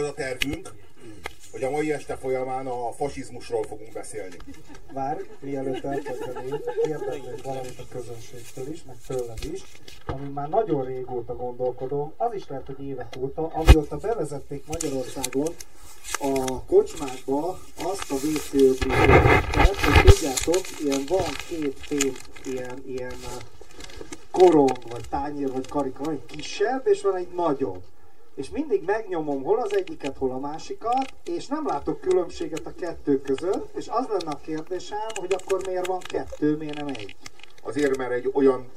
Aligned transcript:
Az 0.00 0.06
a 0.06 0.14
tervünk, 0.14 0.72
hogy 1.52 1.62
a 1.62 1.70
mai 1.70 1.92
este 1.92 2.16
folyamán 2.16 2.66
a 2.66 2.92
fasizmusról 2.92 3.62
fogunk 3.62 3.92
beszélni. 3.92 4.36
Vár, 4.92 5.18
mielőtt 5.40 5.84
elkezdenénk, 5.84 6.64
kérdeznék 6.82 7.42
valamit 7.42 7.78
a 7.78 7.84
közönségtől 7.92 8.68
is, 8.68 8.82
meg 8.86 8.96
tőled 9.06 9.44
is, 9.52 9.62
ami 10.06 10.28
már 10.28 10.48
nagyon 10.48 10.84
régóta 10.84 11.36
gondolkodom, 11.36 12.12
az 12.16 12.34
is 12.34 12.48
lehet, 12.48 12.66
hogy 12.66 12.84
évek 12.84 13.16
óta, 13.18 13.46
amióta 13.46 13.96
bevezették 13.96 14.66
Magyarországon 14.66 15.54
a 16.18 16.62
kocsmákba 16.64 17.58
azt 17.82 18.10
a 18.10 18.14
WC 18.14 18.50
hogy 18.50 20.04
tudjátok, 20.04 20.80
ilyen 20.84 21.04
van 21.08 21.32
két 21.48 21.78
fém, 21.78 22.16
ilyen, 22.44 22.82
ilyen 22.86 23.14
korong, 24.30 24.78
vagy 24.90 25.08
tányér, 25.08 25.52
vagy 25.52 25.68
karika, 25.68 26.10
egy 26.10 26.26
kisebb, 26.26 26.86
és 26.86 27.02
van 27.02 27.16
egy 27.16 27.28
nagyobb 27.34 27.82
és 28.34 28.50
mindig 28.50 28.82
megnyomom 28.84 29.42
hol 29.42 29.60
az 29.60 29.76
egyiket, 29.76 30.16
hol 30.16 30.30
a 30.30 30.38
másikat, 30.38 31.14
és 31.24 31.46
nem 31.46 31.66
látok 31.66 32.00
különbséget 32.00 32.66
a 32.66 32.74
kettő 32.74 33.20
között, 33.20 33.76
és 33.76 33.88
az 33.88 34.06
lenne 34.06 34.30
a 34.30 34.40
kérdésem, 34.44 35.08
hogy 35.14 35.32
akkor 35.32 35.66
miért 35.66 35.86
van 35.86 35.98
kettő, 35.98 36.56
miért 36.56 36.76
nem 36.76 36.88
egy? 36.88 37.16
Azért, 37.62 37.96
mert 37.96 38.12
egy 38.12 38.30
olyan 38.32 38.68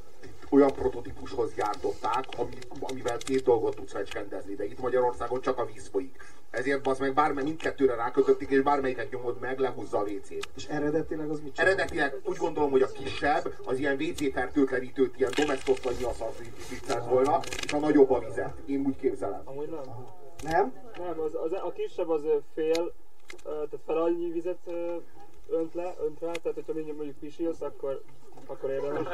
olyan 0.53 0.73
prototípushoz 0.73 1.53
gyártották, 1.53 2.25
ami, 2.37 2.57
amivel 2.79 3.17
két 3.17 3.43
dolgot 3.43 3.75
tudsz 3.75 3.91
fecskendezni, 3.91 4.55
de 4.55 4.65
itt 4.65 4.79
Magyarországon 4.79 5.41
csak 5.41 5.57
a 5.57 5.65
víz 5.65 5.87
folyik. 5.87 6.23
Ezért 6.53 6.87
az 6.87 6.99
meg 6.99 7.13
bármely 7.13 7.43
mindkettőre 7.43 7.95
rákötötték, 7.95 8.49
és 8.49 8.61
bármelyiket 8.61 9.11
nyomod 9.11 9.39
meg, 9.39 9.59
lehúzza 9.59 9.97
a 9.97 10.01
WC-t. 10.01 10.49
És 10.55 10.65
eredetileg 10.65 11.29
az 11.29 11.39
mit 11.39 11.53
csinál? 11.55 11.71
Eredetileg 11.71 12.15
úgy 12.23 12.37
gondolom, 12.37 12.71
hogy 12.71 12.81
a 12.81 12.87
kisebb, 12.87 13.53
az 13.65 13.79
ilyen 13.79 14.01
WC 14.01 14.31
fertőtlenítőt, 14.33 15.17
ilyen 15.17 15.31
domestos 15.35 15.79
vagy 15.79 15.95
nyilaszat 15.97 16.41
viccelt 16.69 17.05
volna, 17.09 17.39
és 17.63 17.73
a 17.73 17.77
nagyobb 17.77 18.11
a 18.11 18.19
vizet. 18.19 18.53
Én 18.65 18.83
úgy 18.85 18.95
képzelem. 18.95 19.41
Amúgy 19.43 19.69
nem. 19.69 19.79
Nem? 20.43 20.73
Nem, 20.97 21.19
az, 21.19 21.35
az, 21.43 21.51
a 21.51 21.71
kisebb 21.75 22.09
az 22.09 22.21
fél, 22.53 22.93
tehát 23.43 23.79
fel 23.85 23.97
annyi 23.97 24.31
vizet 24.31 24.59
önt 25.47 25.73
le, 25.73 25.95
önt 26.05 26.19
rá, 26.19 26.31
tehát 26.31 26.61
hogyha 26.65 26.93
mondjuk 26.93 27.19
pisilsz, 27.19 27.61
akkor 27.61 28.03
akkor 28.47 28.69
érdemes. 28.69 29.07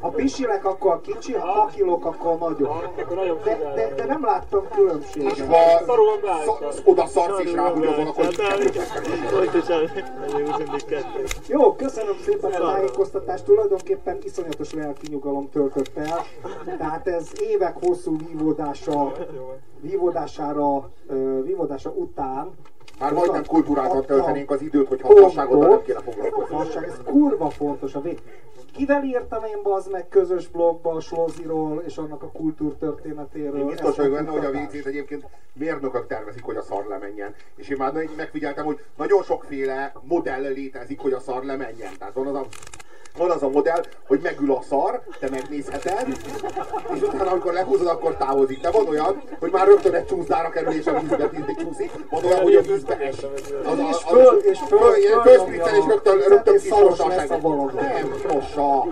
A 0.00 0.08
pisilek 0.08 0.64
akkor 0.64 0.92
a 0.92 1.00
kicsi, 1.00 1.34
a 1.34 1.52
pakilok 1.52 2.04
akkor 2.04 2.30
a 2.30 2.36
nagyobb. 2.36 3.44
de, 3.44 3.72
de, 3.74 3.94
de, 3.94 4.04
nem 4.04 4.24
láttam 4.24 4.68
különbséget. 4.68 5.36
És 5.36 5.40
ha 5.40 5.54
szarul 5.86 6.08
oda 6.84 7.06
szarsz 7.06 7.40
és 7.40 7.52
ráhúgyozol, 7.52 8.06
akkor 8.06 8.28
Jó, 11.46 11.74
köszönöm 11.74 12.16
szépen 12.24 12.52
a 12.52 12.58
tájékoztatást. 12.58 13.44
Tulajdonképpen 13.44 14.18
iszonyatos 14.22 14.72
lelki 14.72 15.06
nyugalom 15.10 15.50
töltött 15.50 15.96
el. 15.96 16.24
Tehát 16.78 17.06
ez 17.06 17.30
évek 17.40 17.76
hosszú 17.80 18.16
vívódása, 18.26 19.12
vívódására, 19.80 20.90
vívódása 21.42 21.90
után 21.90 22.54
már 22.98 23.12
majdnem 23.12 23.46
kultúráltan 23.46 24.04
töltenénk 24.04 24.50
az 24.50 24.62
időt, 24.62 24.88
hogy 24.88 25.00
hasznosságoddal 25.00 25.68
nem 25.68 25.82
kéne 25.82 26.00
foglalkozni. 26.00 26.84
Ez 26.84 27.00
kurva 27.04 27.50
fontos. 27.50 27.94
A 27.94 28.00
vég. 28.00 28.18
Kivel 28.76 29.04
írtam 29.04 29.44
én 29.44 29.58
az 29.62 29.86
meg 29.86 30.08
közös 30.08 30.48
blogba 30.48 30.90
a 30.90 31.00
Sloziról 31.00 31.82
és 31.86 31.96
annak 31.96 32.22
a 32.22 32.30
kultúrtörténetéről? 32.30 33.58
Én 33.58 33.66
biztos 33.66 33.96
vagyok 33.96 34.12
benne, 34.12 34.30
hogy 34.30 34.44
a 34.44 34.50
WC-t 34.50 34.86
egyébként 34.86 35.24
mérnökök 35.52 36.06
tervezik, 36.06 36.44
hogy 36.44 36.56
a 36.56 36.62
szar 36.62 36.86
lemenjen. 36.86 37.34
És 37.56 37.68
én 37.68 37.76
már 37.78 37.92
megfigyeltem, 38.16 38.64
hogy 38.64 38.80
nagyon 38.96 39.22
sokféle 39.22 39.92
modell 40.02 40.40
létezik, 40.40 41.00
hogy 41.00 41.12
a 41.12 41.20
szar 41.20 41.44
lemenjen. 41.44 41.92
Tehát 41.98 42.14
van 42.14 42.26
az 42.26 42.34
a 42.34 42.46
van 43.16 43.30
az 43.30 43.42
a 43.42 43.48
modell, 43.48 43.84
hogy 44.06 44.20
megül 44.22 44.52
a 44.52 44.62
szar, 44.68 45.02
te 45.20 45.28
megnézheted, 45.30 46.06
és 46.94 47.00
utána, 47.02 47.30
amikor 47.30 47.52
lehúzod, 47.52 47.86
akkor 47.86 48.16
távozik. 48.16 48.60
De 48.60 48.70
van 48.70 48.88
olyan, 48.88 49.22
hogy 49.38 49.50
már 49.50 49.66
rögtön 49.66 49.94
egy 49.94 50.06
csúszdára 50.06 50.48
kerül, 50.48 50.72
és 50.72 50.86
a 50.86 51.00
vízbe 51.00 51.30
csúszik. 51.58 51.90
Van 52.10 52.24
olyan, 52.24 52.40
hogy 52.42 52.54
a 52.54 52.60
vízbe 52.60 52.98
es. 52.98 53.16
Az, 53.64 53.78
és 53.90 53.96
föl, 54.06 54.36
és 54.36 54.58
föl, 54.68 54.78
föl, 54.78 55.00
föl, 55.02 55.22
fölspriccel, 55.22 55.76
és 55.76 55.84
rögtön, 55.86 56.18
rögtön 56.28 56.54
kiszorossa 56.54 57.04
a 57.04 57.10
segget. 57.10 57.42
Nem, 57.74 58.14
rossa. 58.22 58.86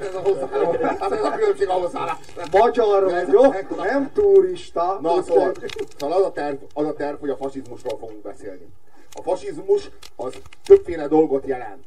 Ez 0.00 0.14
a 0.14 0.20
hozzáállás, 0.20 1.10
ez 1.10 1.24
a 1.24 1.30
különbség 1.30 1.68
a 1.68 1.72
hozzáállás. 1.72 2.16
Magyar 2.52 3.04
vagyok, 3.04 3.76
nem 3.76 4.10
turista. 4.14 4.98
Na, 5.02 5.22
szóval, 5.22 5.52
szóval 5.98 6.18
az, 6.18 6.24
a 6.24 6.32
terv, 6.32 6.56
az 6.74 6.86
a 6.86 6.92
terv, 6.92 7.20
hogy 7.20 7.30
a 7.30 7.36
fasizmusról 7.36 7.98
fogunk 7.98 8.22
beszélni. 8.22 8.66
A 9.16 9.22
fasizmus 9.22 9.90
az 10.16 10.34
többféle 10.64 11.08
dolgot 11.08 11.46
jelent. 11.46 11.84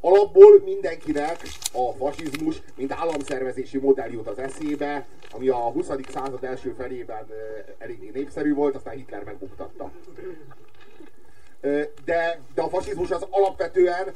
Alapból 0.00 0.62
mindenkinek 0.64 1.42
a 1.72 1.92
fasizmus, 1.92 2.62
mint 2.76 2.92
államszervezési 2.92 3.78
modell 3.78 4.10
jut 4.10 4.26
az 4.26 4.38
eszébe, 4.38 5.06
ami 5.30 5.48
a 5.48 5.56
20. 5.56 5.86
század 6.08 6.44
első 6.44 6.74
felében 6.78 7.26
eléggé 7.78 8.10
népszerű 8.14 8.54
volt, 8.54 8.74
aztán 8.74 8.94
Hitler 8.94 9.24
megbuktatta. 9.24 9.90
De, 12.04 12.40
de 12.54 12.62
a 12.62 12.68
fasizmus 12.68 13.10
az 13.10 13.26
alapvetően 13.30 14.12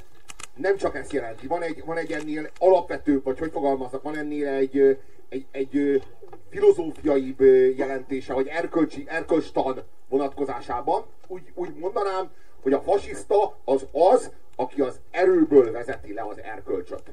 nem 0.57 0.77
csak 0.77 0.97
ezt 0.97 1.13
jelenti. 1.13 1.47
Van 1.47 1.63
egy, 1.63 1.83
van 1.85 1.97
egy 1.97 2.13
ennél 2.13 2.51
alapvetőbb, 2.59 3.25
vagy 3.25 3.39
hogy 3.39 3.51
fogalmaznak, 3.51 4.03
van 4.03 4.17
ennél 4.17 4.49
egy, 4.49 4.99
egy, 5.33 5.47
egy 5.51 6.03
filozófiai 6.49 7.35
jelentése, 7.77 8.35
vagy 8.35 8.47
erkölcsi, 8.47 9.05
erkölcstan 9.09 9.83
vonatkozásában. 10.09 11.05
Úgy, 11.27 11.43
úgy 11.55 11.75
mondanám, 11.75 12.31
hogy 12.63 12.73
a 12.73 12.81
fasiszta 12.81 13.57
az 13.65 13.87
az, 13.93 14.31
aki 14.57 14.81
az 14.81 15.01
erőből 15.11 15.73
vezeti 15.73 16.13
le 16.13 16.23
az 16.23 16.39
erkölcsöt. 16.39 17.11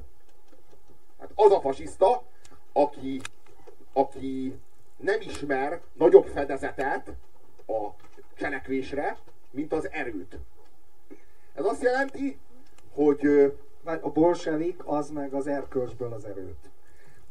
Hát 1.19 1.31
az 1.35 1.51
a 1.51 1.59
fasiszta, 1.59 2.23
aki, 2.73 3.21
aki 3.93 4.53
nem 4.97 5.21
ismer 5.21 5.81
nagyobb 5.93 6.25
fedezetet 6.25 7.11
a 7.67 7.89
cselekvésre, 8.37 9.17
mint 9.51 9.73
az 9.73 9.89
erőt. 9.91 10.37
Ez 11.55 11.65
azt 11.65 11.83
jelenti, 11.83 12.37
hogy... 12.93 13.53
A 13.83 14.09
bolsevik 14.09 14.81
az 14.85 15.09
meg 15.09 15.33
az 15.33 15.47
erkölcsből 15.47 16.13
az 16.13 16.25
erőt. 16.25 16.68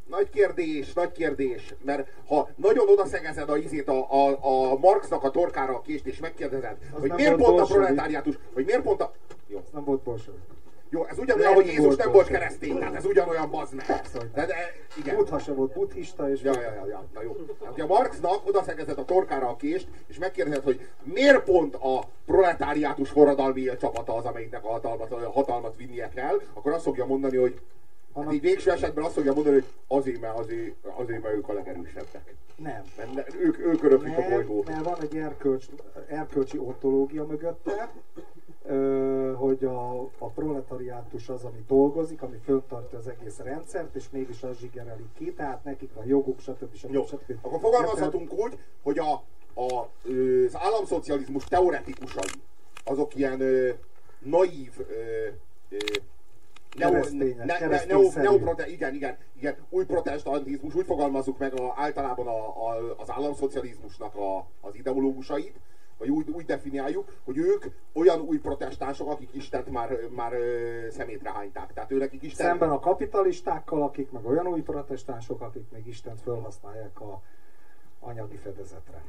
Nagy 0.08 0.30
kérdés, 0.30 0.92
nagy 0.92 1.12
kérdés, 1.12 1.74
mert 1.84 2.08
ha 2.26 2.48
nagyon 2.56 2.88
odaszegezed 2.88 3.50
a 3.50 3.56
izét 3.56 3.88
a, 3.88 4.06
a, 4.10 4.38
a 4.70 4.78
Marxnak 4.78 5.24
a 5.24 5.30
torkára 5.30 5.74
a 5.74 5.80
kést, 5.80 6.06
és 6.06 6.18
megkérdezed, 6.18 6.76
az 6.94 7.00
hogy 7.00 7.12
miért 7.12 7.36
pont 7.36 7.60
a 7.60 7.64
proletáriátus, 7.64 8.38
hogy 8.54 8.64
miért 8.64 8.82
pont 8.82 9.00
a... 9.00 9.12
Jó. 9.46 9.58
Ez 9.58 9.70
nem 9.72 9.84
volt 9.84 10.02
bolsevik. 10.02 10.40
Jó, 10.90 11.04
ez 11.04 11.18
ugyanolyan, 11.18 11.54
hogy 11.54 11.66
Jézus 11.66 11.96
nem 11.96 12.12
volt 12.12 12.26
keresztény, 12.26 12.78
tehát 12.78 12.94
ez 12.94 13.04
ugyanolyan 13.04 13.50
bazd 13.50 13.74
meg. 13.74 13.86
De, 14.34 14.46
de, 14.46 14.54
igen. 14.96 15.16
Buddha 15.16 15.38
se 15.38 15.52
volt 15.52 15.72
buddhista, 15.72 16.30
és... 16.30 16.42
Ja, 16.42 16.52
ja, 16.52 16.60
ja, 16.60 16.86
ja, 16.86 17.04
na 17.14 17.22
jó. 17.22 17.36
Hát, 17.64 17.80
a 17.80 17.86
Marxnak 17.86 18.46
odaszegezed 18.46 18.98
a 18.98 19.04
torkára 19.04 19.48
a 19.48 19.56
kést, 19.56 19.88
és 20.06 20.18
megkérdezed, 20.18 20.62
hogy 20.62 20.88
miért 21.02 21.44
pont 21.44 21.74
a 21.74 22.08
proletáriátus 22.26 23.10
forradalmi 23.10 23.70
csapata 23.80 24.14
az, 24.14 24.24
amelyiknek 24.24 24.64
a 24.64 24.68
hatalmat, 24.68 25.12
a 25.12 25.30
hatalmat 25.30 25.76
vinnie 25.76 26.08
kell, 26.08 26.42
akkor 26.54 26.72
azt 26.72 26.84
fogja 26.84 27.06
mondani, 27.06 27.36
hogy 27.36 27.60
Hát 28.14 28.32
így 28.32 28.40
végső 28.40 28.70
esetben 28.70 29.04
azt 29.04 29.14
fogja 29.14 29.32
mondani, 29.32 29.54
hogy 29.54 29.66
azért, 29.86 30.20
mert, 30.20 30.38
azért, 30.38 30.74
azért, 30.96 31.22
mert 31.22 31.34
ők 31.34 31.48
a 31.48 31.52
legerősebbek. 31.52 32.34
Nem. 32.56 32.82
Mert 33.14 33.34
ők, 33.34 33.58
ők 33.58 33.82
öröklik 33.82 34.18
a 34.18 34.28
bolygót. 34.28 34.68
mert 34.68 34.84
van 34.84 35.00
egy 35.00 35.16
erkölcs, 35.16 35.66
erkölcsi 36.08 36.58
ontológia 36.58 37.24
mögötte, 37.24 37.90
hogy 39.34 39.64
a, 39.64 40.00
a 40.18 40.28
proletariátus 40.34 41.28
az, 41.28 41.44
ami 41.44 41.64
dolgozik, 41.66 42.22
ami 42.22 42.36
föntartja 42.44 42.98
az 42.98 43.08
egész 43.08 43.38
rendszert, 43.38 43.94
és 43.94 44.04
mégis 44.10 44.42
az 44.42 44.58
zsigerelik 44.58 45.12
ki, 45.14 45.32
tehát 45.32 45.64
nekik 45.64 45.94
van 45.94 46.06
joguk, 46.06 46.40
stb. 46.40 46.74
stb. 46.74 46.92
Jó. 46.92 47.06
stb. 47.06 47.38
Akkor 47.42 47.60
fogalmazhatunk 47.60 48.32
úgy, 48.32 48.58
hogy 48.82 48.98
a, 48.98 49.12
a, 49.60 49.88
az 50.46 50.56
államszocializmus 50.56 51.44
teoretikusai, 51.44 52.30
azok 52.84 53.14
ilyen 53.14 53.40
ö, 53.40 53.70
naív 54.18 54.72
ö, 54.78 54.92
ö, 55.70 55.76
neo, 56.76 56.90
ne, 56.90 57.44
ne, 57.44 57.84
neo, 57.86 58.54
igen, 58.66 58.94
igen, 58.94 59.16
igen, 59.36 59.56
új 59.68 59.84
protestantizmus, 59.84 60.74
úgy 60.74 60.86
fogalmazzuk 60.86 61.38
meg 61.38 61.60
a, 61.60 61.74
általában 61.76 62.26
a, 62.26 62.68
a, 62.68 62.94
az 62.96 63.10
államszocializmusnak 63.10 64.14
a, 64.14 64.46
az 64.60 64.74
ideológusait, 64.74 65.60
vagy 65.98 66.08
úgy, 66.08 66.30
úgy 66.30 66.44
definiáljuk, 66.44 67.12
hogy 67.24 67.38
ők 67.38 67.64
olyan 67.92 68.20
új 68.20 68.38
protestánsok, 68.38 69.10
akik 69.10 69.28
Istent 69.32 69.70
már, 69.70 69.98
már 70.10 70.32
szemétre 70.90 71.30
hányták. 71.30 71.72
Tehát 71.72 71.90
őnek 71.90 72.12
Isten... 72.20 72.46
Szemben 72.46 72.70
a 72.70 72.80
kapitalistákkal, 72.80 73.82
akik 73.82 74.10
meg 74.10 74.26
olyan 74.26 74.46
új 74.46 74.60
protestánsok, 74.60 75.40
akik 75.40 75.70
még 75.70 75.86
Istent 75.86 76.20
felhasználják 76.20 77.00
a 77.00 77.22
anyagi 78.00 78.36
fedezetre 78.36 79.02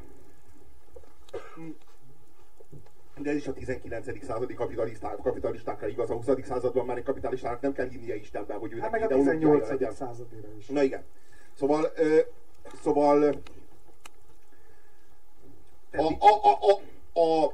de 3.21 3.29
ez 3.29 3.35
is 3.35 3.47
a 3.47 3.53
19. 3.53 4.25
századi 4.25 4.53
kapitalisták, 4.53 5.17
kapitalistákra 5.23 5.87
igaz, 5.87 6.09
a 6.09 6.13
20. 6.13 6.27
században 6.43 6.85
már 6.85 6.97
egy 6.97 7.03
kapitalistának 7.03 7.61
nem 7.61 7.73
kell 7.73 7.87
hinnie 7.87 8.15
Istenben, 8.15 8.57
hogy 8.57 8.71
őnek 8.71 8.83
hát 8.83 8.91
meg 8.91 9.03
a 9.03 9.07
18. 9.07 9.95
századira 9.95 10.47
is. 10.57 10.67
Na 10.67 10.83
igen. 10.83 11.03
Szóval, 11.53 11.91
ö, 11.95 12.19
szóval 12.81 13.23
a, 15.91 16.01
a, 16.01 16.27
a, 16.43 16.59
a, 17.13 17.19
a, 17.19 17.53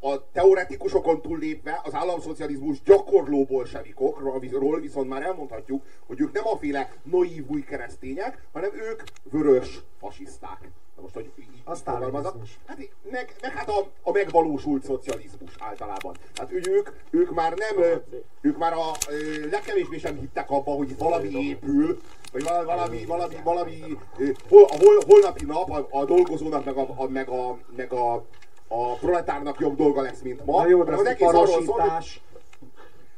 a 0.00 0.30
teoretikusokon 0.32 1.20
túllépve 1.20 1.80
az 1.84 1.94
államszocializmus 1.94 2.82
gyakorló 2.82 3.44
bolsevikokról 3.44 4.80
viszont 4.80 5.08
már 5.08 5.22
elmondhatjuk, 5.22 5.84
hogy 6.06 6.20
ők 6.20 6.32
nem 6.32 6.46
a 6.46 6.56
féle 6.56 6.92
naív 7.02 7.48
új 7.48 7.62
keresztények, 7.62 8.46
hanem 8.52 8.70
ők 8.74 9.02
vörös 9.22 9.80
fasiszták 9.98 10.70
Na 11.00 11.06
most, 11.06 11.14
hogy 11.14 11.32
így 11.38 11.62
A 11.64 11.74
fogalmazok. 11.74 12.36
Hát, 12.66 12.78
meg, 13.10 13.34
meg 13.40 13.52
hát 13.52 13.68
a, 13.68 13.86
a 14.02 14.10
megvalósult 14.12 14.84
szocializmus 14.84 15.50
általában. 15.58 16.14
Hát 16.34 16.52
ő- 16.52 16.62
ők, 16.70 16.90
ők 17.10 17.34
már 17.34 17.54
nem, 17.54 18.00
ők 18.40 18.58
már 18.58 18.72
a 18.72 18.92
legkevésbé 19.50 19.98
sem 19.98 20.16
hittek 20.16 20.50
abba, 20.50 20.70
hogy 20.70 20.98
valami 20.98 21.28
épül, 21.28 22.00
vagy 22.32 22.42
valami, 22.42 22.64
valami, 22.66 23.04
valami, 23.04 23.36
valami 23.44 23.98
hol, 24.48 24.64
a 24.64 24.76
hol, 24.76 25.02
holnapi 25.06 25.44
nap 25.44 25.70
a, 25.70 25.86
a 25.90 26.04
dolgozónak, 26.04 26.64
meg 26.64 26.76
a, 26.76 26.94
a, 26.96 27.08
meg 27.08 27.28
a, 27.28 27.58
meg 27.76 27.92
a, 27.92 28.14
a 28.68 28.94
proletárnak 28.94 29.60
jobb 29.60 29.76
dolga 29.76 30.02
lesz, 30.02 30.20
mint 30.20 30.44
ma. 30.44 30.62
Na 30.62 30.68
jó, 30.68 30.84
de 30.84 30.92
az 30.92 31.00
az 31.00 31.06
egész 31.06 31.28
arról 31.28 31.46
szól, 31.46 31.80
hogy... 31.80 32.22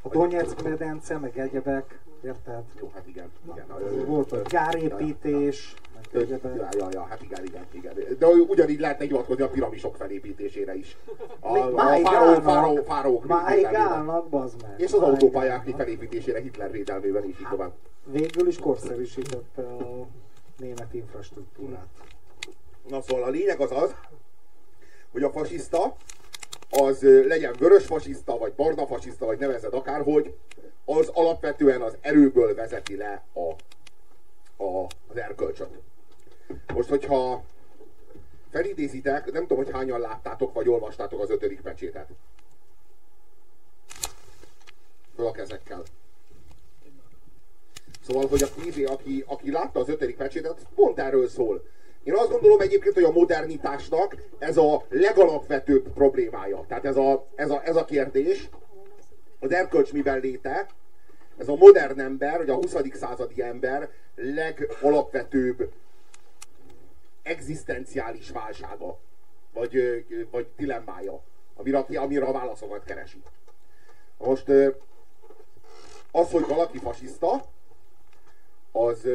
a 0.03 0.09
Donetsk 0.09 0.63
medence, 0.63 1.19
meg 1.19 1.39
egyebek, 1.39 1.99
érted? 2.25 2.63
Jó, 2.81 2.91
hát 2.95 3.07
igen. 3.07 3.33
igen. 3.53 3.67
Volt 4.07 4.33
a 4.33 4.41
gyárépítés, 4.49 5.75
meg 5.75 5.81
egyebek. 5.85 5.92
Ja, 6.13 6.69
ja, 6.79 6.89
ja, 6.91 7.03
hát 7.03 7.23
igen, 7.23 7.45
igen, 7.45 7.67
igen. 7.71 7.95
De 8.19 8.27
ugyanígy 8.27 8.81
lehetne 8.81 9.05
hivatkozni 9.05 9.43
a 9.43 9.49
piramisok 9.49 9.97
felépítésére 9.97 10.75
is. 10.75 10.97
A, 11.41 11.59
a 11.59 11.73
állnak. 11.77 12.43
fáró, 12.43 12.83
fárók 12.83 13.27
Máig 13.27 13.55
védelmében. 13.55 13.87
állnak, 13.87 14.29
bazd 14.29 14.63
meg. 14.63 14.75
És 14.81 14.93
az 14.93 15.01
autópályák 15.01 15.69
felépítésére 15.77 16.41
Hitler 16.41 16.71
védelmében 16.71 17.29
is 17.29 17.41
így 17.41 17.47
tovább. 17.51 17.73
Végül 18.05 18.49
is 18.49 18.59
korszerűsítette 18.59 19.63
a 19.63 20.07
német 20.59 20.95
infrastruktúrát. 20.95 21.87
Na 22.89 23.03
szóval 23.03 23.25
a 23.25 23.29
lényeg 23.29 23.61
az 23.61 23.71
az, 23.73 23.95
hogy 25.13 25.23
a 25.23 25.31
fasiszta, 25.31 25.97
az 26.71 27.03
legyen 27.03 27.55
vörös 27.59 27.87
fasiszta, 27.87 28.39
vagy 28.39 28.53
barna 28.53 28.87
fasiszta, 28.87 29.27
vagy 29.27 29.39
nevezed 29.39 29.75
akárhogy, 29.75 30.35
az 30.85 31.09
alapvetően 31.15 31.81
az 31.81 31.97
erőből 32.01 32.55
vezeti 32.55 32.97
le 32.97 33.23
a, 33.33 33.53
a, 34.65 34.87
az 35.09 35.17
erkölcsöt. 35.17 35.71
Most, 36.75 36.89
hogyha 36.89 37.45
felidézitek, 38.51 39.33
nem 39.33 39.47
tudom, 39.47 39.65
hogy 39.65 39.73
hányan 39.73 40.01
láttátok, 40.01 40.53
vagy 40.53 40.69
olvastátok 40.69 41.21
az 41.21 41.31
ötödik 41.31 41.61
pecsétet. 41.61 42.09
Föl 45.17 45.27
a 45.27 45.31
kezekkel. 45.31 45.83
Szóval, 48.07 48.27
hogy 48.29 48.43
aki, 48.43 48.85
aki, 48.85 49.25
aki 49.27 49.51
látta 49.51 49.81
az 49.81 49.89
ötödik 49.89 50.17
pecsétet, 50.17 50.67
pont 50.75 50.99
erről 50.99 51.29
szól. 51.29 51.65
Én 52.03 52.15
azt 52.15 52.31
gondolom 52.31 52.61
egyébként, 52.61 52.95
hogy 52.95 53.05
a 53.05 53.11
modernitásnak 53.11 54.17
ez 54.39 54.57
a 54.57 54.85
legalapvetőbb 54.89 55.93
problémája. 55.93 56.65
Tehát 56.69 56.85
ez 56.85 56.97
a, 56.97 57.27
ez 57.35 57.51
a, 57.51 57.63
ez 57.65 57.77
a 57.77 57.85
kérdés, 57.85 58.49
az 59.41 59.53
erkölcs 59.53 59.93
miben 59.93 60.21
léte, 60.21 60.67
ez 61.37 61.49
a 61.49 61.55
modern 61.55 62.01
ember, 62.01 62.37
vagy 62.37 62.51
a 62.51 62.55
20. 62.55 62.77
századi 62.93 63.43
ember 63.43 63.91
legalapvetőbb 64.15 65.71
egzisztenciális 67.23 68.31
válsága, 68.31 68.99
vagy, 69.53 70.05
vagy 70.31 70.47
dilemmája, 70.57 71.23
amire, 71.55 71.79
amire 71.79 72.25
a 72.25 72.33
válaszokat 72.33 72.85
keresi. 72.85 73.23
Most 74.19 74.49
az, 76.11 76.31
hogy 76.31 76.47
valaki 76.47 76.79
fasiszta, 76.79 77.45
az, 78.73 79.09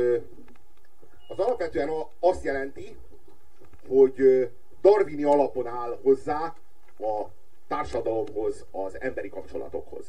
az 1.28 1.40
alapvetően 1.40 1.90
azt 2.20 2.44
jelenti, 2.44 2.98
hogy 3.88 4.50
darwini 4.82 5.24
alapon 5.24 5.68
áll 5.68 6.00
hozzá 6.04 6.56
a 7.00 7.26
társadalomhoz, 7.68 8.66
az 8.72 9.02
emberi 9.02 9.30
kapcsolatokhoz. 9.30 10.06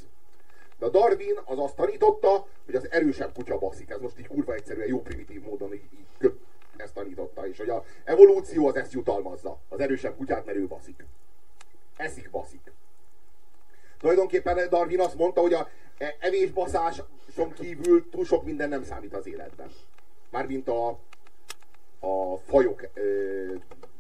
De 0.79 0.87
a 0.87 0.89
Darwin 0.89 1.39
az 1.45 1.59
azt 1.59 1.77
tanította, 1.77 2.47
hogy 2.65 2.75
az 2.75 2.91
erősebb 2.91 3.33
kutya 3.33 3.59
baszik. 3.59 3.91
Ez 3.91 4.01
most 4.01 4.19
így 4.19 4.27
kurva 4.27 4.55
egyszerűen 4.55 4.89
jó 4.89 5.03
primitív 5.03 5.43
módon 5.43 5.73
így, 5.73 5.89
így 5.93 6.33
ezt 6.81 6.95
tanította. 6.95 7.47
És 7.47 7.59
hogy 7.59 7.69
a 7.69 7.85
evolúció 8.05 8.67
az 8.67 8.77
ezt 8.77 8.93
jutalmazza. 8.93 9.59
Az 9.69 9.81
erősebb 9.81 10.17
kutyát, 10.17 10.47
mert 10.47 10.59
ő 10.59 10.67
baszik. 10.67 11.05
Eszik 11.97 12.31
baszik. 12.31 12.73
Tulajdonképpen 13.99 14.69
Darwin 14.69 15.01
azt 15.01 15.19
mondta, 15.19 15.41
hogy 15.41 15.53
a 15.53 15.69
e- 15.99 16.17
evésbaszáson 16.19 17.53
kívül 17.55 18.09
túl 18.11 18.25
sok 18.25 18.45
minden 18.45 18.69
nem 18.69 18.85
számít 18.85 19.15
az 19.15 19.27
életben. 19.27 19.71
Mármint 20.31 20.69
a, 20.69 20.89
a 22.01 22.37
fajok 22.47 22.89
ö, 22.95 23.55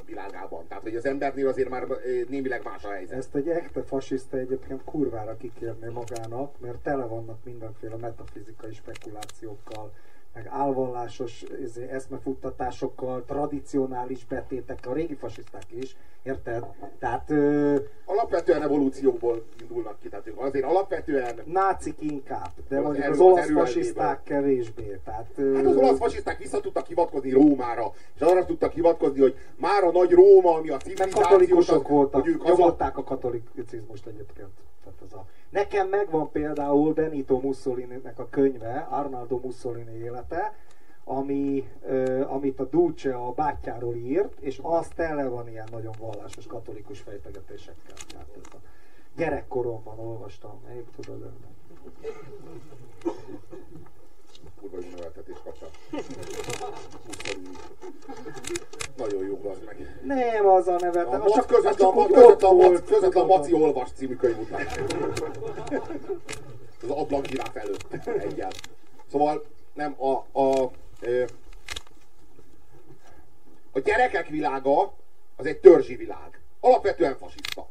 világában. 0.08 0.66
Tehát, 0.66 0.82
hogy 0.82 0.96
az 0.96 1.04
embernél 1.04 1.48
azért 1.48 1.68
már 1.68 1.86
némileg 2.28 2.64
más 2.64 2.84
a 2.84 2.90
helyzet. 2.90 3.18
Ezt 3.18 3.34
egy 3.34 3.48
ekte 3.48 3.82
fasiszta 3.82 4.36
egyébként 4.36 4.84
kurvára 4.84 5.36
kikérné 5.36 5.88
magának, 5.88 6.60
mert 6.60 6.78
tele 6.78 7.04
vannak 7.04 7.44
mindenféle 7.44 7.96
metafizikai 7.96 8.72
spekulációkkal, 8.72 9.92
meg 10.38 10.46
álvallásos 10.50 11.44
izé, 11.62 11.88
eszmefuttatásokkal, 11.90 13.24
tradicionális 13.26 14.24
betétekkel, 14.24 14.90
a 14.92 14.94
régi 14.94 15.14
fasiszták 15.14 15.62
is, 15.70 15.96
érted? 16.22 16.64
Tehát 16.98 17.30
ö, 17.30 17.76
Alapvetően 18.04 18.62
evolúcióból 18.62 19.42
indulnak 19.60 19.98
ki. 20.00 20.08
Tehát 20.08 20.26
ők 20.26 20.40
azért 20.40 20.64
alapvetően 20.64 21.40
nácik 21.44 22.00
inkább, 22.00 22.50
de 22.68 22.76
Az 22.76 22.82
mondjuk 22.84 23.04
erő- 23.04 23.12
az 23.14 23.20
az 23.20 23.26
olasz 23.26 23.50
fasiszták 23.50 24.22
kevésbé. 24.22 25.00
Tehát, 25.04 25.26
ö, 25.36 25.54
Hát 25.54 25.66
az 25.66 25.76
olasz 25.76 25.98
fasiszták 25.98 26.38
vissza 26.38 26.60
tudtak 26.60 26.86
hivatkozni 26.86 27.30
Rómára, 27.30 27.92
és 28.14 28.20
arra 28.20 28.44
tudtak 28.44 28.72
hivatkozni, 28.72 29.20
hogy 29.20 29.34
már 29.56 29.82
a 29.84 29.90
nagy 29.90 30.10
Róma, 30.10 30.54
ami 30.54 30.68
a 30.68 30.72
Meg 30.72 30.80
civilizációt, 30.80 31.22
katolikusok 31.24 31.84
az- 31.84 31.90
voltak, 31.90 32.20
hogy 32.22 32.30
ők 32.30 32.44
nyomották 32.44 32.96
a 32.98 33.04
katolicizmust 33.04 34.06
egyébként. 34.06 34.48
Tehát 34.84 34.98
ez 35.06 35.12
a... 35.12 35.24
Nekem 35.50 35.88
megvan 35.88 36.30
például 36.30 36.92
Benito 36.92 37.38
Mussolini-nek 37.40 38.18
a 38.18 38.26
könyve, 38.30 38.86
Arnaldo 38.90 39.40
Mussolini 39.42 39.98
élete, 40.30 40.54
ami, 41.04 41.68
ö, 41.86 42.24
amit 42.28 42.60
a 42.60 42.64
Dulce 42.64 43.14
a 43.14 43.32
bátyjáról 43.32 43.94
írt, 43.94 44.38
és 44.40 44.58
az 44.62 44.88
tele 44.94 45.28
van 45.28 45.48
ilyen 45.48 45.68
nagyon 45.70 45.94
vallásos 45.98 46.46
katolikus 46.46 47.00
fejtegetésekkel. 47.00 47.94
Tehát 48.08 48.28
ez 48.44 48.52
a 48.52 48.56
gyerekkoromban 49.16 49.98
olvastam, 49.98 50.60
még 50.68 50.84
tudod. 51.00 51.30
kurva 54.60 54.76
jó 54.80 54.88
neveltetés 54.96 55.36
kapta. 55.44 55.66
Mussolini. 57.06 57.56
Nagyon 58.96 59.24
jó 59.24 59.50
az 59.50 59.58
meg. 59.66 60.00
Nem 60.04 60.46
az 60.46 60.68
a 60.68 60.76
neve, 60.80 61.00
A 61.02 61.10
de 61.10 61.16
az 61.16 61.22
Mac 61.22 61.34
csak, 61.34 61.44
az 61.44 61.46
közvetlen, 61.46 61.92
csak 61.92 62.16
a 62.16 62.20
ott 62.20 62.42
a 62.42 62.52
Mac, 62.52 62.66
volt. 62.66 62.84
közvetlen 62.84 63.10
tudod. 63.10 63.26
Maci 63.26 63.52
olvas 63.52 63.88
című 63.92 64.16
könyv 64.16 64.38
után. 64.38 64.66
Az 66.82 66.90
ablakzsiráf 66.90 67.56
előtt. 67.56 68.06
Egyel. 68.06 68.50
Szóval 69.10 69.42
nem 69.78 69.94
a, 69.98 70.40
a, 70.40 70.70
a 73.72 73.78
gyerekek 73.84 74.28
világa 74.28 74.92
az 75.36 75.46
egy 75.46 75.58
törzsi 75.58 75.96
világ. 75.96 76.40
Alapvetően 76.60 77.16
fasiszta. 77.16 77.68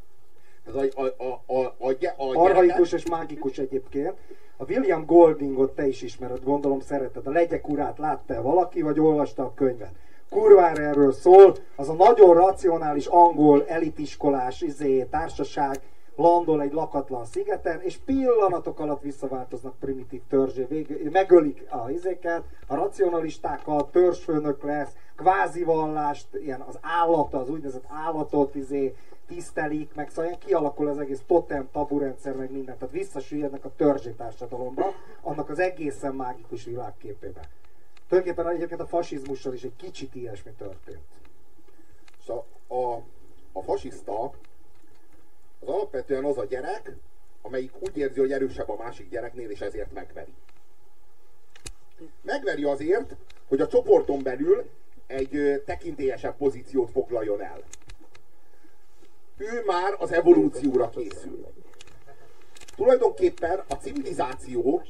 Ez 0.67 0.75
a, 0.75 1.01
a, 1.01 1.23
a, 1.23 1.53
a, 1.57 1.87
a, 1.87 1.95
a 2.17 2.43
Arhaikus 2.43 2.91
és 2.91 3.05
mágikus 3.09 3.57
egyébként. 3.57 4.13
A 4.57 4.63
William 4.63 5.05
Goldingot 5.05 5.75
te 5.75 5.87
is 5.87 6.01
ismered, 6.01 6.43
gondolom 6.43 6.79
szereted. 6.79 7.27
A 7.27 7.31
Legyek 7.31 7.67
urát 7.67 7.97
látta 7.97 8.41
valaki, 8.41 8.81
vagy 8.81 8.99
olvasta 8.99 9.43
a 9.43 9.53
könyvet? 9.53 9.91
Kurvára 10.29 10.81
erről 10.81 11.11
szól, 11.11 11.55
az 11.75 11.89
a 11.89 11.93
nagyon 11.93 12.33
racionális 12.33 13.05
angol 13.05 13.67
elitiskolás 13.67 14.61
izé, 14.61 15.03
társaság 15.03 15.81
landol 16.17 16.61
egy 16.61 16.73
lakatlan 16.73 17.25
szigeten, 17.25 17.81
és 17.81 17.97
pillanatok 17.97 18.79
alatt 18.79 19.01
visszaváltoznak 19.01 19.79
primitív 19.79 20.21
törzsé, 20.29 20.85
megölik 21.11 21.65
a 21.69 21.89
izéket, 21.89 22.43
a 22.67 22.75
racionalistákat, 22.75 23.91
törzsfőnök 23.91 24.63
lesz, 24.63 24.95
kvázi 25.15 25.63
vallást, 25.63 26.27
ilyen 26.35 26.61
az 26.61 26.77
állata, 26.81 27.39
az 27.39 27.49
úgynevezett 27.49 27.85
állatot 27.87 28.55
izé, 28.55 28.95
tisztelik, 29.27 29.93
meg 29.95 30.09
szóval 30.09 30.37
kialakul 30.37 30.87
az 30.87 30.99
egész 30.99 31.21
totem, 31.27 31.69
taburendszer, 31.71 32.35
meg 32.35 32.51
minden. 32.51 32.77
Tehát 32.77 32.93
visszasüllyednek 32.93 33.65
a 33.65 33.71
törzsi 33.75 34.13
társadalomba, 34.13 34.93
annak 35.21 35.49
az 35.49 35.59
egészen 35.59 36.15
mágikus 36.15 36.63
világképébe. 36.63 37.49
Tulajdonképpen 38.07 38.53
egyébként 38.53 38.81
a 38.81 38.85
fasizmussal 38.85 39.53
is 39.53 39.63
egy 39.63 39.75
kicsit 39.75 40.15
ilyesmi 40.15 40.51
történt. 40.57 41.07
Szóval 42.25 42.45
a, 42.67 43.01
a 43.51 43.61
fasiszta 43.61 44.31
az 45.67 45.73
alapvetően 45.73 46.23
az 46.23 46.37
a 46.37 46.45
gyerek, 46.45 46.91
amelyik 47.41 47.71
úgy 47.79 47.97
érzi, 47.97 48.19
hogy 48.19 48.31
erősebb 48.31 48.69
a 48.69 48.75
másik 48.75 49.09
gyereknél, 49.09 49.49
és 49.49 49.61
ezért 49.61 49.93
megveri. 49.93 50.33
Megveri 52.21 52.63
azért, 52.63 53.15
hogy 53.47 53.61
a 53.61 53.67
csoporton 53.67 54.23
belül 54.23 54.69
egy 55.07 55.63
tekintélyesebb 55.65 56.37
pozíciót 56.37 56.91
foglaljon 56.91 57.41
el. 57.41 57.61
Ő 59.37 59.63
már 59.65 59.95
az 59.99 60.11
evolúcióra 60.11 60.89
készül. 60.89 61.47
Tulajdonképpen 62.75 63.63
a 63.67 63.73
civilizáció, 63.73 64.83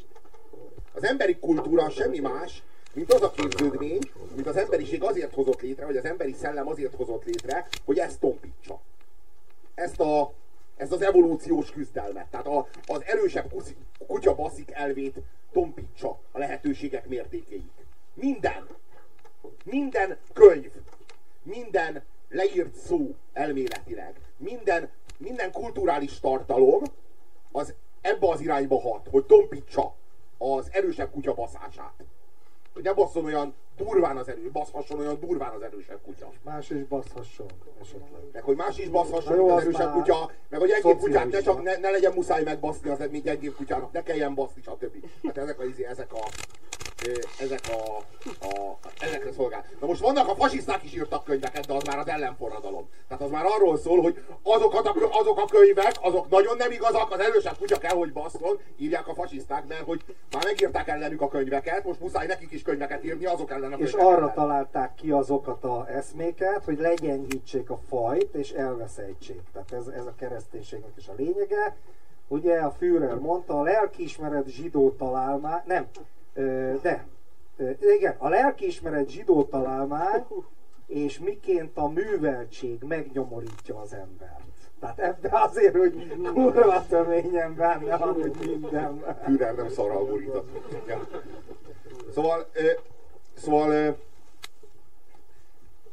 az 0.94 1.04
emberi 1.04 1.38
kultúra 1.40 1.90
semmi 1.90 2.20
más, 2.20 2.64
mint 2.94 3.14
az 3.14 3.22
a 3.22 3.32
képződmény, 3.32 4.02
amit 4.32 4.48
az 4.48 4.56
emberiség 4.56 5.04
azért 5.04 5.34
hozott 5.34 5.62
létre, 5.62 5.86
vagy 5.86 5.98
az 5.98 6.06
emberi 6.06 6.34
szellem 6.34 6.68
azért 6.68 6.96
hozott 6.96 7.26
létre, 7.26 7.68
hogy 7.86 7.98
ezt 8.00 8.20
tompítsa. 8.20 8.82
Ezt, 9.76 10.00
a, 10.00 10.34
ezt 10.78 10.92
az 10.92 11.02
evolúciós 11.02 11.72
küzdelmet. 11.72 12.28
Tehát 12.28 12.48
a, 12.48 12.68
az 12.86 13.04
erősebb 13.06 13.52
kuszi, 13.52 13.76
kutya 14.08 14.36
baszik 14.36 14.72
elvét 14.72 15.20
tompítsa 15.52 16.20
a 16.32 16.38
lehetőségek 16.38 17.08
mértékéig. 17.08 17.72
Minden. 18.14 18.68
Minden 19.64 20.18
könyv, 20.34 20.72
minden 21.44 22.04
leírt 22.30 22.76
szó 22.76 23.16
elméletileg, 23.34 24.16
minden, 24.38 24.90
minden 25.18 25.52
kulturális 25.52 26.20
tartalom 26.20 26.84
az 27.52 27.74
ebbe 28.02 28.28
az 28.30 28.42
irányba 28.42 28.80
hat, 28.80 29.08
hogy 29.12 29.26
tompítsa 29.26 29.96
az 30.38 30.70
erősebb 30.72 31.12
kutya 31.12 31.34
baszását. 31.34 32.04
Hogy 32.78 32.86
ne 32.86 32.94
basszon 32.94 33.26
olyan 33.26 33.54
durván 33.78 34.18
az 34.18 34.28
erő, 34.28 34.50
baszhasson 34.52 35.00
olyan 35.00 35.20
durván 35.20 35.54
az 35.54 35.62
erősebb 35.62 36.00
kutya. 36.02 36.32
Más 36.44 36.70
is 36.70 36.84
baszhasson 36.84 37.48
esetleg. 37.82 38.22
Meg 38.32 38.44
hogy 38.44 38.56
más 38.56 38.78
is 38.78 38.90
baszhasson, 38.90 39.36
jó, 39.36 39.50
az 39.50 39.56
az 39.56 39.62
erősebb 39.62 39.92
kutya, 39.92 40.32
meg 40.50 40.60
hogy 40.60 40.70
egyéb 40.70 41.00
kutyát 41.00 41.32
ne, 41.32 41.40
csak 41.40 41.64
ne, 41.64 41.78
ne, 41.78 41.90
legyen 41.90 42.14
muszáj 42.14 42.44
megbaszni 42.44 42.90
az 42.90 43.08
mint 43.12 43.28
egyéb 43.28 43.56
kutyának, 43.56 43.92
ne 43.92 44.04
kelljen 44.04 44.34
baszni, 44.34 44.62
stb. 44.62 45.06
Hát 45.24 45.38
ezek 45.38 45.60
a, 45.60 45.64
izé- 45.66 45.86
ezek 45.86 46.14
a, 46.14 46.28
ezek 47.40 47.62
a, 47.70 47.98
a, 48.46 48.78
ezekre 49.00 49.32
szolgál. 49.32 49.66
Na 49.80 49.88
most 49.88 50.02
vannak 50.02 50.28
a 50.28 50.36
fasiszták 50.36 50.84
is 50.84 50.94
írtak 50.94 51.24
könyveket, 51.24 51.66
de 51.66 51.74
az 51.74 51.84
már 51.84 51.98
az 51.98 52.08
ellenforradalom. 52.08 52.90
Tehát 53.08 53.24
az 53.24 53.30
már 53.30 53.46
arról 53.46 53.78
szól, 53.78 54.02
hogy 54.02 54.24
azokat 54.44 54.86
a, 54.88 54.96
azok 55.12 55.40
a 55.40 55.46
könyvek, 55.46 55.94
azok 56.02 56.30
nagyon 56.30 56.58
nem 56.58 56.72
igazak, 56.72 57.12
az 57.12 57.20
erősebb 57.20 57.58
kutya 57.58 57.78
kell, 57.78 57.96
hogy 57.96 58.14
basszon, 58.14 58.60
írják 58.78 59.08
a 59.08 59.14
fasiszták, 59.14 59.68
mert 59.68 59.82
hogy 59.86 60.02
már 60.32 60.44
megírták 60.44 60.88
ellenük 60.88 61.22
a 61.22 61.28
könyveket, 61.28 61.86
most 61.86 62.00
muszáj 62.00 62.28
nekik 62.28 62.52
is 62.52 62.62
könyveket 62.62 63.04
írni, 63.04 63.26
azok 63.26 63.52
ellen 63.52 63.74
a 63.74 63.78
És 63.78 63.94
arra 63.94 64.18
ellen. 64.18 64.34
találták 64.34 64.96
ki 64.96 65.12
azokat 65.12 65.64
a 65.64 65.88
eszméket, 65.90 66.64
hogy 66.64 66.78
legyengítsék 66.80 67.70
a 67.70 67.80
fajt 67.90 68.34
és 68.34 68.52
elveszejtsék. 68.52 69.42
Tehát 69.54 69.72
ez, 69.72 69.88
ez 69.88 70.06
a 70.06 70.14
kereszténységnek 70.20 70.92
is 70.98 71.08
a 71.08 71.14
lényege. 71.18 71.76
Ugye 72.28 72.60
a 72.60 72.72
Führer 72.72 73.16
mondta, 73.16 73.60
a 73.60 73.64
lelkiismeret 73.64 74.48
zsidó 74.48 74.96
találmány, 74.98 75.62
nem, 75.66 75.88
de, 76.82 77.08
igen, 77.98 78.16
a 78.18 78.30
lelkiismeret 78.30 79.10
zsidó 79.10 79.44
találmány, 79.44 80.26
és 80.88 81.20
miként 81.20 81.78
a 81.78 81.88
műveltség 81.88 82.84
megnyomorítja 82.84 83.80
az 83.80 83.94
embert. 83.94 84.46
Tehát 84.80 85.00
ebbe 85.00 85.30
azért, 85.32 85.76
hogy 85.76 86.14
kurva 86.34 86.86
töményen 86.90 87.56
benne 87.56 87.96
hogy 87.96 88.36
minden. 88.46 89.18
Führer 89.24 89.56
nem 89.56 89.70
szarral 89.70 90.06
borított. 90.06 90.50
Ja. 90.88 91.08
Szóval, 92.14 92.48
szóval 93.38 93.98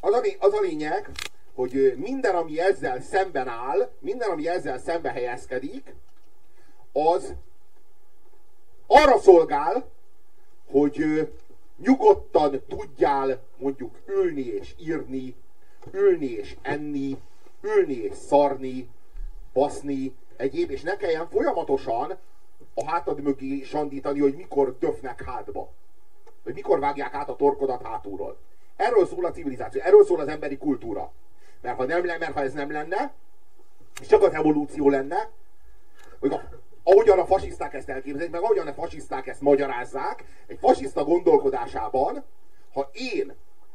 az, 0.00 0.12
a, 0.12 0.20
az 0.38 0.52
a 0.52 0.60
lényeg, 0.60 1.10
hogy 1.54 1.94
minden, 1.96 2.34
ami 2.34 2.60
ezzel 2.60 3.00
szemben 3.00 3.48
áll, 3.48 3.90
minden, 3.98 4.30
ami 4.30 4.48
ezzel 4.48 4.78
szembe 4.78 5.10
helyezkedik, 5.10 5.94
az 6.92 7.34
arra 8.86 9.18
szolgál, 9.18 9.92
hogy 10.70 11.28
nyugodtan 11.76 12.62
tudjál 12.68 13.42
mondjuk 13.56 13.94
ülni 14.06 14.46
és 14.46 14.74
írni, 14.78 15.34
ülni 15.92 16.26
és 16.26 16.56
enni, 16.62 17.18
ülni 17.60 17.94
és 17.94 18.14
szarni, 18.14 18.88
baszni, 19.52 20.14
egyéb, 20.36 20.70
és 20.70 20.82
ne 20.82 20.96
kelljen 20.96 21.28
folyamatosan 21.28 22.18
a 22.74 22.90
hátad 22.90 23.20
mögé 23.22 23.62
sandítani, 23.62 24.20
hogy 24.20 24.34
mikor 24.34 24.78
döfnek 24.78 25.22
hátba. 25.22 25.72
Hogy 26.42 26.54
mikor 26.54 26.78
vágják 26.78 27.14
át 27.14 27.28
a 27.28 27.36
torkodat 27.36 27.82
hátulról. 27.82 28.36
Erről 28.76 29.06
szól 29.06 29.24
a 29.24 29.30
civilizáció, 29.30 29.80
erről 29.80 30.04
szól 30.04 30.20
az 30.20 30.28
emberi 30.28 30.56
kultúra. 30.56 31.12
Mert 31.60 31.76
ha, 31.76 31.84
nem, 31.84 32.04
mert 32.04 32.32
ha 32.32 32.42
ez 32.42 32.52
nem 32.52 32.70
lenne, 32.70 33.12
és 34.00 34.06
csak 34.06 34.22
az 34.22 34.32
evolúció 34.32 34.88
lenne, 34.88 35.30
hogy 36.18 36.32
a, 36.32 36.48
ahogyan 36.84 37.18
a 37.18 37.26
fasiszták 37.26 37.74
ezt 37.74 37.88
elképzelik, 37.88 38.30
meg 38.30 38.42
ahogyan 38.42 38.66
a 38.66 38.72
fasiszták 38.72 39.26
ezt 39.26 39.40
magyarázzák, 39.40 40.24
egy 40.46 40.58
fasiszta 40.60 41.04
gondolkodásában, 41.04 42.24
ha 42.72 42.90
én 42.92 43.34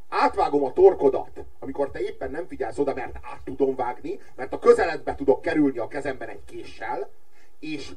átvágom 0.09 0.63
a 0.63 0.73
torkodat, 0.73 1.43
amikor 1.59 1.91
te 1.91 1.99
éppen 1.99 2.31
nem 2.31 2.47
figyelsz 2.47 2.77
oda, 2.77 2.93
mert 2.93 3.15
át 3.21 3.41
tudom 3.43 3.75
vágni, 3.75 4.19
mert 4.35 4.53
a 4.53 4.59
közeledbe 4.59 5.15
tudok 5.15 5.41
kerülni 5.41 5.77
a 5.77 5.87
kezemben 5.87 6.29
egy 6.29 6.45
késsel, 6.45 7.09
és 7.59 7.91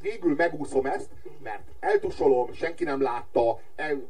végül 0.00 0.34
megúszom 0.34 0.86
ezt, 0.86 1.10
mert 1.42 1.68
eltusolom, 1.80 2.52
senki 2.52 2.84
nem 2.84 3.02
látta, 3.02 3.60
el, 3.76 4.02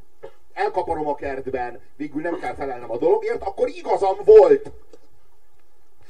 elkaparom 0.52 1.08
a 1.08 1.14
kertben, 1.14 1.80
végül 1.96 2.22
nem 2.22 2.38
kell 2.38 2.54
felelnem 2.54 2.90
a 2.90 2.98
dologért, 2.98 3.42
akkor 3.42 3.68
igazam 3.68 4.16
volt. 4.24 4.70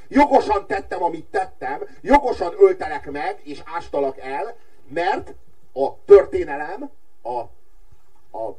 Jogosan 0.08 0.66
tettem, 0.66 1.02
amit 1.02 1.24
tettem, 1.24 1.80
jogosan 2.00 2.54
öltelek 2.58 3.10
meg, 3.10 3.40
és 3.42 3.62
ástalak 3.64 4.18
el, 4.18 4.56
mert 4.88 5.34
a 5.72 6.04
történelem, 6.04 6.90
a, 7.22 7.38
a, 8.38 8.56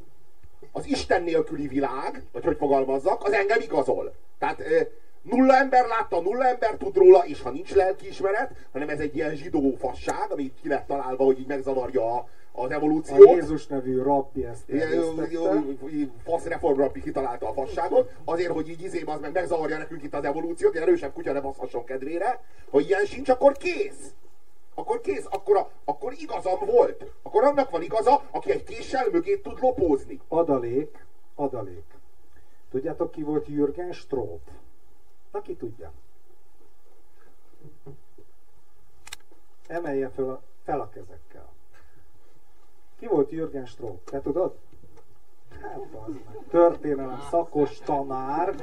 az 0.71 0.85
Isten 0.85 1.23
nélküli 1.23 1.67
világ, 1.67 2.23
vagy 2.31 2.43
hogy 2.43 2.57
fogalmazzak, 2.57 3.23
az 3.23 3.31
engem 3.31 3.61
igazol. 3.61 4.13
Tehát 4.39 4.63
nulla 5.21 5.55
ember 5.55 5.85
látta, 5.87 6.21
nulla 6.21 6.47
ember 6.47 6.75
tud 6.77 6.95
róla, 6.95 7.25
és 7.25 7.41
ha 7.41 7.49
nincs 7.49 7.73
lelkiismeret, 7.73 8.51
hanem 8.71 8.89
ez 8.89 8.99
egy 8.99 9.15
ilyen 9.15 9.35
zsidó 9.35 9.75
fasság, 9.79 10.31
ami 10.31 10.53
ki 10.61 10.67
lett 10.67 10.87
találva, 10.87 11.23
hogy 11.23 11.39
így 11.39 11.47
megzavarja 11.47 12.13
a, 12.15 12.27
az 12.57 12.69
A 12.69 12.73
evolúciót. 12.73 13.35
Jézus 13.35 13.67
nevű 13.67 14.01
rabbi 14.01 14.45
ezt 14.45 14.69
Fasz 16.23 16.45
reformrappi 16.45 17.01
kitalálta 17.01 17.49
a 17.49 17.53
fasságot, 17.53 18.11
azért, 18.23 18.51
hogy 18.51 18.69
így 18.69 18.81
izé 18.81 19.01
az 19.05 19.19
meg 19.19 19.31
megzavarja 19.31 19.77
nekünk 19.77 20.03
itt 20.03 20.13
az 20.13 20.23
evolúciót, 20.23 20.73
ilyen 20.73 20.87
erősebb 20.87 21.13
kutya 21.13 21.31
ne 21.31 21.41
baszhasson 21.41 21.83
kedvére, 21.83 22.43
hogy 22.69 22.87
ilyen 22.87 23.05
sincs, 23.05 23.29
akkor 23.29 23.57
kész. 23.57 24.13
Akkor 24.75 25.01
kész, 25.01 25.25
akkor, 25.29 25.57
a, 25.57 25.69
akkor 25.85 26.13
igazam 26.13 26.59
volt. 26.65 27.05
Akkor 27.21 27.43
annak 27.43 27.69
van 27.69 27.81
igaza, 27.81 28.21
aki 28.31 28.51
egy 28.51 28.63
késsel 28.63 29.07
mögé 29.11 29.37
tud 29.37 29.57
lopózni. 29.61 30.19
Adalék, 30.27 31.05
adalék. 31.35 31.85
Tudjátok 32.71 33.11
ki 33.11 33.23
volt 33.23 33.47
Jürgen 33.47 33.91
Stróp? 33.91 34.41
Na 35.31 35.41
ki 35.41 35.55
tudja? 35.55 35.91
Emelje 39.67 40.09
fel 40.09 40.29
a, 40.29 40.41
fel 40.63 40.79
a 40.79 40.89
kezekkel. 40.89 41.55
Ki 42.99 43.07
volt 43.07 43.31
Jürgen 43.31 43.65
Stróp? 43.65 44.09
Te 44.09 44.21
tudod? 44.21 44.55
Hát 45.61 45.79
az. 46.07 46.13
Történelem 46.49 47.21
szakos 47.29 47.77
tanár. 47.85 48.55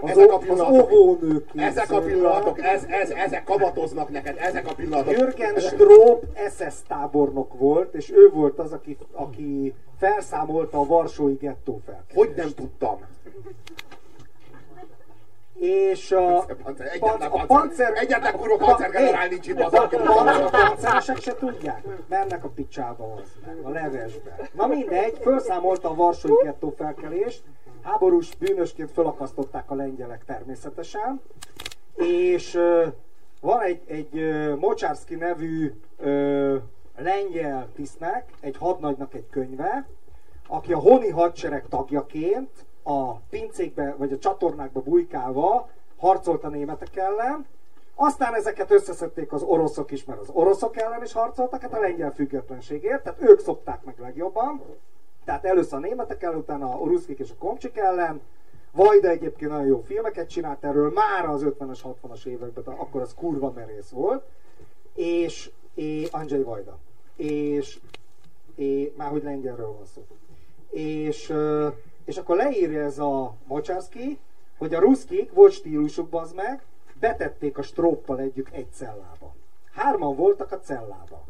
Az, 0.00 0.10
Ezek 0.10 0.30
a 0.30 0.34
az 0.34 0.40
pillanatok- 0.44 0.92
óvónők 0.92 1.50
Ezek 1.54 1.90
a 1.90 2.00
pillanatok, 2.00 2.62
ez, 2.62 2.84
ez, 2.84 3.10
ezek 3.10 3.44
kamatoznak 3.44 4.08
neked, 4.08 4.36
ezek 4.38 4.68
a 4.68 4.74
pillanatok. 4.74 5.12
Jürgen 5.12 5.58
Stróp 5.58 6.24
SS 6.50 6.82
tábornok 6.86 7.58
volt, 7.58 7.94
és 7.94 8.10
ő 8.12 8.30
volt 8.30 8.58
az, 8.58 8.72
aki, 8.72 8.96
aki 9.12 9.74
felszámolta 9.98 10.78
a 10.78 10.86
Varsói 10.86 11.34
gettó 11.34 11.80
fel. 11.84 12.04
Hogy 12.14 12.32
nem 12.36 12.48
tudtam? 12.48 12.98
És 15.54 16.12
a, 16.12 16.44
egyetlen 16.78 17.30
pan- 17.30 17.42
a 17.42 17.46
pancer, 17.46 17.92
egyetlen 17.96 18.36
kurva 18.36 18.56
Pa- 18.56 18.66
pancergenerál 18.66 19.28
nincs 19.28 19.46
itt, 19.48 19.60
az 19.60 19.72
a, 19.74 19.88
panceresek 20.50 21.20
se 21.20 21.34
tudják. 21.34 21.84
Mennek 22.08 22.44
a 22.44 22.48
picsába 22.48 23.14
az 23.14 23.32
meg, 23.46 23.58
a 23.62 23.68
levesbe. 23.68 24.36
Na 24.52 24.66
mindegy, 24.66 25.18
felszámolta 25.20 25.90
a 25.90 25.94
Varsói 25.94 26.42
gettó 26.42 26.74
felkelést, 26.76 27.42
háborús 27.82 28.34
bűnösként 28.36 28.90
felakasztották 28.90 29.70
a 29.70 29.74
lengyelek 29.74 30.24
természetesen, 30.24 31.20
és 31.94 32.54
ö, 32.54 32.86
van 33.40 33.60
egy, 33.60 33.80
egy 33.86 34.18
ö, 34.18 34.54
Mocsárszki 34.54 35.14
nevű 35.14 35.72
ö, 35.98 36.56
lengyel 36.96 37.68
tisztnek, 37.74 38.30
egy 38.40 38.56
hadnagynak 38.56 39.14
egy 39.14 39.26
könyve, 39.30 39.86
aki 40.48 40.72
a 40.72 40.78
honi 40.78 41.10
hadsereg 41.10 41.64
tagjaként 41.68 42.50
a 42.84 43.14
pincékbe 43.14 43.94
vagy 43.98 44.12
a 44.12 44.18
csatornákba 44.18 44.80
bujkálva 44.80 45.68
harcolt 45.96 46.44
a 46.44 46.48
németek 46.48 46.96
ellen, 46.96 47.46
aztán 47.94 48.34
ezeket 48.34 48.70
összeszedték 48.70 49.32
az 49.32 49.42
oroszok 49.42 49.90
is, 49.90 50.04
mert 50.04 50.20
az 50.20 50.30
oroszok 50.32 50.76
ellen 50.76 51.02
is 51.02 51.12
harcoltak, 51.12 51.60
hát 51.60 51.74
a 51.74 51.80
lengyel 51.80 52.12
függetlenségért, 52.12 53.02
tehát 53.02 53.22
ők 53.22 53.40
szokták 53.40 53.84
meg 53.84 53.98
legjobban. 53.98 54.62
Tehát 55.24 55.44
először 55.44 55.78
a 55.78 55.80
németek 55.80 56.22
ellen, 56.22 56.38
utána 56.38 56.80
a 56.80 56.84
ruszkik 56.84 57.18
és 57.18 57.30
a 57.30 57.38
komcsik 57.38 57.76
ellen. 57.76 58.20
Vajda 58.72 59.08
egyébként 59.08 59.50
nagyon 59.50 59.66
jó 59.66 59.80
filmeket 59.80 60.28
csinált 60.28 60.64
erről, 60.64 60.92
már 60.92 61.28
az 61.28 61.42
50-es, 61.44 61.78
60-as 62.02 62.24
években, 62.26 62.64
de 62.64 62.70
akkor 62.70 63.00
az 63.00 63.14
kurva 63.14 63.52
merész 63.54 63.90
volt. 63.90 64.24
És, 64.94 65.50
és 65.74 66.08
Andrzej 66.10 66.42
Vajda. 66.42 66.78
És, 67.16 67.78
és 68.54 68.90
már 68.96 69.10
hogy 69.10 69.22
lengyelről 69.22 69.72
van 69.72 69.84
szó. 69.94 70.06
És, 70.70 71.32
és 72.04 72.16
akkor 72.16 72.36
leírja 72.36 72.82
ez 72.82 72.98
a 72.98 73.34
Mocsárszki, 73.46 74.18
hogy 74.58 74.74
a 74.74 74.80
ruszkik 74.80 75.32
volt 75.32 75.52
stílusuk, 75.52 76.08
bazd 76.08 76.34
meg, 76.34 76.62
betették 77.00 77.58
a 77.58 77.62
stróppal 77.62 78.20
együtt 78.20 78.48
egy 78.52 78.72
cellába. 78.72 79.34
Hárman 79.72 80.16
voltak 80.16 80.52
a 80.52 80.60
cellában. 80.60 81.22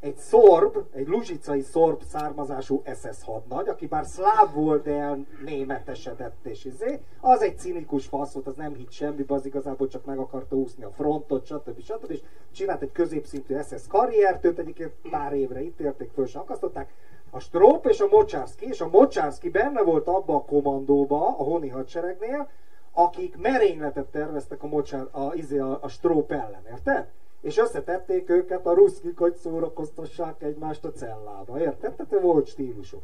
Egy 0.00 0.16
szorb, 0.16 0.76
egy 0.92 1.08
luzsicai 1.08 1.60
szorb 1.60 2.02
származású 2.02 2.82
SS 2.94 3.24
hadnagy, 3.24 3.68
aki 3.68 3.86
bár 3.86 4.06
szláv 4.06 4.54
volt, 4.54 4.82
de 4.82 5.16
németesedett 5.44 6.46
és 6.46 6.64
izé, 6.64 7.00
az 7.20 7.42
egy 7.42 7.58
cinikus 7.58 8.06
fasz 8.06 8.32
volt, 8.32 8.46
az 8.46 8.56
nem 8.56 8.74
hitt 8.74 8.90
semmibe, 8.90 9.34
az 9.34 9.46
igazából 9.46 9.88
csak 9.88 10.04
meg 10.04 10.18
akarta 10.18 10.56
úszni 10.56 10.84
a 10.84 10.90
frontot, 10.90 11.46
stb. 11.46 11.82
stb. 11.82 12.10
és 12.10 12.20
csinált 12.52 12.82
egy 12.82 12.92
középszintű 12.92 13.56
SS 13.60 13.86
karriert, 13.88 14.44
őt 14.44 14.58
egyébként 14.58 14.92
pár 15.10 15.32
évre 15.32 15.62
ítélték, 15.62 16.10
föl 16.14 16.26
se 16.26 16.38
akasztották. 16.38 16.92
A 17.34 17.40
Stróp 17.40 17.86
és 17.86 18.00
a 18.00 18.06
Mocsárszki, 18.10 18.66
és 18.66 18.80
a 18.80 18.88
Mocsárszki 18.88 19.50
benne 19.50 19.82
volt 19.82 20.06
abba 20.06 20.34
a 20.34 20.44
kommandóba, 20.44 21.26
a 21.26 21.42
honi 21.42 21.68
hadseregnél, 21.68 22.48
akik 22.92 23.36
merényletet 23.36 24.06
terveztek 24.06 24.62
a, 24.62 24.66
mocsár, 24.66 25.06
a, 25.10 25.34
izé, 25.34 25.58
a, 25.58 25.78
a 25.82 25.88
stróp 25.88 26.32
ellen, 26.32 26.62
érted? 26.70 27.06
És 27.40 27.58
összetették 27.58 28.30
őket 28.30 28.66
a 28.66 28.74
ruszkik, 28.74 29.18
hogy 29.18 29.34
szórakoztassák 29.34 30.42
egymást 30.42 30.84
a 30.84 30.92
cellába, 30.92 31.60
érted? 31.60 31.94
Tehát 31.94 32.22
volt 32.22 32.46
stílusuk. 32.46 33.02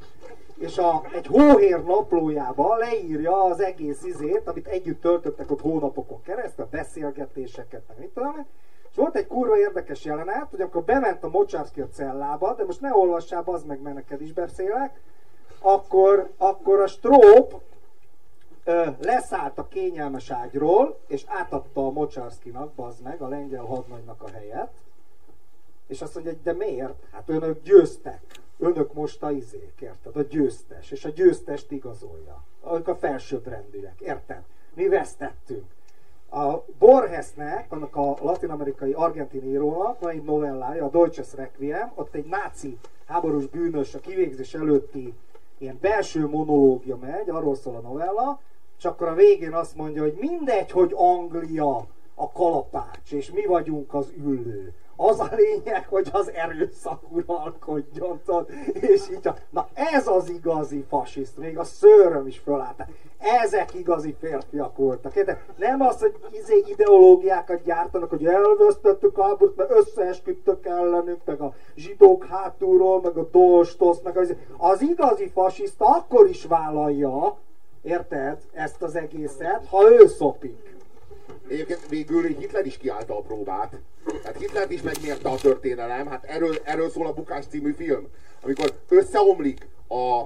És 0.58 0.78
a, 0.78 1.02
egy 1.14 1.26
hóhér 1.26 1.84
naplójába 1.84 2.76
leírja 2.76 3.44
az 3.44 3.60
egész 3.60 4.02
izét, 4.02 4.48
amit 4.48 4.66
együtt 4.66 5.00
töltöttek 5.00 5.50
ott 5.50 5.60
hónapokon 5.60 6.22
keresztül, 6.22 6.64
a 6.64 6.68
beszélgetéseket, 6.70 7.82
meg 7.88 7.98
mit 7.98 8.08
tudom. 8.08 8.46
Volt 8.98 9.16
egy 9.16 9.26
kurva 9.26 9.58
érdekes 9.58 10.04
jelenet, 10.04 10.50
hogy 10.50 10.60
akkor 10.60 10.82
bement 10.82 11.24
a 11.24 11.28
Mocsárszki 11.28 11.80
a 11.80 11.88
cellába, 11.88 12.54
de 12.54 12.64
most 12.64 12.80
ne 12.80 12.94
olvassál, 12.94 13.42
az 13.46 13.64
meg, 13.64 13.80
mert 13.80 13.94
neked 13.94 14.20
is 14.20 14.32
beszélek, 14.32 15.00
akkor, 15.60 16.30
akkor 16.36 16.80
a 16.80 16.86
stróp 16.86 17.60
ö, 18.64 18.86
leszállt 19.00 19.58
a 19.58 19.68
kényelmes 19.68 20.30
ágyról, 20.30 20.98
és 21.06 21.24
átadta 21.26 21.86
a 21.86 21.90
Mocsárszkinak, 21.90 22.72
bazd 22.72 23.02
meg, 23.02 23.22
a 23.22 23.28
lengyel 23.28 23.64
hadnagynak 23.64 24.22
a 24.22 24.30
helyet, 24.30 24.72
és 25.86 26.02
azt 26.02 26.14
mondja, 26.14 26.32
hogy 26.32 26.42
de 26.42 26.52
miért? 26.52 27.02
Hát 27.12 27.28
önök 27.28 27.62
győztek. 27.62 28.20
Önök 28.58 28.92
most 28.92 29.22
a 29.22 29.30
izék, 29.30 29.80
érted? 29.80 30.16
A 30.16 30.22
győztes. 30.22 30.90
És 30.90 31.04
a 31.04 31.10
győztest 31.10 31.70
igazolja. 31.70 32.42
Ők 32.72 32.88
a 32.88 32.96
felsőbbrendűek, 32.96 34.00
érted? 34.00 34.42
Mi 34.74 34.88
vesztettünk. 34.88 35.76
A 36.30 36.64
Borgesnek, 36.78 37.72
annak 37.72 37.96
a 37.96 38.16
latinamerikai 38.20 38.92
argentin 38.92 39.44
írónak 39.44 40.00
van 40.00 40.10
egy 40.10 40.22
novellája, 40.22 40.84
a 40.84 40.88
Deutsches 40.88 41.34
Requiem, 41.34 41.92
ott 41.94 42.14
egy 42.14 42.24
náci 42.24 42.78
háborús 43.06 43.46
bűnös 43.46 43.94
a 43.94 43.98
kivégzés 43.98 44.54
előtti 44.54 45.14
ilyen 45.58 45.78
belső 45.80 46.28
monológia 46.28 46.96
megy, 46.96 47.30
arról 47.30 47.54
szól 47.54 47.74
a 47.74 47.80
novella, 47.80 48.40
és 48.78 48.84
akkor 48.84 49.08
a 49.08 49.14
végén 49.14 49.52
azt 49.52 49.76
mondja, 49.76 50.02
hogy 50.02 50.16
mindegy, 50.20 50.70
hogy 50.70 50.92
Anglia 50.96 51.86
a 52.14 52.32
kalapács, 52.32 53.12
és 53.12 53.30
mi 53.30 53.46
vagyunk 53.46 53.94
az 53.94 54.12
üllő. 54.16 54.74
Az 55.00 55.20
a 55.20 55.28
lényeg, 55.36 55.86
hogy 55.88 56.08
az 56.12 56.30
erőszak 56.30 57.02
uralkodjon, 57.10 58.20
és 58.72 59.10
így, 59.10 59.28
a, 59.28 59.34
na 59.50 59.68
ez 59.74 60.06
az 60.06 60.28
igazi 60.28 60.84
fasiszt, 60.88 61.38
még 61.38 61.58
a 61.58 61.64
szőröm 61.64 62.26
is 62.26 62.38
fölállt. 62.38 62.84
Ezek 63.18 63.74
igazi 63.74 64.16
férfiak 64.20 64.76
voltak. 64.76 65.14
De 65.14 65.44
nem 65.56 65.80
az, 65.80 66.00
hogy 66.00 66.14
izé 66.32 66.64
ideológiákat 66.66 67.62
gyártanak, 67.62 68.10
hogy 68.10 68.26
elvesztettük 68.26 69.20
háborút, 69.20 69.56
mert 69.56 69.70
összeesküdtök 69.70 70.66
ellenük, 70.66 71.20
meg 71.24 71.40
a 71.40 71.54
zsidók 71.76 72.24
hátulról, 72.24 73.00
meg 73.00 73.16
a 73.16 73.28
dolstosz, 73.30 74.00
meg 74.02 74.16
az, 74.16 74.34
az 74.56 74.82
igazi 74.82 75.28
fasiszta 75.28 75.84
akkor 75.84 76.28
is 76.28 76.44
vállalja, 76.44 77.36
érted, 77.82 78.38
ezt 78.52 78.82
az 78.82 78.96
egészet, 78.96 79.66
ha 79.70 79.90
ő 79.90 80.06
szopik. 80.06 80.67
Egyébként 81.48 81.88
végül 81.88 82.26
Hitler 82.26 82.66
is 82.66 82.76
kiállta 82.76 83.16
a 83.18 83.20
próbát. 83.20 83.76
Tehát 84.22 84.38
Hitler 84.38 84.70
is 84.70 84.82
megnyerte 84.82 85.28
a 85.28 85.36
történelem, 85.36 86.06
hát 86.06 86.24
erről, 86.24 86.56
erről 86.64 86.90
szól 86.90 87.06
a 87.06 87.12
Bukás 87.12 87.46
című 87.46 87.72
film. 87.72 88.08
Amikor 88.42 88.72
összeomlik 88.88 89.66
a, 89.88 90.20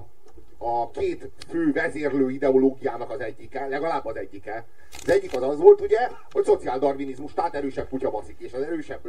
a 0.59 0.91
két 0.91 1.31
fő 1.49 1.73
vezérlő 1.73 2.31
ideológiának 2.31 3.11
az 3.11 3.21
egyike, 3.21 3.67
legalább 3.67 4.07
az 4.07 4.17
egyike. 4.17 4.67
Az 5.03 5.11
egyik 5.11 5.35
az 5.37 5.43
az 5.43 5.59
volt 5.59 5.81
ugye, 5.81 6.11
hogy 6.31 6.45
szociáldarvinizmus, 6.45 7.33
tehát 7.33 7.55
erősebb 7.55 7.89
kutya 7.89 8.11
baszik, 8.11 8.37
és 8.39 8.53
az 8.53 8.63
erősebb, 8.63 9.07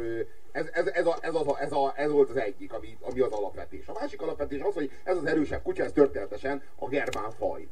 ez, 0.52 0.66
ez, 0.72 0.86
ez, 0.86 1.06
a, 1.06 1.18
ez, 1.20 1.34
a, 1.34 1.56
ez, 1.60 1.72
a, 1.72 1.92
ez 1.96 2.10
volt 2.10 2.30
az 2.30 2.36
egyik, 2.36 2.72
ami, 2.72 2.96
ami 3.00 3.20
az 3.20 3.32
alapvetés. 3.32 3.88
A 3.88 3.98
másik 4.00 4.22
alapvetés 4.22 4.60
az, 4.60 4.74
hogy 4.74 4.90
ez 5.04 5.16
az 5.16 5.24
erősebb 5.24 5.62
kutya, 5.62 5.84
ez 5.84 5.92
történetesen 5.92 6.62
a 6.76 6.88
germán 6.88 7.30
faj. 7.38 7.66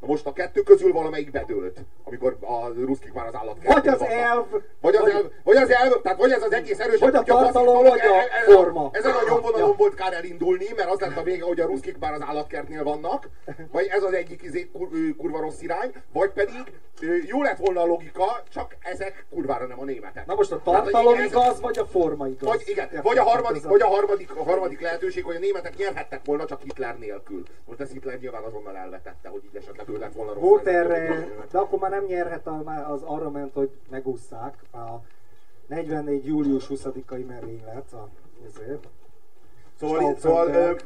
Na 0.00 0.06
most 0.06 0.26
a 0.26 0.32
kettő 0.32 0.62
közül 0.62 0.92
valamelyik 0.92 1.30
bedőlt, 1.30 1.78
amikor 2.04 2.36
a 2.40 2.68
ruszkik 2.68 3.12
már 3.12 3.26
az 3.26 3.34
állat 3.34 3.56
Vagy 3.64 3.88
az 3.88 4.02
elv, 4.02 4.44
vagy 4.80 4.94
az, 4.94 5.08
elv, 5.08 5.26
vagy 5.44 5.56
az 5.56 5.70
elv, 5.70 5.92
tehát 6.02 6.18
vagy 6.18 6.30
ez 6.30 6.42
az 6.42 6.52
egész 6.52 6.78
erős, 6.78 6.98
vagy 6.98 7.14
a 7.14 7.22
tartalom, 7.22 7.82
vagy 7.82 8.00
a 8.00 8.14
ez, 8.14 8.54
forma. 8.54 8.90
Ezen 8.92 9.12
a 9.12 9.28
nyomvonalon 9.28 9.68
ja. 9.68 9.74
volt 9.76 9.94
kár 9.94 10.12
elindulni, 10.12 10.66
mert 10.76 10.90
az 10.90 11.00
lett 11.00 11.16
a 11.16 11.22
vége, 11.22 11.44
hogy 11.44 11.60
a 11.60 11.66
ruszkik 11.66 11.98
már 11.98 12.12
az 12.12 12.22
állatkertnél 12.22 12.84
vannak, 12.84 13.28
vagy 13.72 13.86
ez 13.86 14.02
az 14.02 14.12
egyik 14.12 14.42
izé, 14.42 14.70
kur, 14.72 14.88
kurva 15.16 15.40
rossz 15.40 15.60
irány, 15.60 15.92
vagy 16.12 16.30
pedig 16.30 16.72
jó 17.26 17.42
lett 17.42 17.58
volna 17.58 17.80
a 17.80 17.86
logika, 17.86 18.42
csak 18.52 18.76
ezek 18.80 19.26
kurvára 19.30 19.66
nem 19.66 19.80
a 19.80 19.84
németek. 19.84 20.26
Na 20.26 20.34
most 20.34 20.52
a 20.52 20.62
tartalom 20.62 21.14
tehát, 21.14 21.28
igaz, 21.28 21.46
ez, 21.46 21.60
vagy 21.60 21.78
a 21.78 21.86
forma 21.86 22.28
igaz? 22.28 22.48
Vagy, 22.48 22.62
igen, 22.66 22.88
vagy 23.02 23.18
a 23.18 23.22
harmadik, 23.22 23.62
vagy 23.62 23.80
a 23.80 23.86
harmadik, 23.86 24.36
a 24.36 24.42
harmadik 24.42 24.80
lehetőség, 24.80 25.24
hogy 25.24 25.36
a 25.36 25.38
németek 25.38 25.76
nyerhettek 25.76 26.24
volna 26.24 26.44
csak 26.44 26.62
Hitler 26.62 26.98
nélkül. 26.98 27.42
Most 27.64 27.80
ezt 27.80 27.92
Hitler 27.92 28.18
nyilván 28.18 28.42
azonnal 28.42 28.76
elvetette, 28.76 29.28
hogy 29.28 29.44
így 29.44 29.56
esetleg 29.56 29.87
ő 29.88 29.98
lett 29.98 30.12
volna 30.12 30.32
rossz. 30.32 30.42
Volt 30.42 30.66
erre, 30.66 31.28
de 31.50 31.58
akkor 31.58 31.78
már 31.78 31.90
nem 31.90 32.04
nyerhet, 32.04 32.46
az 32.86 33.02
arra 33.02 33.30
ment, 33.30 33.52
hogy 33.54 33.70
megúszszák 33.90 34.54
a 34.72 35.02
44. 35.66 36.26
július 36.26 36.66
20-ai 36.68 37.26
merénylet. 37.26 37.92
A, 37.92 38.08
ezért. 38.46 38.88
Szóval, 39.78 40.16
szóval 40.16 40.76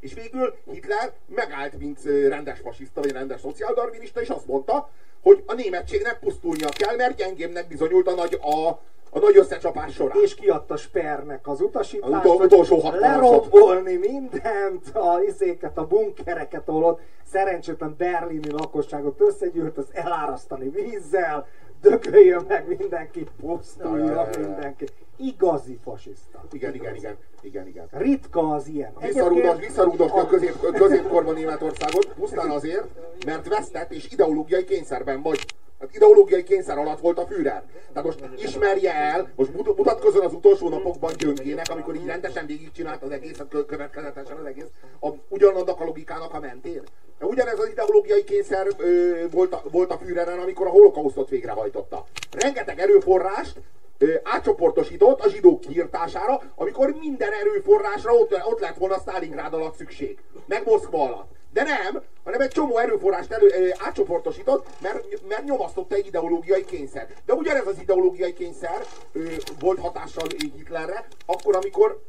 és 0.00 0.14
végül 0.14 0.54
Hitler 0.70 1.12
megállt, 1.26 1.78
mint 1.78 2.02
rendes 2.28 2.60
fasiszta, 2.60 3.00
vagy 3.00 3.12
rendes 3.12 3.40
szociáldarvinista, 3.40 4.20
és 4.20 4.28
azt 4.28 4.46
mondta, 4.46 4.90
hogy 5.22 5.42
a 5.46 5.54
németségnek 5.54 6.18
pusztulnia 6.18 6.68
kell, 6.68 6.96
mert 6.96 7.16
gyengémnek 7.16 7.68
bizonyult 7.68 8.06
a 8.06 8.14
nagy, 8.14 8.34
a, 8.34 8.80
a 9.10 9.18
nagy 9.18 9.36
összecsapás 9.36 9.92
során. 9.92 10.16
És 10.22 10.34
kiadta 10.34 10.76
Spernek 10.76 11.48
az 11.48 11.60
utasítást, 11.60 12.12
az 12.12 12.30
utol, 12.30 12.44
utolsó 12.44 12.90
lerombolni 12.90 13.96
mindent, 13.96 14.88
a 14.92 15.20
izéket, 15.26 15.78
a 15.78 15.86
bunkereket, 15.86 16.68
ahol 16.68 16.84
ott 16.84 17.00
szerencsétlen 17.30 17.94
berlini 17.98 18.50
lakosságot 18.50 19.20
összegyűlt, 19.20 19.78
az 19.78 19.86
elárasztani 19.92 20.68
vízzel, 20.68 21.46
dögöljön 21.80 22.44
meg 22.48 22.76
mindenki, 22.78 23.26
pusztuljon 23.40 24.28
mindenki. 24.38 24.84
Igazi 25.16 25.78
fasiszta. 25.84 26.42
Igen, 26.52 26.74
igen, 26.74 26.94
igen, 26.94 27.16
igen, 27.42 27.66
igen. 27.66 27.88
Ritka 27.90 28.40
az 28.50 28.66
ilyen. 28.66 28.92
Visszarúdos, 29.00 29.58
visszarúdos 29.58 30.10
a 30.10 30.26
közép, 30.26 30.72
középkorban 30.72 31.34
Németországot, 31.34 32.06
pusztán 32.06 32.50
azért, 32.50 32.86
mert 33.26 33.48
vesztett 33.48 33.92
és 33.92 34.10
ideológiai 34.10 34.64
kényszerben 34.64 35.22
vagy. 35.22 35.46
Hát 35.80 35.94
ideológiai 35.94 36.42
kényszer 36.42 36.78
alatt 36.78 37.00
volt 37.00 37.18
a 37.18 37.26
Führer. 37.26 37.62
Tehát 37.92 38.04
most 38.04 38.18
ismerje 38.36 38.94
el, 38.94 39.32
most 39.34 39.52
mutatkozzon 39.76 40.24
az 40.24 40.32
utolsó 40.32 40.68
napokban 40.68 41.12
gyöngének, 41.16 41.66
amikor 41.70 41.94
így 41.94 42.06
rendesen 42.06 42.46
végigcsinált 42.46 43.02
az 43.02 43.10
egész, 43.10 43.38
következetesen 43.66 44.36
az 44.36 44.44
egész, 44.44 44.68
a, 45.00 45.08
ugyanannak 45.28 45.80
a 45.80 45.84
logikának 45.84 46.34
a 46.34 46.40
mentén. 46.40 46.82
De 47.18 47.26
ugyanez 47.26 47.58
az 47.58 47.68
ideológiai 47.68 48.24
kényszer 48.24 48.66
ö, 48.76 49.24
volt, 49.30 49.52
a, 49.52 49.62
volt 49.70 49.90
a 49.90 49.98
Führeren, 49.98 50.38
amikor 50.38 50.66
a 50.66 50.70
holokausztot 50.70 51.28
végrehajtotta. 51.28 52.04
Rengeteg 52.30 52.78
erőforrást 52.78 53.60
ö, 53.98 54.14
átcsoportosított 54.22 55.20
a 55.20 55.28
zsidók 55.28 55.60
kiirtására, 55.60 56.42
amikor 56.54 56.94
minden 57.00 57.32
erőforrásra 57.32 58.12
ott, 58.12 58.40
ott 58.44 58.60
lett 58.60 58.76
volna 58.76 58.98
Stalingrád 58.98 59.54
alatt 59.54 59.76
szükség. 59.76 60.18
Meg 60.46 60.62
Moszkva 60.64 61.02
alatt. 61.02 61.38
De 61.52 61.62
nem, 61.62 62.02
hanem 62.24 62.40
egy 62.40 62.50
csomó 62.50 62.78
erőforrást 62.78 63.32
elő, 63.32 63.72
átcsoportosított, 63.78 64.66
mert, 64.80 65.28
mert 65.28 65.44
nyomasztotta 65.44 65.94
egy 65.94 66.06
ideológiai 66.06 66.64
kényszer. 66.64 67.08
De 67.24 67.32
ugyanez 67.32 67.66
az 67.66 67.78
ideológiai 67.80 68.32
kényszer 68.32 68.86
ö, 69.12 69.34
volt 69.58 69.78
hatással 69.78 70.26
Hitlerre, 70.38 71.06
akkor, 71.26 71.56
amikor 71.56 72.02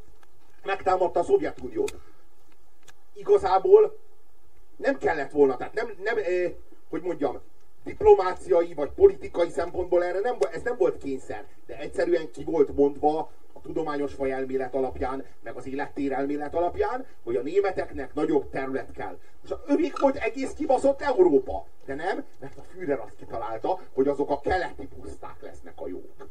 megtámadta 0.63 1.19
a 1.19 1.23
Szovjetuniót. 1.23 1.93
Igazából 3.13 3.97
nem 4.77 4.97
kellett 4.97 5.31
volna, 5.31 5.57
tehát 5.57 5.73
nem, 5.73 5.93
nem 6.03 6.17
ö, 6.17 6.47
hogy 6.89 7.01
mondjam, 7.01 7.41
diplomáciai 7.83 8.73
vagy 8.73 8.89
politikai 8.89 9.49
szempontból 9.49 10.03
erre 10.03 10.19
nem, 10.19 10.37
ez 10.51 10.61
nem 10.61 10.75
volt 10.77 10.97
kényszer, 10.97 11.45
de 11.65 11.77
egyszerűen 11.77 12.31
ki 12.31 12.43
volt 12.43 12.75
mondva 12.75 13.31
tudományos 13.61 14.13
fajelmélet 14.13 14.75
alapján, 14.75 15.25
meg 15.43 15.55
az 15.55 15.67
élettérelmélet 15.67 16.55
alapján, 16.55 17.05
hogy 17.23 17.35
a 17.35 17.41
németeknek 17.41 18.13
nagyobb 18.13 18.49
terület 18.49 18.91
kell. 18.91 19.17
Most 19.41 19.53
a 19.53 19.61
övék 19.67 19.99
volt 19.99 20.15
egész 20.15 20.51
kibaszott 20.53 21.01
Európa. 21.01 21.65
De 21.85 21.95
nem, 21.95 22.25
mert 22.39 22.57
a 22.57 22.61
Führer 22.61 22.99
azt 22.99 23.15
kitalálta, 23.15 23.79
hogy 23.93 24.07
azok 24.07 24.29
a 24.29 24.39
keleti 24.39 24.87
puszták 24.99 25.41
lesznek 25.41 25.73
a 25.75 25.87
jók. 25.87 26.29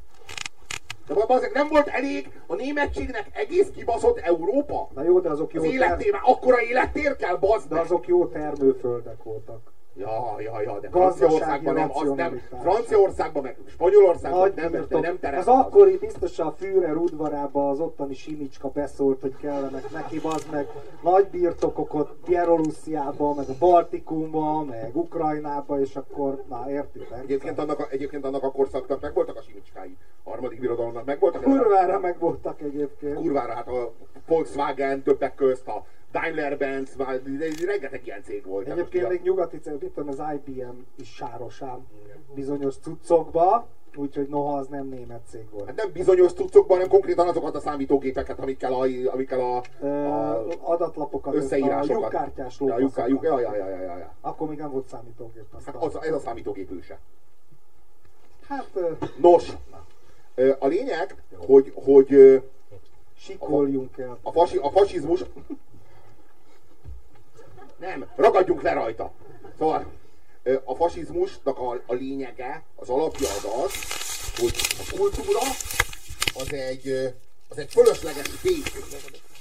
De 1.07 1.15
azért 1.27 1.55
nem 1.55 1.69
volt 1.69 1.89
elég 1.89 2.41
a 2.47 2.55
németségnek 2.55 3.29
egész 3.33 3.69
kibaszott 3.75 4.19
Európa? 4.19 4.89
Na 4.95 5.03
jó, 5.03 5.21
de 5.21 5.29
azok 5.29 5.53
jó 5.53 5.63
az 5.63 5.69
élettér, 5.69 6.11
ter... 6.11 6.21
akkora 6.23 6.63
élettér 6.63 7.17
kell, 7.17 7.37
bazd 7.37 7.69
De 7.69 7.81
azok 7.81 8.07
jó 8.07 8.27
termőföldek 8.27 9.23
voltak. 9.23 9.73
Ja, 10.01 10.41
ja, 10.41 10.61
ja, 10.63 10.79
de 10.81 10.89
Franciaországban 10.89 11.75
nem, 11.75 11.91
az 11.93 12.11
nem. 12.17 12.41
Franciaországban, 12.61 13.43
meg 13.43 13.57
Spanyolországban 13.67 14.53
nem, 14.55 14.87
nem, 14.89 15.19
nem 15.21 15.39
Az 15.39 15.47
akkori 15.47 15.97
biztos 15.97 16.39
a 16.39 16.55
Führer 16.59 16.97
udvarába 16.97 17.69
az 17.71 17.81
ottani 17.81 18.15
Simicska 18.15 18.69
beszólt, 18.69 19.21
hogy 19.21 19.37
kellenek 19.41 19.91
neki, 19.91 20.21
az 20.25 20.47
meg 20.51 20.69
nagy 21.03 21.27
birtokokat 21.27 22.15
Bielorussziába, 22.27 23.35
meg 23.35 23.49
a 23.49 23.53
Baltikumba, 23.59 24.65
meg 24.65 24.97
Ukrajnába, 24.97 25.81
és 25.81 25.97
akkor, 25.97 26.43
na 26.49 26.71
értitek? 26.71 27.23
Egyébként 27.23 27.59
annak, 27.59 27.79
a, 27.79 27.87
egyébként 27.91 28.25
annak 28.25 28.43
a 28.43 28.51
korszaknak 28.51 29.01
meg 29.01 29.15
voltak 29.15 29.37
a 29.37 29.43
Simicskái. 29.43 29.97
A 30.23 30.31
harmadik 30.31 30.61
birodalomnak 30.61 31.05
meg 31.05 31.21
voltak. 31.21 31.43
Kurvára 31.43 31.99
meg 31.99 32.19
voltak 32.19 32.61
egyébként. 32.61 33.15
Kurvára, 33.15 33.53
hát 33.53 33.69
a 33.69 33.93
Volkswagen 34.27 35.03
többek 35.03 35.35
közt, 35.35 35.69
a 35.69 35.85
Daimler-Benz, 36.13 36.97
már 36.97 37.21
rengeteg 37.67 38.01
ilyen 38.05 38.23
cég 38.23 38.47
volt. 38.47 38.69
Egyébként 38.69 39.09
még 39.09 39.23
nyugati 39.23 39.59
cég, 39.59 39.83
itt 39.83 39.99
az 39.99 40.23
IBM 40.35 40.79
is 40.97 41.15
sárosán 41.15 41.87
bizonyos 42.35 42.77
cuccokba, 42.77 43.67
úgyhogy 43.97 44.29
noha 44.29 44.57
az 44.57 44.67
nem 44.67 44.87
német 44.87 45.21
cég 45.29 45.51
volt. 45.51 45.67
Hát 45.67 45.77
nem 45.77 45.93
bizonyos 45.93 46.33
cuccokban, 46.33 46.77
hanem 46.77 46.89
konkrétan 46.89 47.29
azokat 47.29 47.55
a 47.55 47.61
számítógépeket, 47.61 48.39
amikkel 48.39 48.73
a, 48.73 48.87
amikkel 49.13 49.41
a, 49.41 49.57
a 49.87 50.45
adatlapokat, 50.61 51.35
összeírásokat. 51.35 51.97
a 51.97 52.01
lyukkártyás 52.01 52.61
ja, 52.61 52.79
lyukká, 52.79 53.07
lyuk, 53.07 53.23
ja, 53.23 53.41
ja, 53.41 53.57
ja, 53.57 53.69
ja, 53.69 53.99
ja. 53.99 54.15
Akkor 54.21 54.49
még 54.49 54.59
nem 54.59 54.71
volt 54.71 54.87
számítógép. 54.87 55.45
Hát 55.65 55.77
az, 55.77 55.99
ez 56.03 56.13
a 56.15 56.19
számítógép 56.19 56.71
őse. 56.71 56.99
Hát... 58.49 58.79
Nos, 59.17 59.53
a 60.59 60.67
lényeg, 60.67 61.15
hogy, 61.47 61.73
hogy 61.75 62.43
Sikoljunk 63.17 63.99
el. 63.99 64.19
A, 64.23 64.33
fasi, 64.33 64.57
a 64.57 64.71
fasizmus... 64.71 65.25
Nem, 67.81 68.07
ragadjunk 68.17 68.63
le 68.63 68.73
rajta. 68.73 69.13
Szóval 69.59 69.87
a 70.65 70.75
fasizmusnak 70.75 71.59
a, 71.59 71.83
a 71.87 71.95
lényege, 71.95 72.63
az 72.77 72.89
alapja 72.89 73.29
az 73.29 73.45
az, 73.65 73.73
hogy 74.39 74.55
a 74.79 74.97
kultúra 74.97 75.41
az 76.35 76.53
egy, 76.53 77.15
az 77.49 77.59
egy 77.59 77.71
fölösleges 77.71 78.29
fék, 78.29 78.73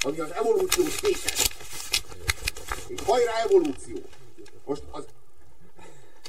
ami 0.01 0.19
az 0.19 0.31
evolúciós 0.31 0.95
féket. 0.95 1.51
És 2.87 3.01
hajrá 3.05 3.33
evolúció. 3.43 3.97
Most 4.65 4.83
az, 4.91 5.05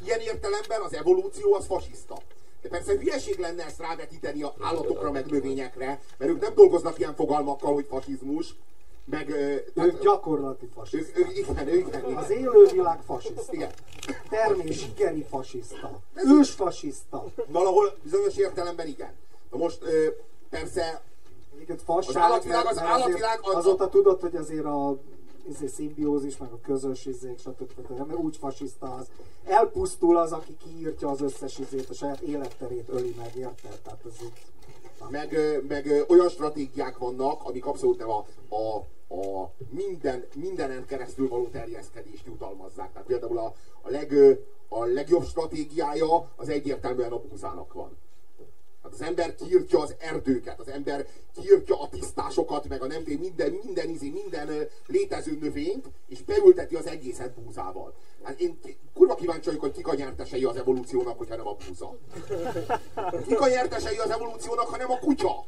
ilyen 0.05 0.20
értelemben 0.20 0.81
az 0.81 0.94
evolúció 0.94 1.55
az 1.55 1.66
fasiszta. 1.66 2.18
De 2.62 2.68
persze 2.68 2.92
hülyeség 2.92 3.38
lenne 3.38 3.64
ezt 3.64 3.79
rávetíteni 3.79 4.42
a 4.42 4.55
állatokra, 4.61 5.11
meg 5.11 5.27
növényekre, 5.27 6.01
mert 6.16 6.31
ők 6.31 6.40
nem 6.40 6.55
dolgoznak 6.55 6.99
ilyen 6.99 7.14
fogalmakkal, 7.14 7.75
hogy 7.75 7.87
fasizmus, 7.88 8.55
meg... 9.11 9.31
Ők 9.31 9.73
tehát, 9.75 10.01
gyakorlati 10.01 10.68
fasiszta. 10.75 11.18
Ők, 11.18 11.29
ők, 11.29 11.37
igen, 11.37 11.68
ők, 11.68 11.87
igen. 11.87 12.16
Az 12.16 12.31
élővilág 12.31 13.01
fasiszta. 13.07 13.53
Igen. 13.53 13.70
Termés 14.29 14.87
igeri 14.87 15.27
fasiszta. 15.31 16.01
Ős 16.14 16.51
fasiszta. 16.51 17.25
Valahol 17.46 17.94
bizonyos 18.03 18.37
értelemben 18.37 18.87
igen. 18.87 19.12
Na 19.51 19.59
most 19.59 19.79
persze 20.51 21.03
Egyébként 21.61 21.83
fasság, 21.83 22.16
az 22.16 22.23
állatvilág, 22.23 22.66
az 22.66 22.79
állatvilág 22.79 23.38
az, 23.42 23.55
azóta 23.55 23.88
tudod, 23.88 24.20
hogy 24.20 24.37
azért 24.37 24.64
a 24.64 24.99
izé, 25.49 25.66
szimbiózis, 25.66 26.37
meg 26.37 26.53
a 26.53 26.61
közös 26.62 27.07
izék, 27.07 27.38
stb. 27.38 27.96
Nem, 27.96 28.12
úgy 28.12 28.37
fasiszta 28.37 28.94
az. 28.94 29.07
Elpusztul 29.44 30.16
az, 30.16 30.33
aki 30.33 30.57
kiírtja 30.64 31.09
az 31.09 31.20
összes 31.20 31.59
izét, 31.59 31.88
a 31.90 31.94
saját 31.94 32.20
életterét 32.20 32.88
öli 32.88 33.14
meg, 33.18 33.37
érted? 33.37 33.79
Tehát 33.83 34.01
ez 34.07 34.23
így... 34.23 34.33
Meg, 35.09 35.39
meg 35.69 36.05
olyan 36.09 36.29
stratégiák 36.29 36.99
vannak, 36.99 37.45
amik 37.45 37.67
abszolút 37.67 37.99
nem 37.99 38.11
a, 38.11 38.27
a, 38.49 38.77
a 39.15 39.53
minden, 39.69 40.25
mindenen 40.35 40.87
keresztül 40.87 41.29
való 41.29 41.47
terjeszkedést 41.47 42.27
jutalmazzák. 42.27 42.93
Tehát 42.93 43.07
például 43.07 43.39
a, 43.39 43.55
a, 43.83 43.91
leg, 43.91 44.15
a 44.69 44.85
legjobb 44.85 45.25
stratégiája 45.25 46.31
az 46.37 46.49
egyértelműen 46.49 47.13
a 47.13 47.19
búzának 47.19 47.73
van. 47.73 47.97
Hát 48.83 48.93
az 48.93 49.03
ember 49.03 49.35
kiirtja 49.35 49.81
az 49.81 49.95
erdőket, 49.99 50.61
az 50.61 50.69
ember 50.69 51.07
kiirtja 51.35 51.81
a 51.81 51.89
tisztásokat, 51.89 52.69
meg 52.69 52.83
a 52.83 52.87
nem 52.87 53.03
minden, 53.03 53.59
minden 53.65 53.89
izi, 53.89 54.11
minden 54.11 54.69
létező 54.87 55.39
növényt, 55.41 55.87
és 56.09 56.23
beülteti 56.23 56.75
az 56.75 56.87
egészet 56.87 57.33
búzával. 57.33 57.95
Hát 58.23 58.41
én 58.41 58.59
kurva 58.95 59.15
kíváncsi 59.15 59.45
vagyok, 59.45 59.61
hogy 59.61 59.73
kik 59.73 59.89
a 59.89 59.95
nyertesei 59.95 60.45
az 60.45 60.57
evolúciónak, 60.57 61.19
hogyha 61.19 61.37
nem 61.37 61.47
a 61.49 61.57
búza. 61.67 61.97
Kik 63.27 63.41
a 63.41 63.49
nyertesei 63.49 63.97
az 63.97 64.11
evolúciónak, 64.11 64.69
ha 64.69 64.77
nem 64.77 64.91
a 64.91 64.99
kutya. 64.99 65.45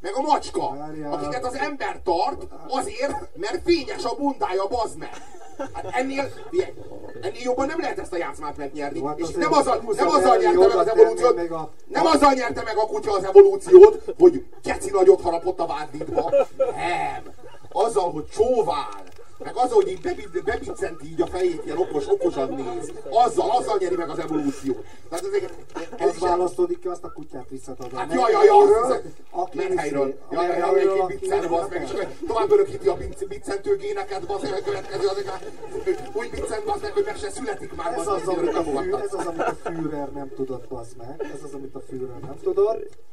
Meg 0.00 0.14
a 0.14 0.20
macska, 0.20 0.76
akiket 1.10 1.44
az 1.44 1.54
ember 1.54 2.00
tart 2.04 2.46
azért, 2.68 3.36
mert 3.36 3.62
fényes 3.64 4.04
a 4.04 4.14
bundája, 4.14 4.66
bazd 4.66 4.98
meg. 4.98 5.10
Hát 5.72 5.84
ennél, 5.90 6.32
ennél 7.20 7.40
jobban 7.42 7.66
nem 7.66 7.80
lehet 7.80 7.98
ezt 7.98 8.12
a 8.12 8.16
játszmát 8.16 8.56
megnyerni. 8.56 9.04
Hát 9.06 9.18
és 9.18 9.30
nem 9.30 9.52
azzal, 9.52 9.82
nem 9.96 10.08
azzal 10.08 10.36
nyerte 10.36 10.66
meg 10.66 10.76
az 10.76 10.88
evolúciót, 10.88 11.36
nem 11.86 12.06
azzal 12.06 12.32
nyerte 12.32 12.62
meg 12.62 12.76
a 12.76 12.86
kutya 12.86 13.12
az 13.12 13.24
evolúciót, 13.24 14.14
hogy 14.18 14.46
keci 14.62 14.90
nagyot 14.90 15.20
harapott 15.20 15.58
a 15.60 15.66
vádlitba. 15.66 16.32
Nem. 16.56 17.32
Azzal, 17.72 18.10
hogy 18.10 18.26
csóvál, 18.26 19.02
meg 19.44 19.56
az, 19.56 19.70
hogy 19.70 19.88
így 19.88 20.00
bebiccenti 20.44 21.06
így 21.06 21.20
a 21.20 21.26
fejét, 21.26 21.62
ilyen 21.64 21.78
okos, 21.78 22.08
okosan 22.08 22.48
néz. 22.48 22.92
Azzal, 23.10 23.50
azzal 23.50 23.76
nyeri 23.78 23.96
meg 23.96 24.08
az 24.08 24.18
evolúciót. 24.18 24.84
Tehát 25.08 25.24
ez, 25.24 25.50
ez 25.96 26.08
az 26.08 26.18
választódik 26.18 26.78
ki, 26.78 26.88
azt 26.88 27.04
a 27.04 27.12
kutyát 27.12 27.48
visszatadom. 27.48 27.98
Hát 27.98 28.12
jaj, 28.12 28.32
jaj, 28.32 28.46
jaj, 28.46 29.02
menhelyről. 29.52 30.14
Jaj, 30.30 30.46
jaj, 30.46 30.58
jaj, 30.58 30.80
egy 30.80 31.18
biccent, 31.18 31.48
bazd 31.48 31.70
meg, 31.70 31.82
és 31.82 32.06
tovább 32.26 32.50
örökíti 32.50 32.88
a 32.88 32.96
biccentő 33.28 33.76
géneket, 33.76 34.26
bazd 34.26 34.42
meg, 34.42 34.52
a 34.52 34.64
következő, 34.64 35.06
az 35.06 35.24
új 36.12 36.28
biccent, 36.28 36.64
bazd 36.64 36.82
meg, 36.82 36.92
hogy 36.92 37.04
meg 37.04 37.16
se 37.16 37.30
születik 37.30 37.74
már, 37.74 37.92
ez 37.92 38.06
az, 38.06 38.28
amit 38.28 38.54
a, 38.54 38.98
ez 39.02 39.14
az, 39.14 39.26
amit 39.26 39.40
a 39.40 39.54
Führer 39.62 40.12
nem 40.12 40.30
tudott, 40.36 40.68
bazd 40.68 40.96
meg. 40.96 41.30
Ez 41.34 41.42
az, 41.42 41.54
amit 41.54 41.74
a 41.74 41.80
Führer 41.80 42.20
nem 42.20 42.36
tudott. 42.42 43.10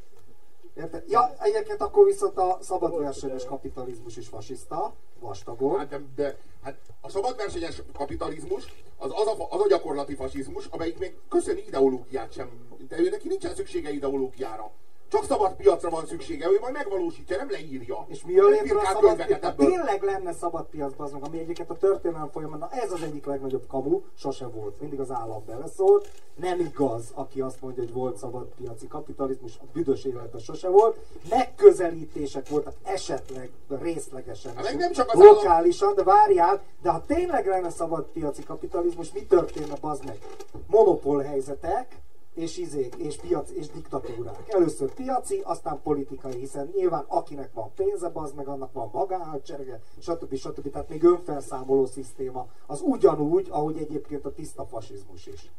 Érted? 0.76 1.04
Ja, 1.08 1.34
egyébként 1.38 1.80
akkor 1.80 2.04
viszont 2.04 2.36
a 2.36 2.58
szabadversenyes 2.60 3.44
kapitalizmus 3.44 4.16
is 4.16 4.28
fasiszta, 4.28 4.94
vastagon. 5.20 5.78
Hát, 5.78 5.88
de, 5.88 6.00
de 6.14 6.36
hát 6.62 6.76
a 7.00 7.08
szabadversenyes 7.08 7.82
kapitalizmus 7.92 8.72
az, 8.96 9.10
az, 9.14 9.26
a, 9.26 9.46
az 9.50 9.60
a 9.60 9.68
gyakorlati 9.68 10.14
fasizmus, 10.14 10.66
amelyik 10.66 10.98
még 10.98 11.16
köszöni 11.28 11.64
ideológiát 11.66 12.32
sem. 12.32 12.50
De 12.88 12.96
neki 13.10 13.28
nincsen 13.28 13.54
szüksége 13.54 13.90
ideológiára. 13.90 14.70
Csak 15.10 15.24
szabad 15.24 15.54
piacra 15.54 15.90
van 15.90 16.06
szüksége, 16.06 16.46
ő 16.46 16.58
majd 16.60 16.72
megvalósítja, 16.72 17.36
nem 17.36 17.50
leírja. 17.50 18.06
És 18.08 18.24
mi 18.24 18.38
a 18.38 18.46
létre 18.46 18.78
a 18.78 18.84
szabad 18.84 19.26
piac? 19.26 19.42
Ha 19.42 19.54
tényleg 19.54 20.02
lenne 20.02 20.32
szabad 20.32 20.66
piac, 20.66 20.92
az 20.96 21.12
meg, 21.12 21.22
ami 21.24 21.38
egyébként 21.38 21.70
a 21.70 21.76
történelem 21.76 22.30
folyamán, 22.30 22.58
na 22.58 22.68
ez 22.70 22.92
az 22.92 23.02
egyik 23.02 23.24
legnagyobb 23.24 23.66
kamu, 23.66 24.00
sose 24.14 24.46
volt. 24.46 24.80
Mindig 24.80 25.00
az 25.00 25.10
állam 25.10 25.44
beleszólt. 25.46 26.10
Nem 26.34 26.60
igaz, 26.60 27.04
aki 27.14 27.40
azt 27.40 27.60
mondja, 27.60 27.82
hogy 27.82 27.92
volt 27.92 28.16
szabad 28.16 28.46
piaci 28.56 28.88
kapitalizmus, 28.88 29.56
a 29.60 29.64
büdös 29.72 30.04
életben 30.04 30.40
sose 30.40 30.68
volt. 30.68 30.96
Megközelítések 31.28 32.48
voltak 32.48 32.74
esetleg 32.82 33.50
részlegesen, 33.68 34.56
hát 34.56 34.76
nem 34.78 34.92
csak 34.92 35.12
az 35.12 35.18
lokálisan, 35.18 35.88
állam... 35.88 36.04
de 36.04 36.10
várjál, 36.10 36.62
de 36.82 36.90
ha 36.90 37.04
tényleg 37.06 37.46
lenne 37.46 37.70
szabad 37.70 38.04
piaci 38.04 38.42
kapitalizmus, 38.42 39.12
mi 39.12 39.22
történne, 39.22 39.74
bazd 39.80 40.04
meg? 40.04 40.18
Monopól 40.66 41.22
helyzetek, 41.22 41.96
és 42.34 42.56
izék, 42.56 42.94
és 42.94 43.16
piac, 43.16 43.50
és 43.50 43.68
diktatúrák. 43.68 44.48
Először 44.48 44.92
piaci, 44.94 45.40
aztán 45.44 45.80
politikai, 45.82 46.38
hiszen 46.38 46.72
nyilván 46.76 47.04
akinek 47.08 47.52
van 47.52 47.70
pénze, 47.74 48.10
az 48.12 48.32
meg 48.32 48.48
annak 48.48 48.72
van 48.72 48.90
magáhadserege, 48.92 49.80
stb. 49.98 50.34
stb. 50.34 50.70
Tehát 50.70 50.88
még 50.88 51.02
önfelszámoló 51.02 51.86
szisztéma. 51.86 52.46
Az 52.66 52.80
ugyanúgy, 52.80 53.46
ahogy 53.50 53.76
egyébként 53.76 54.24
a 54.24 54.32
tiszta 54.32 54.64
fasizmus 54.64 55.26
is. 55.26 55.50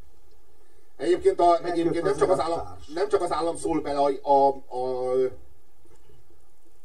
Egyébként, 0.98 1.40
a, 1.40 1.66
egyébként 1.66 2.04
nem, 2.04 2.16
csak 2.16 2.30
az 2.30 2.40
állam, 2.40 2.60
nem 2.94 3.08
csak 3.10 3.22
az 3.22 3.32
állam 3.32 3.56
szól 3.56 3.82
bele 3.82 4.00
a, 4.00 4.10
a, 4.22 4.48
a, 4.78 5.14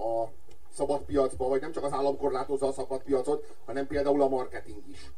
a 0.04 0.30
szabad 0.74 1.00
piacba, 1.00 1.48
vagy 1.48 1.60
nem 1.60 1.72
csak 1.72 1.84
az 1.84 1.92
állam 1.92 2.16
korlátozza 2.16 2.66
a 2.66 2.72
szabad 2.72 3.02
piacot, 3.02 3.54
hanem 3.64 3.86
például 3.86 4.22
a 4.22 4.28
marketing 4.28 4.82
is. 4.88 5.10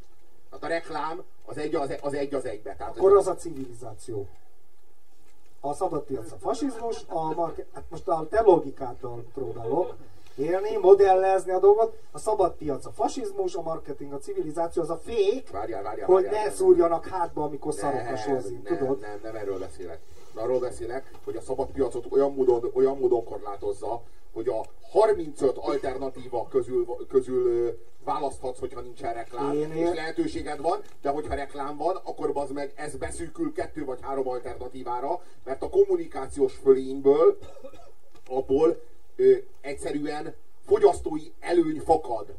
Tehát 0.51 0.65
a 0.65 0.69
reklám 0.69 1.23
az 1.45 1.59
egy 1.59 1.75
az, 1.75 1.95
az, 2.01 2.15
egy 2.15 2.35
az 2.35 2.45
egybe. 2.45 2.75
Tehát 2.77 2.97
Akkor 2.97 3.17
az 3.17 3.27
a 3.27 3.35
civilizáció 3.35 4.29
a 5.61 5.75
szabad 5.75 6.03
piac 6.03 6.33
a 6.33 6.37
fasizmus, 6.39 7.05
a 7.09 7.35
market, 7.35 7.67
hát 7.75 7.85
most 7.89 8.09
a 8.09 8.27
te 8.31 8.41
logikáddal 8.41 9.25
próbálok 9.35 9.95
élni, 10.37 10.77
modellezni 10.77 11.53
a 11.53 11.59
dolgot, 11.59 11.99
a 12.13 12.19
szabad 12.19 12.53
piac 12.53 12.87
a 12.87 12.91
fasizmus, 12.91 13.55
a 13.55 13.63
marketing 13.63 14.13
a 14.13 14.19
civilizáció, 14.19 14.83
az 14.83 14.91
a 14.91 15.01
fék, 15.05 15.51
várjál, 15.51 15.83
várjál, 15.83 16.07
hogy 16.07 16.25
várjál, 16.25 16.45
ne 16.45 16.51
szúrjanak 16.51 17.07
hátba, 17.07 17.43
amikor 17.43 17.75
szarok 17.75 18.09
a 18.13 18.17
sorzin, 18.17 18.63
tudod? 18.63 19.01
Nem, 19.01 19.19
nem, 19.23 19.37
erről 19.37 19.59
beszélek. 19.59 20.01
Arról 20.35 20.61
beszélek, 20.61 21.11
hogy 21.25 21.37
a 21.37 21.41
szabad 21.41 21.71
piacot 21.71 22.07
olyan 22.11 22.35
módon, 22.35 22.71
olyan 22.75 22.99
módon 22.99 23.25
korlátozza, 23.25 24.03
hogy 24.33 24.49
a 24.49 24.65
35 24.91 25.57
alternatíva 25.57 26.49
közül, 26.49 26.87
közül 27.09 27.79
választhatsz, 28.05 28.59
hogyha 28.59 28.81
nincsen 28.81 29.15
reklám, 29.15 29.53
Én 29.53 29.73
és 29.73 29.95
lehetőséged 29.95 30.61
van, 30.61 30.81
de 31.03 31.11
hogyha 31.11 31.35
reklám 31.35 31.77
van, 31.77 31.97
akkor 32.05 32.31
az 32.35 32.51
meg 32.51 32.73
ez 32.77 32.97
beszűkül 32.97 33.53
kettő 33.53 33.85
vagy 33.85 33.99
három 34.03 34.29
alternatívára, 34.29 35.23
mert 35.45 35.63
a 35.63 35.69
kommunikációs 35.69 36.55
fölényből 36.55 37.39
abból 38.29 38.81
ö, 39.17 39.37
egyszerűen 39.61 40.35
fogyasztói 40.67 41.33
előny 41.41 41.81
fakad. 41.81 42.35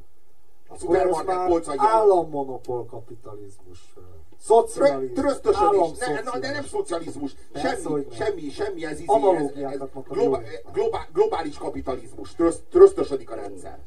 A 0.68 0.78
szupermarket 0.78 1.46
polcai 1.48 1.76
állammonopól 1.80 2.86
kapitalizmus. 2.86 3.94
Szocializmus. 4.40 5.20
Trösztösödés. 5.20 5.98
Ne, 5.98 6.40
de 6.40 6.52
nem 6.52 6.64
szocializmus. 6.64 7.36
Semmi, 7.56 8.08
semmi, 8.12 8.50
semmi, 8.50 8.86
ez, 8.86 9.00
izé, 9.00 9.64
ez, 9.64 9.82
ez, 9.82 9.88
globál, 10.08 10.44
globál, 10.74 11.08
globális 11.14 11.58
kapitalizmus. 11.58 12.36
trösztösödik 12.70 13.30
a 13.32 13.36
rendszer. 13.36 13.80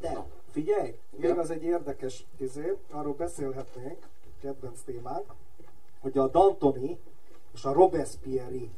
De, 0.00 0.12
Na. 0.12 0.26
figyelj, 0.50 0.98
még 1.16 1.38
az 1.38 1.50
egy 1.50 1.62
érdekes 1.62 2.26
izé, 2.36 2.76
arról 2.90 3.14
beszélhetnénk, 3.14 3.98
kedvenc 4.40 4.80
témánk, 4.84 5.34
hogy 6.00 6.18
a 6.18 6.28
Dantoni 6.28 6.98
és 7.54 7.64
a 7.64 7.72
Robespierre 7.72 8.70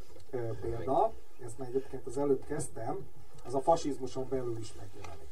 példa, 0.60 1.12
ezt 1.44 1.58
már 1.58 1.68
egyébként 1.68 2.06
az 2.06 2.18
előbb 2.18 2.44
kezdtem, 2.46 3.06
az 3.44 3.54
a 3.54 3.60
fasizmuson 3.60 4.26
belül 4.28 4.58
is 4.58 4.74
megjelenik. 4.74 5.29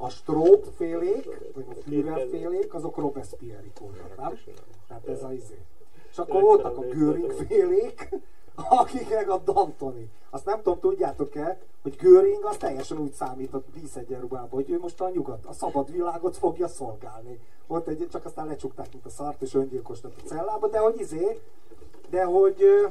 A 0.00 0.08
Stróp 0.08 0.66
félék, 0.76 1.52
vagy 1.54 1.66
a 1.70 1.74
Führer 1.74 2.28
félék, 2.30 2.74
azok 2.74 2.96
Robespierre 2.96 3.70
voltak, 3.80 4.16
nem? 4.16 4.38
Tehát 4.88 5.08
ez 5.08 5.22
a 5.22 5.32
izé. 5.32 5.58
És 6.10 6.18
akkor 6.18 6.42
voltak 6.42 6.76
a 6.78 6.80
Göring 6.80 7.32
félék, 7.32 8.08
akik 8.54 9.10
meg 9.10 9.30
a 9.36 9.38
Dantoni. 9.38 10.10
Azt 10.30 10.44
nem 10.44 10.56
tudom, 10.62 10.78
tudjátok-e, 10.78 11.58
hogy 11.82 11.96
Göring 11.96 12.44
az 12.44 12.56
teljesen 12.56 12.98
úgy 12.98 13.12
számított 13.12 13.66
díszegyenruhában, 13.74 14.50
hogy 14.50 14.70
ő 14.70 14.78
most 14.78 15.00
a 15.00 15.10
nyugat, 15.10 15.46
a 15.46 15.52
szabad 15.52 15.92
világot 15.92 16.36
fogja 16.36 16.68
szolgálni. 16.68 17.40
Volt 17.66 17.88
egy, 17.88 18.06
csak 18.10 18.24
aztán 18.24 18.46
lecsukták, 18.46 18.92
mint 18.92 19.06
a 19.06 19.08
szart, 19.08 19.42
és 19.42 19.54
öngyilkos 19.54 20.02
lett 20.02 20.20
a 20.24 20.26
cellába, 20.26 20.68
de 20.68 20.78
hogy 20.78 21.00
izé, 21.00 21.40
de 22.10 22.24
hogy 22.24 22.88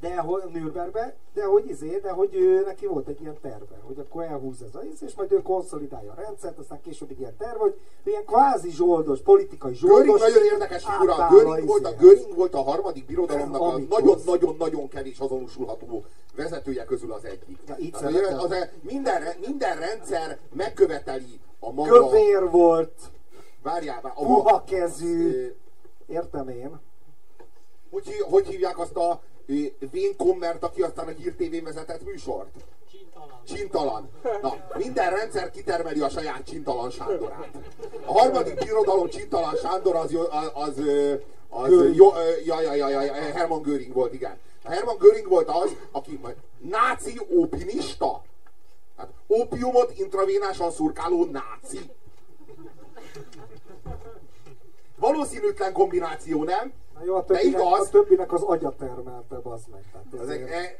de 0.00 0.16
hogy 0.16 0.42
Nürnbergbe, 0.52 1.14
de 1.34 1.44
hogy 1.44 1.70
izé, 1.70 1.98
de 2.02 2.10
hogy 2.10 2.34
ő, 2.34 2.64
neki 2.64 2.86
volt 2.86 3.08
egy 3.08 3.20
ilyen 3.20 3.38
terve, 3.40 3.80
hogy 3.82 3.98
akkor 3.98 4.22
elhúz 4.22 4.62
ez 4.62 4.74
a 4.74 4.82
izé, 4.82 5.06
és 5.06 5.14
majd 5.14 5.32
ő 5.32 5.42
konszolidálja 5.42 6.12
a 6.12 6.20
rendszert, 6.20 6.58
aztán 6.58 6.80
később 6.80 7.10
egy 7.10 7.18
ilyen 7.18 7.36
terv, 7.36 7.56
hogy 7.56 7.80
ilyen 8.04 8.24
kvázi 8.24 8.70
zsoldos, 8.70 9.20
politikai 9.20 9.74
zsoldos. 9.74 10.04
Göring 10.04 10.18
nagyon 10.18 10.44
érdekes 10.52 10.84
figura. 10.84 11.28
Göring 11.30 11.66
volt, 11.66 11.84
a, 11.84 11.92
Göring 11.92 12.34
volt 12.34 12.54
a 12.54 12.62
harmadik 12.62 13.06
birodalomnak 13.06 13.60
a 13.60 13.78
nagyon-nagyon-nagyon 13.88 14.88
kevés 14.88 15.18
azonosulható 15.18 16.04
vezetője 16.36 16.84
közül 16.84 17.12
az 17.12 17.24
egyik. 17.24 17.58
Ja, 17.66 17.76
Tehát, 17.90 18.14
az, 18.14 18.44
az, 18.44 18.50
az, 18.50 18.68
minden, 18.80 19.22
minden 19.46 19.78
rendszer 19.78 20.38
megköveteli 20.52 21.40
a 21.60 21.72
maga... 21.72 22.08
Kövér 22.08 22.50
volt, 22.50 22.92
várjál, 23.62 24.00
a 24.14 24.24
puha 24.24 24.64
kezű, 24.64 25.52
értem 26.06 26.48
én. 26.48 26.80
Hogy, 27.90 28.20
hogy 28.30 28.46
hívják 28.46 28.78
azt 28.78 28.96
a 28.96 29.22
Vén 29.90 30.16
Kommert, 30.16 30.62
aki 30.62 30.82
aztán 30.82 31.06
a 31.06 31.10
Hír 31.10 31.34
TV 31.34 31.64
vezetett 31.64 32.04
műsort? 32.04 32.48
Csintalan. 32.90 33.40
Csintalan. 33.44 34.08
Na, 34.42 34.54
minden 34.76 35.10
rendszer 35.10 35.50
kitermeli 35.50 36.00
a 36.00 36.08
saját 36.08 36.44
Csintalan 36.44 36.90
Sándorát. 36.90 37.48
A 38.04 38.18
harmadik 38.18 38.54
birodalom 38.54 39.08
Csintalan 39.08 39.56
Sándor 39.56 39.96
az, 39.96 40.14
az, 40.30 40.50
az, 40.54 40.80
az 41.48 41.70
jó, 41.94 42.12
ja, 42.44 42.60
ja, 42.60 42.74
ja, 42.74 42.88
ja, 42.88 43.12
Hermann 43.12 43.62
Göring 43.62 43.92
volt, 43.92 44.12
igen. 44.12 44.38
A 44.62 44.70
Hermann 44.70 44.98
Göring 44.98 45.28
volt 45.28 45.48
az, 45.48 45.70
aki 45.90 46.20
náci 46.58 47.20
opinista. 47.36 48.22
Tehát 48.96 49.12
opiumot 49.26 49.98
intravénásan 49.98 50.70
szurkáló 50.70 51.24
náci. 51.24 51.90
Valószínűtlen 54.96 55.72
kombináció, 55.72 56.44
nem? 56.44 56.72
Na 56.98 57.04
jó, 57.04 57.14
a 57.14 57.24
többinek, 57.24 57.60
igaz, 57.60 57.86
a 57.86 57.90
többinek 57.90 58.32
az 58.32 58.42
agya 58.42 58.74
termelte, 58.78 59.36
az 59.42 59.60
meg. 59.72 59.84
Tehát 59.92 60.28
ez, 60.28 60.28
e- 60.28 60.76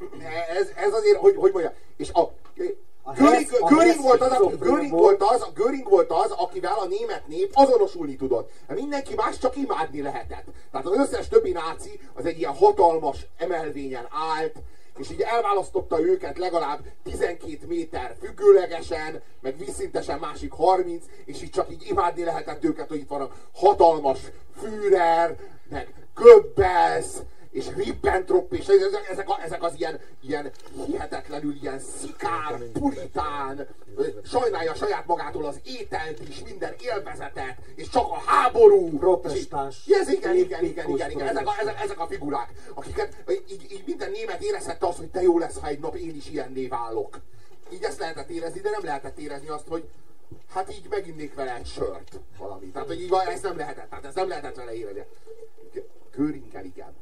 ez, 0.58 0.68
ez, 0.76 0.92
azért, 0.92 1.18
hogy, 1.18 1.36
hogy 1.36 1.52
mondja, 1.52 1.74
és 1.96 2.10
a, 2.12 2.20
a 3.02 3.12
Göring, 3.12 3.48
Hess, 3.48 3.60
Göring, 3.68 4.02
volt 4.02 4.20
az, 4.20 4.32
a, 4.32 4.56
Göring, 4.56 4.90
volt 4.90 5.22
az, 5.22 5.46
Göring 5.54 5.88
volt 5.88 6.10
az, 6.10 6.30
akivel 6.30 6.78
a 6.78 6.86
német 6.86 7.26
nép 7.26 7.50
azonosulni 7.54 8.16
tudott. 8.16 8.50
Mindenki 8.68 9.14
más 9.14 9.38
csak 9.38 9.56
imádni 9.56 10.02
lehetett. 10.02 10.44
Tehát 10.70 10.86
az 10.86 10.98
összes 10.98 11.28
többi 11.28 11.50
náci 11.50 12.00
az 12.14 12.26
egy 12.26 12.38
ilyen 12.38 12.54
hatalmas 12.54 13.26
emelvényen 13.36 14.06
állt, 14.10 14.54
és 14.98 15.10
így 15.10 15.20
elválasztotta 15.20 16.00
őket 16.00 16.38
legalább 16.38 16.80
12 17.02 17.66
méter 17.66 18.16
függőlegesen, 18.20 19.22
meg 19.40 19.58
vízszintesen 19.58 20.18
másik 20.18 20.52
30, 20.52 21.04
és 21.24 21.42
így 21.42 21.50
csak 21.50 21.70
így 21.70 21.86
imádni 21.88 22.24
lehetett 22.24 22.64
őket, 22.64 22.88
hogy 22.88 22.98
itt 22.98 23.08
van 23.08 23.20
a 23.20 23.30
hatalmas 23.54 24.18
Führer, 24.60 25.36
meg 25.68 26.07
Goebbels, 26.18 27.06
és 27.50 27.66
Ribbentrop, 27.76 28.52
és 28.52 28.66
ezek, 29.10 29.28
a, 29.28 29.42
ezek 29.44 29.62
az 29.62 29.72
ilyen, 29.76 30.00
ilyen 30.20 30.50
hihetetlenül 30.86 31.54
ilyen 31.60 31.80
szikár, 32.00 32.58
puritán, 32.72 33.66
sajnálja 34.24 34.74
saját 34.74 35.06
magától 35.06 35.44
az 35.44 35.60
ételt 35.64 36.28
is, 36.28 36.42
minden 36.44 36.74
élvezetet, 36.80 37.56
és 37.74 37.88
csak 37.88 38.10
a 38.10 38.22
háború. 38.26 38.98
Protestáns. 38.98 39.86
Ez 39.86 40.08
igen, 40.08 40.36
igen, 40.36 40.64
igen, 40.64 40.88
igen, 40.88 41.10
igen, 41.10 41.28
ezek 41.28 41.46
a, 41.46 41.54
ezek, 41.60 41.80
ezek 41.82 42.00
a 42.00 42.06
figurák, 42.06 42.48
akiket 42.74 43.16
így, 43.48 43.66
így 43.70 43.82
minden 43.86 44.10
német 44.10 44.42
érezhette 44.42 44.86
azt, 44.86 44.98
hogy 44.98 45.10
te 45.10 45.22
jó 45.22 45.38
lesz, 45.38 45.58
ha 45.60 45.66
egy 45.68 45.78
nap 45.78 45.96
én 45.96 46.16
is 46.16 46.30
ilyenné 46.30 46.66
válok. 46.66 47.18
Így 47.72 47.82
ezt 47.82 47.98
lehetett 47.98 48.28
érezni, 48.28 48.60
de 48.60 48.70
nem 48.70 48.84
lehetett 48.84 49.18
érezni 49.18 49.48
azt, 49.48 49.68
hogy 49.68 49.84
hát 50.54 50.72
így 50.72 50.86
meginnék 50.90 51.34
vele 51.34 51.56
egy 51.56 51.66
sört 51.66 52.18
valami. 52.38 52.66
Tehát, 52.66 52.88
hogy 52.88 53.00
így, 53.00 53.12
ezt 53.26 53.42
nem 53.42 53.56
lehetett, 53.56 53.88
tehát 53.88 54.04
ezt 54.04 54.14
nem 54.14 54.28
lehetett 54.28 54.56
vele 54.56 54.74
érezni. 54.74 55.04
Göringel 56.16 56.64
igen. 56.64 56.96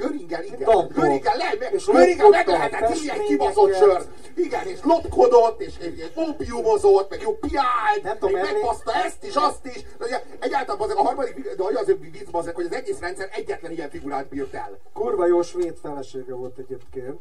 Göringel, 0.00 0.44
igen. 0.44 0.88
Göringel, 0.94 1.36
le, 1.36 1.56
meg, 1.58 1.80
Göringel 1.86 2.28
meg 2.28 2.46
lehetett 2.46 2.96
így 2.96 3.08
egy 3.08 3.24
kibaszott 3.24 3.74
sör. 3.74 4.02
Igen, 4.36 4.66
és 4.66 4.78
lopkodott, 4.82 5.60
és, 5.60 5.74
és 5.78 6.04
opiumozott, 6.14 7.10
meg 7.10 7.20
jó 7.22 7.36
piált, 7.36 8.02
nem 8.02 8.18
tudom, 8.18 8.40
megbaszta 8.40 8.92
ezt 8.92 9.24
is, 9.24 9.34
azt 9.34 9.66
is. 9.66 9.82
De 9.98 10.22
egyáltalán 10.38 10.80
azok 10.80 10.98
a 10.98 11.02
harmadik, 11.02 11.54
de 11.54 11.62
az 11.74 11.94
vicc 12.00 12.28
azok, 12.30 12.54
hogy 12.54 12.64
az 12.64 12.72
egész 12.72 12.98
rendszer 12.98 13.28
egyetlen 13.32 13.72
ilyen 13.72 13.90
figurát 13.90 14.28
bírt 14.28 14.54
el. 14.54 14.78
Kurva 14.92 15.26
jó 15.26 15.42
svéd 15.42 15.76
felesége 15.82 16.34
volt 16.34 16.58
egyébként. 16.58 17.20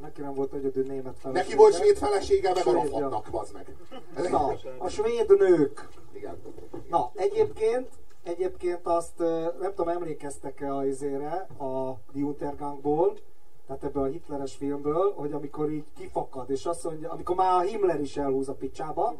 Neki 0.00 0.20
nem 0.20 0.34
volt 0.34 0.52
egyedül 0.52 0.84
német 0.84 1.16
felesége. 1.18 1.44
Neki 1.44 1.56
volt 1.56 1.74
svéd 1.74 1.96
felesége, 1.96 2.52
meg 2.54 2.66
a 2.66 2.72
rafatnak, 2.72 3.26
bazd 3.30 3.52
meg. 3.52 3.66
Na, 4.30 4.56
a 4.78 4.88
svéd 4.88 5.38
nők. 5.38 5.88
Igen. 6.12 6.42
Na, 6.88 7.10
egyébként 7.14 7.88
Egyébként 8.28 8.86
azt 8.86 9.18
nem 9.60 9.74
tudom, 9.74 9.88
emlékeztek-e 9.88 10.74
a 10.74 10.86
izére, 10.86 11.46
a 11.58 11.98
Die 12.12 12.24
Untergangból, 12.24 13.18
tehát 13.66 13.84
ebből 13.84 14.02
a 14.02 14.06
hitleres 14.06 14.54
filmből, 14.54 15.12
hogy 15.12 15.32
amikor 15.32 15.70
így 15.70 15.84
kifakad, 15.96 16.50
és 16.50 16.66
azt 16.66 16.84
mondja, 16.84 17.10
amikor 17.10 17.36
már 17.36 17.54
a 17.54 17.60
Himmler 17.60 18.00
is 18.00 18.16
elhúz 18.16 18.48
a 18.48 18.54
picsába, 18.54 19.14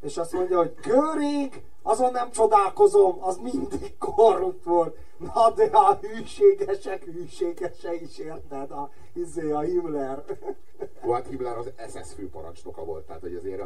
és 0.00 0.16
azt 0.16 0.32
mondja, 0.32 0.58
hogy 0.58 0.74
Göring, 0.82 1.52
azon 1.82 2.12
nem 2.12 2.30
csodálkozom, 2.30 3.22
az 3.22 3.36
mindig 3.36 3.98
korrupt 3.98 4.64
volt. 4.64 4.96
Na 5.16 5.50
de 5.50 5.64
a 5.64 5.94
hűségesek 5.94 7.04
hűségese 7.04 7.94
is 7.94 8.18
érted, 8.18 8.70
a, 8.70 8.90
izé, 9.12 9.50
a 9.50 9.60
Himmler. 9.60 10.24
Jó, 11.04 11.12
hát 11.12 11.26
Himmler 11.26 11.58
az 11.58 11.72
SS 11.88 12.12
főparancsnoka 12.12 12.84
volt, 12.84 13.06
tehát 13.06 13.22
hogy 13.22 13.34
azért 13.34 13.62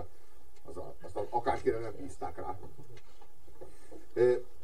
az 0.68 0.76
a, 0.76 0.94
azt 1.04 1.16
a, 1.16 1.26
akárkire 1.30 1.78
nem 1.78 1.94
bízták 2.00 2.36
rá. 2.36 2.58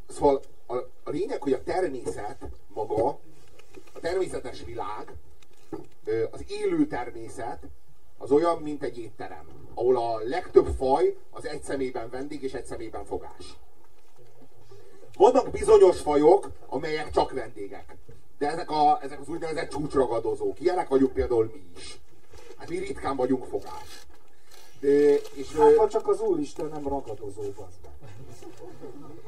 Szóval 0.09 0.41
a, 0.67 0.77
a 0.77 1.11
lényeg, 1.11 1.43
hogy 1.43 1.53
a 1.53 1.63
természet 1.63 2.45
maga, 2.75 3.07
a 3.93 4.01
természetes 4.01 4.65
világ, 4.65 5.13
az 6.31 6.45
élő 6.49 6.87
természet, 6.87 7.63
az 8.19 8.31
olyan, 8.31 8.63
mint 8.63 8.83
egy 8.83 8.99
étterem, 8.99 9.47
ahol 9.75 9.97
a 9.97 10.19
legtöbb 10.19 10.67
faj 10.77 11.17
az 11.31 11.47
egy 11.47 11.63
szemében 11.63 12.11
vendég 12.11 12.43
és 12.43 12.53
egy 12.53 12.65
szemében 12.65 13.05
fogás. 13.05 13.57
Vannak 15.17 15.51
bizonyos 15.51 16.01
fajok, 16.01 16.51
amelyek 16.67 17.11
csak 17.11 17.33
vendégek. 17.33 17.97
De 18.39 18.51
ezek, 18.51 18.71
a, 18.71 18.99
ezek 19.03 19.21
az 19.21 19.29
úgynevezett 19.29 19.71
csúcsragadozók. 19.71 20.61
Ilyenek 20.61 20.89
vagyunk 20.89 21.13
például 21.13 21.45
mi 21.45 21.71
is. 21.77 22.01
Hát 22.57 22.69
mi 22.69 22.79
ritkán 22.79 23.17
vagyunk 23.17 23.45
fogás. 23.45 24.07
De, 24.81 24.89
és, 25.15 25.57
hát 25.57 25.77
ha 25.77 25.89
csak 25.89 26.09
az 26.09 26.21
Úristen 26.21 26.67
nem 26.67 26.89
ragadozó, 26.89 27.43
az 27.43 27.75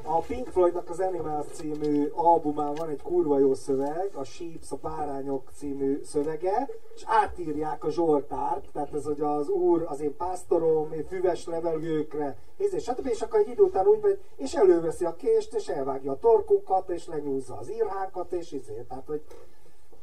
a 0.03 0.19
Pink 0.19 0.47
Floydnak 0.47 0.89
az 0.89 0.99
Animals 0.99 1.45
című 1.51 2.07
albumán 2.13 2.73
van 2.73 2.89
egy 2.89 3.01
kurva 3.01 3.39
jó 3.39 3.53
szöveg, 3.53 4.09
a 4.13 4.23
Sheeps, 4.23 4.71
a 4.71 4.75
Bárányok 4.75 5.49
című 5.55 6.01
szövege, 6.03 6.69
és 6.95 7.03
átírják 7.05 7.83
a 7.83 7.91
Zsoltárt, 7.91 8.65
tehát 8.73 8.93
ez, 8.93 9.03
hogy 9.03 9.21
az 9.21 9.49
úr 9.49 9.85
az 9.87 9.99
én 9.99 10.15
pásztorom, 10.15 10.93
én 10.93 11.05
füves 11.07 11.45
levelőkre, 11.45 12.37
és 12.57 12.83
stb. 12.83 13.07
És 13.07 13.21
akkor 13.21 13.39
egy 13.39 13.49
idő 13.49 13.61
után 13.61 13.87
úgy 13.87 13.99
megy, 14.01 14.19
és 14.35 14.53
előveszi 14.53 15.05
a 15.05 15.15
kést, 15.15 15.53
és 15.53 15.67
elvágja 15.67 16.11
a 16.11 16.19
torkunkat, 16.19 16.89
és 16.89 17.07
lenyúzza 17.07 17.57
az 17.57 17.71
írhánkat, 17.71 18.31
és 18.31 18.51
izé, 18.51 18.85
tehát 18.87 19.07
hogy 19.07 19.21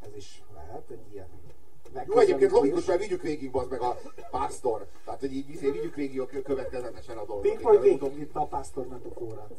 ez 0.01 0.17
is 0.17 0.43
lehet 0.55 0.91
egy 0.91 1.13
ilyen 1.13 1.27
jó, 2.07 2.19
egyébként 2.19 2.51
logikus, 2.51 2.85
mert 2.85 3.01
vigyük 3.01 3.23
végig 3.23 3.51
az 3.53 3.67
meg 3.69 3.81
a 3.81 4.01
pásztor. 4.31 4.87
Tehát, 5.05 5.21
hogy 5.21 5.33
így 5.33 5.51
izé, 5.51 5.71
vigyük 5.71 5.95
végig 5.95 6.21
a 6.21 6.27
következetesen 6.27 7.17
a 7.17 7.25
dolgot. 7.25 7.43
Pink 7.43 7.59
Floyd 7.59 7.81
végig 7.81 8.29
a 8.33 8.47
pásztor 8.47 8.87
metukórát. 8.87 9.51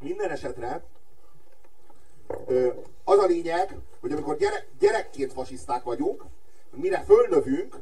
Minden 0.00 0.30
esetre 0.30 0.82
az 3.04 3.18
a 3.18 3.26
lényeg, 3.26 3.76
hogy 4.00 4.12
amikor 4.12 4.36
gyere, 4.36 4.66
gyerekként 4.78 5.32
fasiszták 5.32 5.82
vagyunk, 5.82 6.24
mire 6.70 7.02
fölnövünk, 7.02 7.78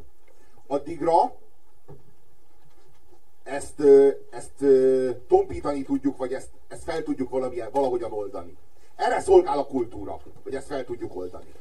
addigra 0.67 1.37
ezt, 3.43 3.83
ezt 4.31 4.65
tompítani 5.27 5.83
tudjuk, 5.83 6.17
vagy 6.17 6.33
ezt, 6.33 6.49
ezt 6.69 6.83
fel 6.83 7.03
tudjuk 7.03 7.31
valamilyen, 7.31 7.71
valahogyan 7.71 8.13
oldani. 8.13 8.57
Erre 8.97 9.21
szolgál 9.21 9.59
a 9.59 9.67
kultúra, 9.67 10.21
hogy 10.43 10.55
ezt 10.55 10.67
fel 10.67 10.85
tudjuk 10.85 11.17
oldani. 11.17 11.55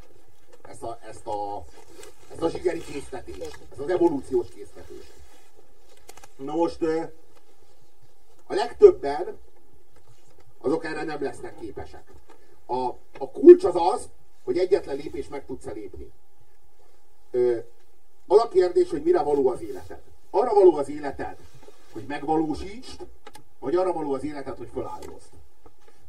Ezt 0.62 0.84
a, 0.84 1.00
ezt 1.10 1.28
a, 1.28 1.66
ezt 2.32 2.42
a 2.42 2.50
zsigeri 2.50 2.80
késztetés, 2.80 3.38
ezt 3.72 3.80
az 3.80 3.90
evolúciós 3.90 4.48
késztetés. 4.50 5.12
Na 6.36 6.56
most 6.56 6.82
a 8.48 8.54
legtöbben 8.54 9.38
azok 10.62 10.86
erre 10.86 11.04
nem 11.04 11.24
lesznek 11.24 11.60
képesek. 11.60 12.12
A, 12.66 12.86
a 13.18 13.32
kulcs 13.34 13.64
az 13.64 13.76
az, 13.76 14.10
hogy 14.44 14.58
egyetlen 14.58 14.96
lépés 14.96 15.28
meg 15.28 15.46
tudsz 15.46 15.66
lépni. 15.66 16.12
Ö, 17.32 17.58
Az 18.28 18.40
a 18.40 18.48
kérdés, 18.48 18.90
hogy 18.90 19.04
mire 19.04 19.22
való 19.22 19.48
az 19.50 19.62
életed. 19.62 20.02
Arra 20.30 20.54
való 20.54 20.76
az 20.76 20.90
életed, 20.90 21.38
hogy 21.94 22.04
megvalósítsd, 22.08 23.06
vagy 23.60 23.76
arra 23.76 23.94
való 23.94 24.14
az 24.14 24.24
életed, 24.24 24.58
hogy 24.58 24.70
feláldozd. 24.74 25.30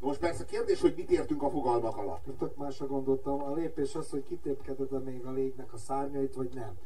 Most 0.01 0.19
persze 0.19 0.45
kérdés, 0.45 0.81
hogy 0.81 0.95
mit 0.97 1.11
értünk 1.11 1.43
a 1.43 1.51
fogalmak 1.51 1.97
alatt. 1.97 2.25
Tök 2.39 2.57
másra 2.57 2.87
gondoltam. 2.87 3.43
A 3.43 3.55
lépés 3.55 3.95
az, 3.95 4.11
hogy 4.11 4.25
kitépkeded-e 4.29 4.99
még 4.99 5.25
a 5.25 5.31
légnek 5.31 5.73
a 5.73 5.79
szárnyait, 5.79 6.35
vagy 6.35 6.51
nem. 6.55 6.79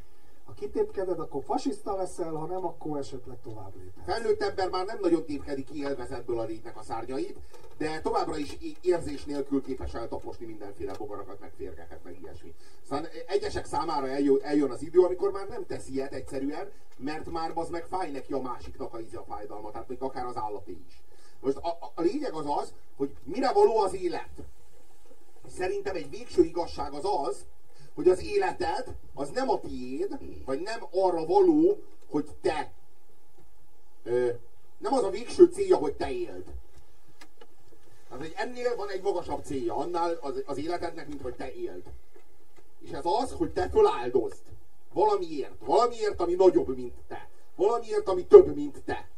Ha 0.45 0.53
kitépkeded, 0.53 1.19
akkor 1.19 1.43
fasiszta 1.43 1.95
leszel, 1.95 2.31
ha 2.31 2.45
nem, 2.45 2.65
akkor 2.65 2.97
esetleg 2.97 3.37
tovább 3.43 3.75
léphetsz. 3.75 4.05
Felnőtt 4.05 4.41
ember 4.41 4.69
már 4.69 4.85
nem 4.85 4.97
nagyon 5.01 5.25
tépkedik 5.25 5.65
ki 5.65 5.77
élvezetből 5.79 6.39
a 6.39 6.43
létnek 6.43 6.77
a 6.77 6.83
szárnyait, 6.83 7.37
de 7.77 8.01
továbbra 8.01 8.37
is 8.37 8.57
érzés 8.81 9.25
nélkül 9.25 9.61
képes 9.61 9.93
eltaposni 9.93 10.45
mindenféle 10.45 10.93
bogarakat, 10.97 11.39
meg 11.39 11.51
férgeket, 11.57 12.03
meg 12.03 12.19
ilyesmi. 12.21 12.53
Szóval 12.83 13.07
egyesek 13.27 13.65
számára 13.65 14.07
eljön, 14.07 14.39
eljön 14.41 14.71
az 14.71 14.81
idő, 14.81 14.99
amikor 14.99 15.31
már 15.31 15.47
nem 15.47 15.65
tesz 15.65 15.87
ilyet 15.87 16.13
egyszerűen, 16.13 16.71
mert 16.97 17.31
már 17.31 17.51
az 17.53 17.69
meg 17.69 17.85
fáj 17.85 18.11
neki 18.11 18.33
a 18.33 18.41
másiknak 18.41 18.93
a 18.93 18.99
íze 18.99 19.17
a 19.17 19.23
fájdalma, 19.23 19.71
tehát 19.71 19.87
még 19.87 20.01
akár 20.01 20.25
az 20.25 20.37
állaté 20.37 20.77
is. 20.87 21.03
Most 21.39 21.57
a, 21.57 21.67
a, 21.67 21.91
a 21.95 22.01
lényeg 22.01 22.33
az 22.33 22.45
az, 22.47 22.73
hogy 22.97 23.15
mire 23.23 23.51
való 23.51 23.77
az 23.79 23.93
élet. 23.93 24.43
Szerintem 25.47 25.95
egy 25.95 26.09
végső 26.09 26.43
igazság 26.43 26.93
az 26.93 27.05
az, 27.27 27.45
hogy 27.95 28.07
az 28.09 28.23
életed 28.23 28.95
az 29.13 29.29
nem 29.29 29.49
a 29.49 29.59
tiéd, 29.59 30.17
vagy 30.45 30.61
nem 30.61 30.83
arra 30.91 31.25
való, 31.25 31.83
hogy 32.09 32.29
te 32.41 32.71
ö, 34.03 34.29
nem 34.77 34.93
az 34.93 35.03
a 35.03 35.09
végső 35.09 35.45
célja, 35.45 35.77
hogy 35.77 35.93
te 35.93 36.11
éld. 36.11 36.43
Tehát, 38.07 38.23
hogy 38.23 38.33
ennél 38.35 38.75
van 38.75 38.89
egy 38.89 39.01
magasabb 39.01 39.43
célja, 39.43 39.75
annál 39.75 40.17
az, 40.21 40.43
az 40.45 40.57
életednek, 40.57 41.07
mint 41.07 41.21
hogy 41.21 41.35
te 41.35 41.53
éld. 41.53 41.83
És 42.79 42.91
ez 42.91 43.05
az, 43.05 43.31
hogy 43.31 43.53
te 43.53 43.69
föláldozd. 43.69 44.41
Valamiért. 44.93 45.59
Valamiért, 45.59 46.21
ami 46.21 46.33
nagyobb, 46.33 46.75
mint 46.75 46.95
te. 47.07 47.29
Valamiért, 47.55 48.07
ami 48.07 48.25
több, 48.25 48.55
mint 48.55 48.81
te. 48.85 49.09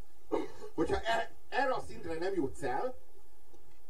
Hogyha 0.74 0.96
e, 0.96 1.32
erre 1.50 1.74
a 1.74 1.84
szintre 1.88 2.14
nem 2.14 2.34
jutsz 2.34 2.64
el, 2.64 2.96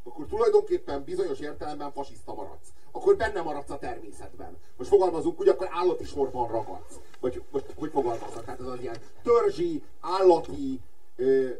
akkor 0.03 0.25
tulajdonképpen 0.25 1.03
bizonyos 1.03 1.39
értelemben 1.39 1.91
fasiszta 1.91 2.33
maradsz. 2.33 2.67
Akkor 2.95 3.15
benne 3.15 3.41
maradsz 3.41 3.69
a 3.69 3.77
természetben. 3.77 4.57
Most 4.77 4.89
fogalmazunk 4.89 5.39
úgy, 5.39 5.47
akkor 5.47 5.69
állati 5.71 6.03
sorban 6.03 6.47
ragadsz. 6.47 6.99
Vagy 7.19 7.43
most 7.51 7.65
hogy 7.75 7.91
fogalmazok? 7.91 8.45
Hát 8.45 8.59
ez 8.59 8.65
az 8.65 8.79
ilyen 8.81 8.97
törzsi, 9.23 9.83
állati, 9.99 10.79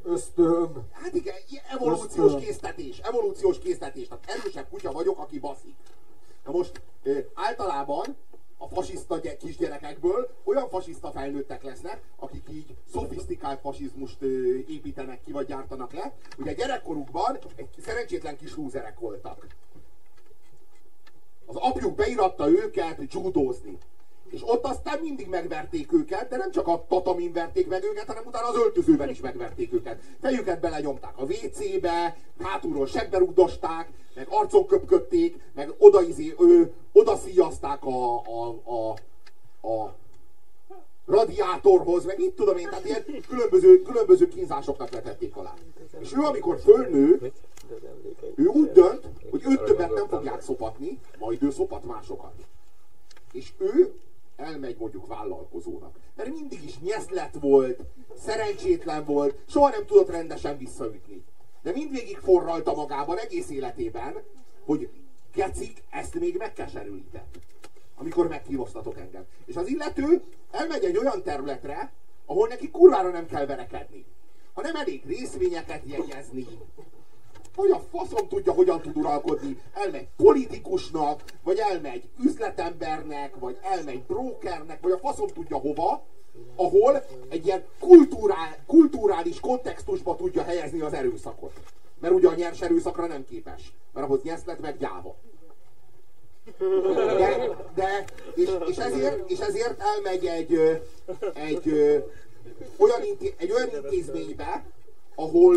ösztön. 0.04 0.88
Hát 0.92 1.14
igen, 1.14 1.36
evolúciós 1.72 2.26
ösztön. 2.26 2.40
késztetés. 2.40 3.00
Evolúciós 3.00 3.60
késztetés. 3.60 4.08
Tehát 4.08 4.30
erősebb 4.30 4.70
kutya 4.70 4.92
vagyok, 4.92 5.18
aki 5.20 5.40
baszik. 5.40 5.76
Na 6.46 6.52
most 6.52 6.82
általában 7.34 8.16
a 8.58 8.68
fasiszta 8.68 9.20
kisgyerekekből 9.40 10.30
olyan 10.44 10.70
fasiszta 10.70 11.12
felnőttek 11.12 11.64
lesznek, 11.64 12.02
akik 12.16 12.48
így 12.52 12.76
szofisztikált 12.92 13.60
fasizmust 13.60 14.22
építenek 14.68 15.22
ki, 15.22 15.32
vagy 15.32 15.46
gyártanak 15.46 15.94
le. 15.94 16.14
Ugye 16.38 16.54
gyerekkorukban 16.54 17.38
egy 17.56 17.68
szerencsétlen 17.80 18.38
kis 18.38 18.56
lúzerek 18.56 19.00
voltak. 19.00 19.48
Az 21.46 21.56
apjuk 21.56 21.96
beiratta 21.96 22.50
őket 22.50 23.14
judózni. 23.14 23.78
És 24.30 24.42
ott 24.46 24.66
aztán 24.66 25.00
mindig 25.02 25.28
megverték 25.28 25.94
őket, 25.94 26.30
de 26.30 26.38
nem 26.38 26.52
csak 26.52 26.68
a 26.68 26.86
tatamin 26.88 27.34
verték 27.34 27.68
meg 27.68 27.84
őket, 27.84 28.08
hanem 28.08 28.24
utána 28.26 28.48
az 28.48 28.56
öltözőben 28.56 29.10
is 29.10 29.20
megverték 29.20 29.74
őket. 29.74 30.00
Fejüket 30.22 30.60
belenyomták 30.60 31.18
a 31.18 31.24
WC-be, 31.24 32.18
hátulról 32.40 32.88
sebbe 32.88 33.18
rugdosták, 33.18 33.90
meg 34.16 34.28
arcon 34.30 34.66
köpködték, 34.66 35.40
meg 35.54 35.74
oda, 35.78 36.02
izé, 36.02 36.36
ő, 36.40 36.74
oda 36.92 37.18
szíjazták 37.18 37.86
a, 37.86 38.16
a, 38.16 38.60
a, 38.64 38.90
a 39.68 39.96
radiátorhoz, 41.06 42.06
meg 42.06 42.20
itt 42.20 42.36
tudom 42.36 42.58
én, 42.58 42.70
tehát 42.70 42.86
ilyen 42.86 43.06
különböző, 43.28 43.82
különböző 43.82 44.28
kínzásoknak 44.28 44.92
letették 44.92 45.36
alá. 45.36 45.54
És 46.00 46.14
ő, 46.14 46.20
amikor 46.20 46.60
fölnő, 46.60 47.32
ő 48.36 48.46
úgy 48.46 48.72
dönt, 48.72 49.08
hogy 49.30 49.44
őt 49.46 49.64
többet 49.64 49.94
nem 49.94 50.08
fogják 50.08 50.42
szopatni, 50.42 51.00
majd 51.20 51.44
ő 51.44 51.52
szopat 51.52 51.86
másokat. 51.86 52.34
És 53.32 53.54
ő 53.58 53.94
elmegy 54.36 54.76
mondjuk 54.80 55.08
vállalkozónak. 55.08 55.96
Mert 56.16 56.34
mindig 56.34 56.64
is 56.64 56.80
nyeszlet 56.80 57.36
volt, 57.40 57.80
szerencsétlen 58.18 59.06
volt, 59.06 59.38
soha 59.50 59.70
nem 59.70 59.86
tudott 59.86 60.10
rendesen 60.10 60.58
visszaütni. 60.58 61.24
De 61.62 61.72
mindvégig 61.72 62.18
forralta 62.18 62.74
magában 62.74 63.18
egész 63.18 63.50
életében, 63.50 64.24
hogy 64.66 64.90
gecik, 65.34 65.84
ezt 65.90 66.20
még 66.20 66.38
megkeserülített. 66.38 67.36
Amikor 67.96 68.28
megkívoztatok 68.28 68.98
engem. 68.98 69.26
És 69.46 69.56
az 69.56 69.68
illető 69.68 70.22
elmegy 70.52 70.84
egy 70.84 70.98
olyan 70.98 71.24
területre, 71.24 71.94
ahol 72.26 72.48
neki 72.48 72.72
kurvára 72.72 73.10
nem 73.10 73.26
kell 73.26 73.46
verekedni. 73.46 74.06
Ha 74.54 74.62
nem 74.62 74.76
elég 74.76 75.06
részvényeket 75.06 75.82
jegyezni, 75.86 76.48
hogy 77.56 77.72
a 77.72 77.82
faszom 77.92 78.28
tudja, 78.28 78.52
hogyan 78.54 78.82
tud 78.82 78.98
uralkodni. 78.98 79.62
Elmegy 79.74 80.08
politikusnak, 80.18 81.24
vagy 81.44 81.58
elmegy 81.58 82.10
üzletembernek, 82.24 83.36
vagy 83.40 83.58
elmegy 83.62 84.02
brokernek, 84.02 84.82
vagy 84.82 84.92
a 84.92 84.98
faszom 84.98 85.28
tudja 85.28 85.58
hova, 85.58 86.04
ahol 86.56 87.04
egy 87.30 87.46
ilyen 87.46 87.64
kulturál, 87.80 88.58
kulturális 88.68 89.40
kontextusba 89.40 90.16
tudja 90.16 90.44
helyezni 90.44 90.82
az 90.82 90.94
erőszakot. 90.94 91.54
Mert 92.00 92.14
ugye 92.14 92.28
a 92.28 92.36
nyers 92.36 92.62
erőszakra 92.62 93.08
nem 93.08 93.26
képes. 93.26 93.74
Mert 93.94 94.08
ahhoz 94.08 94.22
nyeszlet 94.24 94.60
meg 94.60 94.78
gyáva. 94.78 95.16
De, 96.58 97.56
de 97.76 98.06
és, 98.36 98.50
és, 98.68 98.78
ezért, 98.78 99.30
és 99.30 99.40
ezért 99.40 99.80
elmegy 99.80 100.26
egy, 100.26 100.54
egy, 101.34 101.72
olyan, 102.78 103.02
egy 103.38 103.52
olyan 103.52 103.70
intézménybe, 103.70 104.66
ahol 105.16 105.56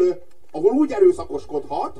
ahol 0.50 0.72
úgy 0.72 0.92
erőszakoskodhat, 0.92 1.98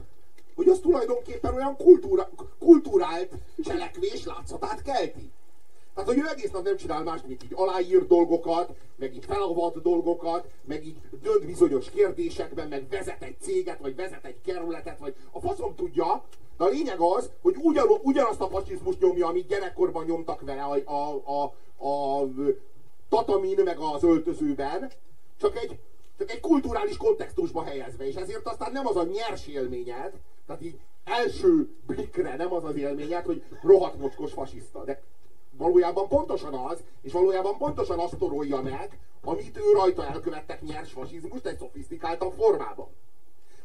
hogy 0.55 0.69
az 0.69 0.79
tulajdonképpen 0.79 1.55
olyan 1.55 1.77
kultúra, 1.77 2.31
kulturált 2.59 3.33
cselekvés 3.65 4.25
látszatát 4.25 4.83
kelti. 4.83 5.31
Tehát, 5.95 6.13
hogy 6.13 6.19
ő 6.19 6.29
egész 6.29 6.51
nap 6.51 6.65
nem 6.65 6.77
csinál 6.77 7.03
más, 7.03 7.21
mint 7.27 7.43
így 7.45 7.53
aláír 7.55 8.07
dolgokat, 8.07 8.71
meg 8.97 9.15
így 9.15 9.25
felavat 9.25 9.83
dolgokat, 9.83 10.47
meg 10.65 10.87
így 10.87 10.97
dönt 11.23 11.47
bizonyos 11.47 11.91
kérdésekben, 11.91 12.69
meg 12.69 12.89
vezet 12.91 13.23
egy 13.23 13.37
céget, 13.41 13.79
vagy 13.79 13.97
vezet 13.97 14.25
egy 14.25 14.41
kerületet, 14.45 14.99
vagy 14.99 15.15
a 15.31 15.41
faszom 15.41 15.75
tudja, 15.75 16.25
de 16.57 16.65
a 16.65 16.69
lényeg 16.69 17.01
az, 17.01 17.31
hogy 17.43 17.57
ugyan, 17.63 17.87
ugyanazt 18.03 18.41
a 18.41 18.49
fasizmus 18.49 18.99
nyomja, 18.99 19.27
amit 19.27 19.47
gyerekkorban 19.47 20.05
nyomtak 20.05 20.41
vele 20.41 20.63
a, 20.63 20.77
a, 20.85 21.23
a, 21.33 21.43
a 21.89 22.29
tatamin, 23.09 23.61
meg 23.65 23.79
az 23.79 24.03
öltözőben, 24.03 24.91
csak 25.41 25.57
egy 25.57 25.79
csak 26.19 26.31
egy 26.31 26.41
kulturális 26.41 26.97
kontextusba 26.97 27.63
helyezve, 27.63 28.07
és 28.07 28.15
ezért 28.15 28.47
aztán 28.47 28.73
nem 28.73 28.87
az 28.87 28.97
a 28.97 29.05
nyers 29.05 29.47
élményed, 29.47 30.13
tehát 30.47 30.63
így 30.63 30.81
első 31.05 31.69
blikre 31.87 32.37
nem 32.37 32.53
az 32.53 32.65
az 32.65 32.77
élményed, 32.77 33.25
hogy 33.25 33.43
rohadt 33.63 33.99
mocskos 33.99 34.33
fasiszta, 34.33 34.85
de 34.85 35.03
valójában 35.51 36.09
pontosan 36.09 36.55
az, 36.55 36.83
és 37.03 37.13
valójában 37.13 37.57
pontosan 37.59 37.99
azt 37.99 38.17
torolja 38.17 38.61
meg, 38.61 38.99
amit 39.25 39.57
ő 39.57 39.73
rajta 39.73 40.07
elkövettek 40.07 40.63
nyers 40.63 40.93
fasizmust 40.93 41.47
egy 41.47 41.59
szofisztikáltabb 41.59 42.33
formában. 42.33 42.89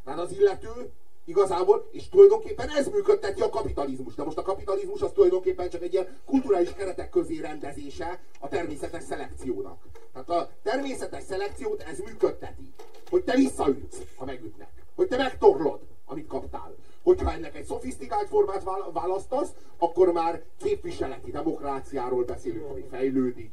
Tehát 0.04 0.20
az 0.20 0.32
illető 0.32 0.92
Igazából, 1.26 1.90
és 1.92 2.10
tulajdonképpen 2.10 2.70
ez 2.70 2.88
működteti 2.88 3.42
a 3.42 3.50
kapitalizmus. 3.50 4.16
De 4.16 4.24
most 4.24 4.38
a 4.38 4.42
kapitalizmus 4.42 5.02
az 5.02 5.12
tulajdonképpen 5.14 5.70
csak 5.70 5.82
egy 5.82 5.94
ilyen 5.94 6.18
kulturális 6.26 6.74
keretek 6.74 7.10
közé 7.10 7.40
rendezése 7.40 8.20
a 8.40 8.48
természetes 8.48 9.04
szelekciónak. 9.04 9.84
Tehát 10.14 10.30
a 10.30 10.50
természetes 10.64 11.24
szelekciót 11.24 11.82
ez 11.82 12.00
működteti. 12.00 12.74
Hogy 13.10 13.24
te 13.24 13.36
visszaütsz, 13.36 13.98
ha 14.16 14.26
megütnek. 14.26 14.70
Hogy 14.96 15.08
te 15.08 15.18
megtorlod, 15.18 15.80
amit 16.06 16.28
kaptál. 16.28 16.76
Hogyha 17.04 17.32
ennek 17.32 17.56
egy 17.56 17.66
szofisztikált 17.66 18.28
formát 18.28 18.64
választasz, 18.94 19.50
akkor 19.78 20.12
már 20.12 20.44
képviseleti 20.58 21.32
demokráciáról 21.32 22.24
beszélünk, 22.24 22.70
ami 22.70 22.86
fejlődik. 22.90 23.52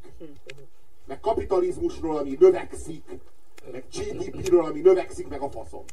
Meg 1.06 1.20
kapitalizmusról, 1.20 2.16
ami 2.16 2.36
növekszik. 2.40 3.04
Meg 3.72 3.84
GDP-ről, 3.92 4.64
ami 4.64 4.80
növekszik, 4.80 5.28
meg 5.28 5.40
a 5.40 5.50
faszom. 5.50 5.84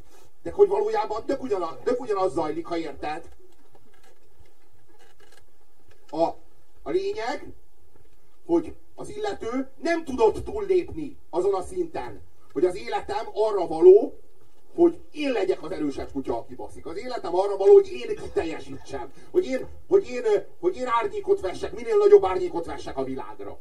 De 0.42 0.50
hogy 0.50 0.68
valójában 0.68 1.24
tök 1.24 1.42
ugyanaz, 1.42 1.76
tök 1.84 2.00
ugyanaz 2.00 2.32
zajlik, 2.32 2.66
ha 2.66 2.76
érted. 2.76 3.28
A, 6.10 6.22
a 6.82 6.90
lényeg, 6.90 7.52
hogy 8.46 8.74
az 8.94 9.08
illető 9.08 9.68
nem 9.82 10.04
tudott 10.04 10.44
túllépni 10.44 11.16
azon 11.30 11.54
a 11.54 11.62
szinten, 11.62 12.22
hogy 12.52 12.64
az 12.64 12.76
életem 12.76 13.26
arra 13.32 13.66
való, 13.66 14.18
hogy 14.74 14.98
én 15.12 15.32
legyek 15.32 15.62
az 15.62 15.70
erősebb 15.70 16.12
kutya, 16.12 16.38
aki 16.38 16.54
baszik. 16.54 16.86
Az 16.86 16.96
életem 16.96 17.34
arra 17.34 17.56
való, 17.56 17.72
hogy 17.72 17.92
én 17.92 18.16
kiteljesítsem. 18.16 19.12
Hogy 19.30 19.46
én, 19.46 19.66
hogy 19.88 20.08
én, 20.08 20.22
hogy 20.60 20.76
én 20.76 20.86
árnyékot 20.86 21.40
vessek, 21.40 21.72
minél 21.72 21.96
nagyobb 21.96 22.24
árnyékot 22.24 22.66
vessek 22.66 22.96
a 22.96 23.04
világra 23.04 23.58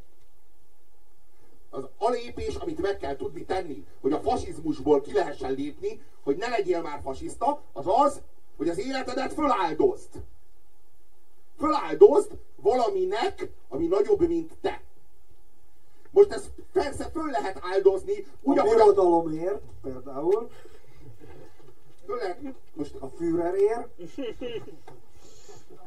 az 1.69 1.83
alépés, 1.97 2.55
amit 2.55 2.81
meg 2.81 2.97
kell 2.97 3.15
tudni 3.15 3.45
tenni, 3.45 3.85
hogy 4.01 4.11
a 4.11 4.19
fasizmusból 4.19 5.01
ki 5.01 5.13
lehessen 5.13 5.53
lépni, 5.53 6.01
hogy 6.23 6.37
ne 6.37 6.47
legyél 6.47 6.81
már 6.81 6.99
fasiszta, 7.03 7.61
az 7.73 7.85
az, 7.87 8.21
hogy 8.57 8.69
az 8.69 8.77
életedet 8.77 9.33
föláldozd. 9.33 10.09
Föláldozd 11.57 12.31
valaminek, 12.55 13.49
ami 13.69 13.85
nagyobb, 13.85 14.27
mint 14.27 14.53
te. 14.61 14.81
Most 16.11 16.31
ezt 16.31 16.49
persze 16.71 17.09
föl 17.09 17.29
lehet 17.31 17.59
áldozni, 17.61 18.25
úgy, 18.41 18.57
A 18.57 18.61
ahogy 18.61 18.75
birodalomért 18.75 19.61
például, 19.81 20.49
Föl 22.05 22.15
lehet, 22.15 22.39
most 22.73 22.95
a 22.95 23.07
Führerért. 23.07 23.87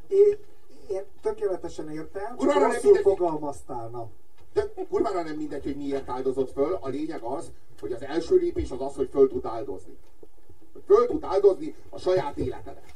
Én, 0.09 0.39
én 0.89 1.05
tökéletesen 1.21 1.91
értem, 1.91 2.37
csak 2.39 2.55
rosszul 2.55 2.97
fogalmaztál. 2.97 3.89
Na. 3.89 4.09
De 4.53 4.73
kurvára 4.89 5.23
nem 5.23 5.37
mindegy, 5.37 5.63
hogy 5.63 5.77
miért 5.77 6.09
áldozott 6.09 6.53
föl. 6.53 6.79
A 6.81 6.89
lényeg 6.89 7.23
az, 7.23 7.51
hogy 7.81 7.93
az 7.93 8.03
első 8.03 8.37
lépés 8.37 8.71
az 8.71 8.81
az, 8.81 8.95
hogy 8.95 9.09
föl 9.13 9.29
tud 9.29 9.45
áldozni. 9.45 9.97
Föl 10.87 11.07
tud 11.07 11.25
áldozni 11.25 11.75
a 11.89 11.99
saját 11.99 12.37
életedet. 12.37 12.95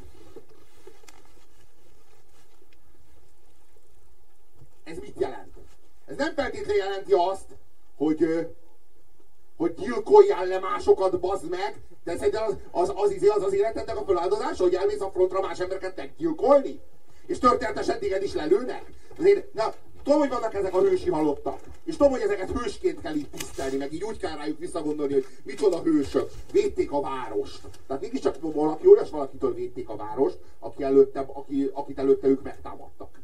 Ez 4.84 4.98
mit 4.98 5.20
jelent? 5.20 5.54
Ez 6.06 6.16
nem 6.16 6.34
feltétlenül 6.34 6.82
jelenti 6.82 7.12
azt, 7.12 7.46
hogy, 7.96 8.48
hogy 9.56 9.74
gyilkoljál 9.74 10.46
le 10.46 10.58
másokat, 10.58 11.20
bazd 11.20 11.48
meg, 11.48 11.80
de 12.04 12.16
szerintem 12.16 12.44
az 12.44 12.58
az, 12.70 12.88
az, 12.88 13.12
az, 13.12 13.28
az, 13.36 13.42
az 13.42 13.52
életednek 13.52 13.96
a 13.96 14.04
feláldozása, 14.04 14.62
hogy 14.62 14.74
elmész 14.74 15.00
a 15.00 15.10
frontra 15.10 15.40
más 15.40 15.60
embereket 15.60 15.96
meggyilkolni? 15.96 16.80
És 17.26 17.38
történetesen 17.38 17.98
téged 17.98 18.22
is 18.22 18.32
lelőnek? 18.32 18.92
Azért, 19.18 19.54
na, 19.54 19.74
tudom, 20.04 20.18
hogy 20.18 20.28
vannak 20.28 20.54
ezek 20.54 20.74
a 20.74 20.80
hősi 20.80 21.10
halottak. 21.10 21.60
És 21.84 21.96
tudom, 21.96 22.12
hogy 22.12 22.20
ezeket 22.20 22.50
hősként 22.50 23.00
kell 23.00 23.14
itt 23.14 23.32
tisztelni, 23.32 23.76
meg 23.76 23.92
így 23.92 24.04
úgy 24.04 24.18
kell 24.18 24.36
rájuk 24.36 24.58
visszagondolni, 24.58 25.12
hogy 25.12 25.26
micsoda 25.42 25.82
hősök. 25.82 26.30
Védték 26.52 26.92
a 26.92 27.00
várost. 27.00 27.60
Tehát 27.86 28.02
mégiscsak 28.02 28.36
valaki 28.40 28.86
olyas 28.86 29.10
valakitől 29.10 29.54
védték 29.54 29.88
a 29.88 29.96
várost, 29.96 30.38
aki 30.58 30.82
előtte, 30.82 31.20
aki, 31.20 31.70
akit 31.72 31.98
előtte 31.98 32.26
ők 32.26 32.42
megtámadtak. 32.42 33.23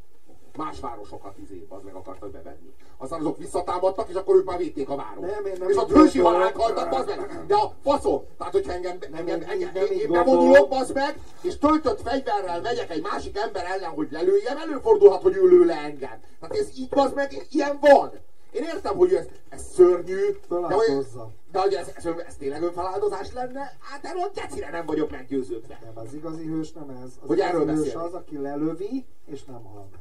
Más 0.65 0.81
városokat 0.81 1.39
izé, 1.39 1.67
az 1.69 1.83
meg 1.83 1.95
akartak 1.95 2.31
bevenni. 2.31 2.73
Aztán 2.97 3.21
azok 3.21 3.39
visszatámadtak, 3.39 4.09
és 4.09 4.15
akkor 4.15 4.35
ők 4.37 4.45
már 4.45 4.59
védték 4.59 4.89
a 4.89 4.97
várost. 4.97 5.35
Nem, 5.35 5.47
én 5.47 5.55
nem 5.59 5.69
és 5.69 5.77
ott 5.77 5.93
hősi 5.93 6.19
halált 6.19 6.57
haltak, 6.57 6.91
bazd 6.91 7.07
meg. 7.09 7.47
De 7.47 7.55
a 7.55 7.73
faszom, 7.83 8.23
tehát 8.39 8.53
hogyha 8.53 8.73
engem, 8.73 8.99
engem, 9.13 9.41
így- 9.41 9.49
engem 9.49 9.71
nem 9.75 9.85
én, 9.85 9.99
én 9.99 10.11
bevonulok, 10.11 10.69
bazd 10.69 10.95
meg, 10.95 11.19
és 11.41 11.59
töltött 11.59 12.01
fegyverrel 12.01 12.61
megyek 12.61 12.91
egy 12.91 13.03
másik 13.03 13.39
ember 13.39 13.65
ellen, 13.65 13.91
hogy 13.91 14.09
lelőjem, 14.11 14.57
előfordulhat, 14.57 15.23
hogy 15.23 15.37
ő 15.37 15.47
lő 15.49 15.65
le 15.65 15.75
engem. 15.77 16.19
Tehát 16.41 16.57
ez 16.57 16.69
így, 16.79 16.89
bazd 16.89 17.15
meg, 17.15 17.47
ilyen 17.51 17.79
van. 17.81 18.11
Én 18.53 18.63
értem, 18.63 18.97
hogy 18.97 19.15
ez, 19.15 19.27
ez 19.49 19.63
szörnyű, 19.73 20.21
de 20.49 20.57
hogy, 20.57 21.07
de 21.53 21.61
hogy 21.61 21.75
ez, 21.75 21.91
ez, 21.97 22.05
ez 22.27 22.35
tényleg 22.39 22.63
önfeláldozás 22.63 23.33
lenne, 23.33 23.77
hát 23.81 24.05
erről 24.05 24.31
gecire 24.35 24.71
nem 24.71 24.87
vagyok 24.87 25.11
meggyőződve. 25.11 25.79
Nem, 25.85 26.05
az 26.05 26.15
igazi 26.15 26.45
hős 26.47 26.73
nem 26.73 26.89
ez. 27.05 27.11
Az 27.23 27.29
Hogy 27.29 27.41
erről 27.41 27.67
hős 27.67 27.77
beszélünk. 27.79 28.03
az, 28.05 28.15
aki 28.15 28.37
lelövi, 28.39 29.05
és 29.27 29.45
nem 29.45 29.63
hal 29.65 29.89
meg. 29.91 30.01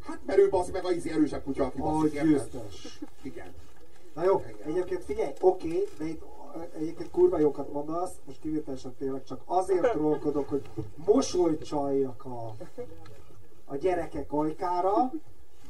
Hát 0.00 0.20
mert 0.26 0.38
ő 0.38 0.48
bazd 0.48 0.72
meg 0.72 0.84
a 0.84 0.92
izé 0.92 1.10
erősebb 1.10 1.42
kutya, 1.42 1.64
aki 1.64 1.78
érted? 2.04 2.26
győztes. 2.26 3.00
Igen. 3.22 3.54
Na 4.14 4.24
jó, 4.24 4.44
egyébként 4.64 5.04
figyelj, 5.04 5.32
oké, 5.40 5.88
de 5.98 6.04
itt 6.04 6.22
egyébként 6.76 7.10
kurva 7.10 7.38
jókat 7.38 7.72
mondasz, 7.72 8.12
most 8.24 8.40
kivételesen 8.40 8.94
tényleg 8.98 9.24
csak 9.24 9.40
azért 9.44 9.90
trollkodok, 9.92 10.48
hogy 10.48 10.62
mosolyt 11.06 11.64
csaljak 11.64 12.24
a, 12.24 12.54
a 13.64 13.76
gyerekek 13.76 14.32
ajkára, 14.32 15.12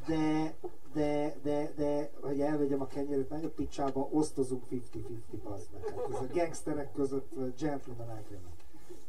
de, 0.07 0.53
de, 0.93 1.35
de, 1.43 1.71
de, 1.75 2.09
hogy 2.21 2.41
elvegyem 2.41 2.81
a 2.81 2.87
kenyeret, 2.87 3.29
nagyon 3.29 3.53
picsába 3.55 4.07
osztozunk 4.11 4.63
50-50, 4.71 4.77
bazd 5.43 5.67
meg. 5.73 5.93
Hát 5.95 6.09
ez 6.09 6.19
a 6.19 6.33
gangsterek 6.33 6.91
között 6.93 7.31
gentleman 7.59 8.09
agreement. 8.09 8.62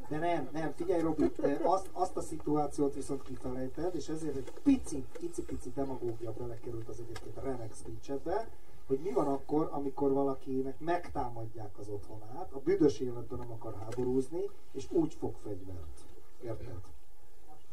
De 0.08 0.18
nem, 0.18 0.48
nem, 0.52 0.72
figyelj 0.76 1.00
Robi, 1.00 1.32
azt, 1.62 1.88
azt 1.92 2.16
a 2.16 2.20
szituációt 2.20 2.94
viszont 2.94 3.22
kifelejted, 3.22 3.94
és 3.94 4.08
ezért 4.08 4.36
egy 4.36 4.52
pici, 4.62 5.04
pici-pici 5.18 5.72
demagógia 5.74 6.32
belekerült 6.32 6.88
az 6.88 7.00
egyébként 7.00 7.36
a 7.36 7.40
remek 7.40 7.74
speechedbe, 7.74 8.48
hogy 8.86 8.98
mi 8.98 9.12
van 9.12 9.26
akkor, 9.26 9.68
amikor 9.72 10.12
valakinek 10.12 10.80
megtámadják 10.80 11.78
az 11.78 11.88
otthonát, 11.88 12.52
a 12.52 12.58
büdös 12.64 13.00
életben 13.00 13.38
nem 13.38 13.52
akar 13.52 13.74
háborúzni, 13.80 14.50
és 14.72 14.86
úgy 14.90 15.14
fog 15.14 15.34
fegyvert. 15.42 16.04
Érted? 16.44 16.80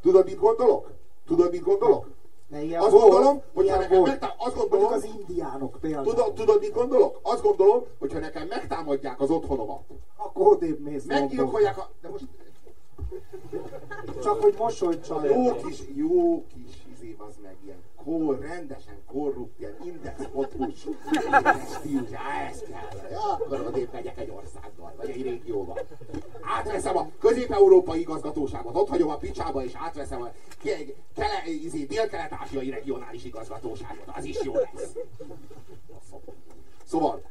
Tudod, 0.01 0.25
mit 0.25 0.39
gondolok? 0.39 0.91
Tudod, 1.25 1.51
mit 1.51 1.63
gondolok? 1.63 2.07
Ilyen 2.59 2.81
Azt 2.81 2.91
volt, 2.91 3.03
gondolom, 3.03 3.41
hogyha 3.53 3.75
ilyen 3.75 3.79
nekem 3.79 4.01
megtá- 4.01 4.35
azt 4.37 4.55
gondolom, 4.55 4.91
az 4.91 5.03
indiánok 5.03 5.77
például. 5.81 6.05
tudod, 6.05 6.33
tudod, 6.33 6.59
mit 6.59 6.73
gondolok? 6.73 7.19
Azt 7.21 7.41
gondolom, 7.41 7.83
hogyha 7.99 8.19
nekem 8.19 8.47
megtámadják 8.47 9.21
az 9.21 9.29
otthonomat, 9.29 9.81
Akkor 10.17 10.47
odébb 10.47 10.79
mész 10.79 11.03
meggyilkolják 11.05 11.77
a... 11.77 11.89
De 12.01 12.09
most. 12.09 12.23
Csak 14.23 14.41
hogy 14.41 14.55
mosolyt 14.57 15.07
jó 15.07 15.15
csaljak. 15.15 15.65
kis, 15.65 15.81
jó 15.95 16.45
kis 16.45 16.85
izé 16.95 17.15
az 17.27 17.33
meg 17.43 17.55
ilyen 17.63 17.80
kor, 18.03 18.39
rendesen 18.39 19.03
korrupt, 19.11 19.59
ilyen 19.59 19.75
indexpotus, 19.85 20.87
stílus, 21.77 22.09
á, 22.13 22.47
ez 22.49 22.59
kell. 22.59 23.09
Ja, 23.11 23.19
akkor 23.19 23.61
odébb 23.67 23.89
megyek 23.91 24.17
egy 24.19 24.29
országgal, 24.29 24.93
vagy 24.97 25.09
egy 25.09 25.21
régióba. 25.21 25.77
Átveszem 26.41 26.97
a 26.97 27.09
közép-európai 27.19 27.99
igazgatóságot, 27.99 28.75
ott 28.75 28.89
hagyom 28.89 29.09
a 29.09 29.17
picsába, 29.17 29.63
és 29.63 29.71
átveszem 29.75 30.21
a 30.21 30.31
ke- 30.63 30.93
kele, 31.15 31.43
izé, 31.63 31.83
dél-kelet-ázsiai 31.83 32.69
regionális 32.69 33.25
igazgatóságot. 33.25 34.07
Az 34.15 34.23
is 34.23 34.43
jó 34.43 34.53
lesz. 34.55 34.95
Szóval, 36.85 37.21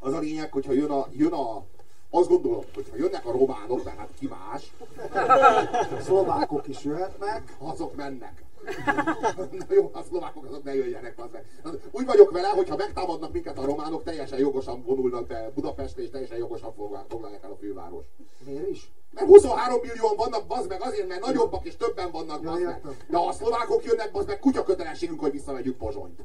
az 0.00 0.12
a 0.12 0.18
lényeg, 0.18 0.52
hogyha 0.52 0.72
jön 0.72 0.90
a, 0.90 1.06
jön 1.12 1.32
a 1.32 1.64
azt 2.10 2.28
gondolom, 2.28 2.64
hogy 2.74 2.86
ha 2.90 2.96
jönnek 2.96 3.26
a 3.26 3.32
románok, 3.32 3.84
mert 3.84 3.96
hát 3.96 4.08
ki 4.18 4.26
más, 4.28 4.72
Szlovákok 6.00 6.68
is 6.68 6.84
jöhetnek. 6.84 7.56
azok 7.58 7.96
mennek. 7.96 8.42
Na 9.68 9.74
jó, 9.74 9.90
a 9.92 10.02
szlovákok 10.02 10.44
azok 10.44 10.64
ne 10.64 10.74
jöjjenek. 10.74 11.18
Az 11.18 11.30
meg. 11.32 11.44
Úgy 11.90 12.06
vagyok 12.06 12.30
vele, 12.30 12.48
hogy 12.48 12.68
ha 12.68 12.76
megtámadnak 12.76 13.32
minket 13.32 13.58
a 13.58 13.64
románok, 13.64 14.02
teljesen 14.02 14.38
jogosan 14.38 14.82
vonulnak 14.82 15.26
be 15.26 15.50
Budapestre, 15.54 16.02
és 16.02 16.10
teljesen 16.10 16.38
jogosan 16.38 16.72
foglalják 17.08 17.44
el 17.44 17.50
a 17.50 17.56
főváros. 17.56 18.04
Miért 18.46 18.68
is? 18.68 18.92
Mert 19.10 19.26
23 19.26 19.80
millióan 19.82 20.16
vannak, 20.16 20.46
bazd 20.46 20.68
meg, 20.68 20.82
azért, 20.82 21.08
mert 21.08 21.20
nagyobbak 21.20 21.64
és 21.64 21.76
többen 21.76 22.10
vannak, 22.10 22.42
bazd 22.42 22.62
meg. 22.62 22.80
De 23.08 23.16
ha 23.16 23.26
a 23.26 23.32
szlovákok 23.32 23.84
jönnek, 23.84 24.10
bazd 24.12 24.28
meg, 24.28 24.38
kutya 24.38 24.62
kötelességünk, 24.62 25.20
hogy 25.20 25.32
visszamegyünk 25.32 25.76
Pozsonyt. 25.76 26.20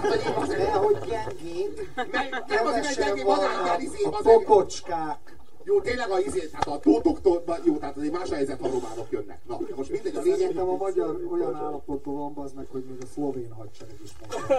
Hát, 0.00 0.22
hogy 0.22 0.54
hogy 0.74 0.98
gyengék, 1.08 1.90
meg- 1.96 2.44
nem 2.46 2.66
azért, 2.66 2.82
kevesen 2.82 3.04
gyengébb, 3.04 3.24
van 3.26 3.38
ilyen 3.38 3.52
vannak 3.52 3.82
izé, 3.82 4.04
a 4.04 4.20
popocskák. 4.22 5.37
Jó, 5.68 5.80
tényleg 5.80 6.10
a 6.10 6.18
izé, 6.18 6.46
tehát 6.46 6.66
a 6.66 6.78
tótoktól, 6.78 7.42
jó, 7.64 7.76
tehát 7.76 7.96
azért 7.96 8.12
más 8.12 8.30
a 8.30 8.34
helyzet, 8.34 8.60
ha 8.60 8.68
románok 8.68 9.06
jönnek. 9.10 9.40
Na, 9.46 9.58
most 9.76 9.90
mindegy, 9.90 10.16
a 10.16 10.20
lényeg, 10.20 10.38
Szerintem 10.38 10.68
a 10.68 10.76
magyar 10.76 11.20
olyan 11.30 11.54
állapotban 11.54 12.34
van, 12.34 12.44
az 12.44 12.52
meg, 12.52 12.66
hogy 12.70 12.84
még 12.84 12.98
a 13.02 13.06
szlovén 13.06 13.52
hadsereg 13.52 13.96
is 14.02 14.10
meg. 14.20 14.58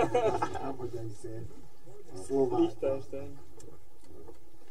Nem, 0.62 0.76
hogy 0.78 0.90
a 0.94 1.02
izé. 1.02 1.46
A 2.14 2.18
szlovák. 2.28 2.72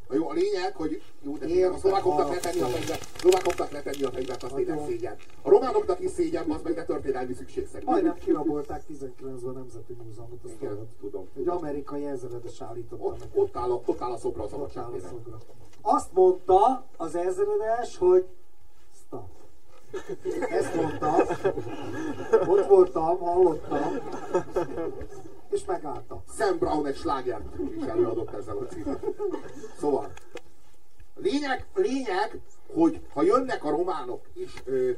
Na 0.09 0.15
jó, 0.15 0.29
a 0.29 0.33
lényeg, 0.33 0.77
hogy 0.77 1.03
jó, 1.23 1.37
de 1.37 1.47
Értem, 1.47 1.75
a 1.75 1.79
szlovákoknak 1.79 2.31
letenni 2.31 2.61
a 2.61 2.67
fegyvert, 2.67 3.03
a 3.03 3.19
szlovákoknak 3.19 3.71
letenni 3.71 4.03
a 4.03 4.11
fegyvert, 4.11 4.43
az 4.43 4.53
tényleg 4.55 4.81
szégyen. 4.87 5.17
A 5.43 5.51
románoknak 5.51 6.01
is 6.01 6.11
szégyen, 6.11 6.51
az 6.51 6.63
meg 6.63 6.75
de 6.75 6.85
történelmi 6.85 7.35
szükségszerű. 7.35 7.85
Majdnem 7.85 8.15
kirabolták 8.15 8.83
19-ben 8.93 9.39
a 9.45 9.51
Nemzeti 9.51 9.97
Múzeumot, 10.05 10.45
azt 10.45 10.55
Igen, 10.61 10.89
tudom. 11.01 11.29
Egy 11.37 11.49
amerikai 11.49 12.05
ezredes 12.05 12.61
állította 12.61 13.05
Ott, 13.05 13.27
ott, 13.35 13.57
áll 13.57 13.71
a, 13.71 13.83
ott 13.85 14.01
áll 14.01 14.13
a 14.13 14.17
szobra 14.17 14.43
a 14.43 14.57
Ott 14.57 14.77
Azt 15.83 16.13
mondta 16.13 16.85
az 16.97 17.15
ezredes, 17.15 17.97
hogy 17.97 18.27
stop. 19.07 19.29
Ezt 20.51 20.75
mondta. 20.75 21.17
Ott 22.47 22.67
voltam, 22.67 23.19
hallottam. 23.19 23.99
És 25.51 25.65
megállta. 25.65 26.23
Sam 26.39 26.59
Brown 26.59 26.87
egy 26.87 26.97
slágert 26.97 27.59
is 27.77 27.83
előadott 27.83 28.33
ezzel 28.33 28.57
a 28.57 28.67
címmel. 28.67 29.01
Szóval, 29.79 30.13
lényeg, 31.15 31.67
lényeg, 31.75 32.41
hogy 32.75 33.01
ha 33.13 33.23
jönnek 33.23 33.65
a 33.65 33.71
románok, 33.71 34.27
és 34.35 34.63
ö, 34.65 34.91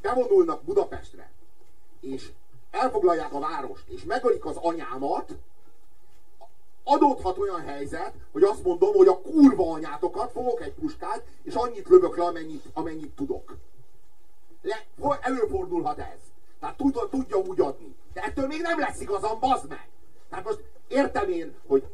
bevonulnak 0.00 0.62
Budapestre, 0.62 1.30
és 2.00 2.32
elfoglalják 2.70 3.34
a 3.34 3.38
várost, 3.38 3.88
és 3.88 4.04
megölik 4.04 4.44
az 4.44 4.56
anyámat, 4.56 5.34
adódhat 6.84 7.38
olyan 7.38 7.60
helyzet, 7.60 8.12
hogy 8.32 8.42
azt 8.42 8.64
mondom, 8.64 8.94
hogy 8.94 9.06
a 9.08 9.20
kurva 9.20 9.72
anyátokat 9.72 10.30
fogok 10.32 10.60
egy 10.62 10.72
puskát, 10.72 11.22
és 11.42 11.54
annyit 11.54 11.88
lövök 11.88 12.16
le, 12.16 12.24
amennyit, 12.24 12.64
amennyit 12.72 13.16
tudok. 13.16 13.56
Le, 14.62 14.86
előfordulhat 15.20 15.98
ez. 15.98 16.20
Tehát 16.60 16.76
tudja, 16.76 17.08
tudja 17.10 17.36
úgy 17.36 17.60
adni. 17.60 17.94
De 18.12 18.20
ettől 18.20 18.46
még 18.46 18.60
nem 18.60 18.78
lesz 18.78 19.00
igazam, 19.00 19.40
bazd 19.40 19.68
meg! 19.68 19.88
Tehát 20.30 20.44
most 20.44 20.64
értem 20.88 21.30
én, 21.30 21.54
hogy 21.66 21.84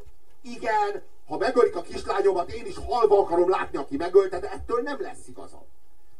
igen, 0.42 1.02
ha 1.26 1.36
megölik 1.36 1.76
a 1.76 1.82
kislányomat, 1.82 2.50
én 2.52 2.66
is 2.66 2.76
halva 2.76 3.18
akarom 3.18 3.48
látni, 3.48 3.78
aki 3.78 3.96
megölte, 3.96 4.38
de 4.38 4.50
ettől 4.50 4.82
nem 4.82 5.00
lesz 5.00 5.28
igazam. 5.28 5.64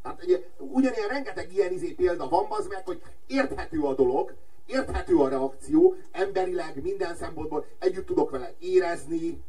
Tehát 0.02 0.22
ugye, 0.24 0.40
ugyanilyen 0.58 1.08
rengeteg 1.08 1.52
ilyen 1.52 1.72
izé 1.72 1.92
példa 1.92 2.28
van, 2.28 2.46
az 2.48 2.66
meg, 2.66 2.86
hogy 2.86 3.02
érthető 3.26 3.82
a 3.82 3.94
dolog, 3.94 4.34
érthető 4.70 5.16
a 5.16 5.28
reakció, 5.28 5.94
emberileg, 6.12 6.82
minden 6.82 7.16
szempontból 7.16 7.64
együtt 7.78 8.06
tudok 8.06 8.30
vele 8.30 8.54
érezni, 8.58 9.42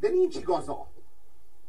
de 0.00 0.08
nincs 0.08 0.36
igaza. 0.36 0.86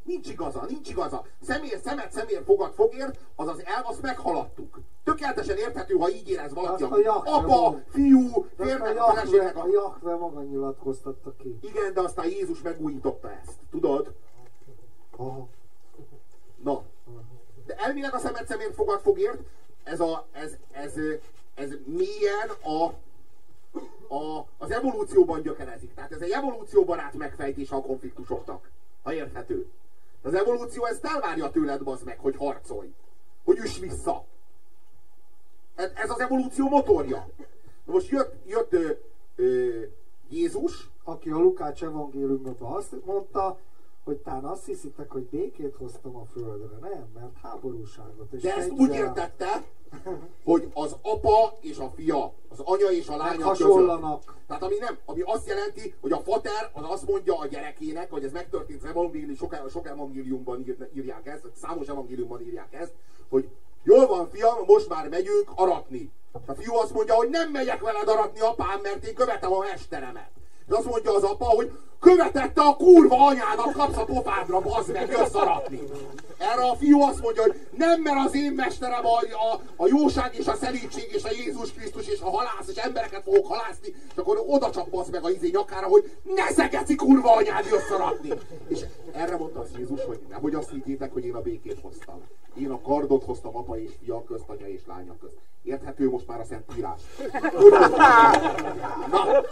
Nincs 0.04 0.30
igaza, 0.30 0.66
nincs 0.70 0.90
igaza. 0.90 1.26
Szemér, 1.42 1.80
szemet, 1.84 2.12
szemér, 2.12 2.44
fogad, 2.46 2.74
fogért, 2.74 3.20
azaz 3.36 3.64
elv, 3.66 3.86
azt 3.86 4.02
meghaladtuk. 4.02 4.80
Tökéletesen 5.04 5.58
érthető, 5.58 5.96
ha 5.96 6.10
így 6.10 6.30
érez 6.30 6.54
valaki. 6.54 6.84
Azt 6.84 6.92
a 6.94 7.00
Jahve 7.00 7.32
Apa, 7.32 7.62
mond. 7.62 7.84
fiú, 7.90 8.46
férnek, 8.58 9.02
a 9.02 9.14
feleségnek. 9.14 9.58
A 9.58 9.68
Jahve 9.72 10.16
maga 10.16 10.42
nyilatkoztatta 10.42 11.36
ki. 11.36 11.58
Igen, 11.62 11.94
de 11.94 12.02
aztán 12.02 12.26
Jézus 12.26 12.62
megújította 12.62 13.32
ezt. 13.32 13.58
Tudod? 13.72 14.14
Aha. 15.18 15.48
Na. 16.64 16.84
De 17.66 17.76
elvileg 17.76 18.14
a 18.14 18.20
szemet 18.20 18.48
szemért 18.48 18.74
fogad 18.74 19.02
fogért, 19.02 19.40
ez, 19.84 20.00
a, 20.00 20.28
ez, 20.32 20.58
ez, 20.72 20.94
ez 21.56 21.70
mélyen 21.86 22.50
a, 22.62 22.84
a, 24.16 24.48
az 24.58 24.72
evolúcióban 24.72 25.42
gyökerezik. 25.42 25.94
Tehát 25.94 26.12
ez 26.12 26.22
egy 26.22 26.32
evolúcióbarát 26.32 27.14
megfejtése 27.14 27.76
a 27.76 27.82
konfliktusoknak. 27.82 28.70
Ha 29.04 29.14
érthető. 29.14 29.68
Az 30.22 30.34
evolúció 30.34 30.86
ezt 30.86 31.06
elvárja 31.06 31.52
tőled, 31.52 31.84
bazd 31.84 32.06
meg, 32.06 32.20
hogy 32.20 32.36
harcolj. 32.36 32.94
Hogy 33.44 33.58
üss 33.58 33.80
vissza. 33.80 34.26
Ez, 35.76 35.92
ez 35.96 36.10
az 36.10 36.20
evolúció 36.20 36.68
motorja. 36.70 37.30
Na 37.86 37.94
most 37.94 38.10
jött, 38.10 38.34
jött 38.48 38.74
ö, 38.74 38.92
ö, 39.36 39.82
Jézus, 40.30 40.90
Aki 41.04 41.30
a 41.30 41.38
Lukács 41.38 41.84
evangéliumban 41.84 42.56
azt 42.60 43.06
mondta, 43.06 43.60
hogy 44.04 44.18
tán 44.18 44.44
azt 44.44 44.66
hiszitek, 44.66 45.12
hogy 45.12 45.24
békét 45.24 45.76
hoztam 45.76 46.16
a 46.16 46.26
földre. 46.26 46.78
Nem, 46.82 47.08
mert 47.14 47.38
háborúságot. 47.42 48.34
És 48.34 48.42
de 48.42 48.56
ezt 48.56 48.72
úgy 48.72 48.94
értette, 48.94 49.64
hogy 50.46 50.72
az 50.74 50.96
apa 51.02 51.58
és 51.62 51.78
a 51.78 51.92
fia, 51.96 52.34
az 52.50 52.60
anya 52.60 52.92
és 52.92 53.08
a 53.08 53.16
lánya 53.16 53.50
között. 53.50 53.68
Meghasonlanak. 53.68 54.36
Tehát 54.48 54.64
ami 54.64 54.76
nem, 54.80 54.98
ami 55.06 55.22
azt 55.22 55.48
jelenti, 55.48 55.96
hogy 56.02 56.12
a 56.12 56.20
fater 56.20 56.70
az 56.74 56.84
azt 56.88 57.08
mondja 57.08 57.40
a 57.40 57.48
gyerekének, 57.48 58.12
hogy 58.12 58.24
ez 58.24 58.32
megtörtént 58.32 58.84
az 58.84 58.90
evangélium, 58.90 59.36
sok, 59.36 59.56
sok 59.70 59.88
evangéliumban 59.88 60.60
ír, 60.60 60.90
írják 60.94 61.28
ezt, 61.28 61.48
számos 61.56 61.88
evangéliumban 61.88 62.42
írják 62.42 62.74
ezt, 62.74 62.94
hogy 63.30 63.50
jól 63.84 64.08
van 64.08 64.30
fiam, 64.30 64.58
most 64.66 64.90
már 64.90 65.10
megyünk 65.10 65.52
aratni. 65.56 66.12
A 66.46 66.54
fiú 66.54 66.76
azt 66.76 66.94
mondja, 66.94 67.16
hogy 67.16 67.30
nem 67.30 67.52
megyek 67.52 67.82
veled 67.82 68.08
aratni 68.08 68.40
apám, 68.40 68.80
mert 68.82 69.06
én 69.06 69.14
követem 69.14 69.54
a 69.54 69.60
mesteremet. 69.60 70.32
És 70.68 70.74
azt 70.74 70.86
mondja 70.86 71.16
az 71.16 71.24
apa, 71.24 71.46
hogy 71.46 71.72
követette 72.00 72.62
a 72.62 72.76
kurva 72.76 73.26
anyádat, 73.28 73.72
kapsz 73.72 73.98
a 73.98 74.06
pofádra, 74.06 74.60
bazd 74.60 74.92
meg, 74.92 75.10
jössz 75.10 75.34
aratni. 75.34 75.80
Erre 76.38 76.64
a 76.70 76.76
fiú 76.76 77.02
azt 77.02 77.22
mondja, 77.22 77.42
hogy 77.42 77.68
nem, 77.78 78.02
mert 78.02 78.26
az 78.26 78.36
én 78.36 78.52
mesterem 78.52 79.06
a, 79.06 79.18
a, 79.52 79.62
a 79.76 79.88
jóság 79.88 80.36
és 80.36 80.46
a 80.48 80.56
szelítség 80.56 81.14
és 81.14 81.24
a 81.24 81.32
Jézus 81.32 81.74
Krisztus 81.74 82.08
és 82.08 82.20
a 82.20 82.30
halász, 82.30 82.68
és 82.68 82.76
embereket 82.76 83.24
fogok 83.24 83.48
halászni, 83.48 83.88
és 83.88 84.18
akkor 84.18 84.44
oda 84.48 84.70
csapbasz 84.70 85.08
meg 85.08 85.24
a 85.24 85.30
izé 85.30 85.50
nyakára, 85.50 85.88
hogy 85.88 86.18
ne 86.36 86.52
szegeci 86.52 86.96
kurva 86.96 87.36
anyád, 87.36 87.66
jössz 87.66 87.92
aratni. 87.92 88.30
És 88.68 88.80
erre 89.14 89.38
mondta 89.38 89.60
az 89.60 89.70
Jézus, 89.78 90.04
hogy 90.06 90.20
nehogy 90.30 90.56
azt 90.56 90.70
higgyétek, 90.70 91.14
hogy 91.14 91.26
én 91.26 91.36
a 91.36 91.42
békét 91.42 91.80
hoztam. 91.82 92.22
Én 92.54 92.70
a 92.72 92.82
kardot 92.82 93.24
hoztam 93.24 93.56
apa 93.56 93.80
és 93.80 93.92
fia 94.04 94.24
közt, 94.24 94.44
anya 94.48 94.68
és 94.68 94.82
lánya 94.88 95.18
közt. 95.22 95.38
Érthető 95.64 96.10
most 96.10 96.28
már 96.28 96.40
a 96.40 96.44
Szent 96.44 96.64
Írás. 96.78 97.02
Na, 99.12 99.44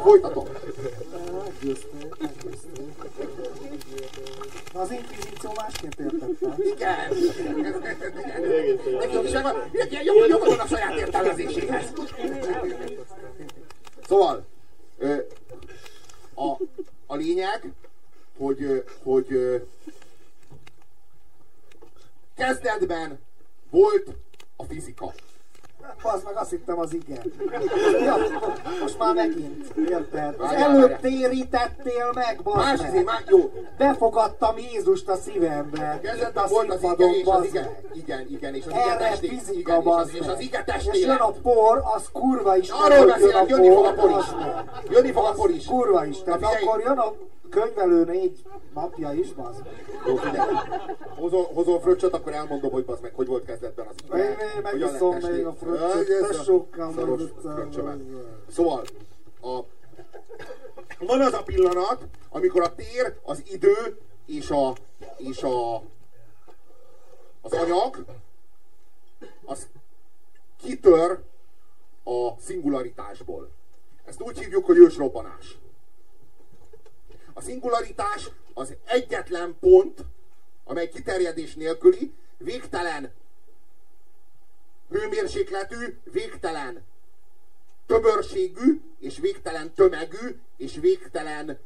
folytatom. 0.00 0.44
Na 4.72 4.80
az 4.80 4.90
inkvizíció 4.90 5.52
másként 5.56 6.00
értette. 6.00 6.54
Igen. 6.74 7.16
Igen. 7.56 7.82
Nekünk 8.98 9.24
is 9.24 9.32
jó 10.28 10.38
van 10.38 10.58
a 10.58 10.66
saját 10.66 10.98
értelmezéséhez. 10.98 11.92
Szóval, 14.06 14.44
a, 16.34 16.56
a 17.06 17.16
lényeg, 17.16 17.72
hogy, 18.38 18.84
hogy 19.02 19.62
kezdetben 22.40 23.18
volt 23.70 24.06
a 24.56 24.64
fizika. 24.64 25.12
Az 26.02 26.22
meg 26.24 26.36
azt 26.36 26.50
hittem 26.50 26.78
az 26.78 26.94
igen. 26.94 27.32
Ja, 28.00 28.16
most 28.80 28.98
már 28.98 29.14
megint, 29.14 29.72
érted? 29.88 30.34
Az 30.38 30.52
előbb 30.52 31.00
térítettél 31.00 32.10
meg, 32.14 32.40
Más 32.44 32.54
bazd 32.54 32.84
izé, 32.84 32.94
meg. 32.94 33.04
más, 33.04 33.22
jó. 33.26 33.52
Befogadtam 33.78 34.58
Jézust 34.58 35.08
a 35.08 35.16
szívembe. 35.16 35.94
Itt 35.94 36.10
Kezdetben 36.10 36.44
a 36.44 36.46
volt 36.46 36.70
az 36.70 36.82
ige, 36.82 37.10
és 37.10 37.20
az 37.20 37.24
bazd 37.24 37.44
ige, 37.44 37.80
igen, 37.92 38.26
igen, 38.30 38.54
és 38.54 38.64
az 38.66 38.72
ige 38.72 38.82
Erre 38.82 39.08
testé, 39.08 39.28
fizika, 39.28 39.80
bazd 39.80 40.14
és 40.14 40.26
az 40.26 40.40
ige 40.40 40.64
És 40.92 41.00
jön 41.00 41.16
a 41.16 41.30
por, 41.30 41.82
az 41.96 42.08
kurva 42.12 42.56
is. 42.56 42.68
Arról 42.70 43.06
beszélek, 43.06 43.48
jönni 43.48 43.74
fog 43.74 43.84
a 43.84 43.92
por 43.92 44.10
is. 44.10 44.26
Jönni 44.90 45.12
fog 45.12 45.24
a 45.24 45.32
por 45.32 45.50
is. 45.50 45.64
Kurva 45.64 46.06
is. 46.06 46.22
Tehát 46.22 46.42
akkor 46.42 46.80
jön 46.80 46.98
a 46.98 47.14
könyvelő 47.50 48.04
négy 48.04 48.42
napja 48.74 49.12
is, 49.12 49.32
bazd. 49.32 49.62
Jó, 50.06 50.16
figyelj. 50.16 50.50
Hozol, 51.16 51.44
hozol 51.44 51.80
fröccsöt, 51.80 52.12
akkor 52.12 52.32
elmondom, 52.32 52.70
hogy 52.70 52.84
bazd 52.84 53.02
meg, 53.02 53.14
hogy 53.14 53.26
volt 53.26 53.44
kezdetben 53.44 53.86
az 53.86 53.94
ige. 54.04 54.28
Én- 54.28 54.62
megiszom 54.62 55.16
még 55.16 55.46
a 55.46 55.52
fröccsöt, 55.52 56.32
szaros 56.94 57.22
meg. 57.84 58.00
Szóval, 58.50 58.84
a, 59.42 59.60
van 60.98 61.20
az 61.20 61.32
a 61.32 61.42
pillanat, 61.42 62.06
amikor 62.28 62.62
a 62.62 62.74
tér, 62.74 63.14
az 63.22 63.42
idő 63.50 63.98
és 64.26 64.50
a, 64.50 64.72
és 65.16 65.42
a 65.42 65.82
az 67.40 67.52
anyag, 67.52 68.04
az 69.44 69.66
kitör 70.56 71.22
a 72.04 72.40
szingularitásból. 72.40 73.50
Ezt 74.04 74.20
úgy 74.20 74.38
hívjuk, 74.38 74.64
hogy 74.66 74.76
ősrobbanás. 74.76 75.58
A 77.40 77.42
szingularitás 77.42 78.30
az 78.54 78.74
egyetlen 78.84 79.56
pont, 79.60 80.04
amely 80.64 80.88
kiterjedés 80.88 81.54
nélküli, 81.54 82.14
végtelen 82.38 83.12
hőmérsékletű, 84.90 85.98
végtelen 86.04 86.82
tömörségű, 87.86 88.80
és 88.98 89.18
végtelen 89.18 89.74
tömegű, 89.74 90.38
és 90.56 90.76
végtelen 90.76 91.58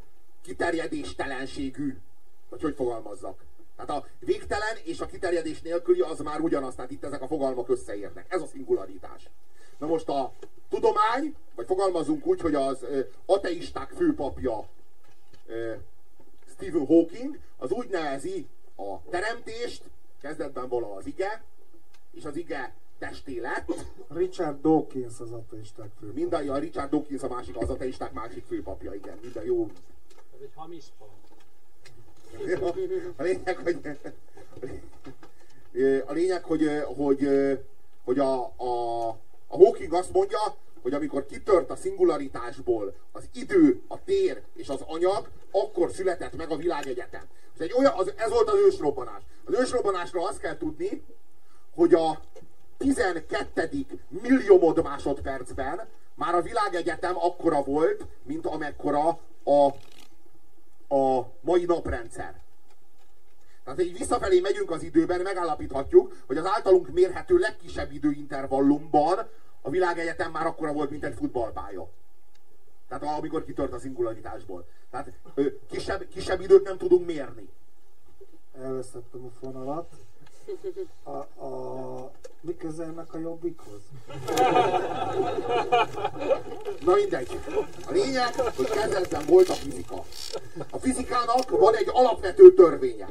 kiterjedéstelenségű. 0.43 1.97
Vagy 2.49 2.61
hogy 2.61 2.75
fogalmazzak? 2.75 3.45
Tehát 3.77 3.91
a 3.91 4.07
végtelen 4.19 4.77
és 4.85 5.01
a 5.01 5.07
kiterjedés 5.07 5.61
nélküli 5.63 6.01
az 6.01 6.19
már 6.19 6.41
ugyanaz, 6.41 6.75
tehát 6.75 6.91
itt 6.91 7.05
ezek 7.05 7.23
a 7.23 7.27
fogalmak 7.27 7.69
összeérnek. 7.69 8.33
Ez 8.33 8.43
a 8.43 8.47
szingularitás. 8.47 9.31
Na 9.79 9.87
most 9.87 10.09
a 10.09 10.33
tudomány, 10.71 11.37
vagy 11.55 11.67
fogalmazunk 11.67 12.27
úgy, 12.27 12.41
hogy 12.41 12.55
az 12.55 12.87
ateisták 13.27 13.91
főpapja 13.91 14.69
Stephen 16.51 16.87
Hawking, 16.87 17.39
az 17.57 17.71
úgy 17.71 17.89
nevezi 17.89 18.47
a 18.77 19.11
teremtést, 19.11 19.83
kezdetben 20.21 20.69
vala 20.69 20.95
az 20.95 21.07
ige, 21.07 21.43
és 22.11 22.25
az 22.25 22.37
ige 22.37 22.75
testé 22.99 23.39
lett, 23.39 23.73
Richard 24.09 24.61
Dawkins 24.61 25.21
az 25.21 25.31
ateisták 25.31 25.91
fő. 26.01 26.13
Minden, 26.13 26.49
a 26.49 26.59
Richard 26.59 26.91
Dawkins 26.91 27.23
a 27.23 27.29
másik, 27.29 27.57
az 27.57 27.71
ateisták 27.71 28.13
másik 28.13 28.45
főpapja, 28.45 28.95
igen. 28.95 29.19
Minden 29.23 29.45
jó. 29.45 29.71
Ez 30.35 30.41
egy 30.41 30.53
hamis 30.55 30.85
pap. 30.99 31.09
A 33.17 33.23
lényeg, 33.23 33.57
hogy 33.57 33.99
a 36.07 36.13
lényeg, 36.13 36.45
hogy, 36.45 36.83
hogy, 36.97 37.29
hogy 38.05 38.19
a, 38.19 38.43
a, 38.57 39.09
a 39.47 39.57
Hawking 39.57 39.93
azt 39.93 40.13
mondja, 40.13 40.39
hogy 40.85 40.95
amikor 40.95 41.27
kitört 41.27 41.71
a 41.71 41.77
szingularitásból 41.77 42.95
az 43.13 43.29
idő, 43.35 43.83
a 43.89 44.05
tér 44.05 44.43
és 44.55 44.69
az 44.69 44.81
anyag, 44.87 45.29
akkor 45.51 45.91
született 45.91 46.37
meg 46.37 46.51
a 46.51 46.57
világegyetem. 46.57 47.23
Ez, 47.55 47.61
egy 47.61 47.75
olyan, 47.79 47.93
az, 47.97 48.13
ez 48.17 48.31
volt 48.31 48.49
az 48.49 48.59
ősrobbanás. 48.67 49.23
Az 49.45 49.55
ősrobbanásról 49.59 50.27
azt 50.27 50.39
kell 50.39 50.57
tudni, 50.57 51.05
hogy 51.75 51.95
a 51.95 52.21
12. 52.79 53.87
milliómod 54.09 54.83
másodpercben 54.83 55.89
már 56.15 56.35
a 56.35 56.43
világegyetem 56.43 57.17
akkora 57.17 57.63
volt, 57.63 58.07
mint 58.23 58.47
amekkora 58.47 59.19
a, 59.45 59.67
a 60.95 61.27
mai 61.41 61.65
naprendszer. 61.65 62.41
Tehát 63.65 63.83
így 63.83 63.99
visszafelé 63.99 64.41
megyünk 64.41 64.71
az 64.71 64.83
időben, 64.83 65.21
megállapíthatjuk, 65.21 66.17
hogy 66.27 66.37
az 66.37 66.47
általunk 66.47 66.89
mérhető 66.89 67.37
legkisebb 67.37 67.93
időintervallumban 67.93 69.29
a 69.67 69.71
világegyetem 69.71 70.31
már 70.31 70.47
akkora 70.47 70.73
volt, 70.73 70.91
mint 70.91 71.05
egy 71.05 71.15
futballpálya. 71.15 71.89
Tehát 72.89 73.19
amikor 73.19 73.45
kitört 73.45 73.73
a 73.73 73.79
szingularitásból. 73.79 74.67
Tehát 74.91 75.13
ö, 75.35 75.47
kisebb, 75.71 76.09
kisebb 76.09 76.41
időt 76.41 76.65
nem 76.65 76.79
tudunk 76.79 77.07
mérni. 77.07 77.49
Elvesztettem 78.63 79.25
a 79.25 79.39
fonalat. 79.41 79.89
A, 81.03 81.45
a, 81.45 82.13
mi 82.41 82.57
köze 82.57 82.85
ennek 82.85 83.15
a 83.15 83.19
jobbikhoz? 83.19 83.81
Na 86.85 86.95
mindegy. 86.95 87.41
A 87.87 87.91
lényeg, 87.91 88.35
hogy 88.57 88.69
kezdetben 88.71 89.27
volt 89.27 89.49
a 89.49 89.55
fizika. 89.55 90.05
A 90.71 90.79
fizikának 90.79 91.51
van 91.51 91.75
egy 91.75 91.89
alapvető 91.93 92.55
törvénye. 92.55 93.09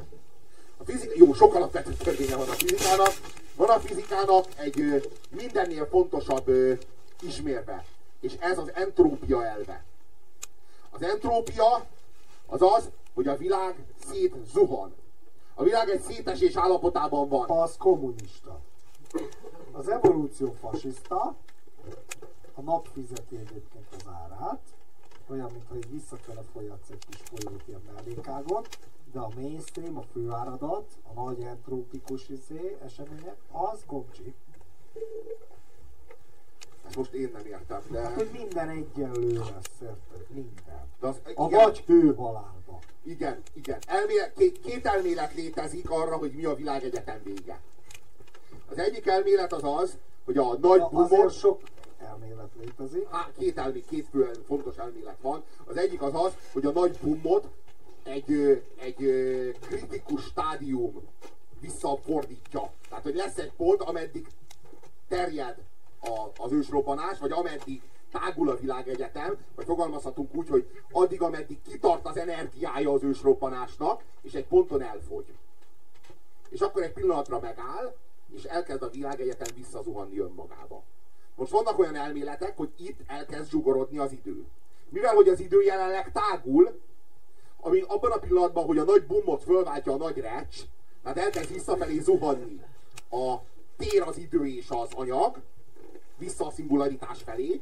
A 0.83 0.91
fizika, 0.91 1.13
jó, 1.15 1.33
sok 1.33 1.55
alapvető 1.55 1.93
törvénye 1.93 2.35
van 2.35 2.49
a 2.49 2.51
fizikának. 2.51 3.13
Van 3.55 3.69
a 3.69 3.79
fizikának 3.79 4.45
egy 4.55 5.09
mindennél 5.29 5.85
fontosabb 5.85 6.47
ö, 6.47 6.73
ismérve. 7.21 7.85
És 8.19 8.33
ez 8.39 8.57
az 8.57 8.71
entrópia 8.73 9.45
elve. 9.45 9.83
Az 10.89 11.01
entrópia 11.01 11.85
az 12.45 12.61
az, 12.61 12.89
hogy 13.13 13.27
a 13.27 13.37
világ 13.37 13.75
szét 14.09 14.35
zuhan. 14.53 14.93
A 15.53 15.63
világ 15.63 15.89
egy 15.89 16.01
szétesés 16.01 16.55
állapotában 16.55 17.29
van. 17.29 17.49
Az 17.49 17.75
kommunista. 17.77 18.59
Az 19.71 19.87
evolúció 19.87 20.55
fasiszta, 20.61 21.35
a 22.53 22.61
nap 22.61 22.87
fizeti 22.93 23.35
egyébként 23.35 23.87
az 23.97 24.07
árát, 24.07 24.59
olyan, 25.27 25.51
mintha 25.51 25.75
egy 25.75 25.91
visszafele 25.91 26.43
folyatsz 26.53 26.89
egy 26.89 27.05
kis 27.09 27.21
folyót 27.23 27.63
ilyen 27.67 27.81
mellékágon, 27.95 28.65
de 29.13 29.19
a 29.19 29.29
mainstream, 29.35 29.97
a 29.97 30.03
főáradat, 30.13 30.85
a 31.13 31.21
nagy 31.23 31.41
entrópikus 31.41 32.29
izé, 32.29 32.77
események, 32.85 33.35
az 33.51 33.83
gomcsi. 33.87 34.33
Ezt 36.85 36.95
most 36.95 37.13
én 37.13 37.29
nem 37.33 37.45
értem, 37.45 37.81
de... 37.89 37.99
Hát, 38.01 38.13
hogy 38.13 38.29
minden 38.33 38.69
egyenlő 38.69 39.33
lesz, 39.33 39.81
érted? 39.81 40.25
Minden. 40.27 40.87
de 40.99 41.07
az, 41.07 41.21
A 41.35 41.45
igen, 41.47 41.63
vagy 41.63 41.79
főbalálba. 41.79 42.79
igen, 43.03 43.41
igen. 43.53 43.79
Elmélet, 43.87 44.33
két, 44.33 44.59
két 44.59 44.85
elmélet 44.85 45.33
létezik 45.33 45.89
arra, 45.89 46.17
hogy 46.17 46.31
mi 46.31 46.45
a 46.45 46.55
világegyetem 46.55 47.19
vége. 47.23 47.59
Az 48.69 48.77
egyik 48.77 49.07
elmélet 49.07 49.53
az 49.53 49.63
az, 49.63 49.97
hogy 50.25 50.37
a 50.37 50.57
nagy 50.57 50.79
Na, 50.79 50.89
bumot... 50.89 51.11
azért 51.11 51.33
sok 51.37 51.61
elmélet 51.97 52.49
létezik. 52.59 53.07
Há, 53.09 53.29
két, 53.37 53.57
elmé, 53.57 53.83
két 53.89 54.07
fő 54.07 54.31
fontos 54.45 54.77
elmélet 54.77 55.17
van. 55.21 55.43
Az 55.65 55.77
egyik 55.77 56.01
az 56.01 56.13
az, 56.15 56.33
hogy 56.53 56.65
a 56.65 56.71
nagy 56.71 56.97
bummot 57.01 57.47
egy, 58.03 58.63
egy 58.79 58.97
kritikus 59.61 60.23
stádium 60.23 61.01
visszafordítja. 61.59 62.71
Tehát, 62.89 63.03
hogy 63.03 63.15
lesz 63.15 63.37
egy 63.37 63.51
pont, 63.51 63.81
ameddig 63.81 64.27
terjed 65.07 65.57
a, 66.01 66.43
az 66.43 66.51
ősrobbanás, 66.51 67.19
vagy 67.19 67.31
ameddig 67.31 67.81
tágul 68.11 68.49
a 68.49 68.59
világegyetem, 68.59 69.37
vagy 69.55 69.65
fogalmazhatunk 69.65 70.35
úgy, 70.35 70.49
hogy 70.49 70.67
addig, 70.91 71.21
ameddig 71.21 71.61
kitart 71.61 72.05
az 72.05 72.17
energiája 72.17 72.91
az 72.91 73.03
ősrobbanásnak, 73.03 74.03
és 74.21 74.33
egy 74.33 74.45
ponton 74.45 74.81
elfogy. 74.81 75.25
És 76.49 76.59
akkor 76.59 76.83
egy 76.83 76.93
pillanatra 76.93 77.39
megáll, 77.39 77.95
és 78.35 78.43
elkezd 78.43 78.83
a 78.83 78.89
világegyetem 78.89 79.55
visszazuhanni 79.55 80.19
önmagába. 80.19 80.83
Most 81.35 81.51
vannak 81.51 81.79
olyan 81.79 81.95
elméletek, 81.95 82.57
hogy 82.57 82.69
itt 82.77 82.99
elkezd 83.07 83.49
zsugorodni 83.49 83.97
az 83.97 84.11
idő. 84.11 84.45
Mivel, 84.89 85.15
hogy 85.15 85.27
az 85.27 85.39
idő 85.39 85.61
jelenleg 85.61 86.11
tágul, 86.11 86.79
ami 87.63 87.83
abban 87.87 88.11
a 88.11 88.17
pillanatban, 88.17 88.65
hogy 88.65 88.77
a 88.77 88.83
nagy 88.83 89.05
bummot 89.05 89.43
fölváltja 89.43 89.93
a 89.93 89.97
nagy 89.97 90.17
recs, 90.17 90.57
tehát 91.03 91.17
elkezd 91.17 91.53
visszafelé 91.53 91.99
zuhanni 91.99 92.61
a 93.09 93.35
tér, 93.77 94.01
az 94.01 94.17
idő 94.17 94.45
és 94.47 94.69
az 94.69 94.89
anyag, 94.95 95.41
vissza 96.17 96.45
a 96.45 96.51
szingularitás 96.51 97.21
felé, 97.23 97.61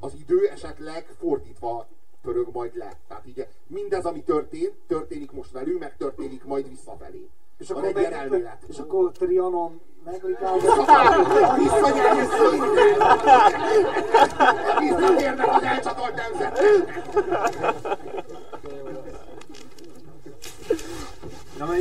az 0.00 0.14
idő 0.14 0.48
esetleg 0.48 1.06
fordítva 1.18 1.86
pörög 2.22 2.48
majd 2.52 2.76
le. 2.76 2.92
Tehát 3.08 3.26
így 3.26 3.46
mindez, 3.66 4.04
ami 4.04 4.22
történt, 4.22 4.74
történik 4.86 5.32
most 5.32 5.50
velünk, 5.50 5.78
meg 5.78 5.96
történik 5.96 6.44
majd 6.44 6.68
visszafelé. 6.68 7.28
És 7.58 7.70
akkor, 7.70 7.92
meg, 7.92 8.12
elmélet. 8.12 8.64
és 8.68 8.78
akkor 8.78 9.12
Trianon 9.12 9.80
megligálva. 10.04 10.58
Visszanyerni 11.56 12.22
szinten! 12.22 12.94
Visszatérnek 14.78 15.54
az 15.54 15.62
elcsatolt 15.62 16.14
nemzetek! 16.14 16.64
Na 21.64 21.74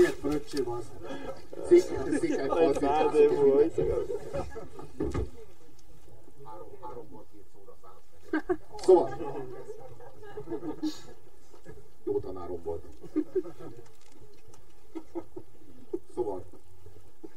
székely, 1.67 2.49
Egy 2.49 2.77
pár 2.79 3.09
démó, 3.09 3.51
hogy 3.51 3.71
Szóval. 8.81 9.38
Jó 12.03 12.19
tanárom 12.19 12.63
volt. 12.63 12.84
Szóval. 16.15 16.45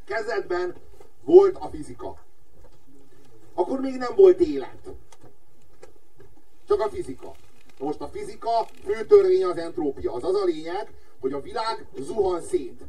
Kezdetben 0.05 0.75
volt 1.25 1.57
a 1.57 1.69
fizika. 1.69 2.19
Akkor 3.55 3.81
még 3.81 3.97
nem 3.97 4.15
volt 4.17 4.41
élet. 4.41 4.89
Csak 6.69 6.81
a 6.81 6.89
fizika. 6.89 7.35
Most 7.79 8.01
a 8.01 8.09
fizika 8.09 8.67
fő 8.85 9.05
törvény 9.05 9.45
az 9.45 9.57
entrópia. 9.57 10.13
Az 10.13 10.25
az 10.25 10.35
a 10.35 10.45
lényeg, 10.45 10.95
hogy 11.27 11.35
a 11.35 11.41
világ 11.41 11.87
zuhan 11.99 12.41
szét. 12.41 12.83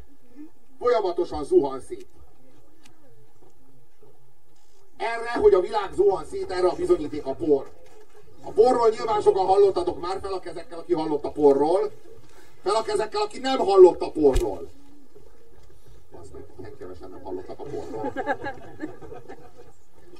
Folyamatosan 0.79 1.43
zuhan 1.43 1.81
szét. 1.81 2.07
Erre, 4.97 5.31
hogy 5.41 5.53
a 5.53 5.59
világ 5.59 5.93
zuhan 5.93 6.25
szét, 6.25 6.51
erre 6.51 6.67
a 6.67 6.75
bizonyíték 6.75 7.25
a 7.25 7.33
por. 7.33 7.71
A 8.43 8.51
porról 8.51 8.89
nyilván 8.89 9.21
sokan 9.21 9.45
hallottatok 9.45 10.01
már, 10.01 10.19
fel 10.21 10.33
a 10.33 10.39
kezekkel, 10.39 10.79
aki 10.79 10.93
hallott 10.93 11.23
a 11.23 11.31
porról. 11.31 11.91
Fel 12.63 12.75
a 12.75 12.81
kezekkel, 12.81 13.21
aki 13.21 13.39
nem 13.39 13.57
hallott 13.57 14.01
a 14.01 14.11
porról. 14.11 14.69
Azt 16.19 16.33
meg, 16.33 16.45
ilyen 16.59 16.77
kevesen 16.77 17.09
nem 17.09 17.21
hallottak 17.23 17.59
a 17.59 17.63
porról. 17.63 18.13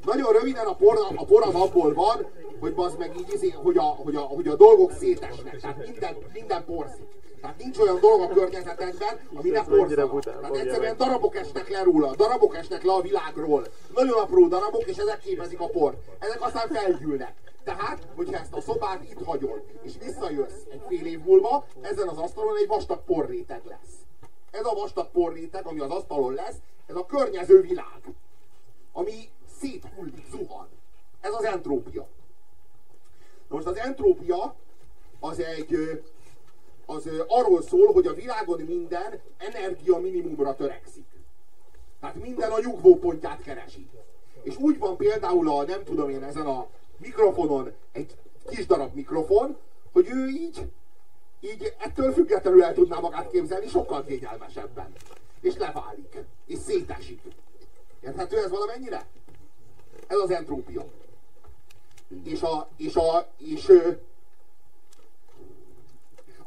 Nagyon 0.05 0.33
röviden 0.33 0.65
a 0.65 0.75
por, 0.75 0.97
a 1.15 1.25
por 1.25 1.41
az 1.41 1.53
abból 1.53 1.93
van, 1.93 2.25
hogy 2.59 2.73
az 2.75 2.95
meg 2.95 3.15
így, 3.17 3.53
hogy, 3.53 3.77
a, 3.77 3.81
hogy, 3.81 4.15
a, 4.15 4.19
hogy 4.19 4.47
a 4.47 4.55
dolgok 4.55 4.91
szétesnek. 4.91 5.59
Tehát 5.59 5.85
minden, 5.85 6.15
minden 6.33 6.65
porszik. 6.65 7.16
Tehát 7.41 7.57
nincs 7.57 7.77
olyan 7.77 7.99
dolog 7.99 8.21
a 8.21 8.27
környezetedben, 8.27 9.19
ami 9.33 9.49
ne 9.49 9.63
bután 9.63 10.19
Tehát 10.21 10.55
egyszerűen 10.55 10.97
darabok 10.97 11.35
esnek 11.35 11.69
le 11.69 11.83
róla, 11.83 12.15
darabok 12.15 12.55
esnek 12.55 12.83
le 12.83 12.93
a 12.93 13.01
világról. 13.01 13.67
Nagyon 13.93 14.19
apró 14.19 14.47
darabok, 14.47 14.87
és 14.87 14.97
ezek 14.97 15.19
képezik 15.19 15.59
a 15.59 15.67
port. 15.67 15.97
Ezek 16.19 16.41
aztán 16.41 16.67
felgyűlnek. 16.67 17.33
Tehát, 17.63 18.07
hogyha 18.15 18.37
ezt 18.39 18.53
a 18.53 18.61
szobát 18.61 19.03
itt 19.03 19.23
hagyod, 19.23 19.63
és 19.81 19.93
visszajössz 20.03 20.63
egy 20.71 20.81
fél 20.87 21.05
év 21.05 21.19
múlva, 21.19 21.65
ezen 21.81 22.07
az 22.07 22.17
asztalon 22.17 22.57
egy 22.57 22.67
vastag 22.67 23.03
porréteg 23.03 23.61
lesz. 23.65 23.95
Ez 24.51 24.65
a 24.65 24.73
vastag 24.73 25.11
porréteg, 25.11 25.65
ami 25.65 25.79
az 25.79 25.89
asztalon 25.89 26.33
lesz, 26.33 26.55
ez 26.85 26.95
a 26.95 27.05
környező 27.05 27.61
világ, 27.61 28.01
ami 28.93 29.29
széthullik, 29.59 30.25
zuhan. 30.31 30.67
Ez 31.21 31.33
az 31.33 31.43
entrópia. 31.43 32.07
Na 33.47 33.55
most 33.55 33.67
az 33.67 33.77
entrópia 33.77 34.55
az 35.19 35.39
egy 35.39 36.01
az 36.89 37.09
arról 37.27 37.61
szól, 37.61 37.93
hogy 37.93 38.07
a 38.07 38.13
világon 38.13 38.61
minden 38.61 39.19
energia 39.37 39.97
minimumra 39.97 40.55
törekszik. 40.55 41.05
Tehát 41.99 42.15
minden 42.15 42.51
a 42.51 42.59
nyugvópontját 42.59 43.41
keresi. 43.41 43.87
És 44.43 44.57
úgy 44.57 44.77
van 44.77 44.97
például 44.97 45.49
a, 45.49 45.63
nem 45.63 45.83
tudom 45.83 46.09
én, 46.09 46.23
ezen 46.23 46.45
a 46.45 46.67
mikrofonon 46.97 47.71
egy 47.91 48.15
kis 48.49 48.65
darab 48.65 48.93
mikrofon, 48.93 49.57
hogy 49.91 50.07
ő 50.09 50.27
így, 50.27 50.71
így 51.39 51.73
ettől 51.79 52.13
függetlenül 52.13 52.63
el 52.63 52.73
tudná 52.73 52.99
magát 52.99 53.31
képzelni 53.31 53.67
sokkal 53.67 54.03
kényelmesebben. 54.03 54.93
És 55.41 55.57
leválik. 55.57 56.17
És 56.45 56.57
szétesik. 56.57 57.21
Érthető 58.03 58.37
ez 58.37 58.49
valamennyire? 58.49 59.05
Ez 60.07 60.17
az 60.17 60.31
entrópia. 60.31 60.85
És 62.23 62.41
a, 62.41 62.67
és 62.77 62.95
a, 62.95 63.27
és 63.37 63.71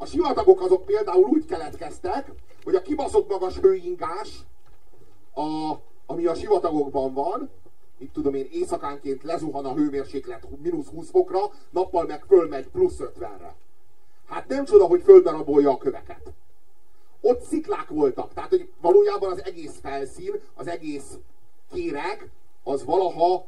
a 0.01 0.07
sivatagok 0.07 0.61
azok 0.61 0.85
például 0.85 1.25
úgy 1.25 1.45
keletkeztek, 1.45 2.33
hogy 2.65 2.75
a 2.75 2.83
kibaszott 2.83 3.29
magas 3.29 3.57
hőingás, 3.59 4.47
a, 5.35 5.75
ami 6.07 6.27
a 6.27 6.35
sivatagokban 6.35 7.13
van, 7.13 7.51
itt 7.99 8.13
tudom 8.13 8.35
én, 8.35 8.49
éjszakánként 8.53 9.23
lezuhan 9.23 9.65
a 9.65 9.75
hőmérséklet 9.75 10.47
mínusz 10.63 10.87
20 10.87 11.11
fokra, 11.11 11.39
nappal 11.71 12.07
meg 12.07 12.25
fölmegy 12.25 12.69
plusz 12.69 12.97
50-re. 12.99 13.55
Hát 14.27 14.49
nem 14.49 14.65
csoda, 14.65 14.85
hogy 14.85 15.03
földarabolja 15.03 15.71
a 15.71 15.79
köveket. 15.79 16.33
Ott 17.21 17.43
sziklák 17.43 17.89
voltak, 17.89 18.33
tehát 18.35 18.51
hogy 18.51 18.71
valójában 18.81 19.31
az 19.31 19.45
egész 19.45 19.79
felszín, 19.83 20.41
az 20.55 20.67
egész 20.67 21.19
kéreg, 21.73 22.31
az 22.63 22.85
valaha 22.85 23.47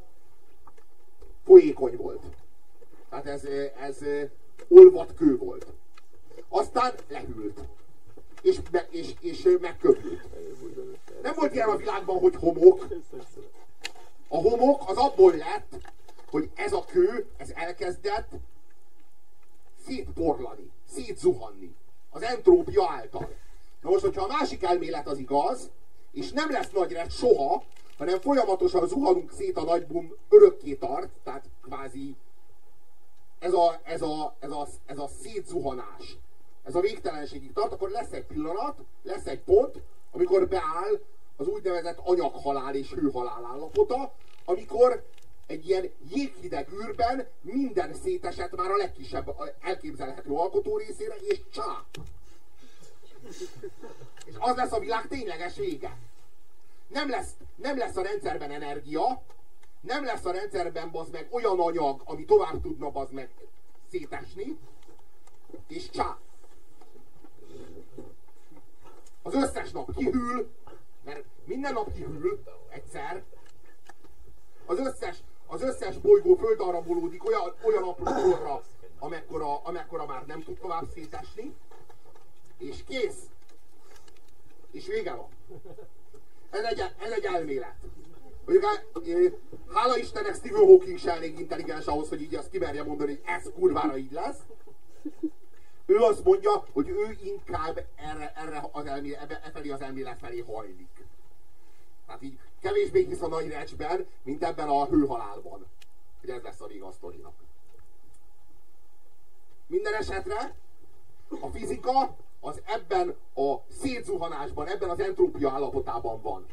folyékony 1.44 1.96
volt. 1.96 2.22
Tehát 3.08 3.26
ez, 3.26 3.44
ez 3.80 3.98
olvat 4.68 5.14
kő 5.14 5.36
volt. 5.36 5.66
Aztán 6.54 6.92
lehűlt. 7.08 7.60
És, 8.42 8.58
me, 8.70 8.86
és, 8.90 9.14
és 9.20 9.48
megköpült. 9.60 10.22
Nem 11.22 11.34
volt 11.36 11.54
ilyen 11.54 11.68
a 11.68 11.76
világban, 11.76 12.18
hogy 12.18 12.36
homok. 12.36 12.86
A 14.28 14.36
homok 14.36 14.82
az 14.86 14.96
abból 14.96 15.34
lett, 15.36 15.74
hogy 16.30 16.50
ez 16.54 16.72
a 16.72 16.84
kő, 16.84 17.26
ez 17.36 17.50
elkezdett 17.50 18.30
szétporlani, 19.86 20.70
szétzuhanni. 20.94 21.74
Az 22.10 22.22
entrópia 22.22 22.90
által. 22.90 23.34
Na 23.80 23.90
most, 23.90 24.02
hogyha 24.02 24.24
a 24.24 24.36
másik 24.38 24.62
elmélet 24.62 25.06
az 25.06 25.18
igaz, 25.18 25.70
és 26.12 26.32
nem 26.32 26.50
lesz 26.50 26.70
nagy 26.70 26.92
rett 26.92 27.10
soha, 27.10 27.64
hanem 27.98 28.20
folyamatosan 28.20 28.88
zuhanunk 28.88 29.32
szét 29.32 29.56
a 29.56 29.62
nagy 29.62 29.86
bum 29.86 30.14
örökké 30.28 30.74
tart, 30.74 31.10
tehát 31.24 31.44
kvázi 31.62 32.16
ez 33.38 33.52
a, 33.52 33.80
ez 33.82 34.02
a, 34.02 34.36
ez 34.40 34.50
a, 34.50 34.68
ez 34.86 34.98
a 34.98 35.08
szétzuhanás, 35.22 36.16
ez 36.62 36.74
a 36.74 36.80
végtelenségig 36.80 37.52
tart, 37.52 37.72
akkor 37.72 37.90
lesz 37.90 38.12
egy 38.12 38.24
pillanat, 38.24 38.78
lesz 39.02 39.26
egy 39.26 39.40
pont, 39.40 39.82
amikor 40.10 40.48
beáll 40.48 41.00
az 41.36 41.46
úgynevezett 41.46 41.98
anyaghalál 41.98 42.74
és 42.74 42.92
hőhalál 42.92 43.44
állapota, 43.44 44.14
amikor 44.44 45.04
egy 45.46 45.68
ilyen 45.68 45.90
jéghideg 46.14 46.68
űrben 46.72 47.26
minden 47.40 47.94
szétesett 47.94 48.56
már 48.56 48.70
a 48.70 48.76
legkisebb 48.76 49.34
elképzelhető 49.60 50.30
alkotó 50.30 50.76
részére, 50.76 51.14
és 51.14 51.40
csá! 51.52 51.84
És 54.24 54.34
az 54.38 54.56
lesz 54.56 54.72
a 54.72 54.78
világ 54.78 55.08
tényleges 55.08 55.56
vége. 55.56 55.96
Nem 56.88 57.10
lesz, 57.10 57.30
nem 57.56 57.78
lesz 57.78 57.96
a 57.96 58.02
rendszerben 58.02 58.50
energia, 58.50 59.22
nem 59.80 60.04
lesz 60.04 60.24
a 60.24 60.32
rendszerben 60.32 60.90
bazd 60.90 61.12
meg 61.12 61.28
olyan 61.30 61.60
anyag, 61.60 62.02
ami 62.04 62.24
tovább 62.24 62.60
tudna 62.60 62.90
bazd 62.90 63.12
meg 63.12 63.30
szétesni, 63.90 64.58
és 65.68 65.90
csá. 65.90 66.18
Az 69.22 69.34
összes 69.34 69.70
nap 69.70 69.94
kihűl, 69.96 70.50
mert 71.04 71.24
minden 71.44 71.72
nap 71.72 71.92
kihűl 71.92 72.42
egyszer. 72.68 73.22
Az 74.66 74.78
összes, 74.78 75.22
az 75.46 75.62
összes 75.62 75.98
bolygó 75.98 76.34
földarabolódik 76.34 77.26
olyan, 77.26 77.54
olyan 77.62 77.82
apró 77.82 78.04
korra, 78.04 78.62
amekkora, 78.98 79.62
amekkora 79.62 80.06
már 80.06 80.26
nem 80.26 80.42
tud 80.42 80.58
tovább 80.58 80.88
szétesni, 80.94 81.54
és 82.58 82.84
kész. 82.84 83.26
És 84.70 84.86
vége 84.86 85.14
van. 85.14 85.28
Ez 86.50 86.64
egy, 86.64 86.78
ez 86.98 87.10
egy 87.10 87.24
elmélet. 87.24 87.76
Mondjuk, 88.44 89.38
hála 89.72 89.96
Istennek 89.96 90.34
Stephen 90.34 90.66
Hawking 90.66 90.98
se 90.98 91.12
elég 91.12 91.38
intelligens 91.38 91.86
ahhoz, 91.86 92.08
hogy 92.08 92.22
így 92.22 92.34
azt 92.34 92.50
kimerje 92.50 92.82
mondani, 92.82 93.10
hogy 93.10 93.22
ez 93.24 93.50
kurvára 93.54 93.96
így 93.96 94.12
lesz. 94.12 94.38
Ő 95.86 95.96
azt 95.96 96.24
mondja, 96.24 96.64
hogy 96.72 96.88
ő 96.88 97.18
inkább 97.22 97.86
erre, 97.96 98.32
erre 98.36 98.68
az 98.72 98.86
ebbe, 98.86 99.40
e 99.44 99.50
felé 99.52 99.70
az 99.70 99.80
elmélet 99.80 100.18
felé 100.18 100.38
hajlik. 100.38 101.04
Tehát 102.06 102.22
így 102.22 102.38
kevésbé 102.60 103.04
hisz 103.04 103.22
a 103.22 103.28
nagy 103.28 103.48
recsben, 103.48 104.06
mint 104.22 104.42
ebben 104.42 104.68
a 104.68 104.86
hőhalálban. 104.86 105.66
Hogy 106.20 106.30
ez 106.30 106.42
lesz 106.42 106.60
a 106.60 106.66
vége 106.66 106.86
a 106.86 106.92
sztorinak. 106.92 107.34
Minden 109.66 109.94
esetre 109.94 110.54
a 111.40 111.48
fizika 111.48 112.16
az 112.40 112.60
ebben 112.64 113.16
a 113.34 113.54
szétzuhanásban, 113.80 114.68
ebben 114.68 114.90
az 114.90 115.00
entrópia 115.00 115.50
állapotában 115.50 116.20
van. 116.22 116.46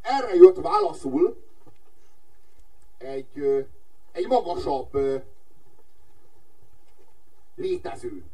Erre 0.00 0.34
jött 0.34 0.56
válaszul 0.56 1.42
egy, 2.98 3.66
egy 4.12 4.26
magasabb 4.26 5.22
létező. 7.62 8.24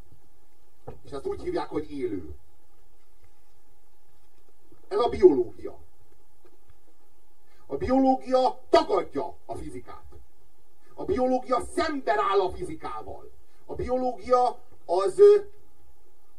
És 1.05 1.11
ezt 1.11 1.27
úgy 1.27 1.43
hívják, 1.43 1.69
hogy 1.69 1.91
élő. 1.91 2.35
Ez 4.89 4.99
a 4.99 5.09
biológia. 5.09 5.79
A 7.67 7.77
biológia 7.77 8.61
tagadja 8.69 9.35
a 9.47 9.55
fizikát. 9.55 10.05
A 10.95 11.05
biológia 11.05 11.61
szemben 11.75 12.19
áll 12.19 12.41
a 12.41 12.51
fizikával. 12.51 13.31
A 13.67 13.75
biológia 13.75 14.59
az, 14.85 15.21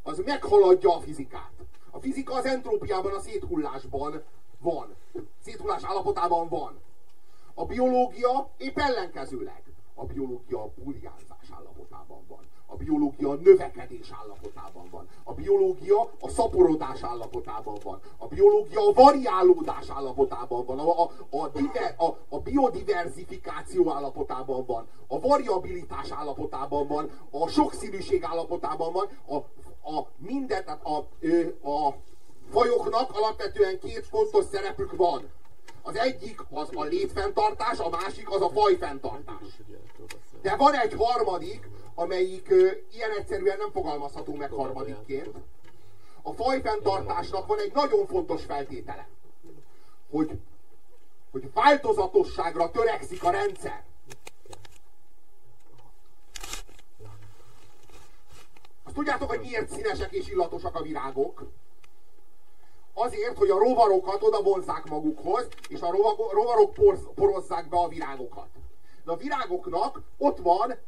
az 0.02 0.18
meghaladja 0.24 0.94
a 0.94 1.00
fizikát. 1.00 1.52
A 1.90 2.00
fizika 2.00 2.34
az 2.34 2.44
entrópiában, 2.44 3.12
a 3.12 3.20
széthullásban 3.20 4.22
van. 4.58 4.94
Széthullás 5.42 5.84
állapotában 5.84 6.48
van. 6.48 6.80
A 7.54 7.64
biológia 7.64 8.50
épp 8.56 8.78
ellenkezőleg. 8.78 9.62
A 9.94 10.04
biológia 10.04 10.62
a 10.62 10.72
burjánzás. 10.76 11.39
A 12.72 12.76
biológia 12.76 13.30
a 13.30 13.34
növekedés 13.34 14.10
állapotában 14.22 14.88
van. 14.90 15.08
A 15.24 15.32
biológia 15.32 16.10
a 16.20 16.28
szaporodás 16.28 17.02
állapotában 17.02 17.78
van. 17.82 18.00
A 18.18 18.26
biológia 18.26 18.80
a 18.88 18.92
variálódás 18.92 19.88
állapotában 19.88 20.64
van. 20.64 20.78
A, 20.78 21.02
a, 21.02 21.10
a, 21.30 21.48
diver, 21.48 21.94
a, 21.98 22.06
a 22.28 22.38
biodiverzifikáció 22.38 23.92
állapotában 23.92 24.64
van. 24.66 24.86
A 25.06 25.20
variabilitás 25.20 26.10
állapotában 26.10 26.86
van. 26.86 27.10
A 27.30 27.48
sokszínűség 27.48 28.24
állapotában 28.24 28.92
van. 28.92 29.08
A, 29.26 29.34
a 29.90 30.06
minden, 30.16 30.64
tehát 30.64 30.84
a, 30.84 30.96
a 31.68 31.94
fajoknak 32.50 33.10
alapvetően 33.14 33.78
két 33.78 34.06
fontos 34.06 34.44
szerepük 34.44 34.96
van. 34.96 35.28
Az 35.82 35.96
egyik 35.96 36.40
az 36.50 36.68
a 36.74 36.82
létfenntartás, 36.82 37.78
a 37.78 37.88
másik 37.88 38.30
az 38.30 38.42
a 38.42 38.48
fajfenntartás. 38.48 39.60
De 40.42 40.56
van 40.56 40.74
egy 40.74 40.94
harmadik, 40.94 41.68
amelyik 42.00 42.50
ö, 42.50 42.70
ilyen 42.92 43.10
egyszerűen 43.10 43.58
nem 43.58 43.70
fogalmazható 43.70 44.34
meg 44.34 44.50
harmadikként. 44.50 45.36
A 46.22 46.32
fajfenntartásnak 46.32 47.46
van 47.46 47.58
egy 47.58 47.72
nagyon 47.72 48.06
fontos 48.06 48.44
feltétele, 48.44 49.08
hogy, 50.10 50.38
hogy 51.30 51.52
változatosságra 51.52 52.70
törekszik 52.70 53.24
a 53.24 53.30
rendszer. 53.30 53.84
Azt 58.84 58.94
tudjátok, 58.94 59.28
hogy 59.28 59.40
miért 59.40 59.70
színesek 59.70 60.12
és 60.12 60.28
illatosak 60.28 60.74
a 60.74 60.82
virágok? 60.82 61.42
Azért, 62.94 63.36
hogy 63.36 63.50
a 63.50 63.58
rovarokat 63.58 64.22
oda 64.22 64.42
vonzák 64.42 64.84
magukhoz, 64.84 65.48
és 65.68 65.80
a 65.80 65.90
rovarok 66.32 66.74
porozzák 67.14 67.68
be 67.68 67.76
a 67.76 67.88
virágokat. 67.88 68.48
De 69.04 69.12
a 69.12 69.16
virágoknak 69.16 70.02
ott 70.18 70.38
van 70.38 70.78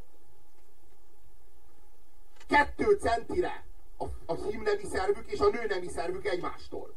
kettő 2.53 2.97
centire 3.01 3.63
a, 3.97 4.05
a 4.25 4.33
hímnemi 4.33 4.83
szervük 4.91 5.31
és 5.31 5.39
a 5.39 5.49
nőnemi 5.49 5.87
szervük 5.87 6.25
egymástól. 6.25 6.93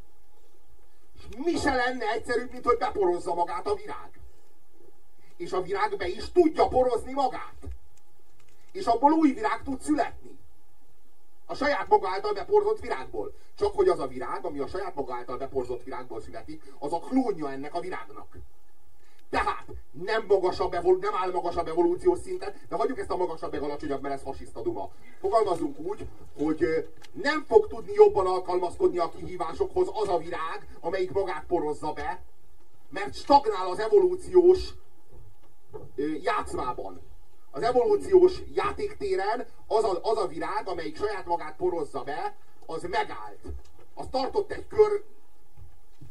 És 1.15 1.23
mi 1.37 1.57
se 1.57 1.75
lenne 1.75 2.11
egyszerűbb, 2.11 2.53
mint 2.53 2.65
hogy 2.65 2.77
beporozza 2.77 3.35
magát 3.35 3.67
a 3.67 3.75
virág. 3.75 4.21
És 5.37 5.53
a 5.53 5.63
virág 5.63 5.97
be 5.97 6.09
is 6.09 6.33
tudja 6.33 6.69
porozni 6.69 7.13
magát. 7.13 7.55
És 8.73 8.87
abból 8.87 9.13
új 9.13 9.33
virág 9.33 9.63
tud 9.63 9.81
születni. 9.81 10.39
A 11.47 11.55
saját 11.55 11.89
maga 11.89 12.09
által 12.09 12.33
beporzott 12.33 12.81
virágból. 12.81 13.33
Csak 13.55 13.75
hogy 13.75 13.89
az 13.89 13.99
a 13.99 14.07
virág, 14.07 14.45
ami 14.45 14.59
a 14.59 14.67
saját 14.67 14.95
maga 14.95 15.15
által 15.15 15.37
beporzott 15.37 15.83
virágból 15.83 16.21
születik, 16.21 16.63
az 16.79 16.93
a 16.93 16.99
klónja 16.99 17.51
ennek 17.51 17.75
a 17.75 17.81
virágnak. 17.81 18.37
Tehát 19.31 19.67
nem, 20.05 20.25
magasabb 20.29 20.75
evol- 20.75 21.01
nem 21.01 21.15
áll 21.15 21.31
magasabb 21.31 21.69
evolúciós 21.69 22.19
szinten, 22.19 22.55
de 22.69 22.77
hagyjuk 22.77 22.99
ezt 22.99 23.11
a 23.11 23.17
magasabb 23.17 23.53
meg 23.53 23.63
alacsonyabb, 23.63 24.03
mert 24.03 24.15
ez 24.15 24.23
fasiszta 24.23 24.63
duma. 24.63 24.91
Fogalmazunk 25.21 25.79
úgy, 25.79 26.07
hogy 26.39 26.89
nem 27.13 27.45
fog 27.49 27.67
tudni 27.67 27.93
jobban 27.93 28.27
alkalmazkodni 28.27 28.99
a 28.99 29.11
kihívásokhoz 29.11 29.89
az 29.93 30.09
a 30.09 30.19
virág, 30.19 30.69
amelyik 30.81 31.13
magát 31.13 31.45
porozza 31.47 31.93
be, 31.93 32.23
mert 32.89 33.15
stagnál 33.15 33.69
az 33.71 33.79
evolúciós 33.79 34.75
játszmában. 36.23 37.01
Az 37.51 37.63
evolúciós 37.63 38.43
játéktéren 38.55 39.47
az 39.67 39.85
a, 39.85 39.99
az 40.03 40.17
a 40.17 40.27
virág, 40.27 40.69
amelyik 40.69 40.97
saját 40.97 41.27
magát 41.27 41.57
porozza 41.57 42.03
be, 42.03 42.37
az 42.67 42.83
megállt. 42.83 43.41
Az 43.95 44.07
tartott 44.11 44.53
egy 44.53 44.67
kör 44.67 45.05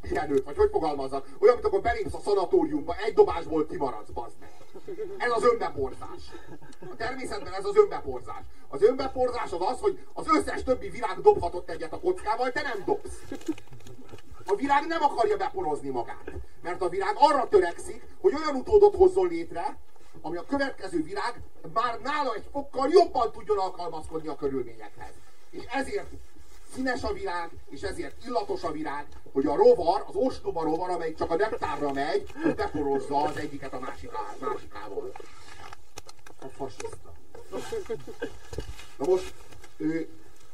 pihenőt, 0.08 0.44
vagy 0.46 0.58
hogy 0.58 0.70
fogalmazzak? 0.72 1.28
Olyan, 1.40 1.54
mint 1.54 1.68
akkor 1.68 1.82
belépsz 1.82 2.14
a 2.14 2.20
szanatóriumba, 2.20 2.96
egy 3.06 3.14
dobásból 3.14 3.66
kimaradsz, 3.66 4.10
bazd 4.10 4.36
meg. 4.40 4.54
Ez 5.18 5.32
az 5.32 5.44
önbeporzás. 5.44 6.22
A 6.92 6.96
természetben 6.96 7.54
ez 7.54 7.66
az 7.66 7.76
önbeporzás. 7.76 8.44
Az 8.68 8.82
önbeporzás 8.82 9.52
az 9.52 9.62
az, 9.62 9.80
hogy 9.80 10.00
az 10.14 10.26
összes 10.28 10.64
többi 10.64 10.90
virág 10.90 11.22
dobhatott 11.22 11.70
egyet 11.70 11.94
a 11.94 12.00
kockával, 12.00 12.52
te 12.52 12.62
nem 12.62 12.84
dobsz. 12.86 13.22
A 14.46 14.56
virág 14.56 14.86
nem 14.88 15.04
akarja 15.04 15.38
beporozni 15.38 15.90
magát. 15.90 16.32
Mert 16.62 16.82
a 16.82 16.90
virág 16.90 17.16
arra 17.18 17.48
törekszik, 17.48 18.04
hogy 18.22 18.34
olyan 18.34 18.56
utódot 18.56 18.96
hozzon 18.96 19.28
létre, 19.28 19.78
ami 20.22 20.38
a 20.38 20.46
következő 20.46 21.04
virág 21.04 21.42
már 21.74 22.00
nála 22.00 22.34
egy 22.34 22.48
fokkal 22.52 22.90
jobban 22.92 23.32
tudjon 23.32 23.58
alkalmazkodni 23.58 24.28
a 24.28 24.36
körülményekhez. 24.36 25.14
És 25.50 25.64
ezért 25.72 26.12
színes 26.76 27.04
a 27.04 27.14
virág, 27.14 27.50
és 27.70 27.82
ezért 27.82 28.26
illatos 28.26 28.64
a 28.64 28.72
virág, 28.72 29.06
hogy 29.34 29.46
a 29.46 29.56
rovar, 29.56 30.04
az 30.08 30.16
ostoba 30.16 30.64
rovar, 30.64 30.90
amelyik 30.90 31.18
csak 31.18 31.32
a 31.32 31.36
nektárra 31.36 31.92
megy, 31.92 32.32
hogy 32.44 32.56
beporozza 32.56 33.24
az 33.24 33.38
egyiket 33.38 33.74
a 33.74 33.80
másiká, 33.80 34.36
másikával. 34.40 35.12
A 36.42 36.48
fasiszta. 36.58 37.14
Na 38.98 39.06
most, 39.06 39.34
ő, 39.78 40.10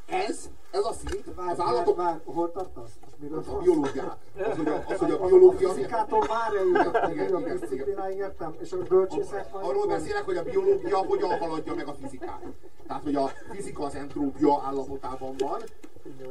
ez, 0.06 0.50
ez 0.72 0.84
a 0.84 0.94
szint, 0.94 1.36
vár, 1.36 1.50
az 1.50 1.60
állatok... 1.60 1.96
Vár, 1.96 2.06
vár, 2.06 2.22
hol 2.26 2.52
tartasz? 2.52 2.92
Miről 3.18 3.44
a 3.48 3.58
biológia. 3.58 4.18
Az, 4.38 4.58
hogy 4.58 4.68
a, 4.68 4.84
az, 4.88 4.98
hogy 4.98 5.12
a 5.12 5.26
biológia... 5.26 5.70
A 5.70 5.74
fizikától 5.74 6.26
már 6.28 6.54
eljutottam, 6.54 7.36
a 7.36 7.40
disziplináig 7.40 8.18
értem, 8.18 8.56
és 8.60 8.72
a 8.72 8.78
bölcsészek 8.78 9.52
majd... 9.52 9.66
Arról 9.66 9.88
beszélek, 9.88 10.24
hogy 10.24 10.38
a 10.38 10.44
biológia 10.44 10.98
hogyan 10.98 11.38
haladja 11.40 11.74
meg 11.74 11.88
a 11.88 11.94
fizikát. 11.94 12.42
Tehát, 12.88 13.04
hogy 13.04 13.16
a 13.16 13.32
fizika 13.52 13.84
az 13.84 13.96
entrópia 13.96 14.62
állapotában 14.66 15.36
van, 15.38 15.62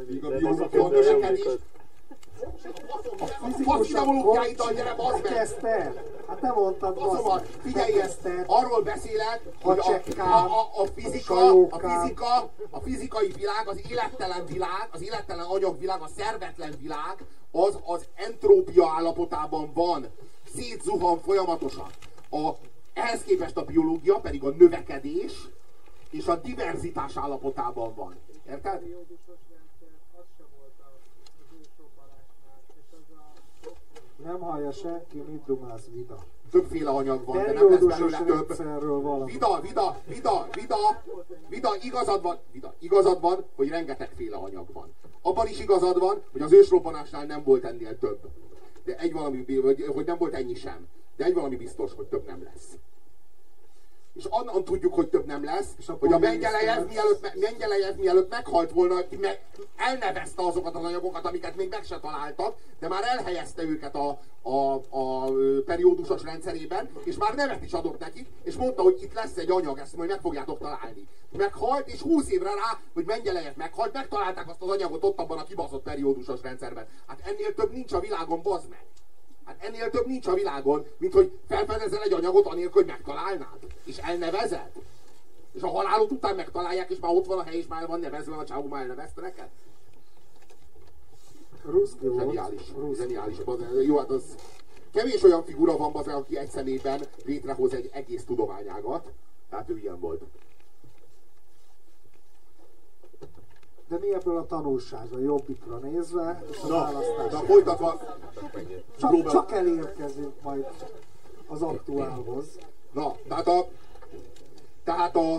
míg 0.09 0.25
a 0.25 0.29
biológia 0.29 0.85
a 0.85 0.89
növekedés, 0.89 1.47
a 3.41 3.63
faszidemológiáiddal 3.63 4.73
gyere, 4.73 4.95
bazd 4.95 5.23
meg! 5.23 5.33
Kezdte! 5.33 6.05
Hát 6.29 6.41
te 6.41 6.53
mondtad, 6.53 6.95
bazd 6.95 7.47
Figyelj 7.63 8.01
ezt, 8.01 8.29
arról 8.47 8.83
beszélek, 8.83 9.43
hogy 9.63 9.79
a, 9.79 9.91
a, 10.19 10.45
a, 10.45 10.83
a, 10.83 10.87
fizika, 10.95 11.67
a 11.69 11.79
fizika, 11.79 12.51
a 12.71 12.81
fizikai 12.81 13.33
világ, 13.37 13.69
az 13.69 13.81
élettelen 13.91 14.47
világ, 14.47 14.89
az 14.91 15.03
élettelen 15.03 15.45
anyagvilág, 15.45 16.01
a 16.01 16.09
szervetlen 16.17 16.75
világ, 16.81 17.25
az 17.53 17.79
az 17.85 18.05
entrópia 18.15 18.93
állapotában 18.97 19.71
van. 19.75 20.07
Szétzuhan 20.55 21.21
folyamatosan. 21.21 21.91
A, 22.31 22.51
ehhez 22.93 23.23
képest 23.23 23.57
a 23.57 23.65
biológia 23.65 24.19
pedig 24.19 24.45
a 24.45 24.51
növekedés 24.51 25.33
és 26.11 26.27
a 26.27 26.37
diverzitás 26.37 27.17
állapotában 27.17 27.95
van. 27.95 28.17
Érted? 28.49 28.83
Hallja 34.41 34.73
senki, 34.73 35.19
mit 35.19 35.45
dumálsz, 35.45 35.87
vida. 35.93 36.19
Többféle 36.51 36.91
anyag 36.91 37.25
van, 37.25 37.37
de 37.37 37.53
nem 37.53 37.71
lesz 37.71 37.85
belőle 37.85 38.23
több. 38.25 38.57
valami. 39.03 39.33
Vida, 39.33 39.61
vida, 39.61 40.01
vida, 40.07 40.49
vida, 40.55 41.03
vida, 41.49 41.71
igazad 41.83 42.23
van, 42.23 42.39
vida, 42.53 42.75
igazad 42.79 43.21
van, 43.21 43.45
hogy 43.57 43.69
rengetegféle 43.69 44.37
anyag 44.37 44.73
van. 44.73 44.95
Abban 45.23 45.47
is 45.47 45.61
igazad 45.61 45.99
van, 45.99 46.23
hogy 46.33 46.41
az 46.41 46.53
ősrobbanásnál 46.53 47.25
nem 47.27 47.43
volt 47.45 47.65
ennél 47.65 47.99
több. 47.99 48.19
De 48.85 48.97
egy 48.97 49.13
valami, 49.13 49.45
hogy 49.95 50.05
nem 50.07 50.19
volt 50.19 50.35
ennyi 50.35 50.55
sem. 50.55 50.89
De 51.17 51.25
egy 51.25 51.35
valami 51.35 51.57
biztos, 51.57 51.95
hogy 51.95 52.07
több 52.07 52.27
nem 52.27 52.43
lesz. 52.43 52.77
És 54.21 54.27
onnan 54.31 54.65
tudjuk, 54.65 54.95
hogy 54.95 55.09
több 55.09 55.27
nem 55.27 55.45
lesz, 55.45 55.69
És 55.79 55.87
hogy 55.99 56.13
a 56.13 56.19
Mengelejev 56.19 56.87
mielőtt, 56.87 57.21
me- 57.23 57.41
Mengelejev 57.41 57.97
mielőtt 57.97 58.31
meghalt 58.31 58.71
volna, 58.71 58.95
me, 59.21 59.39
elnevezte 59.77 60.43
azokat 60.43 60.75
az 60.75 60.85
anyagokat, 60.85 61.25
amiket 61.25 61.57
még 61.57 61.69
meg 61.69 61.85
se 61.85 61.99
találtak, 62.01 62.57
de 62.79 62.89
már 62.89 63.03
elhelyezte 63.05 63.63
őket 63.63 63.95
a, 63.95 64.19
a, 64.43 64.75
a 64.91 65.31
periódusos 65.65 66.23
rendszerében, 66.23 66.91
és 67.05 67.17
már 67.17 67.35
nevet 67.35 67.65
is 67.65 67.73
adott 67.73 67.99
nekik, 67.99 68.29
és 68.43 68.55
mondta, 68.55 68.83
hogy 68.83 69.03
itt 69.03 69.15
lesz 69.15 69.37
egy 69.37 69.51
anyag, 69.51 69.79
ezt 69.79 69.97
majd 69.97 70.09
meg 70.09 70.21
fogjátok 70.21 70.59
találni. 70.59 71.07
Meghalt, 71.37 71.89
és 71.89 72.01
20 72.01 72.31
évre 72.31 72.55
rá, 72.55 72.81
hogy 72.95 73.05
Mengelejev 73.05 73.57
meghalt, 73.57 73.93
megtalálták 73.93 74.49
azt 74.49 74.63
az 74.63 74.69
anyagot 74.69 75.05
ott 75.05 75.19
abban 75.19 75.39
a 75.39 75.45
kibaszott 75.45 75.83
periódusos 75.83 76.43
rendszerben. 76.43 76.87
Hát 77.07 77.21
ennél 77.25 77.55
több 77.55 77.73
nincs 77.73 77.93
a 77.93 78.01
világon, 78.01 78.43
bazd 78.43 78.69
meg! 78.69 78.85
Hát 79.51 79.65
ennél 79.65 79.91
több 79.91 80.07
nincs 80.07 80.27
a 80.27 80.35
világon, 80.35 80.87
mint 80.99 81.13
hogy 81.13 81.39
felfedezel 81.49 82.03
egy 82.03 82.13
anyagot 82.13 82.47
anélkül, 82.47 82.73
hogy 82.73 82.87
megtalálnád. 82.87 83.59
És 83.85 83.97
elnevezed. 83.97 84.71
És 85.53 85.63
a 85.63 85.69
halálod 85.69 86.13
után 86.13 86.37
megtalálják, 86.37 86.91
és 86.91 86.99
már 87.01 87.15
ott 87.15 87.27
van 87.27 87.39
a 87.39 87.43
hely, 87.43 87.57
és 87.57 87.67
már 87.67 87.87
van 87.87 88.01
nevezve, 88.01 88.37
a 88.37 88.45
csávó 88.45 88.69
már 88.69 88.83
elnevezte 88.83 89.21
neked. 89.21 89.49
Ruszki. 91.65 92.07
Zseniális. 92.17 92.61
Zseniális. 92.97 93.37
Jó, 93.87 93.99
hát 93.99 94.11
az... 94.11 94.23
Kevés 94.93 95.23
olyan 95.23 95.45
figura 95.45 95.77
van, 95.77 95.93
bazd, 95.93 96.09
aki 96.09 96.39
egy 96.39 96.51
személyben 96.51 97.01
létrehoz 97.25 97.75
egy 97.75 97.91
egész 97.93 98.25
tudományágat. 98.25 99.11
Tehát 99.51 99.69
ő 99.69 99.79
ilyen 99.79 100.01
volt. 100.01 100.23
De 103.91 103.99
mi 103.99 104.15
ebből 104.15 104.37
a 104.37 104.47
tanulság 104.47 105.13
a 105.13 105.19
jobbikra 105.19 105.77
nézve, 105.77 106.45
és 106.51 106.57
a 106.63 106.67
Na, 106.67 106.75
választás? 106.75 107.33
na 107.33 107.39
folytatva. 107.39 108.01
Csak, 108.99 109.31
csak 109.31 109.53
elérkezünk 109.53 110.43
majd 110.43 110.67
az 111.47 111.63
aktuálhoz. 111.63 112.59
Na, 112.93 113.17
tehát 113.29 113.47
a, 113.47 113.69
tehát 114.85 115.17
a, 115.17 115.35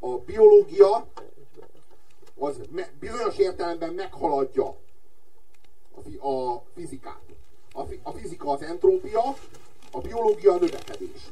a 0.00 0.18
biológia 0.26 1.06
az 2.38 2.60
me, 2.70 2.90
bizonyos 3.00 3.38
értelemben 3.38 3.92
meghaladja 3.92 4.76
a, 5.94 6.00
fi, 6.00 6.16
a 6.16 6.62
fizikát. 6.74 7.22
A, 7.72 7.84
fi, 7.84 8.00
a 8.02 8.10
fizika 8.10 8.50
az 8.50 8.62
entrópia, 8.62 9.22
a 9.92 10.00
biológia 10.00 10.52
a 10.52 10.58
növekedés. 10.58 11.30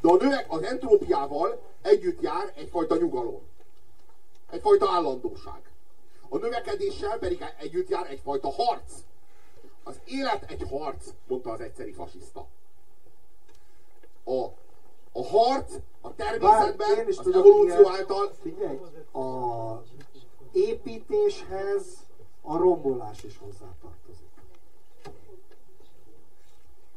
De 0.00 0.08
a 0.08 0.16
növe, 0.16 0.46
az 0.48 0.62
entrópiával 0.62 1.60
együtt 1.82 2.20
jár 2.20 2.52
egyfajta 2.54 2.96
nyugalom. 2.96 3.54
Egyfajta 4.50 4.90
állandóság. 4.90 5.70
A 6.28 6.36
növekedéssel 6.36 7.18
pedig 7.18 7.44
együtt 7.58 7.88
jár 7.88 8.10
egyfajta 8.10 8.50
harc. 8.50 8.92
Az 9.84 10.00
élet 10.04 10.50
egy 10.50 10.68
harc, 10.70 11.12
mondta 11.26 11.50
az 11.50 11.60
egyszeri 11.60 11.92
fasiszta 11.92 12.46
a, 14.26 14.44
a 15.12 15.26
harc 15.26 15.74
a 16.00 16.14
természetben, 16.14 16.76
Bár 16.76 16.98
én 16.98 17.08
is 17.08 17.18
az 17.18 17.24
tudok 17.24 17.46
evolúció 17.46 17.80
ilyet. 17.80 17.94
által, 18.00 18.32
Figyelj, 18.42 18.78
a 19.12 19.82
építéshez 20.52 21.84
a 22.42 22.56
rombolás 22.56 23.22
is 23.22 23.38
hozzátartozik. 23.38 24.25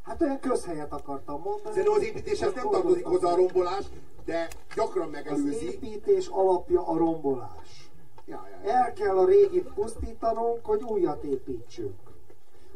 Hát 0.09 0.21
olyan 0.21 0.39
közhelyet 0.39 0.93
akartam 0.93 1.41
mondani. 1.43 1.69
szerintem 1.75 1.93
az 1.93 2.01
építéshez 2.03 2.53
nem 2.53 2.69
tartozik 2.69 3.05
hozzá 3.05 3.29
a 3.31 3.35
rombolás, 3.35 3.83
de 4.25 4.47
gyakran 4.75 5.05
Az 5.05 5.11
megelőzi. 5.11 5.65
építés 5.65 6.27
alapja 6.27 6.87
a 6.87 6.97
rombolás. 6.97 7.89
Ja, 8.25 8.47
ja, 8.51 8.69
ja. 8.71 8.77
El 8.77 8.93
kell 8.93 9.17
a 9.17 9.25
régit 9.25 9.67
pusztítanunk, 9.75 10.65
hogy 10.65 10.81
újat 10.83 11.23
építsünk. 11.23 11.93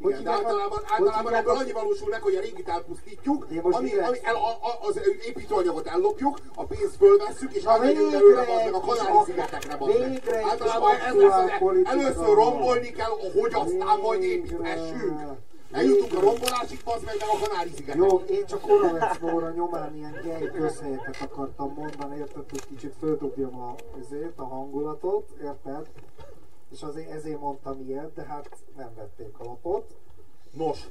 Hogy 0.02 0.12
Igen, 0.12 0.24
de 0.24 0.30
általában, 0.32 0.80
általában 0.88 1.34
ebből 1.34 1.56
annyi 1.56 1.72
valósul 1.72 2.10
meg, 2.10 2.22
hogy 2.22 2.36
a 2.36 2.40
régit 2.40 2.68
elpusztítjuk, 2.70 3.48
ami, 3.50 3.58
ami 3.72 3.92
el, 4.24 4.36
a, 4.36 4.48
a, 4.50 4.88
az 4.88 5.00
építőanyagot 5.28 5.88
ellopjuk, 5.88 6.40
a 6.56 6.64
pénzt 6.66 6.96
fölvesszük, 6.96 7.54
és 7.54 7.64
elmegyünk 7.64 8.12
bazd 8.12 8.24
meg 8.36 8.48
a 8.74 8.78
egy 8.78 8.82
kis 8.82 8.98
Kanári 8.98 9.16
ak- 9.18 9.26
szigetekre 9.26 9.78
bazd 9.78 10.00
meg. 10.00 10.10
végre 10.10 10.38
egy 10.38 10.44
kis 10.44 10.52
Általában 10.52 10.96
ez 10.96 11.16
lesz, 11.16 11.34
az- 11.62 11.86
először 11.86 12.36
rombolni 12.36 12.90
kell, 12.92 13.10
hogy 13.42 13.54
aztán 13.54 14.00
majd 14.02 14.24
építhessünk. 14.24 15.20
Eljutunk 15.74 16.14
a 16.14 16.20
rombolásig, 16.20 16.82
bazd 16.84 17.06
meg, 17.06 17.16
meg 17.20 17.28
a 17.30 17.46
Kanári 17.46 17.70
szigetekre. 17.70 18.08
Jó, 18.08 18.18
én 18.18 18.46
csak 18.46 18.68
Oravecnóra 18.68 19.52
nyomán 19.52 19.96
ilyen 19.96 20.20
gej 20.24 20.52
közhelyeket 20.52 21.22
akartam 21.22 21.74
mondani, 21.74 22.18
érted, 22.18 22.50
hogy 22.50 22.66
kicsit 22.68 22.94
földobjam 23.00 23.62
a, 23.62 23.76
azért, 24.00 24.40
a 24.40 24.44
hangulatot, 24.44 25.30
érted? 25.42 25.88
És 26.72 26.82
azért 26.82 27.12
ezért 27.12 27.40
mondtam 27.40 27.82
ilyet, 27.88 28.14
de 28.14 28.24
hát 28.24 28.50
nem 28.78 28.90
vették 28.96 29.40
a 29.40 29.44
lapot. 29.44 29.96
Nos, 30.52 30.90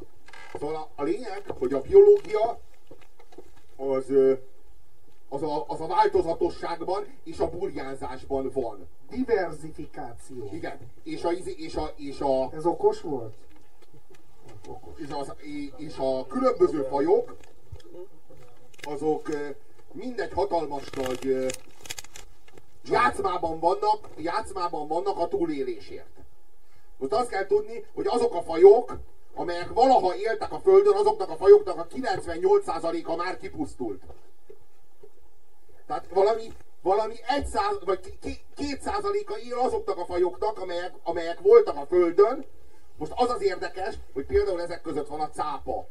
szóval 0.53 0.75
a, 0.75 0.89
a 0.95 1.03
lényeg, 1.03 1.43
hogy 1.59 1.73
a 1.73 1.81
biológia 1.81 2.59
az, 3.77 4.13
az, 5.29 5.43
a, 5.43 5.65
az 5.67 5.81
a 5.81 5.87
változatosságban 5.87 7.05
és 7.25 7.39
a 7.39 7.51
burjánzásban 7.51 8.51
van. 8.55 8.87
Diversifikáció. 9.11 10.49
Igen. 10.53 10.79
És 11.03 11.25
a, 11.25 11.33
és 11.33 11.77
a, 11.77 11.93
és 11.97 12.21
a, 12.21 12.51
Ez 12.53 12.67
okos 12.67 13.01
volt? 13.01 13.35
És, 14.97 15.09
az, 15.11 15.33
és 15.77 15.95
a 15.99 16.27
különböző 16.27 16.83
fajok, 16.83 17.37
azok 18.83 19.29
ö, 19.29 19.49
mindegy 19.93 20.33
hatalmas 20.33 20.91
nagy 20.91 21.27
ö, 21.27 21.49
játszmában 22.85 23.59
vannak, 23.59 24.09
játszmában 24.17 24.89
vannak 24.89 25.19
a 25.19 25.29
túlélésért. 25.29 26.07
Most 26.99 27.13
azt 27.13 27.29
kell 27.29 27.47
tudni, 27.47 27.85
hogy 27.95 28.07
azok 28.07 28.35
a 28.35 28.43
fajok, 28.43 28.99
amelyek 29.35 29.73
valaha 29.73 30.17
éltek 30.17 30.53
a 30.53 30.61
Földön, 30.61 30.97
azoknak 30.97 31.31
a 31.31 31.37
fajoknak 31.37 31.79
a 31.79 31.87
98%-a 31.87 33.17
már 33.17 33.39
kipusztult. 33.39 34.03
Tehát 35.87 36.07
valami, 36.11 36.53
valami 36.83 37.15
1 37.27 37.47
száz, 37.47 37.77
vagy 37.85 38.19
2%-a 38.57 39.37
él 39.49 39.59
azoknak 39.59 39.99
a 39.99 40.05
fajoknak, 40.05 40.59
amelyek, 40.59 40.93
amelyek 41.03 41.41
voltak 41.41 41.77
a 41.77 41.87
Földön. 41.87 42.45
Most 42.97 43.13
az 43.17 43.31
az 43.31 43.43
érdekes, 43.43 43.95
hogy 44.15 44.27
például 44.27 44.63
ezek 44.63 44.83
között 44.83 45.09
van 45.09 45.21
a 45.21 45.29
cápa. 45.29 45.87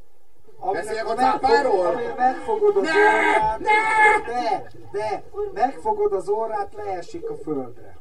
Beszéljek 0.71 1.07
a 1.09 1.13
cápáról? 1.13 2.01
Megfogod 2.17 2.77
az 2.77 2.83
Ne! 2.83 2.89
orrát, 2.89 3.59
Ne! 3.59 4.33
de, 4.33 4.71
de, 4.91 5.23
megfogod 5.53 6.13
az 6.13 6.29
orrát, 6.29 6.73
leesik 6.73 7.29
a 7.29 7.35
földre. 7.43 7.99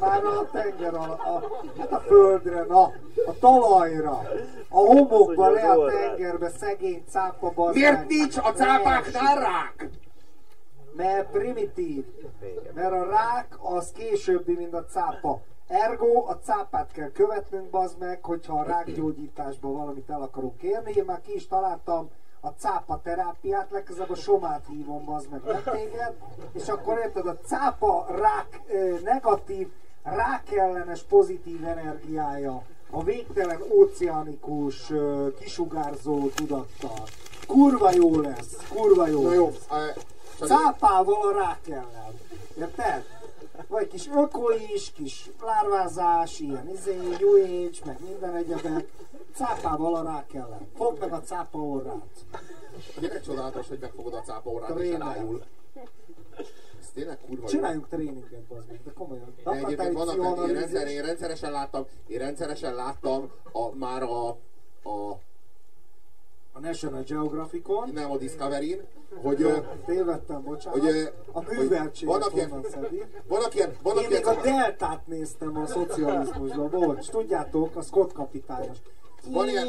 Már 0.00 0.24
a 0.24 0.48
tenger 0.52 0.94
a, 0.94 1.02
a, 1.02 1.62
hát 1.78 1.92
a 1.92 2.00
földre, 2.00 2.64
na, 2.64 2.82
a 3.26 3.38
talajra, 3.40 4.22
a 4.68 4.78
homokba, 4.78 5.50
le 5.50 5.70
a 5.70 5.90
tengerbe, 5.90 6.48
szegény 6.48 7.04
cápa 7.08 7.50
bazd 7.50 7.74
Miért 7.74 8.08
nincs 8.08 8.36
a 8.36 8.52
cápáknál 8.52 9.38
rák? 9.38 9.88
Mert 10.96 11.30
primitív. 11.30 12.04
Mert 12.74 12.92
a 12.92 13.04
rák 13.04 13.58
az 13.62 13.92
későbbi, 13.92 14.54
mint 14.54 14.74
a 14.74 14.84
cápa. 14.84 15.40
Ergo 15.70 16.24
a 16.26 16.38
cápát 16.44 16.92
kell 16.92 17.10
követnünk, 17.10 17.70
bazd 17.70 17.98
meg, 17.98 18.24
hogyha 18.24 18.58
a 18.58 18.62
rákgyógyításban 18.62 19.72
valamit 19.72 20.10
el 20.10 20.22
akarunk 20.22 20.62
érni. 20.62 20.92
Én 20.92 21.04
már 21.04 21.20
ki 21.20 21.34
is 21.34 21.46
találtam 21.46 22.10
a 22.40 22.48
cápa 22.48 23.00
terápiát, 23.02 23.70
legközelebb 23.70 24.10
a 24.10 24.14
somát 24.14 24.64
hívom, 24.68 25.04
bazd 25.04 25.30
meg, 25.30 25.40
meg 25.44 25.62
téged, 25.62 26.14
és 26.52 26.68
akkor 26.68 26.98
érted, 26.98 27.26
a 27.26 27.36
cápa 27.36 28.06
rák 28.08 28.60
negatív, 29.04 29.68
rákellenes 30.02 31.02
pozitív 31.02 31.64
energiája, 31.66 32.62
a 32.90 33.02
végtelen 33.02 33.60
óceánikus, 33.72 34.92
kisugárzó 35.40 36.28
tudattal. 36.28 37.02
Kurva 37.46 37.90
jó 37.92 38.20
lesz, 38.20 38.56
kurva 38.72 39.06
jó 39.06 39.22
Na 39.22 39.32
jó, 39.32 39.52
lesz. 39.70 39.88
Cápával 40.48 41.28
a 41.28 41.38
rák 41.38 41.68
ellen. 41.68 42.18
Érted? 42.58 43.04
Vagy 43.68 43.88
kis 43.88 44.08
öko 44.08 44.50
is, 44.74 44.92
kis 44.92 45.30
lárvázás, 45.42 46.40
ilyen 46.40 46.68
izé, 46.68 46.96
New 46.96 47.42
Age, 47.42 47.78
meg 47.84 47.98
minden 48.08 48.34
egyebek. 48.34 48.88
Cápával 49.34 49.94
a 49.94 50.02
rák 50.02 50.34
ellen. 50.34 50.68
Fogd 50.76 51.00
meg 51.00 51.12
a 51.12 51.20
cápa 51.20 51.58
orrát. 51.58 52.24
Gyere 53.00 53.20
csodálatos, 53.20 53.68
hogy 53.68 53.78
megfogod 53.80 54.14
a 54.14 54.20
cápa 54.20 54.50
és 54.50 54.74
Tréner. 54.74 55.00
elájul. 55.00 55.42
Ez 56.80 56.90
tényleg 56.94 57.18
kurva. 57.26 57.48
Csináljunk 57.48 57.88
tréninget, 57.88 58.30
meg, 58.68 58.80
de 58.84 58.92
komolyan. 58.92 59.34
De 59.44 59.50
egyébként 59.50 59.92
vannak, 59.92 60.48
én, 60.48 60.54
rendszer, 60.54 60.86
én 60.86 61.02
rendszeresen 61.02 61.52
láttam, 61.52 61.86
én 62.06 62.18
rendszeresen 62.18 62.74
láttam 62.74 63.30
a, 63.52 63.74
már 63.74 64.02
a, 64.02 64.28
a, 64.82 65.18
A 66.62 66.66
National 66.66 67.02
Geographicon. 67.02 67.90
nem 67.94 68.10
a 68.10 68.16
Discovery-n, 68.16 68.80
hogy, 69.22 69.46
Tévedtem, 69.86 70.42
bocsánat. 70.42 70.80
hogy, 70.80 71.12
a 71.32 71.40
műveltséget 71.48 72.14
vannak 72.14 72.30
honnan 72.30 72.64
szedi. 72.70 73.02
vannak 73.28 73.54
ilyen, 73.54 73.76
vannak 73.82 74.02
Én 74.02 74.08
még 74.08 74.26
a 74.26 74.40
deltát 74.42 75.06
néztem 75.06 75.56
a 75.56 75.66
szocializmusban, 75.66 76.70
bocs, 76.70 77.08
tudjátok, 77.08 77.76
a 77.76 77.82
Scott 77.82 78.12
kapitányos. 78.12 78.76
Van 79.26 79.48
ilyen... 79.48 79.66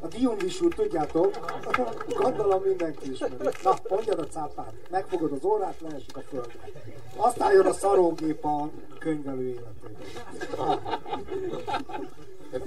A 0.00 0.06
Dionysút 0.06 0.74
tudjátok, 0.74 1.38
gondolom 2.22 2.62
mindenki 2.62 3.10
ismeri. 3.10 3.34
Na, 3.62 3.76
mondjad 3.88 4.18
a 4.18 4.26
cápát, 4.26 4.72
megfogod 4.90 5.32
az 5.32 5.44
órát, 5.44 5.80
leesik 5.80 6.16
a 6.16 6.20
földre. 6.20 6.70
Aztán 7.16 7.52
jön 7.52 7.66
a 7.66 7.72
szarógép 7.72 8.44
a 8.44 8.70
könyvelő 8.98 9.42
életében. 9.42 9.96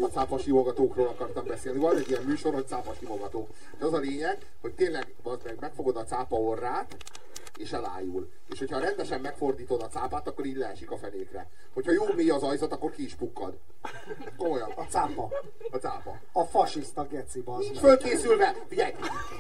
A 0.02 0.08
cápa 0.14 0.38
simogatókról 0.38 1.08
akartam 1.08 1.46
beszélni. 1.48 1.80
Van 1.80 1.98
egy 1.98 2.10
ilyen 2.10 2.24
műsor, 2.24 2.54
hogy 2.54 2.68
cápa 2.68 2.94
simogatók. 3.00 3.50
De 3.80 3.86
az 3.86 3.94
a 3.94 3.98
lényeg, 3.98 4.38
hogy 4.62 4.74
tényleg 4.74 5.14
meg 5.24 5.58
megfogod 5.60 5.96
a 5.96 6.04
cápa 6.04 6.36
orrát, 6.36 6.96
és 7.62 7.72
elájul. 7.72 8.30
És 8.50 8.60
hogyha 8.60 8.80
rendesen 8.80 9.22
megfordítod 9.22 9.82
a 9.82 9.88
cápát, 9.88 10.28
akkor 10.28 10.46
így 10.46 10.56
leesik 10.56 10.92
a 10.92 10.98
fenékre. 10.98 11.48
Hogyha 11.74 11.92
jó 11.92 12.04
mély 12.16 12.30
az 12.30 12.44
ajzat, 12.44 12.72
akkor 12.72 12.92
ki 12.92 13.04
is 13.04 13.14
pukkad. 13.14 13.54
Komolyan. 14.38 14.72
A 14.76 14.84
cápa. 14.90 15.30
A 15.72 15.78
cápa. 15.78 16.20
A 16.34 16.44
fasiszta 16.44 17.08
geci, 17.10 17.42
bazd 17.42 17.60
Nincs 17.60 17.82
meg. 17.82 17.84
fölkészülve. 17.84 18.56
Figyelj, 18.68 18.92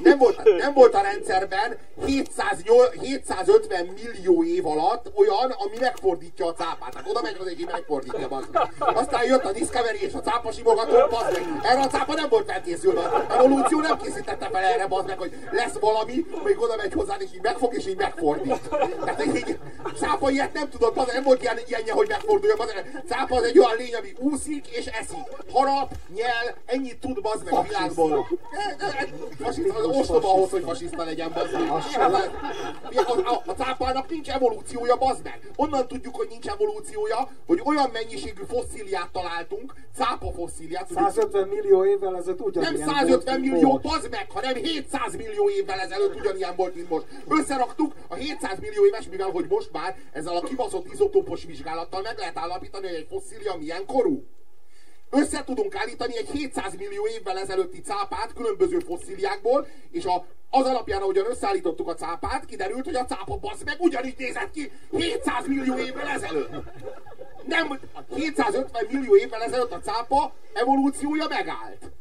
nem 0.03 0.17
volt, 0.17 0.43
nem 0.57 0.74
volt 0.74 0.93
a 0.93 1.01
rendszerben 1.01 1.78
708, 2.05 2.99
750 3.01 3.86
millió 3.86 4.43
év 4.43 4.67
alatt 4.67 5.11
olyan, 5.15 5.51
ami 5.51 5.78
megfordítja 5.80 6.45
a 6.45 6.53
cápát. 6.53 6.93
Hát 6.95 7.07
oda 7.07 7.22
megy 7.22 7.38
az 7.39 7.47
egy 7.47 7.65
megfordítja, 7.72 8.28
bazd 8.28 8.49
meg. 8.51 8.69
Aztán 8.80 9.26
jött 9.26 9.43
a 9.43 9.51
Discovery 9.51 10.01
és 10.01 10.13
a 10.13 10.22
cápa 10.22 10.51
simogató, 10.51 11.07
bazd 11.09 11.32
meg. 11.34 11.59
Erre 11.63 11.82
a 11.82 11.88
cápa 11.88 12.13
nem 12.13 12.30
volt 12.30 12.45
felkészülve. 12.51 13.01
A 13.01 13.32
evolúció 13.32 13.80
nem 13.80 13.97
készítette 13.97 14.49
fel 14.49 14.63
erre, 14.63 14.88
bazd 14.88 15.07
meg, 15.07 15.17
hogy 15.17 15.36
lesz 15.51 15.74
valami, 15.80 16.26
még 16.43 16.59
oda 16.61 16.76
megy 16.76 16.93
hozzá, 16.93 17.15
és 17.19 17.34
így 17.34 17.41
megfog, 17.41 17.74
és 17.74 17.88
így 17.88 17.97
megfordít. 18.16 18.70
Tehát 19.05 19.26
így, 19.26 19.59
cápa 19.95 20.30
ilyet 20.30 20.53
nem 20.53 20.70
tudott, 20.70 20.95
meg, 20.95 21.05
nem 21.14 21.24
volt 21.24 21.41
ilyen, 21.41 21.57
ilyenje, 21.68 21.93
hogy 21.93 22.07
megforduljon, 22.07 22.57
meg. 22.57 23.03
Cápa 23.07 23.36
az 23.36 23.43
egy 23.43 23.59
olyan 23.59 23.76
lény, 23.78 23.95
ami 23.95 24.14
úszik 24.18 24.68
és 24.68 24.86
eszik. 24.86 25.18
Harap, 25.51 25.93
nyel, 26.16 26.55
ennyit 26.66 26.99
tud, 26.99 27.22
bazd 27.22 27.43
meg 27.43 27.53
a 27.53 27.62
világból. 27.62 28.28
Fasiszta, 29.39 29.76
az 29.76 29.86
ostoba 29.86 30.34
ahhoz, 30.34 30.49
hogy 30.49 30.64
fasiszta 30.64 31.03
legyen, 31.03 31.32
bazd 31.34 31.51
meg. 31.53 31.70
A, 31.70 33.12
a, 33.12 33.41
a 33.45 33.51
cápának 33.51 34.09
nincs 34.09 34.30
evolúciója, 34.30 34.95
bazd 34.95 35.24
meg. 35.24 35.51
Onnan 35.55 35.88
tudjuk, 35.88 36.16
hogy 36.16 36.28
nincs 36.30 36.47
evolúciója, 36.47 37.30
hogy 37.47 37.62
olyan 37.64 37.89
mennyiségű 37.93 38.43
fosszíliát 38.47 39.09
találtunk, 39.12 39.74
cápa 39.95 40.32
fosszíliát, 40.32 40.88
tudjuk, 40.88 41.12
150 41.12 41.47
millió 41.47 41.86
évvel 41.86 42.18
ezelőtt 42.18 42.41
ugyanilyen 42.41 42.74
nem 42.74 42.86
volt, 42.86 42.97
150 42.97 43.39
mint 43.39 43.53
millió, 43.53 43.78
bazd 43.78 44.09
meg, 44.09 44.28
hanem 44.34 44.55
700 44.55 45.16
millió 45.16 45.49
évvel 45.49 45.80
ezelőtt 45.80 46.16
ugyanilyen 46.16 46.55
volt, 46.55 46.76
mint 46.76 46.89
most. 46.89 47.05
Összeraktuk 47.28 47.91
a 48.08 48.16
700 48.16 48.60
millió 48.60 48.86
éves, 48.86 49.08
mivel 49.10 49.30
hogy 49.30 49.46
most 49.50 49.72
már 49.72 49.96
ezzel 50.12 50.36
a 50.36 50.42
kibaszott 50.42 50.94
izotópos 50.94 51.44
vizsgálattal 51.44 52.02
meg 52.02 52.18
lehet 52.18 52.38
állapítani, 52.38 52.88
hogy 52.88 52.96
egy 52.96 53.08
fosszília 53.10 53.56
milyen 53.56 53.86
korú. 53.86 54.24
Össze 55.10 55.44
tudunk 55.44 55.76
állítani 55.76 56.18
egy 56.18 56.30
700 56.30 56.76
millió 56.76 57.08
évvel 57.08 57.38
ezelőtti 57.38 57.82
cápát 57.82 58.34
különböző 58.34 58.80
fosszíliákból, 58.80 59.68
és 59.92 60.06
a, 60.06 60.26
az 60.50 60.66
alapján, 60.66 61.02
ahogyan 61.02 61.30
összeállítottuk 61.30 61.88
a 61.88 61.96
cápát, 61.96 62.46
kiderült, 62.46 62.86
hogy 62.86 62.96
a 62.96 63.06
cápa 63.06 63.38
bassz 63.38 63.64
meg 63.66 63.76
ugyanígy 63.80 64.16
nézett 64.18 64.52
ki 64.52 64.72
700 64.92 65.48
millió 65.48 65.78
évvel 65.78 66.08
ezelőtt. 66.08 66.52
Nem, 67.46 67.80
750 68.16 68.86
millió 68.92 69.16
évvel 69.16 69.42
ezelőtt 69.42 69.72
a 69.72 69.80
cápa 69.80 70.34
evolúciója 70.54 71.28
megállt. 71.28 71.92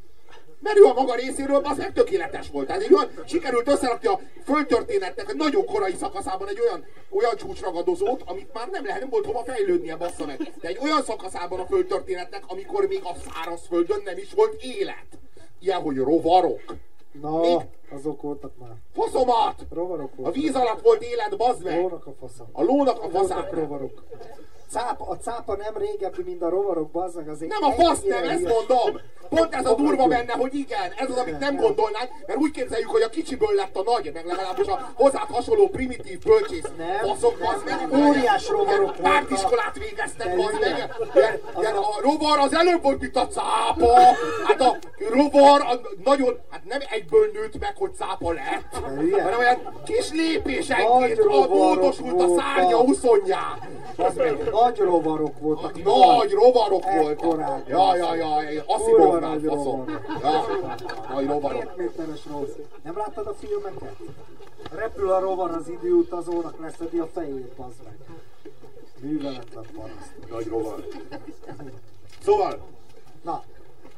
Mert 0.60 0.76
ő 0.78 0.84
a 0.84 0.92
maga 0.92 1.14
részéről 1.14 1.60
az 1.64 1.76
meg 1.78 1.92
tökéletes 1.92 2.48
volt. 2.50 2.66
Tehát 2.66 2.82
egy 2.82 2.92
olyan, 2.94 3.10
sikerült 3.26 3.68
összerakni 3.68 4.08
a 4.08 4.20
földtörténetnek 4.44 5.28
egy 5.30 5.36
nagyon 5.36 5.64
korai 5.66 5.94
szakaszában 5.94 6.48
egy 6.48 6.60
olyan, 6.60 6.84
olyan 7.10 7.36
csúcsragadozót, 7.36 8.22
amit 8.26 8.52
már 8.52 8.68
nem 8.68 8.84
lehet, 8.84 9.00
nem 9.00 9.10
volt 9.10 9.26
hova 9.26 9.44
fejlődnie, 9.44 9.96
bassza 9.96 10.26
meg. 10.26 10.52
De 10.60 10.68
egy 10.68 10.78
olyan 10.82 11.02
szakaszában 11.02 11.60
a 11.60 11.66
földtörténetnek, 11.66 12.42
amikor 12.46 12.86
még 12.86 13.00
a 13.04 13.14
szárazföldön 13.30 14.00
nem 14.04 14.16
is 14.18 14.32
volt 14.34 14.62
élet. 14.62 15.06
Ilyen, 15.60 15.80
hogy 15.80 15.96
rovarok. 15.96 16.74
Na, 17.20 17.40
Még? 17.40 17.58
azok 17.90 18.22
voltak 18.22 18.52
már. 18.58 18.74
Faszomat! 18.94 19.66
Rovarok 19.70 20.10
A 20.12 20.16
voltak. 20.16 20.34
víz 20.34 20.54
alatt 20.54 20.80
volt 20.80 21.02
élet, 21.02 21.36
bazd 21.36 21.64
meg! 21.64 21.80
Lónak 21.80 22.06
a 22.06 22.12
fasza. 22.20 22.48
A 22.52 22.62
lónak 22.62 23.02
a 23.02 23.08
faszát. 23.08 23.52
rovarok. 23.52 24.04
Cápa, 24.70 25.04
a 25.08 25.16
cápa 25.16 25.56
nem 25.56 25.76
régebbi, 25.76 26.22
mint 26.22 26.42
a 26.42 26.48
rovarok, 26.48 26.90
bazzag 26.90 27.28
azért. 27.28 27.52
Nem 27.60 27.70
a 27.70 27.72
fasz 27.72 28.02
nem, 28.02 28.24
ezt 28.24 28.42
mondom! 28.42 29.00
Pont 29.28 29.54
ez 29.54 29.66
a 29.66 29.74
durva 29.74 30.06
benne, 30.06 30.32
hogy 30.32 30.54
igen, 30.54 30.92
ez 30.96 31.10
az, 31.10 31.16
amit 31.16 31.38
nem 31.38 31.56
gondolnánk, 31.56 32.10
mert 32.26 32.38
úgy 32.38 32.50
képzeljük, 32.50 32.90
hogy 32.90 33.02
a 33.02 33.08
kicsiből 33.08 33.54
lett 33.54 33.76
a 33.76 33.82
nagy, 33.82 34.10
meg 34.14 34.26
legalábbis 34.26 34.66
a 34.66 34.92
hozzád 34.94 35.28
hasonló 35.30 35.68
primitív 35.68 36.18
bölcsész 36.18 36.70
Nem, 36.76 36.98
faszok, 36.98 37.64
nem, 37.64 37.88
nem. 37.90 38.06
Óriás 38.08 38.48
rovarok 38.48 38.98
Ilyen 38.98 39.02
Pártiskolát 39.02 39.78
végeztek, 39.78 40.38
az 40.38 40.58
meg. 40.60 40.94
Ilyen 41.60 41.76
a 41.76 42.00
rovar 42.00 42.38
az 42.38 42.54
előbb 42.54 42.82
volt, 42.82 43.00
mint 43.00 43.16
a 43.16 43.28
cápa. 43.28 43.98
Hát 44.44 44.60
a 44.60 44.76
rovar 45.08 45.60
a, 45.60 45.80
nagyon, 46.04 46.38
hát 46.50 46.64
nem 46.64 46.80
egyből 46.90 47.30
nőtt 47.32 47.58
meg, 47.58 47.76
hogy 47.76 47.94
cápa 47.94 48.32
lett, 48.32 48.84
hanem 49.12 49.38
olyan 49.38 49.82
kis 49.84 50.10
lépésenként 50.10 51.24
módosult 51.48 52.22
a 52.22 52.28
szárnya 52.38 52.76
voltak. 52.76 52.88
uszonyá. 52.88 53.58
Az 53.96 54.14
meg. 54.14 54.48
Nagy 54.62 54.78
rovarok 54.78 55.38
voltak. 55.38 55.82
Nagy 55.82 56.32
rovarok 56.32 56.84
Ekkorák. 56.84 57.22
voltak. 57.22 57.68
Ja, 57.68 57.96
ja, 57.96 58.14
ja, 58.50 58.62
Asszimóvnál 58.66 59.30
nagy 59.30 59.44
rovarok. 59.44 59.90
Ja, 60.22 60.74
nagy 61.14 61.26
rovarok. 61.26 61.76
Méteres 61.76 62.26
rossz. 62.26 62.54
Nem 62.82 62.96
láttad 62.96 63.26
a 63.26 63.34
filmeket? 63.34 63.96
Repül 64.72 65.10
a 65.10 65.20
rovar 65.20 65.50
az 65.50 65.68
időutazónak, 65.68 66.60
leszedi 66.60 66.98
a 66.98 67.06
fejét, 67.06 67.52
bazd 67.56 67.76
meg. 67.84 67.96
Műveletlen 69.00 69.64
paraszt. 69.76 70.14
Nagy 70.30 70.46
rovar. 70.46 70.86
Szóval, 72.22 72.58
Na, 73.22 73.42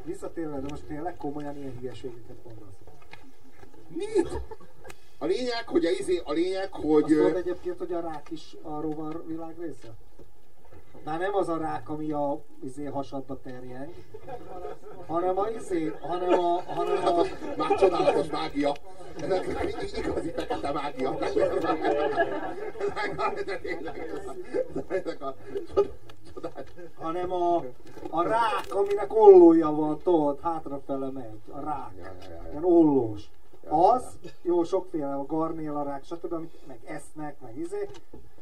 visszatérve, 0.05 0.61
de 0.61 0.67
most 0.71 0.83
tényleg 0.83 1.17
komolyan 1.17 1.57
ilyen 1.57 1.77
hülyeségeket 1.81 2.37
mondasz. 2.45 2.77
mit? 3.89 4.29
A 5.19 5.25
lényeg, 5.27 5.69
hogy 5.69 5.85
a, 5.85 5.91
izé, 5.91 6.21
a 6.25 6.33
lényeg, 6.33 6.69
Azt 6.73 6.83
hogy... 6.85 7.05
tudod 7.05 7.33
ö, 7.33 7.37
egyébként, 7.37 7.79
hogy 7.79 7.93
a 7.93 8.01
rák 8.01 8.27
is 8.31 8.57
a 8.63 8.81
rovar 8.81 9.27
világ 9.27 9.55
része? 9.59 9.93
Már 11.05 11.19
nem 11.19 11.35
az 11.35 11.49
a 11.49 11.57
rák, 11.57 11.89
ami 11.89 12.13
a 12.13 12.41
izé, 12.65 12.85
hasadba 12.85 13.41
terjeng, 13.41 13.93
hanem 15.07 15.39
a 15.39 15.49
izé, 15.49 15.93
hanem 16.01 16.39
a, 16.39 16.63
hanem 16.67 17.07
a, 17.07 17.23
Már 17.57 17.79
csodálatos 17.79 18.27
mágia. 18.31 18.73
Ez 19.21 19.97
igazi 19.97 20.31
fekete 20.31 20.73
mágia. 20.73 21.19
Ezek 24.89 25.23
a 25.23 25.35
hanem 26.99 27.33
a, 27.33 27.57
a 28.11 28.23
rák, 28.23 28.67
aminek 28.69 29.15
ollója 29.15 29.71
van, 29.71 29.99
tudod, 29.99 30.41
hátrafele 30.41 31.11
megy, 31.11 31.41
a 31.51 31.61
rák, 31.61 31.91
Ja, 31.97 32.05
ja, 32.05 32.13
ja, 32.21 32.43
ja. 32.43 32.51
ilyen 32.51 32.65
ollós. 32.65 33.31
Az, 33.69 34.19
jó, 34.43 34.65
sokféle, 34.65 35.15
a 35.15 35.27
garnél, 35.27 35.77
a 35.77 35.83
rák, 35.83 36.05
stb., 36.05 36.33
amit 36.33 36.67
meg 36.67 36.79
esznek, 36.85 37.41
meg 37.41 37.59
izé, 37.59 37.89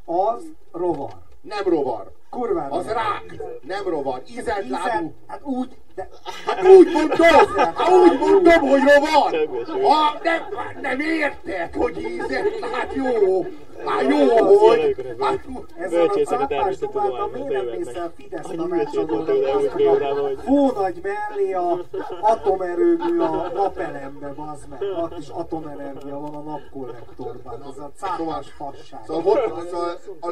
az 0.05 0.45
rovar. 0.73 1.15
Nem 1.41 1.65
rovar. 1.65 2.13
Kurvára. 2.31 2.75
Az 2.75 2.87
rák. 2.87 3.43
Nem 3.63 3.89
rovar. 3.89 4.23
Ízelt 4.27 4.69
lábú. 4.69 5.15
Hát 5.27 5.41
úgy, 5.43 5.77
de 5.95 6.09
Hát 6.47 6.65
úgy 6.65 6.93
mondom, 6.93 7.27
hát 7.57 7.89
úgy 7.89 8.19
mondom, 8.19 8.61
hogy 8.61 8.81
rovar! 8.81 9.49
Ha, 9.83 10.21
nem, 10.23 10.43
nem 10.81 11.01
érted, 11.01 11.75
hogy 11.75 11.99
ízett, 12.03 12.65
hát 12.73 12.95
jó! 12.95 13.43
Hát 13.87 14.03
jó, 14.09 14.57
hogy... 14.57 14.97
Hát, 15.21 15.47
ezzel 15.79 16.41
a 16.41 16.47
természettudományban 16.47 17.31
miért 17.31 17.49
nem 17.49 17.65
mész 17.65 17.95
el 17.95 18.13
Fidesz 18.17 18.47
tanácsadónak? 18.57 19.71
fél 19.77 19.91
órában, 19.91 20.23
hogy 20.23 20.39
Fó 20.45 20.71
nagy 20.71 21.01
mellé 21.03 21.53
a 21.53 21.79
atomerőmű 22.21 23.19
a 23.21 23.51
napelembe, 23.55 24.33
bazd 24.37 24.69
meg. 24.69 24.81
Ott 25.03 25.19
is 25.19 25.29
atomenergia 25.29 26.19
van 26.19 26.35
a 26.35 26.41
napkollektorban. 26.41 27.63
Ez 27.71 27.79
a 27.79 27.91
cápás 27.97 28.47
fasság. 28.57 29.01
Szóval, 29.07 29.23
volt, 29.23 29.69
szóval 29.71 29.99
a, 30.21 30.29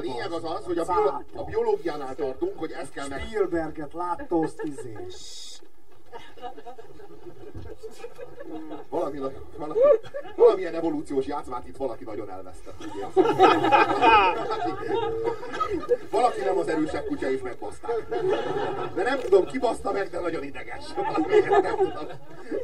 lényeg, 0.00 0.32
az 0.32 0.44
az, 0.44 0.64
hogy 0.64 0.78
a, 0.78 0.84
a 1.34 1.44
biológiánál 1.46 2.14
tartunk, 2.14 2.58
hogy 2.58 2.70
ezt 2.70 2.92
kell 2.92 3.08
meg... 3.08 3.20
Spielberget 3.20 3.92
látta 3.92 4.38
azt 4.38 4.62
izé. 4.62 4.96
Valami, 8.88 9.18
valami, 9.18 9.78
valamilyen 10.36 10.74
evolúciós 10.74 11.26
játszmát 11.26 11.68
itt 11.68 11.76
valaki 11.76 12.04
nagyon 12.04 12.30
elvesztett. 12.30 12.84
Valaki 16.10 16.40
nem 16.40 16.58
az 16.58 16.68
erősebb 16.68 17.06
kutya 17.06 17.30
és 17.30 17.40
megbaszták. 17.40 18.08
De 18.94 19.02
nem 19.02 19.18
tudom, 19.18 19.44
ki 19.44 19.58
baszta 19.58 19.92
meg, 19.92 20.08
de 20.08 20.20
nagyon 20.20 20.42
ideges. 20.42 20.84
Nem 21.62 21.76
tudom. 21.76 22.06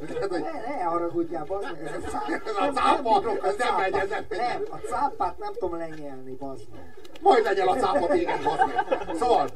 Tehát, 0.06 0.30
hogy 0.30 0.40
Ne, 0.40 0.76
ne 0.76 0.82
haragudjál, 0.82 1.44
bazd 1.44 1.72
meg. 1.72 1.86
Ez 1.86 2.14
a. 2.14 2.22
Ez 2.46 2.56
a 2.56 2.72
cápa, 2.72 3.22
ez 3.42 3.56
nem 3.56 3.74
megy, 3.76 3.94
ez 3.94 4.08
nem 4.08 4.24
megy. 4.28 4.38
Nem, 4.38 4.62
a 4.70 4.76
cápát 4.76 5.38
nem 5.38 5.52
tudom 5.52 5.76
lenyelni, 5.78 6.32
bazd 6.32 6.62
meg. 6.72 6.94
Majd 7.20 7.44
legyen 7.44 7.68
a 7.68 7.76
cápa 7.76 8.06
téged, 8.06 8.42
bazd 8.42 8.66
meg. 8.66 9.16
Szóval, 9.16 9.48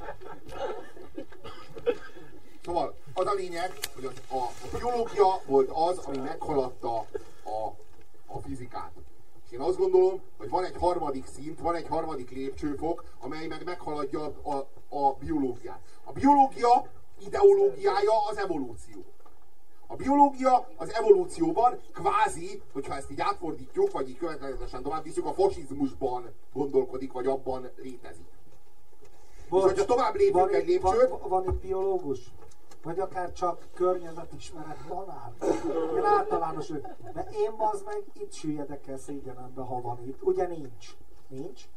szóval 2.65 2.95
az 3.19 3.27
a 3.27 3.33
lényeg, 3.33 3.73
hogy 3.95 4.05
az, 4.05 4.13
a, 4.29 4.37
a 4.37 4.77
biológia 4.77 5.41
volt 5.47 5.71
az, 5.73 5.99
ami 5.99 6.19
meghaladta 6.19 6.97
a 7.45 7.73
a 8.31 8.39
fizikát. 8.39 8.93
És 9.47 9.53
én 9.53 9.61
azt 9.61 9.77
gondolom, 9.77 10.21
hogy 10.39 10.49
van 10.49 10.65
egy 10.65 10.77
harmadik 10.79 11.27
szint, 11.27 11.61
van 11.61 11.75
egy 11.75 11.87
harmadik 11.87 12.31
lépcsőfok, 12.31 13.05
amely 13.21 13.47
meg 13.47 13.65
meghaladja 13.65 14.25
a, 14.43 14.55
a 14.97 15.13
biológiát. 15.13 15.81
A 16.05 16.13
biológia 16.13 16.87
ideológiája 17.25 18.27
az 18.31 18.37
evolúció. 18.39 19.05
A 19.87 19.97
biológia 19.97 20.69
az 20.77 20.93
evolúcióban 20.95 21.81
kvázi, 21.93 22.63
hogyha 22.73 22.97
ezt 22.97 23.11
így 23.11 23.21
átfordítjuk, 23.21 23.93
vagy 23.93 24.09
így 24.09 24.19
következetesen 24.19 24.83
tovább 24.83 25.03
visszük, 25.03 25.27
a 25.27 25.33
fasizmusban 25.33 26.35
gondolkodik, 26.53 27.13
vagy 27.13 27.27
abban 27.27 27.71
létezik. 27.77 28.27
Bocs, 29.49 29.63
És 29.65 29.69
hogyha 29.71 29.85
tovább 29.85 30.15
lépünk 30.15 30.35
van 30.35 30.55
egy 30.55 30.67
lépcsőt- 30.67 31.09
Van, 31.09 31.29
van 31.29 31.45
itt 31.45 31.61
biológus? 31.61 32.19
Vagy 32.83 32.99
akár 32.99 33.33
csak 33.33 33.67
környezetismeret 33.75 34.79
tanár? 34.89 35.33
Én 35.97 36.05
általános. 36.05 36.69
Mert 37.15 37.31
én 37.33 37.53
az 37.57 37.83
meg 37.87 38.05
itt 38.13 38.33
süllyedek 38.33 38.87
el 38.87 38.99
szégyenembe, 38.99 39.63
ha 39.63 39.81
van 39.81 40.07
itt. 40.07 40.23
Ugye 40.23 40.47
nincs? 40.47 40.97
Nincs? 41.29 41.69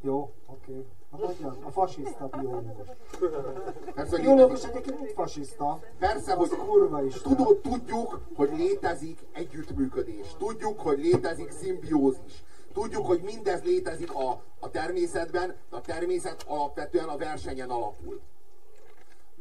Jó, 0.00 0.32
oké. 0.46 0.86
Na 1.10 1.18
mondjad, 1.18 1.58
a 1.62 1.70
fasiszta 1.70 2.26
biológus. 2.26 2.88
Persze, 3.94 4.10
hogy 4.10 4.20
Biológus 4.20 4.64
egyébként 4.64 5.00
mind 5.00 5.12
fasiszta. 5.14 5.80
Persze, 5.98 6.34
hogy 6.34 6.48
kurva 6.48 7.04
is. 7.04 7.14
tudod, 7.14 7.58
tudjuk, 7.58 8.20
hogy 8.36 8.50
létezik 8.56 9.26
együttműködés. 9.32 10.26
Tudjuk, 10.38 10.80
hogy 10.80 10.98
létezik 10.98 11.50
szimbiózis. 11.50 12.44
Tudjuk, 12.72 13.06
hogy 13.06 13.20
mindez 13.22 13.62
létezik 13.62 14.14
a, 14.14 14.42
a 14.60 14.70
természetben, 14.70 15.56
de 15.70 15.76
a 15.76 15.80
természet 15.80 16.44
alapvetően 16.48 17.08
a 17.08 17.16
versenyen 17.16 17.70
alapul. 17.70 18.20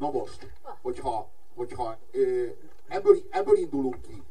Na 0.01 0.11
most, 0.11 0.47
hogyha, 0.81 1.27
hogyha 1.55 1.97
ebből, 2.87 3.17
ebből 3.29 3.57
indulunk 3.57 4.01
ki, 4.01 4.23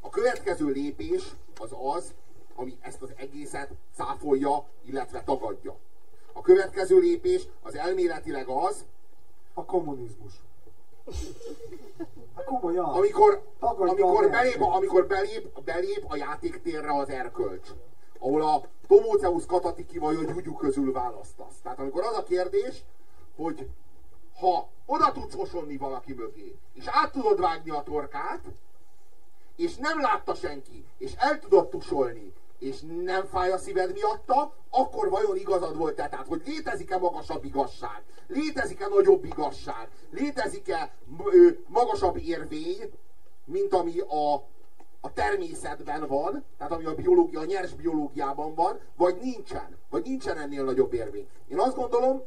a 0.00 0.08
következő 0.08 0.66
lépés 0.66 1.34
az 1.60 1.70
az, 1.82 2.14
ami 2.54 2.78
ezt 2.80 3.02
az 3.02 3.12
egészet 3.16 3.70
cáfolja, 3.94 4.64
illetve 4.84 5.22
tagadja. 5.22 5.76
A 6.32 6.40
következő 6.40 6.98
lépés 6.98 7.48
az 7.62 7.74
elméletileg 7.74 8.48
az, 8.48 8.84
A 9.54 9.64
kommunizmus. 9.64 10.32
Hát 12.34 12.44
komolyan. 12.44 12.84
amikor, 12.84 13.42
Tagadja 13.58 14.06
amikor, 14.06 14.30
belép, 14.30 14.60
amikor 14.60 15.06
belép, 15.06 15.60
belép 15.64 16.04
a 16.08 16.16
játéktérre 16.16 16.96
az 16.96 17.08
erkölcs, 17.08 17.68
ahol 18.18 18.42
a 18.42 18.62
Tomóceusz 18.86 19.46
Katatiki 19.46 19.98
vagy 19.98 20.16
a 20.16 20.32
Gyugyu 20.32 20.54
közül 20.54 20.92
választasz. 20.92 21.54
Tehát 21.62 21.78
amikor 21.78 22.02
az 22.04 22.16
a 22.16 22.22
kérdés, 22.22 22.84
hogy 23.36 23.68
ha 24.38 24.68
oda 24.86 25.12
tudsz 25.12 25.34
osonni 25.34 25.76
valaki 25.76 26.12
mögé, 26.12 26.58
és 26.72 26.84
át 26.86 27.12
tudod 27.12 27.40
vágni 27.40 27.70
a 27.70 27.82
torkát, 27.82 28.44
és 29.56 29.76
nem 29.76 30.00
látta 30.00 30.34
senki, 30.34 30.84
és 30.98 31.12
el 31.16 31.38
tudod 31.38 31.68
tusolni, 31.68 32.32
és 32.58 32.80
nem 33.04 33.24
fáj 33.24 33.50
a 33.50 33.58
szíved 33.58 33.92
miatta, 33.92 34.54
akkor 34.70 35.10
vajon 35.10 35.36
igazad 35.36 35.76
volt 35.76 35.98
-e? 35.98 36.08
Tehát, 36.08 36.26
hogy 36.26 36.42
létezik-e 36.46 36.98
magasabb 36.98 37.44
igazság? 37.44 38.02
Létezik-e 38.26 38.86
nagyobb 38.86 39.24
igazság? 39.24 39.88
Létezik-e 40.10 40.94
magasabb 41.66 42.16
érvény, 42.16 42.90
mint 43.44 43.74
ami 43.74 43.98
a, 43.98 44.34
a 45.00 45.12
természetben 45.12 46.06
van, 46.06 46.44
tehát 46.58 46.72
ami 46.72 46.84
a 46.84 46.94
biológia, 46.94 47.40
a 47.40 47.44
nyers 47.44 47.74
biológiában 47.74 48.54
van, 48.54 48.78
vagy 48.96 49.16
nincsen? 49.20 49.76
Vagy 49.90 50.02
nincsen 50.04 50.38
ennél 50.38 50.64
nagyobb 50.64 50.92
érvény? 50.92 51.28
Én 51.48 51.58
azt 51.58 51.76
gondolom, 51.76 52.22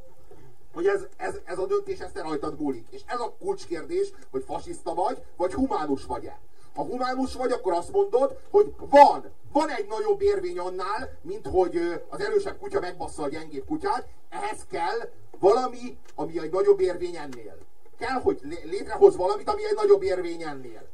hogy 0.74 0.88
ez, 0.88 1.06
ez, 1.18 1.36
ez 1.46 1.58
a 1.58 1.66
döntés 1.66 2.00
ezt 2.00 2.14
te 2.14 2.22
rajtad 2.22 2.60
múlik. 2.60 2.88
És 2.90 3.02
ez 3.06 3.20
a 3.20 3.36
kulcskérdés, 3.40 4.12
hogy 4.32 4.44
fasiszta 4.48 4.94
vagy, 4.94 5.24
vagy 5.36 5.54
humánus 5.54 6.06
vagy-e. 6.06 6.40
Ha 6.76 6.84
humánus 6.84 7.34
vagy, 7.34 7.52
akkor 7.52 7.74
azt 7.74 7.92
mondod, 7.92 8.40
hogy 8.50 8.74
van, 8.78 9.32
van 9.52 9.70
egy 9.70 9.88
nagyobb 9.88 10.22
érvény 10.22 10.60
annál, 10.60 11.18
mint 11.22 11.48
hogy 11.48 12.04
az 12.10 12.20
erősebb 12.20 12.58
kutya 12.58 12.80
megbassza 12.80 13.24
a 13.24 13.30
gyengébb 13.30 13.66
kutyát, 13.66 14.08
ehhez 14.30 14.66
kell 14.70 15.10
valami, 15.40 15.98
ami 16.16 16.40
egy 16.40 16.52
nagyobb 16.52 16.80
érvény 16.80 17.16
ennél. 17.16 17.58
Kell, 17.98 18.22
hogy 18.22 18.40
lé- 18.44 18.64
létrehoz 18.64 19.16
valamit, 19.16 19.50
ami 19.50 19.66
egy 19.66 19.76
nagyobb 19.76 20.04
érvény 20.04 20.42
ennél. 20.42 20.88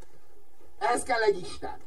Ehhez 0.79 1.03
kell 1.03 1.21
egy 1.21 1.39
Isten. 1.39 1.77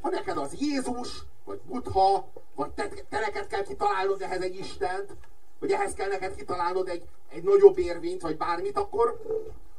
Ha 0.00 0.08
neked 0.08 0.36
az 0.36 0.54
Jézus, 0.58 1.22
vagy 1.44 1.60
Buddha, 1.60 2.28
vagy 2.54 2.70
te, 2.70 2.88
te 3.08 3.20
neked 3.20 3.46
kell 3.46 3.62
kitalálnod 3.62 4.22
ehhez 4.22 4.42
egy 4.42 4.58
Istent, 4.58 5.10
vagy 5.60 5.72
ehhez 5.72 5.94
kell 5.94 6.08
neked 6.08 6.34
kitalálnod 6.34 6.88
egy, 6.88 7.04
egy 7.28 7.42
nagyobb 7.42 7.78
érvényt, 7.78 8.22
vagy 8.22 8.36
bármit, 8.36 8.76
akkor, 8.76 9.20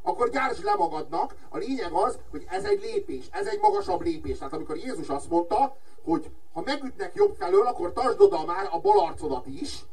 akkor 0.01 0.29
gyártsd 0.29 0.63
le 0.63 0.75
magadnak. 0.75 1.36
A 1.49 1.57
lényeg 1.57 1.91
az, 1.91 2.19
hogy 2.29 2.45
ez 2.49 2.63
egy 2.63 2.82
lépés, 2.82 3.25
ez 3.32 3.45
egy 3.45 3.59
magasabb 3.61 4.01
lépés. 4.01 4.38
Tehát 4.38 4.53
amikor 4.53 4.77
Jézus 4.77 5.07
azt 5.07 5.29
mondta, 5.29 5.77
hogy 6.03 6.29
ha 6.53 6.61
megütnek 6.65 7.15
jobb 7.15 7.36
felől, 7.36 7.67
akkor 7.67 7.93
tasd 7.93 8.21
oda 8.21 8.45
már 8.45 8.67
a 8.71 8.79
bal 8.79 8.99
arcodat 8.99 9.47
is, 9.47 9.86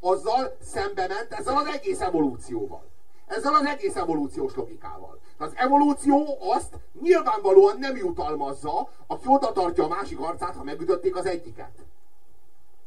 azzal 0.00 0.56
szembe 0.62 1.06
ment 1.06 1.32
ezzel 1.32 1.56
az 1.56 1.66
egész 1.66 2.00
evolúcióval. 2.00 2.86
Ezzel 3.26 3.54
az 3.54 3.64
egész 3.64 3.96
evolúciós 3.96 4.54
logikával. 4.54 5.20
Az 5.38 5.52
evolúció 5.54 6.38
azt 6.40 6.74
nyilvánvalóan 7.00 7.78
nem 7.78 7.96
jutalmazza, 7.96 8.88
aki 9.06 9.24
oda 9.26 9.52
tartja 9.52 9.84
a 9.84 9.88
másik 9.88 10.20
arcát, 10.20 10.54
ha 10.54 10.62
megütötték 10.62 11.16
az 11.16 11.26
egyiket. 11.26 11.72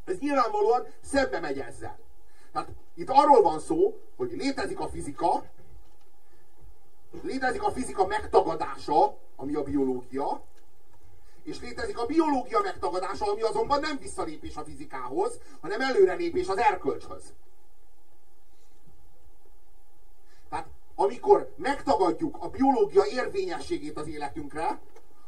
Ez 0.05 0.17
nyilvánvalóan 0.19 0.85
szembe 1.01 1.39
megy 1.39 1.59
ezzel. 1.59 1.99
Tehát 2.51 2.69
itt 2.93 3.09
arról 3.09 3.41
van 3.41 3.59
szó, 3.59 3.99
hogy 4.15 4.31
létezik 4.31 4.79
a 4.79 4.87
fizika, 4.87 5.45
létezik 7.21 7.63
a 7.63 7.71
fizika 7.71 8.05
megtagadása, 8.05 9.17
ami 9.35 9.53
a 9.53 9.63
biológia, 9.63 10.41
és 11.43 11.59
létezik 11.59 11.99
a 11.99 12.05
biológia 12.05 12.59
megtagadása, 12.59 13.31
ami 13.31 13.41
azonban 13.41 13.79
nem 13.79 13.97
visszalépés 13.97 14.55
a 14.55 14.63
fizikához, 14.63 15.39
hanem 15.61 15.81
előrelépés 15.81 16.47
az 16.47 16.57
erkölcshöz. 16.57 17.33
Tehát 20.49 20.67
amikor 20.95 21.53
megtagadjuk 21.55 22.37
a 22.39 22.49
biológia 22.49 23.05
érvényességét 23.05 23.97
az 23.97 24.07
életünkre, 24.07 24.79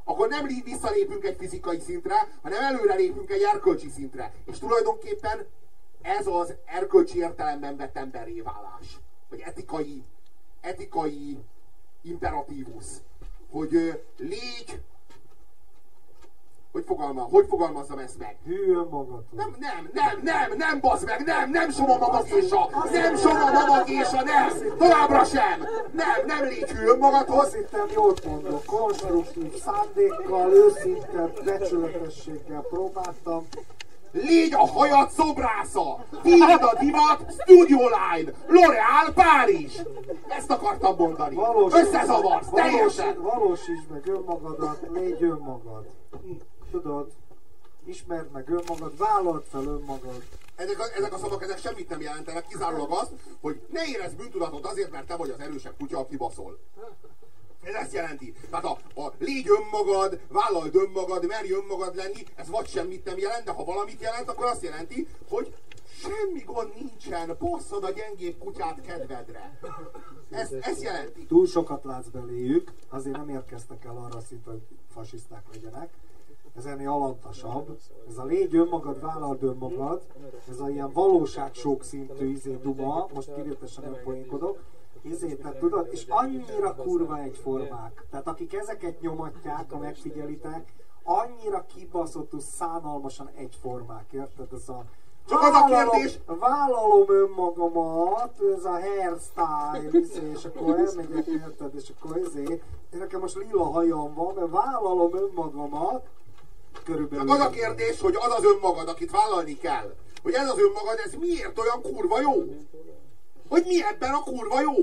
akkor 0.04 0.28
nem 0.28 0.48
visszalépünk 0.64 1.24
egy 1.24 1.38
fizikai 1.38 1.80
szintre, 1.80 2.16
hanem 2.42 2.64
előrelépünk 2.64 3.30
egy 3.30 3.42
erkölcsi 3.42 3.90
szintre. 3.90 4.34
És 4.46 4.60
tulajdonképpen 4.60 5.48
ez 6.04 6.28
az 6.28 6.54
erkölcsi 6.66 7.18
értelemben 7.18 7.78
vett 7.78 7.98
emberré 7.98 8.42
válás. 8.42 9.00
Vagy 9.30 9.40
etikai, 9.40 10.04
etikai 10.62 11.38
imperatívus. 12.02 12.86
Hogy 13.50 14.04
légy, 14.18 14.82
hogy, 16.72 16.84
fogalma, 16.86 17.22
hogy 17.22 17.46
fogalmazzam 17.48 17.98
ezt 17.98 18.18
meg? 18.18 18.38
Hű 18.46 18.74
önmagadhoz. 18.74 19.24
Nem, 19.32 19.56
nem, 19.60 19.90
nem, 19.94 20.20
nem, 20.24 20.58
nem, 20.58 20.80
bazd 20.80 21.06
meg, 21.06 21.24
nem, 21.24 21.50
nem 21.50 21.72
soma 21.72 21.98
mamagésa, 21.98 22.70
nem 22.92 23.18
soma 23.18 23.52
mamagésa, 23.52 24.24
nem, 24.24 24.78
továbbra 24.78 25.24
sem, 25.24 25.68
nem, 25.92 26.26
nem 26.26 26.44
légy 26.44 26.72
hű 26.72 26.86
önmagadhoz, 26.86 27.38
Azt 27.38 27.56
hittem, 27.56 27.88
jól 27.94 28.14
mondok, 28.26 28.66
konstruktív 28.66 29.54
szándékkal, 29.54 30.52
őszinte 30.52 31.32
becsületességgel 31.44 32.62
próbáltam. 32.62 33.48
Légy 34.14 34.54
a 34.54 34.68
hajad 34.68 35.10
szobrásza, 35.10 36.06
tiéd 36.22 36.62
a 36.62 36.76
divat, 36.80 37.34
Studio 37.42 37.80
Line, 37.80 38.32
L'Oreal, 38.48 39.14
Párizs. 39.14 39.82
Ezt 40.28 40.50
akartam 40.52 40.96
mondani. 40.98 41.38
Összezavarsz, 41.70 42.50
teljesen. 42.50 43.22
valósítsd 43.22 43.90
meg 43.90 44.08
önmagadat, 44.08 44.80
légy 44.94 45.24
önmagad. 45.24 45.86
Tudod, 46.72 47.12
ismerd 47.86 48.32
meg 48.32 48.50
önmagad, 48.50 48.98
vállald 48.98 49.44
fel 49.52 49.66
önmagad. 49.66 50.24
Ezek 50.56 50.80
a, 50.80 50.84
ezek 50.98 51.14
a 51.14 51.18
szavak 51.18 51.44
ezek 51.44 51.60
semmit 51.60 51.90
nem 51.90 52.02
jelentenek, 52.02 52.48
kizárólag 52.48 52.92
azt, 52.92 53.12
hogy 53.42 53.62
ne 53.72 53.86
érezd 53.86 54.16
bűntudatot 54.16 54.66
azért, 54.66 54.92
mert 54.92 55.08
te 55.08 55.16
vagy 55.16 55.30
az 55.30 55.40
erősebb 55.40 55.74
kutya, 55.78 56.00
aki 56.00 56.18
baszol. 56.18 56.58
Ez 57.64 57.74
ezt 57.74 57.94
jelenti. 57.94 58.34
Tehát 58.50 58.66
a, 58.66 59.02
a 59.02 59.14
légy 59.18 59.48
önmagad, 59.50 60.20
vállald 60.30 60.76
önmagad, 60.76 61.26
merj 61.26 61.52
önmagad 61.52 61.96
lenni, 61.96 62.24
ez 62.36 62.50
vagy 62.50 62.68
semmit 62.68 63.06
nem 63.06 63.18
jelent, 63.18 63.46
de 63.46 63.52
ha 63.52 63.64
valamit 63.64 64.02
jelent, 64.02 64.30
akkor 64.30 64.46
azt 64.46 64.64
jelenti, 64.64 65.08
hogy 65.30 65.54
semmi 66.04 66.44
gond 66.46 66.74
nincsen, 66.76 67.36
basszad 67.40 67.84
a 67.84 67.92
gyengébb 67.92 68.38
kutyát 68.38 68.82
kedvedre. 68.82 69.60
Ez, 70.30 70.52
ez 70.52 70.82
jelenti. 70.82 71.26
Túl 71.26 71.48
sokat 71.48 71.84
látsz 71.84 72.08
beléjük, 72.08 72.72
azért 72.90 73.18
nem 73.18 73.30
érkeztek 73.30 73.86
el 73.86 73.98
arra 73.98 74.18
a 74.18 74.22
szintre, 74.22 74.52
hogy 74.52 74.62
fasiszták 74.94 75.44
legyenek. 75.54 75.90
Ez 76.58 76.66
ennél 76.66 76.90
alantasabb. 76.90 77.78
Ez 78.08 78.18
a 78.18 78.26
légy 78.26 78.56
önmagad, 78.56 79.02
vállald 79.02 79.44
önmagad, 79.44 80.02
ez 80.50 80.60
a 80.60 80.70
ilyen 80.70 80.92
valóság 80.92 81.54
sok 81.54 81.84
szintű 81.84 82.32
izé 82.32 82.56
duma, 82.56 83.10
most 83.14 83.34
kivételesen 83.36 83.84
nem 83.84 83.98
poénkodok, 85.04 85.30
izé, 85.30 85.36
tehát 85.36 85.58
tudod, 85.60 85.88
és 85.92 86.06
annyira 86.08 86.76
kurva 86.76 87.20
egyformák. 87.20 88.06
Tehát 88.12 88.28
akik 88.28 88.54
ezeket 88.54 89.02
nyomatják, 89.02 89.72
ha 89.72 89.78
megfigyelitek, 89.78 90.74
annyira 91.04 91.66
kibaszottul, 91.76 92.40
szánalmasan 92.40 93.30
egyformák, 93.36 94.06
érted? 94.12 94.48
Ez 94.54 94.70
a 94.70 94.84
Csak 95.28 95.42
az 95.42 95.54
a 95.54 95.66
kérdés- 95.66 96.20
Vállalom 96.26 97.06
önmagamat, 97.08 98.42
ez 98.58 98.66
a 98.66 98.70
hairstyle, 98.80 100.00
izé, 100.00 100.30
és 100.38 100.46
akkor 100.46 100.80
elmegyek, 100.80 101.26
érted, 101.28 101.76
és 101.76 101.92
akkor 101.98 102.18
izé, 102.18 102.44
én 102.94 103.00
nekem 103.00 103.20
most 103.20 103.36
lila 103.36 103.64
hajam 103.64 104.14
van, 104.14 104.34
mert 104.36 104.52
vállalom 104.52 105.16
önmagamat, 105.16 106.08
körülbelül. 106.84 107.28
Csak 107.28 107.40
az 107.40 107.46
a 107.46 107.50
kérdés, 107.50 108.02
hogy 108.02 108.16
az 108.16 108.34
az 108.38 108.44
önmagad, 108.44 108.88
akit 108.88 109.12
vállalni 109.12 109.58
kell, 109.58 109.94
hogy 110.24 110.34
ez 110.34 110.50
az 110.50 110.60
önmagad, 110.60 111.00
ez 111.06 111.14
miért 111.20 111.60
olyan 111.60 111.82
kurva 111.82 112.22
jó? 112.22 112.44
Hogy 113.54 113.66
mi 113.66 113.84
ebben 113.84 114.14
a 114.14 114.24
kurva 114.24 114.62
jó? 114.62 114.76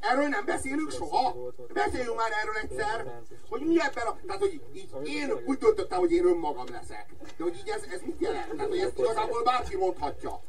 Erről 0.00 0.28
nem 0.28 0.44
beszélünk 0.44 0.90
soha. 0.90 1.36
Beszéljünk 1.72 2.16
már 2.16 2.30
erről 2.42 2.56
egyszer, 2.62 3.20
hogy 3.48 3.60
mi 3.60 3.80
ebben 3.80 4.06
a... 4.06 4.16
Tehát, 4.26 4.40
hogy 4.40 4.60
így 4.72 4.90
én 5.04 5.32
úgy 5.46 5.58
döntöttem, 5.58 5.98
hogy 5.98 6.12
én 6.12 6.24
önmagam 6.24 6.66
leszek. 6.70 7.06
De 7.36 7.42
hogy 7.42 7.56
így 7.56 7.68
ez, 7.68 7.82
ez 7.92 8.00
mit 8.00 8.20
jelent? 8.20 8.50
Tehát, 8.50 8.68
hogy 8.68 8.78
ezt 8.78 8.98
igazából 8.98 9.42
bárki 9.42 9.76
mondhatja. 9.76 10.40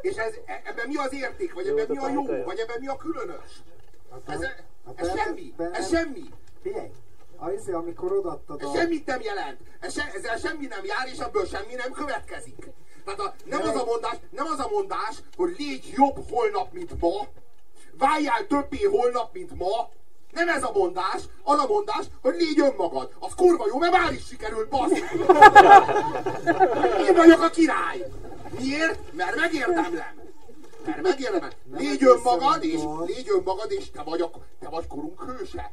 És 0.00 0.16
ez, 0.16 0.34
e- 0.44 0.62
ebben 0.64 0.88
mi 0.88 0.96
az 0.96 1.12
érték? 1.12 1.54
Vagy 1.54 1.66
ebben 1.66 1.86
mi 1.88 1.96
a 1.96 2.08
jó? 2.08 2.44
Vagy 2.44 2.58
ebben 2.58 2.80
mi 2.80 2.86
a 2.86 2.96
különös? 2.96 3.62
Ez, 4.26 4.40
ez 4.94 5.18
semmi. 5.18 5.54
Ez 5.72 5.88
semmi. 5.88 6.24
Figyelj, 6.62 6.90
azért, 7.36 7.76
amikor 7.76 8.12
odaadtad 8.12 8.60
Ez 8.60 8.68
a... 8.68 8.74
semmit 8.74 9.06
nem 9.06 9.20
jelent. 9.20 9.60
Ez 9.80 9.92
se, 9.92 10.10
ezzel 10.14 10.36
semmi 10.36 10.66
nem 10.66 10.84
jár, 10.84 11.08
és 11.12 11.18
ebből 11.18 11.46
semmi 11.46 11.74
nem 11.74 11.92
következik. 11.92 12.70
Tehát 13.04 13.20
a, 13.20 13.34
nem, 13.44 13.62
az 13.62 13.76
a 13.76 13.84
mondás, 13.84 14.16
nem 14.30 14.46
az 14.46 14.58
a 14.58 14.68
mondás, 14.70 15.16
hogy 15.36 15.54
légy 15.58 15.92
jobb 15.96 16.30
holnap, 16.30 16.72
mint 16.72 17.00
ma, 17.00 17.26
váljál 17.98 18.46
többé 18.46 18.82
holnap, 18.82 19.32
mint 19.32 19.58
ma, 19.58 19.88
nem 20.32 20.48
ez 20.48 20.62
a 20.62 20.70
mondás, 20.74 21.22
az 21.42 21.58
a 21.58 21.66
mondás, 21.66 22.04
hogy 22.22 22.34
légy 22.38 22.60
önmagad. 22.60 23.10
Az 23.18 23.32
kurva 23.36 23.66
jó, 23.66 23.78
mert 23.78 23.92
már 23.92 24.12
is 24.12 24.26
sikerült, 24.26 24.68
bassz. 24.68 24.90
Én 27.08 27.14
vagyok 27.14 27.42
a 27.42 27.50
király. 27.50 28.06
Miért? 28.58 29.12
Mert 29.12 29.36
megérdemlem. 29.36 30.21
Mert 30.86 31.02
megérdemlem. 31.02 31.50
Légy 31.72 32.04
önmagad, 32.04 32.64
és 32.64 32.80
légy 33.06 33.30
önmagad, 33.36 33.72
és 33.72 33.90
te 33.90 34.02
vagy, 34.02 34.20
a, 34.20 34.30
te 34.60 34.68
vagy 34.68 34.86
korunk 34.86 35.22
hőse. 35.22 35.72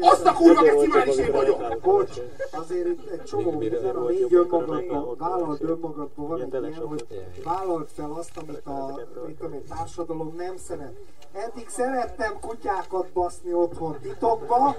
Azt 0.00 0.26
a 0.26 0.32
kurva 0.32 0.62
geci 0.62 0.86
már 0.86 1.06
is 1.06 1.16
én 1.16 1.32
vagyok. 1.32 1.80
Bocs, 1.82 2.20
azért 2.50 2.86
itt 2.86 3.10
egy 3.10 3.22
csomó 3.22 3.50
minden, 3.50 3.96
a 3.96 4.06
légy 4.06 4.34
önmagadban, 4.34 5.16
vállalt 5.16 5.62
önmagadban 5.62 6.28
van 6.28 6.40
egy 6.40 6.52
ilyen, 6.52 6.86
hogy 6.86 7.06
vállalt 7.44 7.90
fel 7.92 8.12
azt, 8.12 8.36
amit 8.36 8.66
a 8.66 9.06
mit 9.26 9.36
tudom 9.36 9.52
én, 9.52 9.64
társadalom 9.68 10.34
nem 10.36 10.56
szeret. 10.56 10.94
Eddig 11.32 11.68
szerettem 11.68 12.40
kutyákat 12.40 13.12
baszni 13.12 13.52
otthon 13.52 13.98
titokba, 14.02 14.76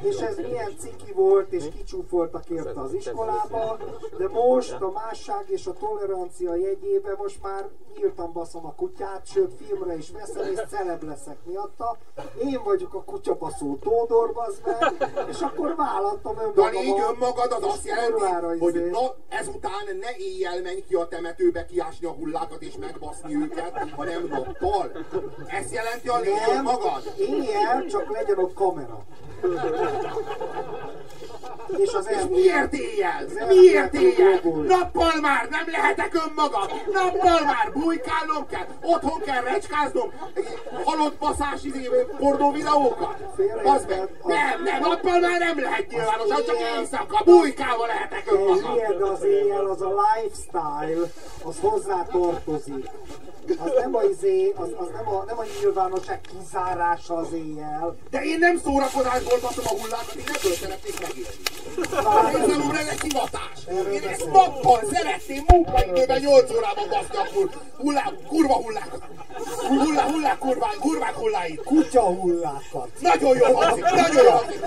és 0.00 0.16
ez 0.16 0.36
milyen 0.36 0.72
ciki 0.78 1.12
volt, 1.12 1.52
és 1.52 1.64
kicsúfoltak 1.76 2.50
érte 2.50 2.80
az 2.80 2.92
iskolába, 2.92 3.78
de 4.18 4.28
most 4.28 4.80
a 4.80 4.90
másság 4.90 5.44
és 5.46 5.66
a 5.66 5.72
tolerancia 5.72 6.54
jegyében 6.54 7.14
most 7.18 7.42
már 7.42 7.68
írtam 7.98 8.32
baszom 8.32 8.66
a 8.66 8.74
kutyát, 8.74 9.01
sőt 9.24 9.52
filmre 9.66 9.96
is 9.96 10.10
veszem, 10.10 10.52
és 10.52 10.58
celeb 10.70 11.02
leszek 11.02 11.36
miatta. 11.44 11.96
Én 12.44 12.60
vagyok 12.64 12.94
a 12.94 13.02
kutyabaszó 13.04 13.76
Tódor, 13.76 14.32
meg, 14.64 15.10
és 15.28 15.40
akkor 15.40 15.74
vállaltam 15.76 16.34
Na 16.34 16.42
önmagamat. 16.42 16.72
légy 16.72 17.00
önmagad, 17.10 17.52
az 17.52 17.62
azt 17.62 17.86
jelenti, 17.86 18.22
hogy 18.58 18.74
izé. 18.74 18.90
na, 18.90 19.14
ezután 19.28 19.96
ne 20.00 20.16
éjjel 20.16 20.60
menj 20.62 20.80
ki 20.88 20.94
a 20.94 21.08
temetőbe 21.08 21.64
kiásni 21.66 22.06
a 22.06 22.10
hullákat 22.10 22.62
és 22.62 22.76
megbaszni 22.76 23.34
őket, 23.34 23.88
hanem 23.96 24.26
nappal. 24.26 24.90
Ez 25.46 25.72
jelenti 25.72 26.08
a 26.08 26.18
légy 26.18 26.40
önmagad. 26.56 27.02
éjjel 27.16 27.86
csak 27.86 28.10
legyen 28.12 28.38
ott 28.38 28.54
kamera. 28.54 29.04
És 31.76 31.92
az 31.92 32.06
És 32.08 32.16
elmélet- 32.16 32.30
miért 32.30 32.72
éjjel? 32.72 33.24
Miért 33.48 33.94
éjjel? 33.94 34.40
Nappal 34.66 35.12
már 35.20 35.48
nem 35.50 35.64
lehetek 35.66 36.14
önmagam! 36.26 36.66
Nappal 36.92 37.40
már 37.44 37.72
bujkálnom 37.72 38.46
kell! 38.50 38.66
Otthon 38.82 39.20
kell 39.20 39.42
recskáznom 39.42 40.12
halott 40.84 41.16
baszás 41.18 41.62
izé, 41.62 41.88
pornó 42.18 42.50
videókat! 42.50 43.16
Az 43.64 43.84
meg! 43.88 44.08
Nem, 44.24 44.62
nem, 44.64 44.80
nappal 44.80 45.20
már 45.20 45.38
nem 45.38 45.60
lehet 45.60 45.86
nyilvánosan, 45.90 46.44
csak 46.46 46.56
éjszaka, 46.78 47.22
bujkálva 47.24 47.86
lehetek 47.86 48.32
önmagam! 48.32 48.74
ilyen 48.74 49.02
az 49.02 49.22
éjjel, 49.24 49.64
az 49.66 49.80
a 49.82 49.92
lifestyle, 50.14 51.06
az 51.44 51.56
hozzá 51.60 52.06
tartozik. 52.12 52.88
Az 53.58 53.72
nem 53.80 53.94
a 53.96 54.02
izé, 54.02 54.52
az, 54.56 54.68
az 54.76 54.86
nem, 54.94 55.08
a, 55.08 55.24
nem 55.26 55.38
a 55.38 55.44
nyilvánosság 55.60 56.20
kizárása 56.20 57.14
az 57.16 57.32
éjjel. 57.32 57.96
De 58.10 58.22
én 58.24 58.38
nem 58.38 58.58
szórakozásból 58.64 59.38
baszom 59.40 59.64
a 59.66 59.80
hullákat, 59.80 60.14
én 60.14 60.24
ebből 60.26 60.52
szeretnék 60.52 61.00
megélni. 61.00 61.36
Ezzel 62.34 62.60
úr, 62.66 62.76
ez 62.76 62.86
egy 62.86 63.00
hivatás. 63.00 63.58
Én 63.92 64.08
ezt 64.08 64.24
nappal 64.24 64.80
szeretném 64.92 65.44
munkaidőben 65.48 66.20
8 66.20 66.50
órában 66.50 66.88
baszni 66.88 67.16
a 67.16 67.26
kur, 67.34 67.50
hullá, 67.78 68.12
kurva 68.28 68.54
hullákat. 68.54 69.02
Hullá, 69.68 70.02
hullák, 70.02 70.38
kurvák, 70.38 70.76
kurvák 70.80 71.14
hulláit. 71.14 71.62
kutya 71.62 72.02
hullákat. 72.02 72.88
Nagyon 73.00 73.36
jó 73.36 73.54
hangzik, 73.54 73.84
nagyon 73.84 74.24
jó 74.24 74.30
hangzik. 74.30 74.60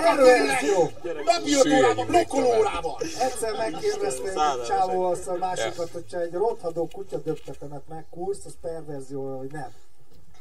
Perverzió. 0.00 0.90
napi 1.24 1.54
5 1.54 1.78
órában, 1.78 2.06
blokkoló 2.06 2.46
órában. 2.58 2.96
Egyszer 3.20 3.52
megkérdezte 3.56 4.28
egy 4.28 4.62
csávó 4.66 5.04
azt 5.04 5.26
a 5.26 5.36
másikat, 5.40 5.88
hogyha 5.92 6.20
egy 6.20 6.32
rothadó 6.32 6.88
kutya 6.92 7.16
dögtetemet 7.18 7.82
megkúrsz, 7.88 8.44
az 8.44 8.54
perverzió, 8.60 9.38
hogy 9.38 9.50
nem. 9.52 9.70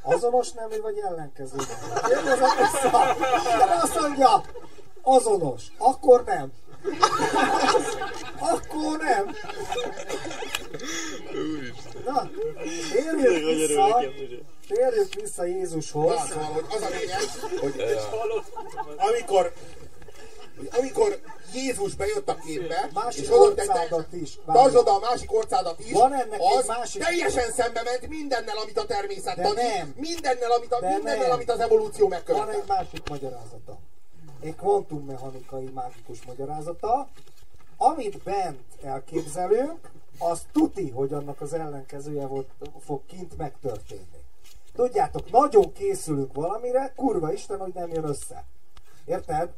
Azonos 0.03 0.51
nemű 0.51 0.81
vagy 0.81 0.97
ellenkező 1.09 1.55
nemű? 1.55 2.13
Kérdezem 2.13 2.49
vissza. 2.57 3.15
De 3.57 3.79
azt 3.81 3.99
mondja, 3.99 4.43
azonos. 5.01 5.63
Akkor 5.77 6.23
nem. 6.25 6.51
Akkor 8.39 8.97
nem. 8.97 9.35
Na, 12.05 12.29
térjünk 12.91 13.45
vissza, 13.45 13.99
térjünk 14.67 15.13
vissza 15.21 15.45
Jézushoz. 15.45 16.15
Na, 16.15 16.25
szóval, 16.25 16.45
hogy 16.45 16.65
az 16.75 16.81
a 16.81 16.87
lényeg, 16.89 17.19
hogy 17.61 17.83
amikor, 18.97 19.53
hogy 20.57 20.69
amikor 20.79 21.19
Jézus 21.53 21.95
bejött 21.95 22.29
a 22.29 22.35
képbe, 22.45 22.89
Másik 22.93 23.21
és 23.23 23.29
oda 23.29 23.37
orcádat 23.39 23.89
tette, 23.89 24.17
is. 24.17 24.39
tartsd 24.45 24.75
oda 24.75 24.95
a 24.95 24.99
másik 24.99 25.33
orcádat 25.33 25.79
is, 25.79 25.91
Van 25.91 26.13
ennek 26.13 26.33
egy 26.33 26.57
az 26.57 26.67
másik- 26.67 27.03
teljesen 27.03 27.51
szembe 27.51 27.81
ment 27.83 28.07
mindennel, 28.07 28.57
amit 28.57 28.77
a 28.77 28.85
természet 28.85 29.35
De 29.35 29.47
ad, 29.47 29.55
nem. 29.55 29.93
mindennel, 29.97 30.51
amit, 30.51 30.71
a, 30.73 30.79
De 30.79 30.89
mindennel, 30.89 31.21
nem. 31.21 31.31
amit 31.31 31.49
az 31.51 31.59
evolúció 31.59 32.07
Van 32.07 32.09
megkövetett. 32.09 32.53
egy 32.61 32.67
másik 32.67 33.09
magyarázata. 33.09 33.77
Egy 34.41 34.55
kvantummechanikai 34.55 35.69
mágikus 35.73 36.25
magyarázata, 36.25 37.07
amit 37.77 38.23
bent 38.23 38.63
elképzelünk, 38.83 39.91
az 40.19 40.45
tuti, 40.51 40.89
hogy 40.89 41.13
annak 41.13 41.41
az 41.41 41.53
ellenkezője 41.53 42.27
volt, 42.27 42.49
fog 42.79 43.01
kint 43.05 43.37
megtörténni. 43.37 44.19
Tudjátok, 44.75 45.31
nagyon 45.31 45.73
készülünk 45.73 46.33
valamire, 46.33 46.93
kurva 46.95 47.33
Isten, 47.33 47.59
hogy 47.59 47.73
nem 47.73 47.89
jön 47.89 48.03
össze. 48.03 48.45
Érted? 49.05 49.49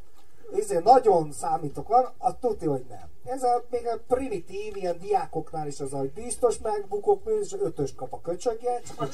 Ezért 0.59 0.83
nagyon 0.83 1.31
számítok 1.31 1.87
van, 1.87 2.09
az 2.17 2.33
tuti, 2.39 2.65
hogy 2.65 2.85
nem. 2.89 3.11
Ez 3.25 3.43
a, 3.43 3.63
még 3.69 3.87
a 3.87 3.99
primitív, 4.07 4.75
ilyen 4.75 4.99
diákoknál 4.99 5.67
is 5.67 5.79
az, 5.79 5.91
hogy 5.91 6.11
biztos 6.11 6.57
megbukok, 6.57 7.21
és 7.41 7.53
ötös 7.61 7.95
kap 7.95 8.13
a 8.13 8.21
köcsögje, 8.21 8.81
csak 8.87 9.01
a. 9.01 9.07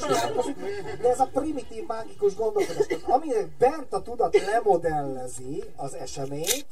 De 1.01 1.09
ez 1.09 1.19
a 1.19 1.29
primitív 1.33 1.85
mágikus 1.87 2.35
gondolkodás, 2.35 2.85
aminek 3.07 3.47
bent 3.57 3.93
a 3.93 4.01
tudat 4.01 4.37
lemodellezi 4.37 5.63
az 5.75 5.93
eseményt, 5.93 6.65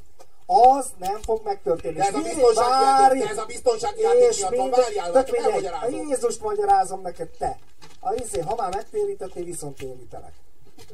az 0.45 0.91
nem 0.97 1.21
fog 1.21 1.41
megtörténni. 1.43 1.97
De 1.97 2.03
ez 2.03 2.13
a 2.13 2.17
És 2.17 2.23
biztonsági 2.23 2.83
várj, 2.83 3.17
játék, 3.17 3.23
de 3.23 3.29
ez 3.29 3.37
a 3.37 3.45
biztonsági 3.45 4.01
játék 4.01 4.29
és 4.29 4.39
miatt 4.39 4.55
van, 4.55 4.69
várjál, 4.69 5.11
tök 5.11 5.25
csak 5.25 5.31
mindegy, 5.31 5.51
a 5.51 5.67
elmagyarázom. 5.67 6.07
Jézust 6.07 6.41
magyarázom 6.41 7.01
neked 7.01 7.29
te. 7.29 7.57
A 7.99 8.13
izé, 8.13 8.39
ha 8.39 8.55
már 8.55 8.75
megtérítettél, 8.75 9.43
viszont 9.43 9.77
térítelek. 9.77 10.33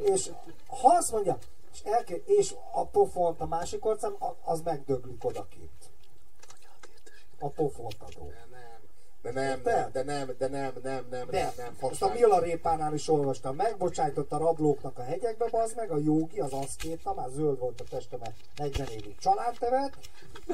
És 0.01 0.29
ha 0.67 0.95
azt 0.97 1.11
mondja, 1.11 1.37
és, 1.73 1.81
elke, 1.81 2.15
és 2.15 2.55
a 2.71 2.85
pofont 2.85 3.41
a 3.41 3.45
másik 3.45 3.85
orcán, 3.85 4.13
a- 4.13 4.37
az 4.43 4.61
megdöglik 4.61 5.23
odakint. 5.23 5.91
A 7.39 7.49
pofont 7.49 8.01
adó. 8.01 8.31
De 9.23 9.31
nem, 9.31 9.61
nem, 9.63 9.89
de 9.91 10.03
nem, 10.03 10.35
de 10.37 10.47
nem, 10.47 10.73
nem, 10.83 11.05
nem, 11.09 11.27
De, 11.29 11.39
nem, 11.39 11.53
nem, 11.57 11.67
ezt 11.79 11.81
a 11.81 11.87
fasság. 11.87 12.13
Milarépánál 12.13 12.93
is 12.93 13.07
olvastam. 13.07 13.55
Megbocsájtott 13.55 14.31
a 14.31 14.37
rablóknak 14.37 14.97
a 14.97 15.03
hegyekbe, 15.03 15.47
az 15.51 15.73
meg 15.75 15.91
a 15.91 15.97
jogi, 15.97 16.39
az 16.39 16.53
aszkéta, 16.53 17.13
már 17.13 17.29
zöld 17.35 17.59
volt 17.59 17.81
a 17.81 17.83
teste, 17.89 18.17
mert 18.17 18.35
40 18.55 18.87
évig 18.87 19.15
családtevet, 19.19 19.97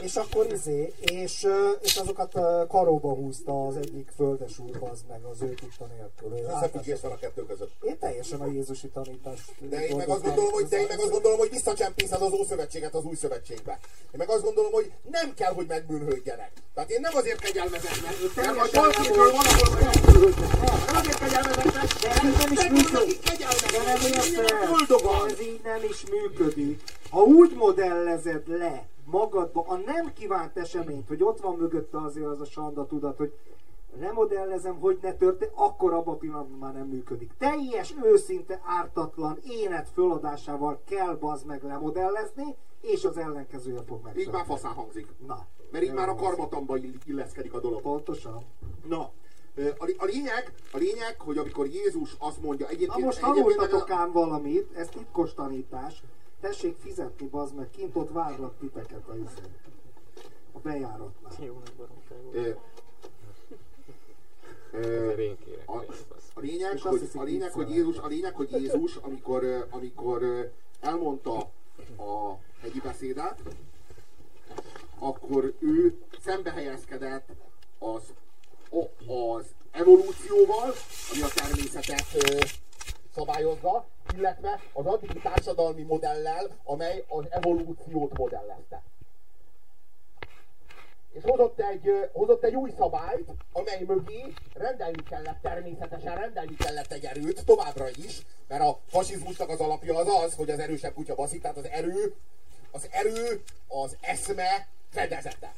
és 0.02 0.16
akkor 0.16 0.52
izé, 0.52 0.94
és, 1.00 1.48
és 1.82 1.96
azokat 1.96 2.32
karóba 2.68 3.14
húzta 3.14 3.68
az 3.68 3.76
egyik 3.76 4.10
földes 4.16 4.60
úr, 4.60 4.78
az 4.92 5.04
meg 5.08 5.24
az 5.24 5.42
ő 5.42 5.54
tudta 5.54 5.86
nélkül. 5.86 6.48
Összefüggés 6.56 7.02
van 7.02 7.12
a 7.12 7.18
kettő 7.18 7.46
között. 7.46 7.72
Én 7.82 8.00
teljesen 8.00 8.42
a 8.42 8.46
Jézusi 8.46 8.88
tanítást 8.88 9.70
De 9.70 9.88
én 9.88 9.96
meg 9.96 10.10
azt 10.10 10.24
gondolom, 10.24 10.52
hogy, 10.52 10.66
de 10.66 10.80
én 10.80 10.88
meg 10.90 11.00
azt 11.00 11.12
gondolom, 11.12 11.38
hogy 11.38 11.50
visszacsempészed 11.50 12.22
az 12.22 12.32
Ószövetséget 12.32 12.94
az 12.94 13.04
új 13.04 13.16
szövetségbe. 13.16 13.80
Én 14.02 14.18
meg 14.18 14.30
azt 14.30 14.44
gondolom, 14.44 14.72
hogy 14.72 14.92
nem 15.12 15.34
kell, 15.34 15.54
hogy 15.54 15.68
megbűnhődjenek. 15.68 16.52
Tehát 16.74 16.90
én 16.90 17.00
nem 17.02 17.16
azért 17.16 17.40
kegyelmezek, 17.40 18.02
mert 18.02 18.36
nem 25.64 25.84
is 25.90 26.04
működik. 26.10 26.82
Ha 27.10 27.22
úgy 27.22 27.56
modellezed 27.56 28.48
le 28.48 28.88
magadba 29.06 29.66
a 29.68 29.76
nem 29.76 30.14
kívánt 30.14 30.58
eseményt, 30.58 31.08
hogy 31.08 31.24
ott 31.24 31.42
van 31.42 31.56
mögötte 31.56 32.02
azért 32.02 32.26
az 32.26 32.42
a 32.42 32.46
sanda 32.46 32.86
tudat, 32.86 33.18
hogy 33.18 33.34
remodellezem, 34.00 34.80
hogy 34.80 35.00
ne 35.02 35.14
történt, 35.14 35.52
akkor 35.56 35.94
abban 35.94 36.14
a 36.14 36.18
pillanatban 36.18 36.58
már 36.58 36.74
nem 36.74 36.88
működik. 36.88 37.32
Teljes, 37.38 37.96
őszinte, 38.04 38.62
ártatlan 38.66 39.40
énet 39.44 39.90
föladásával 39.90 40.82
kell 40.86 41.16
bazd 41.16 41.46
meg 41.46 41.64
lemodellezni, 41.64 42.56
és 42.82 43.06
az 43.06 43.18
ellenkezője 43.18 43.82
fog 43.82 44.04
meg. 44.04 44.18
Így 44.18 44.32
már 44.32 44.46
faszán 44.46 44.74
hangzik. 44.74 45.08
Na. 45.28 45.46
Mert 45.72 45.84
így 45.84 45.94
már 45.94 46.10
a 46.10 46.16
karmatamba 46.16 46.78
ill- 46.78 47.06
illeszkedik 47.06 47.54
a 47.54 47.60
dolog. 47.60 47.82
Pontosan. 47.82 48.46
Na, 48.88 49.12
a, 49.98 50.06
lényeg, 50.06 50.54
a 50.72 50.78
lényeg, 50.78 51.16
hogy 51.20 51.38
amikor 51.38 51.68
Jézus 51.68 52.16
azt 52.20 52.42
mondja, 52.42 52.68
egyébként... 52.68 53.00
Na 53.00 53.06
most 53.06 53.20
tanultatok 53.20 53.90
ám 53.90 54.12
valamit, 54.12 54.76
ez 54.76 54.88
titkos 54.88 55.34
tanítás. 55.34 56.04
Tessék 56.40 56.76
fizetni, 56.78 57.28
bazd 57.28 57.56
meg, 57.56 57.70
kint 57.70 57.96
ott 57.96 58.12
várlak 58.12 58.58
titeket 58.60 59.08
a 59.08 59.16
izé. 59.16 59.42
A 60.52 60.60
bejáratnál. 60.60 61.32
Jó 61.40 61.54
nagy 61.54 61.74
baromság 61.78 62.24
volt. 62.24 62.36
Ö, 62.36 62.40
ö, 62.40 62.44
Ezért 62.44 62.60
én 64.74 65.38
kérek 65.46 65.70
a, 65.70 65.86
a 66.34 66.40
lényeg, 66.40 66.74
azt 66.74 66.84
hogy, 66.84 67.10
a 67.14 67.24
lényeg, 67.24 67.52
hogy. 67.52 67.70
Jézus, 67.70 67.98
a 67.98 68.08
lényeg, 68.08 68.36
hogy 68.36 68.52
Jézus, 68.52 68.96
amikor, 68.96 69.68
amikor 69.70 70.52
elmondta 70.82 71.38
a 71.98 72.38
hegyi 72.62 72.80
beszédet, 72.80 73.40
akkor 75.00 75.54
ő 75.60 75.98
szembe 76.24 76.52
helyezkedett 76.52 77.30
az, 77.80 78.02
az 79.08 79.46
evolúcióval, 79.72 80.74
ami 81.14 81.22
a 81.22 81.28
természetet 81.36 82.06
szabályozza, 83.16 83.88
illetve 84.16 84.62
az 84.74 84.86
addigi 84.86 85.20
társadalmi 85.20 85.82
modellel, 85.82 86.58
amely 86.64 87.06
az 87.08 87.26
evolúciót 87.30 88.18
modellezte. 88.18 88.84
És 91.14 91.24
hozott 91.24 91.60
egy, 91.60 92.10
hozott 92.12 92.44
egy 92.44 92.56
új 92.56 92.72
szabályt, 92.78 93.30
amely 93.52 93.84
mögé 93.88 94.34
rendelni 94.54 95.04
kellett, 95.10 95.42
természetesen 95.42 96.16
rendelni 96.16 96.56
kellett 96.56 96.92
egy 96.92 97.06
erőt 97.06 97.46
továbbra 97.46 97.90
is, 97.90 98.22
mert 98.48 98.62
a 98.62 98.80
fasizmusnak 98.88 99.50
az 99.50 99.60
alapja 99.60 99.96
az 99.98 100.08
az, 100.08 100.36
hogy 100.36 100.50
az 100.50 100.60
erősebb 100.60 100.94
kutya 100.94 101.16
baszik, 101.16 101.42
tehát 101.42 101.58
az 101.58 101.66
erő, 101.66 102.16
az 102.72 102.88
erő 102.92 103.44
az 103.68 103.96
eszme 104.02 104.68
fedezete. 104.90 105.54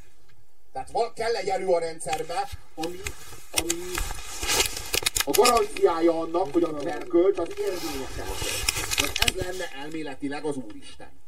Tehát 0.74 0.92
val- 0.92 1.14
kell 1.14 1.36
egy 1.36 1.50
erő 1.50 1.68
a 1.68 1.80
rendszerbe, 1.80 2.50
ami, 2.76 3.00
ami 3.52 3.80
a 5.26 5.32
garanciája 5.32 6.20
annak, 6.20 6.54
hogy 6.54 6.64
az 6.64 6.86
erkölcs 6.86 7.38
az 7.38 7.50
érvényesek. 7.58 8.28
Hogy 9.00 9.12
ez 9.20 9.46
lenne 9.46 9.66
elméletileg 9.82 10.46
az 10.46 10.56
Úristen. 10.56 11.21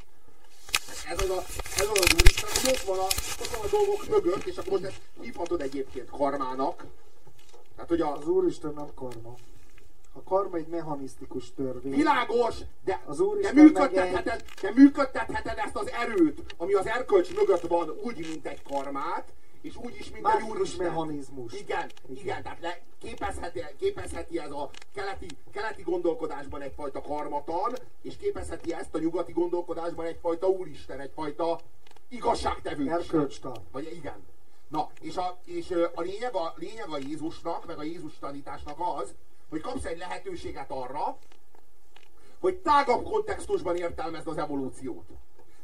Ez 1.09 1.21
az, 1.21 1.29
a, 1.29 1.43
ez 1.77 1.87
az 1.91 1.99
az 1.99 2.13
Úristen, 2.13 2.49
hogy 2.61 2.69
ott 2.71 2.79
van, 2.81 2.99
a, 2.99 3.07
ott 3.41 3.47
van 3.55 3.65
a 3.65 3.69
dolgok 3.71 4.07
mögött, 4.09 4.45
és 4.45 4.57
akkor 4.57 4.71
most 4.71 4.83
ezt 4.83 5.01
hívhatod 5.21 5.61
egyébként 5.61 6.09
karmának. 6.09 6.85
Tehát, 7.75 7.89
hogy 7.89 8.01
a 8.01 8.17
Az 8.17 8.27
Úristen 8.27 8.73
nem 8.75 8.93
karma. 8.95 9.35
A 10.13 10.23
karma 10.23 10.57
egy 10.57 10.67
mechanisztikus 10.67 11.53
törvény. 11.55 11.95
világos, 11.95 12.55
de, 12.85 13.03
Az 13.05 13.23
de, 13.41 13.53
működtetheted, 13.53 14.43
de 14.61 14.71
működtetheted 14.75 15.57
ezt 15.57 15.75
az 15.75 15.89
erőt, 15.91 16.53
ami 16.57 16.73
az 16.73 16.85
erkölcs 16.85 17.33
mögött 17.35 17.67
van, 17.67 17.89
úgy, 18.03 18.17
mint 18.17 18.45
egy 18.45 18.61
karmát, 18.61 19.33
és 19.63 19.75
úgy 19.75 19.95
is, 19.99 20.05
mint 20.11 20.15
egy 20.15 20.21
Mágikus 20.21 20.57
úristen. 20.57 20.85
mechanizmus. 20.85 21.53
Igen, 21.53 21.91
igen, 22.15 22.43
tehát 22.43 22.61
le, 22.61 22.81
képezheti, 23.01 23.63
képezheti 23.77 24.39
ez 24.39 24.51
a 24.51 24.69
keleti, 24.93 25.27
keleti 25.51 25.81
gondolkodásban 25.81 26.61
egyfajta 26.61 27.01
karmatan, 27.01 27.73
és 28.01 28.17
képezheti 28.17 28.73
ezt 28.73 28.95
a 28.95 28.99
nyugati 28.99 29.31
gondolkodásban 29.31 30.05
egyfajta 30.05 30.47
úristen, 30.47 30.99
egyfajta 30.99 31.59
igazságtevő. 32.09 32.89
Erkölcstan. 32.89 33.57
Vagy 33.71 33.91
igen. 33.95 34.25
Na, 34.67 34.89
és 35.01 35.17
a, 35.17 35.37
és 35.45 35.71
a, 35.93 36.01
lényeg, 36.01 36.35
a 36.35 36.53
lényeg 36.55 36.89
a 36.89 36.97
Jézusnak, 36.97 37.65
meg 37.65 37.77
a 37.77 37.83
Jézus 37.83 38.19
tanításnak 38.19 38.77
az, 38.79 39.15
hogy 39.49 39.61
kapsz 39.61 39.85
egy 39.85 39.97
lehetőséget 39.97 40.71
arra, 40.71 41.17
hogy 42.39 42.55
tágabb 42.55 43.03
kontextusban 43.03 43.75
értelmezd 43.75 44.27
az 44.27 44.37
evolúciót. 44.37 45.09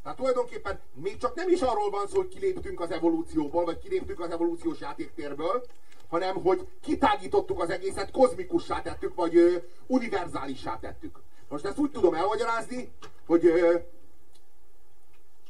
Tehát 0.04 0.18
tulajdonképpen 0.18 0.80
még 0.94 1.18
csak 1.18 1.36
nem 1.36 1.50
is 1.50 1.62
arról 1.62 1.90
van 1.90 2.08
szó, 2.08 2.18
hogy 2.18 2.28
kiléptünk 2.28 2.80
az 2.80 2.92
evolúcióból, 2.92 3.66
vagy 3.66 3.80
kiléptünk 3.80 4.20
az 4.20 4.32
evolúciós 4.32 4.80
játéktérből, 4.80 5.66
hanem 6.10 6.36
hogy 6.36 6.68
kitágítottuk 6.82 7.62
az 7.62 7.70
egészet, 7.70 8.12
kozmikussá 8.12 8.82
tettük, 8.82 9.16
vagy 9.16 9.36
ö, 9.36 9.58
univerzálissá 9.88 10.80
tettük. 10.80 11.20
Most 11.48 11.66
ezt 11.66 11.78
úgy 11.78 11.92
tudom 11.92 12.14
elmagyarázni, 12.14 12.92
hogy 13.26 13.46
ö, 13.46 13.78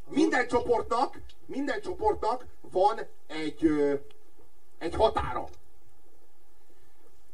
minden 0.08 0.48
csoportnak, 0.48 1.20
minden 1.46 1.82
csoportnak 1.82 2.46
van 2.72 3.00
egy, 3.28 3.66
ö, 3.66 3.94
egy 4.78 4.96
határa. 4.96 5.48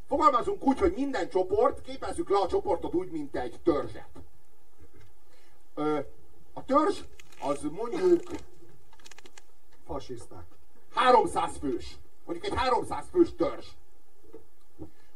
Fogalmazunk 0.08 0.64
úgy, 0.64 0.78
hogy 0.78 0.92
minden 0.96 1.28
csoport, 1.28 1.82
képezzük 1.82 2.30
le 2.30 2.38
a 2.38 2.48
csoportot 2.48 2.94
úgy, 2.94 3.10
mint 3.10 3.36
egy 3.36 3.60
törzset. 3.64 4.08
Ö, 5.74 5.98
a 6.56 6.64
törzs 6.64 7.00
az 7.40 7.62
mondjuk 7.70 8.22
Fasiszták. 9.86 10.44
300 10.94 11.56
fős. 11.60 11.96
Mondjuk 12.24 12.52
egy 12.52 12.58
300 12.58 13.04
fős 13.10 13.34
törzs. 13.36 13.66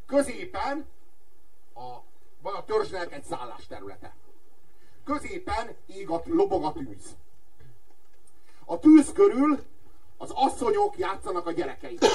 Középen 0.07 0.87
a, 1.75 1.97
van 2.43 2.55
a 2.55 2.65
törzsnek 2.65 3.13
egy 3.13 3.25
szállásterülete. 3.25 4.15
Középen 5.05 5.77
ég 5.87 6.11
a, 6.11 6.23
lobog 6.25 6.65
a 6.65 6.73
tűz. 6.73 7.17
A 8.65 8.79
tűz 8.79 9.13
körül 9.13 9.65
az 10.17 10.31
asszonyok 10.35 10.99
játszanak 10.99 11.47
a 11.47 11.53
gyerekeikkel. 11.53 12.11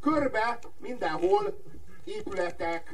Körbe 0.00 0.58
mindenhol 0.78 1.62
épületek, 2.04 2.90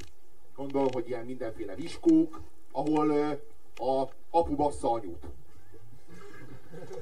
gondolom, 0.57 0.93
hogy 0.93 1.09
ilyen 1.09 1.25
mindenféle 1.25 1.75
viskók, 1.75 2.41
ahol 2.73 3.11
a 3.77 4.09
apu 4.35 4.57
bassza 4.57 4.91
anyút. 4.91 5.25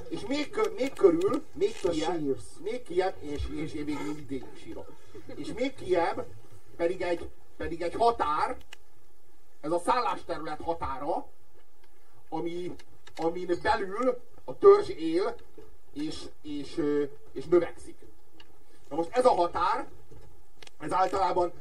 És 0.09 0.27
még, 0.27 0.61
még 0.77 0.93
körül, 0.93 1.45
még 1.53 1.75
sírsz. 1.75 2.57
még 2.63 2.83
kijebb, 2.83 3.15
és, 3.21 3.43
és 3.55 3.73
én 3.73 3.85
még 3.85 3.99
mindig 4.15 4.45
sírok. 4.63 4.93
És 5.35 5.53
még 5.53 5.75
kijebb 5.75 6.27
pedig 6.77 7.03
egy, 7.03 7.31
pedig 7.57 7.83
egy 7.83 7.95
határ, 7.95 8.57
ez 9.61 9.71
a 9.71 9.79
szállásterület 9.79 10.61
határa, 10.61 11.27
ami, 12.29 12.75
amin 13.17 13.59
belül 13.63 14.21
a 14.45 14.59
törzs 14.59 14.89
él, 14.89 15.35
és, 15.93 16.25
és, 16.43 16.81
és 17.33 17.45
növekszik. 17.45 17.99
Na 18.89 18.97
most 18.97 19.11
ez 19.13 19.25
a 19.25 19.35
határ, 19.35 19.89
ez 20.79 20.93
általában 20.93 21.53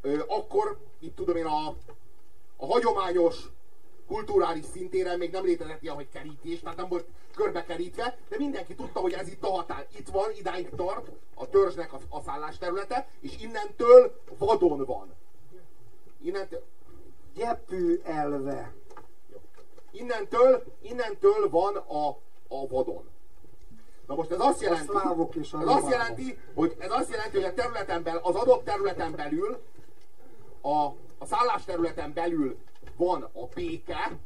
ö, 0.00 0.22
akkor, 0.26 0.78
itt 0.98 1.16
tudom 1.16 1.36
én, 1.36 1.46
a, 1.46 1.74
a 2.56 2.66
hagyományos 2.66 3.36
kulturális 4.06 4.64
szintéren 4.72 5.18
még 5.18 5.30
nem 5.30 5.44
létezett 5.44 5.82
ilyen, 5.82 5.94
hogy 5.94 6.08
kerítés, 6.12 6.60
tehát 6.60 6.76
nem 6.76 6.88
volt 6.88 7.06
körbekerítve, 7.34 8.18
de 8.28 8.36
mindenki 8.38 8.74
tudta, 8.74 9.00
hogy 9.00 9.12
ez 9.12 9.28
itt 9.28 9.44
a 9.44 9.50
határ. 9.50 9.86
Itt 9.98 10.08
van, 10.08 10.30
idáig 10.38 10.68
tart 10.76 11.10
a 11.34 11.48
törzsnek 11.48 11.92
a, 11.92 11.98
a 12.08 12.20
szállásterülete, 12.20 13.08
és 13.20 13.36
innentől 13.40 14.20
vadon 14.38 14.84
van. 14.84 15.14
Innentől, 16.22 16.62
Gyepű 17.34 18.00
elve. 18.04 18.72
innentől, 19.90 20.64
innentől 20.82 21.50
van 21.50 21.76
a, 21.76 22.08
a 22.48 22.66
vadon. 22.68 23.08
Na 24.06 24.14
most 24.14 24.30
ez 24.30 24.40
azt 24.40 24.60
jelenti, 24.60 24.92
és 25.40 25.52
ez 25.52 25.66
azt 25.66 25.90
jelenti, 25.90 26.38
hogy 26.54 26.74
ez 26.78 26.90
azt 26.90 27.10
jelenti, 27.10 27.36
hogy 27.36 27.44
a 27.44 27.54
területen 27.54 28.02
belül, 28.02 28.20
az 28.22 28.34
adott 28.34 28.64
területen 28.64 29.14
belül, 29.14 29.62
a, 30.60 30.84
a 31.18 31.26
szállásterületen 31.26 32.12
belül 32.12 32.56
van 32.96 33.22
a 33.22 33.46
béke, 33.54 34.18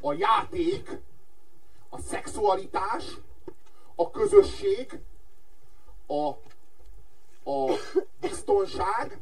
a 0.00 0.12
játék, 0.12 0.90
a 1.88 2.00
szexualitás, 2.00 3.16
a 3.94 4.10
közösség, 4.10 5.00
a, 6.06 6.28
a 7.50 7.78
biztonság, 8.20 9.20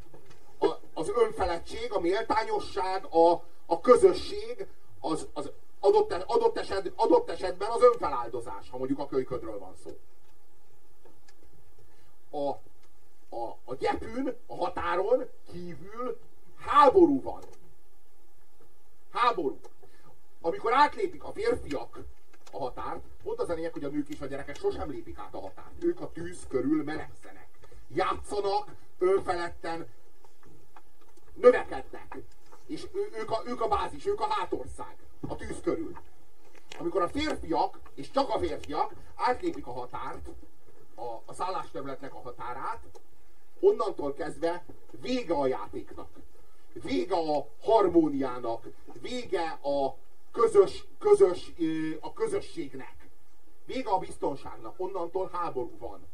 a, 0.58 0.66
az 0.94 1.08
önfeledtség, 1.08 1.92
a 1.92 2.00
méltányosság, 2.00 3.04
a, 3.14 3.42
a 3.66 3.80
közösség, 3.80 4.66
az, 5.00 5.26
az 5.32 5.50
adott, 5.80 6.12
adott, 6.12 6.58
eset, 6.58 6.92
adott 6.96 7.30
esetben 7.30 7.70
az 7.70 7.82
önfeláldozás, 7.82 8.70
ha 8.70 8.78
mondjuk 8.78 8.98
a 8.98 9.06
kölyködről 9.06 9.58
van 9.58 9.74
szó. 9.84 9.98
A, 12.38 12.48
a, 13.36 13.56
a 13.64 13.74
gyepűn, 13.74 14.36
a 14.46 14.56
határon 14.56 15.28
kívül 15.50 16.18
háború 16.58 17.22
van. 17.22 17.42
Háború. 19.14 19.60
Amikor 20.40 20.72
átlépik 20.72 21.24
a 21.24 21.32
férfiak 21.32 21.98
a 22.52 22.58
határt, 22.58 23.02
pont 23.22 23.38
az 23.40 23.48
a 23.48 23.54
lényeg, 23.54 23.72
hogy 23.72 23.84
a 23.84 23.88
nők 23.88 24.08
és 24.08 24.20
a 24.20 24.26
gyerekek 24.26 24.56
sosem 24.56 24.90
lépik 24.90 25.18
át 25.18 25.34
a 25.34 25.40
határt. 25.40 25.82
Ők 25.82 26.00
a 26.00 26.10
tűz 26.12 26.46
körül 26.48 26.84
melegszenek. 26.84 27.48
Játszanak, 27.88 28.70
önfeledten, 28.98 29.86
növekednek. 31.34 32.16
És 32.66 32.86
ő, 32.92 33.10
ők, 33.18 33.30
a, 33.30 33.42
ők 33.46 33.60
a 33.60 33.68
bázis, 33.68 34.06
ők 34.06 34.20
a 34.20 34.26
hátország. 34.28 34.96
A 35.28 35.36
tűz 35.36 35.60
körül. 35.62 35.98
Amikor 36.78 37.02
a 37.02 37.08
férfiak, 37.08 37.78
és 37.94 38.10
csak 38.10 38.28
a 38.28 38.38
férfiak 38.38 38.92
átlépik 39.14 39.66
a 39.66 39.72
határt, 39.72 40.28
a, 40.94 41.22
a 41.24 41.34
szállásterületnek 41.34 42.14
a 42.14 42.20
határát, 42.20 42.80
onnantól 43.60 44.14
kezdve 44.14 44.64
vége 44.90 45.34
a 45.34 45.46
játéknak. 45.46 46.08
Vége 46.82 47.14
a 47.16 47.48
harmóniának. 47.62 48.66
Vége 49.00 49.58
a 49.62 49.96
közös, 50.32 50.84
közös, 50.98 51.52
a 52.00 52.12
közösségnek. 52.12 53.08
Vége 53.66 53.90
a 53.90 53.98
biztonságnak. 53.98 54.74
Onnantól 54.76 55.30
háború 55.32 55.78
van. 55.78 56.06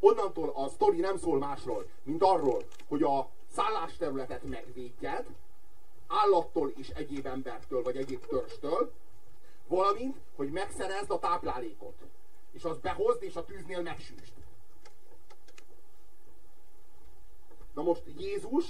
Onnantól 0.00 0.52
a 0.54 0.68
sztori 0.68 1.00
nem 1.00 1.18
szól 1.18 1.38
másról, 1.38 1.86
mint 2.02 2.22
arról, 2.22 2.62
hogy 2.88 3.02
a 3.02 3.28
szállásterületet 3.52 4.42
megvédjed, 4.42 5.26
állattól 6.06 6.72
és 6.76 6.88
egyéb 6.88 7.26
embertől, 7.26 7.82
vagy 7.82 7.96
egyéb 7.96 8.26
törstől, 8.26 8.92
valamint, 9.68 10.16
hogy 10.36 10.50
megszerezd 10.50 11.10
a 11.10 11.18
táplálékot. 11.18 11.94
És 12.52 12.62
azt 12.62 12.80
behozd, 12.80 13.22
és 13.22 13.36
a 13.36 13.44
tűznél 13.44 13.82
megsűsd. 13.82 14.32
Na 17.74 17.82
most 17.82 18.02
Jézus, 18.18 18.64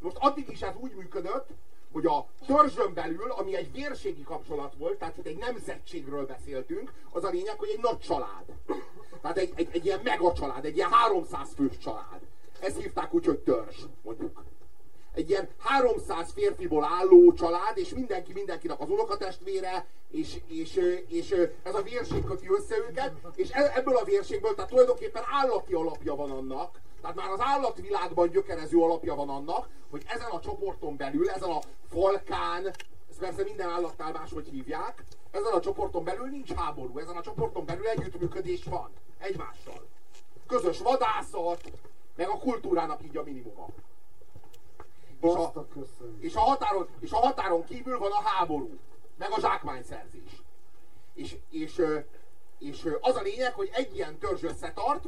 most 0.00 0.16
addig 0.18 0.48
is 0.48 0.60
ez 0.60 0.74
úgy 0.80 0.94
működött, 0.94 1.48
hogy 1.92 2.06
a 2.06 2.26
törzsön 2.46 2.94
belül, 2.94 3.30
ami 3.30 3.56
egy 3.56 3.72
vérségi 3.72 4.22
kapcsolat 4.22 4.74
volt, 4.78 4.98
tehát 4.98 5.16
itt 5.16 5.26
egy 5.26 5.36
nemzetségről 5.36 6.26
beszéltünk, 6.26 6.92
az 7.10 7.24
a 7.24 7.28
lényeg, 7.28 7.58
hogy 7.58 7.68
egy 7.68 7.82
nagy 7.82 7.98
család. 7.98 8.44
Tehát 9.20 9.38
egy, 9.38 9.52
egy, 9.54 9.68
egy 9.72 9.84
ilyen 9.84 10.00
mega 10.04 10.32
család, 10.32 10.64
egy 10.64 10.76
ilyen 10.76 10.90
300 10.90 11.48
fős 11.54 11.78
család. 11.78 12.20
Ezt 12.60 12.80
hívták 12.80 13.14
úgy, 13.14 13.24
hogy 13.24 13.38
törzs, 13.38 13.82
mondjuk. 14.02 14.42
Egy 15.14 15.30
ilyen 15.30 15.48
300 15.58 16.32
férfiból 16.32 16.84
álló 16.84 17.32
család, 17.32 17.78
és 17.78 17.94
mindenki 17.94 18.32
mindenkinek 18.32 18.80
az 18.80 18.90
unokatestvére, 18.90 19.86
és, 20.10 20.40
és, 20.46 20.80
és 21.08 21.34
ez 21.62 21.74
a 21.74 21.82
vérség 21.82 22.24
köti 22.24 22.46
össze 22.58 22.76
őket, 22.76 23.12
és 23.34 23.48
e, 23.52 23.72
ebből 23.74 23.96
a 23.96 24.04
vérségből, 24.04 24.54
tehát 24.54 24.70
tulajdonképpen 24.70 25.22
állati 25.42 25.74
alapja 25.74 26.14
van 26.14 26.30
annak, 26.30 26.80
tehát 27.04 27.18
már 27.18 27.30
az 27.30 27.40
állatvilágban 27.40 28.30
gyökerező 28.30 28.78
alapja 28.78 29.14
van 29.14 29.28
annak, 29.28 29.68
hogy 29.90 30.02
ezen 30.06 30.30
a 30.30 30.40
csoporton 30.40 30.96
belül, 30.96 31.30
ezen 31.30 31.50
a 31.50 31.60
falkán, 31.90 32.64
ezt 33.10 33.18
persze 33.18 33.42
minden 33.42 33.68
állatnál 33.68 34.12
máshogy 34.12 34.48
hívják, 34.48 35.04
ezen 35.30 35.52
a 35.52 35.60
csoporton 35.60 36.04
belül 36.04 36.26
nincs 36.26 36.52
háború, 36.52 36.98
ezen 36.98 37.16
a 37.16 37.22
csoporton 37.22 37.64
belül 37.64 37.86
együttműködés 37.86 38.64
van 38.64 38.90
egymással. 39.18 39.86
Közös 40.46 40.78
vadászat, 40.78 41.72
meg 42.16 42.28
a 42.28 42.38
kultúrának 42.38 43.04
így 43.04 43.16
a 43.16 43.22
minimuma. 43.22 43.66
És 45.20 45.34
a, 45.34 45.66
és, 46.18 46.34
a 46.34 46.40
határon, 46.40 46.88
és 47.00 47.12
a 47.12 47.16
határon 47.16 47.64
kívül 47.64 47.98
van 47.98 48.10
a 48.10 48.22
háború, 48.22 48.78
meg 49.18 49.30
a 49.30 49.40
zsákmányszerzés. 49.40 50.42
És, 51.14 51.36
és, 51.50 51.82
és 52.58 52.88
az 53.00 53.16
a 53.16 53.22
lényeg, 53.22 53.52
hogy 53.52 53.70
egy 53.72 53.94
ilyen 53.94 54.18
törzs 54.18 54.42
összetart, 54.42 55.04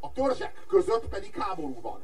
a 0.00 0.12
törzsek 0.12 0.64
között 0.68 1.08
pedig 1.08 1.34
háború 1.34 1.80
van. 1.80 2.02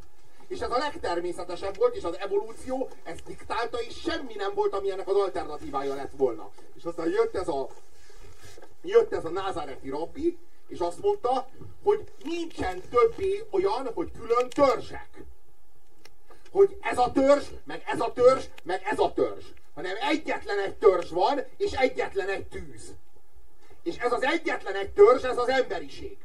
És 0.49 0.61
ez 0.61 0.71
a 0.71 0.79
legtermészetesebb 0.79 1.77
volt, 1.77 1.97
és 1.97 2.05
az 2.05 2.19
evolúció 2.19 2.89
ezt 3.03 3.25
diktálta, 3.27 3.79
és 3.81 4.01
semmi 4.01 4.35
nem 4.35 4.55
volt, 4.55 4.73
ami 4.73 4.91
ennek 4.91 5.09
az 5.09 5.17
alternatívája 5.17 5.95
lett 5.95 6.13
volna. 6.17 6.51
És 6.75 6.85
aztán 6.85 7.09
jött 7.09 7.35
ez 7.35 7.49
a, 7.49 7.69
jött 8.83 9.13
ez 9.13 9.25
a 9.25 9.31
názáreti 9.31 9.89
rabbi, 9.89 10.39
és 10.69 10.79
azt 10.79 11.03
mondta, 11.03 11.49
hogy 11.83 12.13
nincsen 12.23 12.81
többé 12.91 13.45
olyan, 13.51 13.91
hogy 13.95 14.11
külön 14.19 14.49
törzsek. 14.49 15.09
Hogy 16.51 16.77
ez 16.81 16.99
a 16.99 17.13
törzs, 17.13 17.47
meg 17.65 17.83
ez 17.87 18.01
a 18.01 18.13
törzs, 18.13 18.45
meg 18.63 18.83
ez 18.91 18.99
a 18.99 19.13
törzs. 19.13 19.45
Hanem 19.75 19.97
egyetlen 20.01 20.59
egy 20.59 20.75
törzs 20.75 21.11
van, 21.11 21.45
és 21.57 21.73
egyetlen 21.73 22.29
egy 22.29 22.47
tűz. 22.47 22.95
És 23.83 23.97
ez 23.97 24.13
az 24.13 24.23
egyetlen 24.23 24.75
egy 24.75 24.91
törzs, 24.91 25.23
ez 25.23 25.39
az 25.39 25.49
emberiség. 25.49 26.17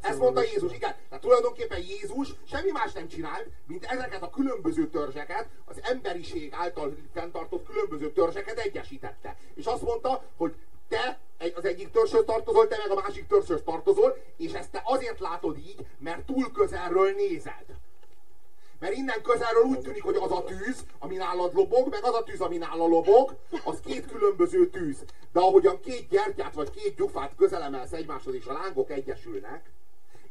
Ezt 0.00 0.18
mondta 0.18 0.42
Jézus, 0.42 0.72
igen. 0.72 0.94
Tehát 1.08 1.24
tulajdonképpen 1.24 1.78
Jézus 1.78 2.34
semmi 2.48 2.70
más 2.70 2.92
nem 2.92 3.08
csinált, 3.08 3.46
mint 3.66 3.84
ezeket 3.84 4.22
a 4.22 4.30
különböző 4.30 4.88
törzseket, 4.88 5.48
az 5.64 5.80
emberiség 5.82 6.52
által 6.52 6.96
fenntartott 7.14 7.66
különböző 7.66 8.12
törzseket 8.12 8.58
egyesítette. 8.58 9.36
És 9.54 9.64
azt 9.64 9.82
mondta, 9.82 10.22
hogy 10.36 10.54
te 10.88 11.18
az 11.54 11.64
egyik 11.64 11.90
törzshöz 11.90 12.24
tartozol, 12.26 12.68
te 12.68 12.76
meg 12.86 12.98
a 12.98 13.00
másik 13.00 13.26
törzshöz 13.26 13.62
tartozol, 13.64 14.16
és 14.36 14.52
ezt 14.52 14.70
te 14.70 14.82
azért 14.84 15.20
látod 15.20 15.56
így, 15.56 15.86
mert 15.98 16.26
túl 16.26 16.52
közelről 16.52 17.12
nézed. 17.12 17.64
Mert 18.78 18.94
innen 18.94 19.22
közelről 19.22 19.62
úgy 19.62 19.80
tűnik, 19.80 20.02
hogy 20.02 20.16
az 20.16 20.30
a 20.30 20.44
tűz, 20.44 20.84
ami 20.98 21.16
nálad 21.16 21.54
lobog, 21.54 21.88
meg 21.88 22.04
az 22.04 22.14
a 22.14 22.22
tűz, 22.22 22.40
ami 22.40 22.56
nála 22.56 22.86
lobog, 22.86 23.36
az 23.64 23.80
két 23.84 24.06
különböző 24.06 24.70
tűz. 24.70 25.04
De 25.32 25.40
ahogyan 25.40 25.80
két 25.80 26.08
gyertyát 26.08 26.54
vagy 26.54 26.70
két 26.70 26.96
gyufát 26.96 27.34
közelemelsz 27.36 27.92
egymáshoz, 27.92 28.34
és 28.34 28.46
a 28.46 28.52
lángok 28.52 28.90
egyesülnek, 28.90 29.70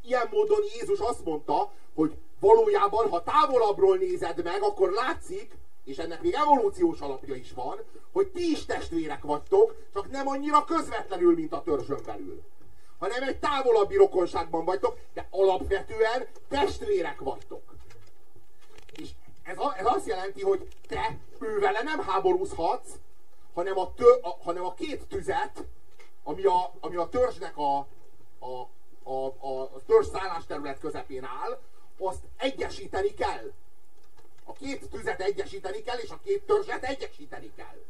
ilyen 0.05 0.27
módon 0.31 0.59
Jézus 0.73 0.99
azt 0.99 1.23
mondta, 1.25 1.71
hogy 1.95 2.17
valójában, 2.39 3.09
ha 3.09 3.23
távolabbról 3.23 3.97
nézed 3.97 4.43
meg, 4.43 4.61
akkor 4.61 4.91
látszik, 4.91 5.51
és 5.85 5.97
ennek 5.97 6.21
még 6.21 6.33
evolúciós 6.33 6.99
alapja 6.99 7.35
is 7.35 7.51
van, 7.51 7.79
hogy 8.11 8.27
ti 8.27 8.51
is 8.51 8.65
testvérek 8.65 9.23
vagytok, 9.23 9.75
csak 9.93 10.11
nem 10.11 10.27
annyira 10.27 10.65
közvetlenül, 10.65 11.33
mint 11.33 11.53
a 11.53 11.61
törzsön 11.61 11.99
belül. 12.05 12.41
Hanem 12.99 13.23
egy 13.23 13.39
távolabbi 13.39 13.95
rokonságban 13.95 14.65
vagytok, 14.65 14.97
de 15.13 15.27
alapvetően 15.29 16.27
testvérek 16.49 17.19
vagytok. 17.19 17.72
Ez, 19.43 19.57
a, 19.57 19.77
ez 19.77 19.85
azt 19.85 20.07
jelenti, 20.07 20.41
hogy 20.41 20.67
te 20.87 21.17
ővele 21.39 21.81
nem 21.81 21.99
háborúzhatsz, 21.99 22.91
hanem 23.53 23.77
a, 23.77 23.93
tö, 23.93 24.11
a, 24.21 24.37
hanem 24.43 24.65
a 24.65 24.73
két 24.73 25.07
tüzet, 25.07 25.63
ami 26.23 26.43
a, 26.43 26.73
ami 26.79 26.95
a 26.95 27.09
törzsnek 27.09 27.57
a, 27.57 27.77
a, 28.39 28.67
a, 29.03 29.25
a 29.45 29.81
törzs 29.85 30.07
szállásterület 30.07 30.79
közepén 30.79 31.23
áll, 31.23 31.59
azt 31.97 32.23
egyesíteni 32.37 33.13
kell. 33.13 33.51
A 34.43 34.53
két 34.53 34.89
tüzet 34.89 35.21
egyesíteni 35.21 35.81
kell, 35.81 35.97
és 35.97 36.09
a 36.09 36.19
két 36.23 36.43
törzset 36.45 36.83
egyesíteni 36.83 37.51
kell. 37.55 37.83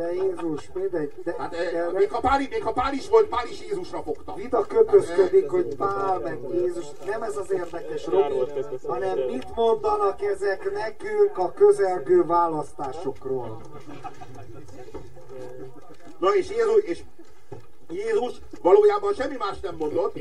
De 0.00 0.12
Jézus, 0.12 0.70
mindegy. 0.74 1.12
De, 1.24 1.34
hát, 1.38 1.50
de, 1.50 1.90
még, 1.92 2.10
ha 2.10 2.20
Pál, 2.20 2.38
még 2.38 2.62
ha 2.62 2.72
Pál 2.72 2.94
is 2.94 3.08
volt, 3.08 3.28
Pál 3.28 3.46
is 3.46 3.60
Jézusra 3.60 4.02
fogta. 4.02 4.34
Vita 4.34 4.66
kötözködik, 4.66 5.42
hát, 5.42 5.50
hogy 5.50 5.76
Pál 5.76 6.18
meg 6.18 6.38
Jézus, 6.52 6.84
nem 7.04 7.22
ez 7.22 7.36
az 7.36 7.50
érdekes, 7.50 8.06
Robi, 8.06 8.62
hanem 8.86 9.18
mit 9.18 9.54
mondanak 9.54 10.22
ezek 10.22 10.72
nekünk 10.72 11.38
a 11.38 11.52
közelgő 11.52 12.24
választásokról. 12.24 13.60
Na 16.18 16.34
és 16.34 16.48
Jézus, 16.48 16.82
és 16.82 17.02
Jézus 17.90 18.32
valójában 18.62 19.14
semmi 19.14 19.36
más 19.36 19.60
nem 19.60 19.76
mondott, 19.76 20.14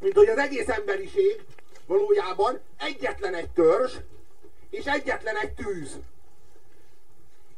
mint 0.00 0.14
hogy 0.14 0.28
az 0.28 0.38
egész 0.38 0.68
emberiség 0.68 1.44
valójában 1.86 2.60
egyetlen 2.78 3.34
egy 3.34 3.50
törzs, 3.50 3.94
és 4.70 4.84
egyetlen 4.84 5.36
egy 5.36 5.52
tűz. 5.52 5.98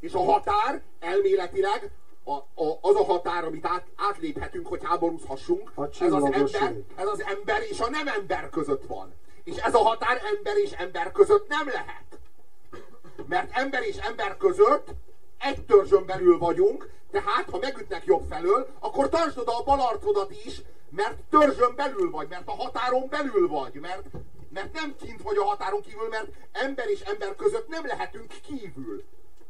És 0.00 0.12
a 0.12 0.18
határ 0.24 0.82
elméletileg 1.00 1.90
a, 2.24 2.32
a, 2.64 2.78
az 2.80 2.96
a 2.96 3.04
határ, 3.04 3.44
amit 3.44 3.66
át, 3.66 3.86
átléphetünk, 3.96 4.66
hogy 4.66 4.80
háborúzhassunk, 4.84 5.72
ez 6.00 6.12
az, 6.12 6.24
ember, 6.24 6.74
ez 6.96 7.06
az 7.06 7.22
ember 7.22 7.62
és 7.70 7.80
a 7.80 7.90
nem 7.90 8.08
ember 8.08 8.50
között 8.50 8.86
van. 8.86 9.14
És 9.44 9.56
ez 9.56 9.74
a 9.74 9.78
határ 9.78 10.20
ember 10.36 10.56
és 10.56 10.70
ember 10.70 11.12
között 11.12 11.48
nem 11.48 11.66
lehet. 11.66 12.18
Mert 13.26 13.50
ember 13.52 13.82
és 13.82 13.96
ember 13.96 14.36
között 14.36 14.88
egy 15.38 15.64
törzsön 15.64 16.06
belül 16.06 16.38
vagyunk, 16.38 16.90
tehát 17.10 17.50
ha 17.50 17.58
megütnek 17.58 18.04
jobb 18.04 18.24
felől, 18.28 18.68
akkor 18.78 19.08
tartsd 19.08 19.38
oda 19.38 19.58
a 19.58 19.62
bal 19.62 19.80
arcodat 19.80 20.30
is, 20.44 20.62
mert 20.90 21.16
törzsön 21.30 21.74
belül 21.76 22.10
vagy, 22.10 22.28
mert 22.28 22.48
a 22.48 22.56
határon 22.56 23.08
belül 23.08 23.48
vagy, 23.48 23.74
mert, 23.74 24.02
mert 24.52 24.72
nem 24.72 24.96
kint 24.96 25.22
vagy 25.22 25.36
a 25.36 25.44
határon 25.44 25.80
kívül, 25.80 26.08
mert 26.08 26.28
ember 26.52 26.88
és 26.88 27.00
ember 27.00 27.36
között 27.36 27.68
nem 27.68 27.86
lehetünk 27.86 28.32
kívül. 28.46 29.04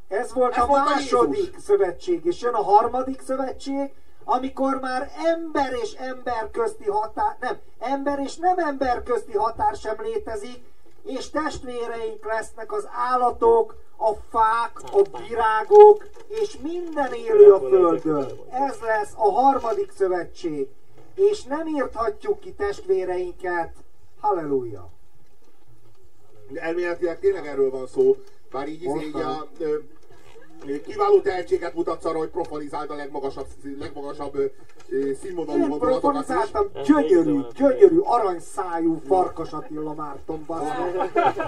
Ez 0.08 0.32
volt 0.32 0.54
Ez 0.54 0.62
a 0.62 0.66
volt 0.66 0.84
második 0.84 1.44
Jézus. 1.44 1.62
szövetség, 1.62 2.24
és 2.24 2.40
jön 2.40 2.54
a 2.54 2.62
harmadik 2.62 3.20
szövetség, 3.20 3.92
amikor 4.24 4.80
már 4.80 5.10
ember 5.24 5.72
és 5.82 5.92
ember 5.92 6.50
közti 6.50 6.84
határ, 6.84 7.36
nem, 7.40 7.58
ember 7.78 8.18
és 8.18 8.36
nem 8.36 8.58
ember 8.58 9.02
közti 9.02 9.32
határ 9.36 9.76
sem 9.76 9.96
létezik, 10.02 10.64
és 11.04 11.30
testvéreink 11.30 12.24
lesznek 12.24 12.72
az 12.72 12.88
állatok, 12.92 13.74
a 13.96 14.12
fák, 14.30 14.80
a 14.92 15.18
virágok, 15.28 16.06
és 16.28 16.58
minden 16.62 17.12
élő 17.12 17.52
a 17.52 17.58
földön. 17.58 18.28
Ez 18.50 18.78
lesz 18.80 19.12
a 19.16 19.30
harmadik 19.30 19.92
szövetség. 19.96 20.68
És 21.14 21.42
nem 21.42 21.66
írthatjuk 21.66 22.40
ki 22.40 22.52
testvéreinket. 22.52 23.72
Halleluja! 24.20 24.88
Elméletileg 26.54 27.18
tényleg 27.18 27.46
erről 27.46 27.70
van 27.70 27.86
szó. 27.86 28.16
Bár 28.50 28.68
így, 28.68 28.82
így 28.82 29.14
a, 29.14 29.46
kiváló 30.86 31.20
tehetséget 31.20 31.74
mutatsz 31.74 32.04
arra, 32.04 32.18
hogy 32.18 32.28
profanizáld 32.28 32.90
a 32.90 32.94
legmagasabb, 32.94 33.46
legmagasabb 33.78 34.36
színvonalú 35.22 35.72
Én 35.72 35.78
profanizáltam 35.78 36.66
gyönyörű, 36.84 37.40
gyönyörű, 37.54 37.98
aranyszájú 37.98 39.00
Farkas 39.06 39.52
Attila 39.52 39.94
Márton 39.94 40.44
bassza. 40.46 40.86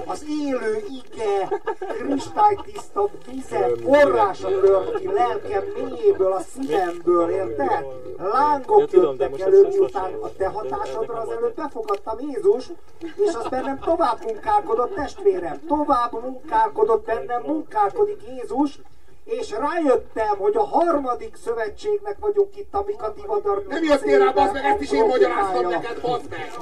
Az 0.07 0.25
élő 0.29 0.85
ige, 0.89 1.61
kristálytiszta 1.99 3.09
vize, 3.27 3.69
forrása 3.83 4.49
tört 4.49 4.99
ki 4.99 5.07
lelkem 5.07 5.65
mélyéből, 5.75 6.33
a 6.33 6.41
szívemből, 6.41 7.31
érted? 7.31 7.87
Lángok 8.17 8.91
jöttek 8.93 9.41
elő, 9.41 9.69
miután 9.69 10.13
a 10.13 10.33
te 10.37 10.49
hatásodra 10.49 11.21
az 11.21 11.31
előtt 11.31 11.55
befogadtam 11.55 12.19
Jézus, 12.21 12.71
és 13.01 13.35
az 13.35 13.49
bennem 13.49 13.79
tovább 13.79 14.25
munkálkodott 14.25 14.95
testvérem, 14.95 15.61
tovább 15.67 16.23
munkálkodott 16.23 17.05
bennem, 17.05 17.43
munkálkodik 17.43 18.23
Jézus, 18.29 18.81
és 19.25 19.51
rájöttem, 19.51 20.37
hogy 20.39 20.57
a 20.57 20.65
harmadik 20.65 21.37
szövetségnek 21.45 22.17
vagyunk 22.21 22.57
itt, 22.57 22.75
amik 22.75 23.03
a 23.03 23.13
divadar 23.13 23.65
Nem 23.69 23.85
jöttél 23.85 24.19
rá, 24.19 24.31
bazd 24.31 24.53
meg, 24.53 24.65
ezt 24.65 24.81
is 24.81 24.93
én 24.93 25.07
magyaráztam 25.07 25.69
neked, 25.69 26.01
bazd 26.01 26.29
meg! 26.31 26.53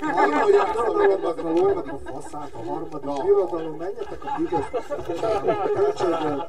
A 0.00 0.10
harmadik 0.12 0.54
birodalomnak 0.72 1.38
a 1.38 1.50
lónak 1.50 1.92
a 1.92 1.98
faszát, 2.12 2.50
a 2.52 2.70
harmadik 2.70 3.22
birodalom, 3.22 3.76
menjetek 3.76 4.24
a 4.24 4.34
büdös 4.38 4.64
költségből. 5.74 6.48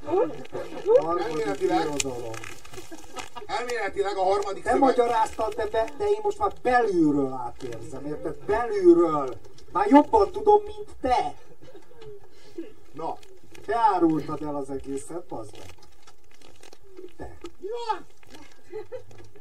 Harmadik 1.02 1.60
birodalom. 1.60 2.34
Elméletileg 3.46 4.18
a 4.18 4.24
harmadik 4.24 4.64
Te 4.64 4.70
szövet... 4.70 4.86
magyaráztad, 4.86 5.54
de, 5.54 5.66
be, 5.66 5.90
de 5.98 6.06
én 6.06 6.20
most 6.24 6.40
már 6.40 6.52
belülről 6.62 7.32
átérzem, 7.46 8.06
érted? 8.06 8.36
Belülről. 8.46 9.36
Már 9.72 9.88
jobban 9.88 10.32
tudom, 10.32 10.62
mint 10.64 10.90
te. 11.02 11.34
Na, 12.94 13.18
Te 13.66 13.76
árultad 13.76 14.42
el 14.42 14.56
az 14.56 14.70
egészet, 14.70 15.26
bazd 15.28 15.58
meg. 15.58 15.70
Te. 17.18 17.38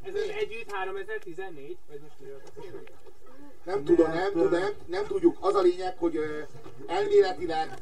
Ez 0.02 0.14
az 0.14 0.28
együtt 0.40 0.72
3014? 0.72 1.76
Vagy 1.88 2.00
most 2.00 2.20
miről 2.20 2.40
nem 3.64 3.84
tudom, 3.84 4.10
nem, 4.12 4.32
tudom, 4.32 4.50
nem, 4.50 4.72
nem 4.86 5.06
tudjuk. 5.06 5.36
Az 5.40 5.54
a 5.54 5.60
lényeg, 5.60 5.98
hogy 5.98 6.16
ö, 6.16 6.40
elméletileg 6.86 7.78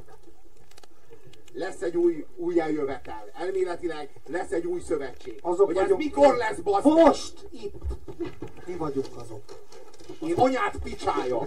lesz 1.52 1.82
egy 1.82 1.96
új, 1.96 2.26
új 2.36 2.60
eljövetel. 2.60 3.30
Elméletileg 3.34 4.10
lesz 4.26 4.52
egy 4.52 4.66
új 4.66 4.80
szövetség. 4.80 5.38
Azok 5.42 5.66
hogy 5.66 5.76
ez 5.76 5.82
vagyunk 5.82 6.00
mikor 6.00 6.32
mi. 6.32 6.38
lesz, 6.38 6.58
bazd? 6.58 6.86
Most, 6.86 7.48
itt. 7.50 7.74
Mi 8.66 8.76
vagyunk 8.76 9.16
azok. 9.16 9.42
Az 10.20 10.32
anyát 10.36 10.74
picsája. 10.82 11.38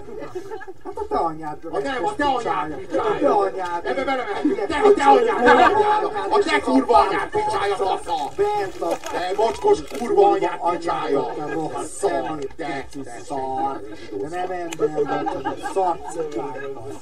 Hát 0.83 0.97
a 0.97 1.05
te 1.09 1.15
anyád. 1.17 1.57
A 1.71 1.79
nem, 1.79 2.05
a 2.05 2.15
te 2.15 2.25
anyád 2.25 2.71
A 2.71 2.75
te 2.75 2.75
picsája. 2.75 3.35
anyád. 3.37 3.85
Ebbe 3.85 4.03
belemehetünk. 4.03 4.65
Te, 4.65 4.77
a 4.77 4.93
te 4.93 5.03
anyád, 5.03 5.43
te 5.43 5.51
anyád. 5.51 6.03
A 6.29 6.39
te 6.39 6.59
kurva 6.59 6.97
anyád 6.97 7.29
picsája, 7.29 7.75
fasza. 7.75 8.31
Bent 8.35 8.81
a 8.81 8.97
Te 9.11 9.31
mocskos 9.35 9.81
kurva 9.97 10.29
anyád 10.29 10.59
picsája. 10.71 11.25
Te 11.35 11.53
rossz 11.53 11.87
szemét, 11.87 12.53
te, 12.55 12.85
te, 13.03 13.19
szar. 13.25 13.81
De 14.11 14.27
nem 14.29 14.51
ember 14.51 15.25
szarcikány 15.73 16.73
az. 16.73 16.95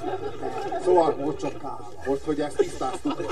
Szóval, 0.83 1.15
Mocsokál. 1.15 1.79
most, 2.05 2.21
hogy 2.25 2.39
ezt 2.39 2.55
tisztáztuk, 2.57 3.23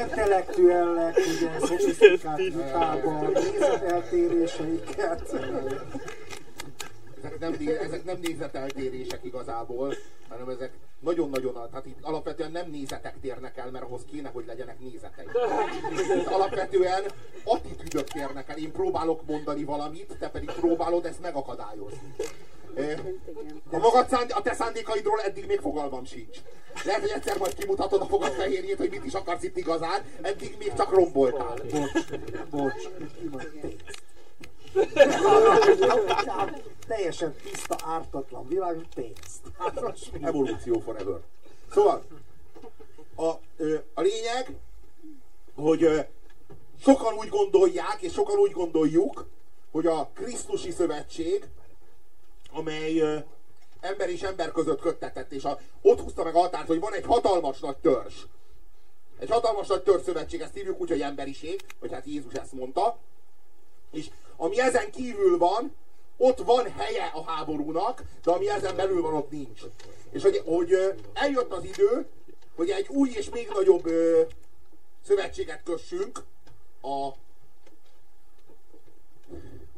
Intellektuellek, 0.00 1.16
ugye, 1.16 1.50
szofisztikált 1.66 2.36
vitában, 2.36 3.30
nézeteltéréseiket. 3.34 5.22
Ezek 7.26 7.38
nem, 7.38 7.56
ezek 7.80 8.04
nem 8.04 8.18
nézeteltérések 8.22 9.24
igazából, 9.24 9.94
hanem 10.28 10.48
ezek 10.48 10.72
nagyon-nagyon, 11.00 11.52
tehát 11.52 11.86
itt 11.86 11.98
alapvetően 12.02 12.50
nem 12.50 12.70
nézetek 12.70 13.20
térnek 13.20 13.56
el, 13.56 13.70
mert 13.70 13.84
ahhoz 13.84 14.00
kéne, 14.10 14.28
hogy 14.28 14.44
legyenek 14.46 14.78
nézeteik. 14.80 15.30
Itt 16.16 16.26
alapvetően 16.26 17.02
attitűdök 17.44 18.08
térnek 18.08 18.48
el. 18.48 18.56
Én 18.56 18.72
próbálok 18.72 19.26
mondani 19.26 19.64
valamit, 19.64 20.16
te 20.18 20.28
pedig 20.28 20.50
próbálod 20.50 21.06
ezt 21.06 21.20
megakadályozni. 21.20 22.14
Eh, 22.76 22.98
A, 23.70 23.78
magad 23.78 24.08
szánd, 24.08 24.30
a 24.34 24.42
te 24.42 24.54
szándékaidról 24.54 25.20
eddig 25.20 25.46
még 25.46 25.60
fogalmam 25.60 26.04
sincs. 26.04 26.38
Lehet, 26.84 27.00
hogy 27.00 27.10
egyszer 27.10 27.38
majd 27.38 27.54
kimutatod 27.54 28.00
a 28.00 28.06
fogad 28.06 28.32
fehérjét, 28.32 28.76
hogy 28.76 28.90
mit 28.90 29.04
is 29.04 29.12
akarsz 29.12 29.42
itt 29.42 29.56
igazán, 29.56 30.02
eddig 30.22 30.56
még 30.58 30.72
csak 30.76 30.90
romboltál. 30.92 31.54
Bocs, 31.70 32.08
bocs, 32.50 32.88
pénzt. 33.60 34.04
Teljesen 36.86 37.34
tiszta, 37.42 37.76
ártatlan 37.84 38.48
világ, 38.48 38.86
pénzt. 38.94 39.40
Evolúció 40.22 40.78
forever. 40.78 41.20
Szóval, 41.72 42.04
a, 43.14 43.26
a 43.94 44.00
lényeg, 44.00 44.56
hogy 45.54 46.06
sokan 46.80 47.14
úgy 47.14 47.28
gondolják, 47.28 47.96
és 48.00 48.12
sokan 48.12 48.38
úgy 48.38 48.52
gondoljuk, 48.52 49.26
hogy 49.70 49.86
a 49.86 50.10
Krisztusi 50.14 50.70
Szövetség, 50.70 51.46
amely 52.52 53.24
ember 53.80 54.08
és 54.08 54.22
ember 54.22 54.52
között 54.52 54.80
köttetett, 54.80 55.32
és 55.32 55.44
a, 55.44 55.58
ott 55.82 56.00
húzta 56.00 56.24
meg 56.24 56.34
a 56.34 56.38
határt, 56.38 56.66
hogy 56.66 56.80
van 56.80 56.94
egy 56.94 57.04
hatalmas 57.04 57.58
nagy 57.58 57.76
törzs. 57.76 58.14
Egy 59.18 59.30
hatalmas 59.30 59.66
nagy 59.66 59.82
törzszövetség, 59.82 60.40
ezt 60.40 60.54
hívjuk 60.54 60.80
úgy, 60.80 60.88
hogy 60.88 61.00
emberiség, 61.00 61.64
vagy 61.80 61.92
hát 61.92 62.06
Jézus 62.06 62.32
ezt 62.32 62.52
mondta. 62.52 62.98
És 63.90 64.10
ami 64.36 64.60
ezen 64.60 64.90
kívül 64.90 65.38
van, 65.38 65.74
ott 66.16 66.38
van 66.38 66.72
helye 66.72 67.10
a 67.14 67.22
háborúnak, 67.22 68.02
de 68.24 68.30
ami 68.30 68.48
ezen 68.48 68.76
belül 68.76 69.02
van, 69.02 69.14
ott 69.14 69.30
nincs. 69.30 69.60
És 70.10 70.22
hogy, 70.22 70.42
hogy 70.44 70.94
eljött 71.12 71.52
az 71.52 71.64
idő, 71.64 72.06
hogy 72.54 72.70
egy 72.70 72.86
új 72.88 73.10
és 73.14 73.30
még 73.30 73.48
nagyobb 73.54 73.86
ö, 73.86 74.22
szövetséget 75.06 75.62
kössünk 75.62 76.22
a, 76.80 77.06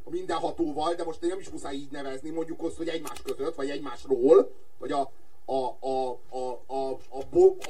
a 0.04 0.10
mindenhatóval, 0.10 0.94
de 0.94 1.04
most 1.04 1.20
nem 1.20 1.38
is 1.38 1.48
muszáj 1.48 1.74
így 1.74 1.90
nevezni, 1.90 2.30
mondjuk 2.30 2.62
azt, 2.62 2.76
hogy 2.76 2.88
egymás 2.88 3.22
között, 3.22 3.54
vagy 3.54 3.70
egymásról, 3.70 4.52
vagy 4.78 4.92
a, 4.92 5.10
a, 5.44 5.76
a, 5.80 6.18
a, 6.30 6.62
a, 6.66 6.98
a, 7.08 7.18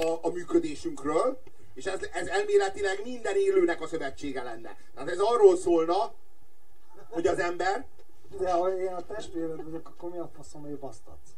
a, 0.02 0.19
a 0.23 0.28
működésünkről, 0.28 1.40
és 1.74 1.85
ez, 1.85 2.01
ez 2.12 2.27
elméletileg 2.27 3.01
minden 3.05 3.36
élőnek 3.36 3.81
a 3.81 3.86
szövetsége 3.86 4.43
lenne. 4.43 4.77
Tehát 4.94 5.10
ez 5.10 5.19
arról 5.19 5.56
szólna, 5.56 6.12
hogy 7.09 7.26
az 7.26 7.39
ember 7.39 7.85
De 8.39 8.52
ha 8.52 8.76
én 8.76 8.93
a 8.93 9.01
testvéred 9.01 9.64
vagyok, 9.64 9.89
akkor 9.89 10.10
mi 10.10 10.18
a 10.18 10.30
faszom 10.36 10.78
basztatsz? 10.80 11.30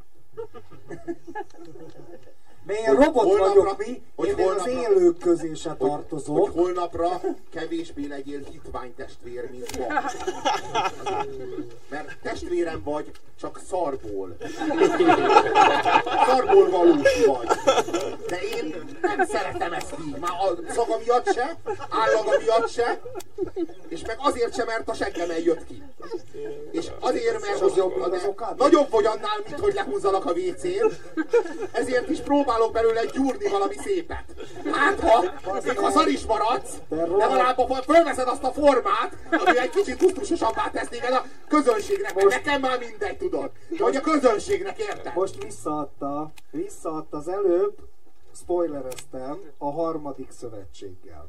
Mert 2.66 2.78
én 2.78 2.86
Hogy 2.96 3.04
robot 3.04 3.22
holnapra- 3.24 3.54
vagyok 3.54 3.78
mi, 3.78 4.02
hogy 4.16 4.28
én 4.28 4.34
még 4.34 4.46
az 4.46 4.52
holnapra- 4.62 4.90
élők 4.90 5.18
közé 5.18 5.54
se 5.54 5.68
hogy, 5.68 5.88
tartozok. 5.88 6.36
hogy 6.38 6.52
holnapra 6.54 7.20
kevésbé 7.52 8.06
legyél 8.06 8.40
hitvány 8.50 8.94
testvér, 8.94 9.50
mint 9.50 9.78
ma. 9.78 9.86
Mert 11.88 12.16
testvérem 12.22 12.80
vagy, 12.84 13.10
csak 13.40 13.60
szarból. 13.70 14.36
Szarból 16.26 16.70
valós 16.70 17.24
vagy. 17.26 17.46
De 18.26 18.40
én 18.40 18.74
nem 19.02 19.26
szeretem 19.26 19.72
ezt 19.72 19.94
így. 20.06 20.16
Már 20.18 20.30
a 20.30 20.72
szaga 20.72 20.98
miatt 20.98 21.32
se, 21.32 21.56
állaga 21.90 22.38
miatt 22.40 22.68
se, 22.68 23.00
és 23.88 24.00
meg 24.06 24.16
azért 24.18 24.54
sem, 24.54 24.66
mert 24.66 24.88
a 24.88 24.94
seggem 24.94 25.30
eljött 25.30 25.66
ki. 25.66 25.82
És 26.70 26.86
azért, 27.00 27.40
mert 27.40 27.60
az 27.60 27.76
jobb, 27.76 27.94
mint 27.96 28.14
az 28.14 28.24
okád? 28.24 28.58
nagyobb 28.58 28.90
vagy 28.90 29.04
annál, 29.06 29.38
mint 29.46 29.60
hogy 29.60 29.74
lehúzzanak 29.74 30.24
a 30.24 30.32
WC-n, 30.32 30.86
ezért 31.72 32.08
is 32.08 32.20
próbálok 32.50 32.72
belőle 32.72 33.04
gyúrni 33.04 33.48
valami 33.48 33.74
szépet. 33.74 34.24
Hát 34.72 35.00
ha, 35.00 35.24
még 35.64 35.78
ha 35.78 35.90
szar 35.90 36.08
is 36.08 36.26
maradsz, 36.26 36.72
legalább 36.88 37.56
ha 37.56 37.74
fölveszed 37.74 38.28
azt 38.28 38.42
a 38.42 38.52
formát, 38.52 39.16
ami 39.30 39.58
egy 39.58 39.70
kicsit 39.70 39.98
gusztusosabbá 39.98 40.70
tesz 40.70 40.88
téged 40.88 41.12
a 41.12 41.24
közönségnek, 41.48 42.14
mert 42.14 42.28
nekem 42.28 42.60
már 42.60 42.78
mindegy, 42.78 43.16
tudod. 43.16 43.50
De 43.68 43.84
hogy 43.84 43.96
a 43.96 44.00
közönségnek 44.00 44.78
érted? 44.78 45.14
Most 45.14 45.42
visszaadta, 45.42 46.32
visszaadta 46.50 47.16
az 47.16 47.28
előbb, 47.28 47.74
spoilereztem, 48.34 49.40
a 49.58 49.70
harmadik 49.70 50.30
szövetséggel. 50.30 51.28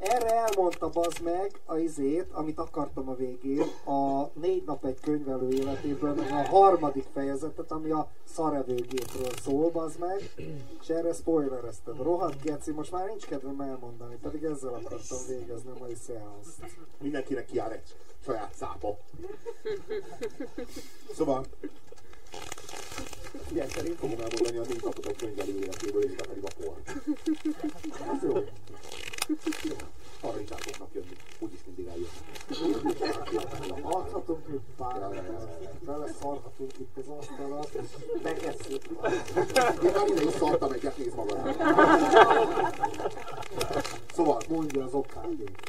Erre 0.00 0.34
elmondta 0.34 0.88
bazd 0.88 1.20
meg 1.22 1.60
a 1.64 1.76
izét, 1.76 2.26
amit 2.32 2.58
akartam 2.58 3.08
a 3.08 3.14
végén, 3.14 3.60
a 3.84 4.30
négy 4.40 4.64
nap 4.64 4.84
egy 4.84 5.00
könyvelő 5.00 5.48
életéből, 5.48 6.14
meg 6.14 6.30
a 6.30 6.48
harmadik 6.48 7.06
fejezetet, 7.12 7.70
ami 7.72 7.90
a 7.90 8.08
szarevőgépről 8.24 9.30
szól, 9.42 9.70
bazd 9.70 9.98
meg, 9.98 10.30
és 10.80 10.88
erre 10.88 11.12
spoilerezted. 11.12 11.96
Rohadt 12.02 12.42
geci, 12.42 12.70
most 12.70 12.92
már 12.92 13.06
nincs 13.06 13.26
kedvem 13.26 13.60
elmondani, 13.60 14.16
pedig 14.22 14.42
ezzel 14.44 14.74
akartam 14.74 15.18
végezni 15.28 15.70
a 15.70 15.78
mai 15.78 15.94
szeánszt. 16.06 16.76
Mindenkinek 17.00 17.46
kiáll 17.46 17.70
egy 17.70 17.94
saját 18.24 18.54
szápa. 18.54 18.98
Szóval, 21.14 21.44
ilyen 23.52 23.68
szerint 23.68 23.98
fogom 23.98 24.18
elmondani 24.20 24.56
a 24.56 24.62
négy 24.68 24.82
napot 24.84 25.06
egy 25.06 25.16
könyvelő 25.16 25.58
életéből, 25.58 26.02
és 26.04 26.12
te 26.16 26.26
pedig 26.26 26.44
a 26.44 26.48
por. 26.60 26.76
Ez 28.16 28.22
jó. 28.22 28.32
Arra 30.20 30.40
is 30.40 30.50
át 30.50 30.60
fognak 30.60 30.88
jönni. 30.92 31.16
Úgyis 31.38 31.60
mindig 31.66 31.86
eljönnek. 31.86 32.10
Adhatunk 33.82 34.46
itt 34.48 34.66
pár, 34.76 35.24
bele 35.80 36.06
szarhatunk 36.20 36.72
itt 36.78 36.96
az 36.96 37.08
asztalat, 37.18 37.68
és 37.72 37.88
megesszük. 38.22 38.82
Én 39.84 39.92
már 39.94 40.08
ide 40.08 40.22
is 40.22 40.32
szartam 40.32 40.72
egyet, 40.72 40.96
nézd 40.96 41.16
magad. 41.16 41.56
Szóval, 44.14 44.40
Mondja 44.48 44.84
az 44.84 44.94
okádét. 44.94 45.60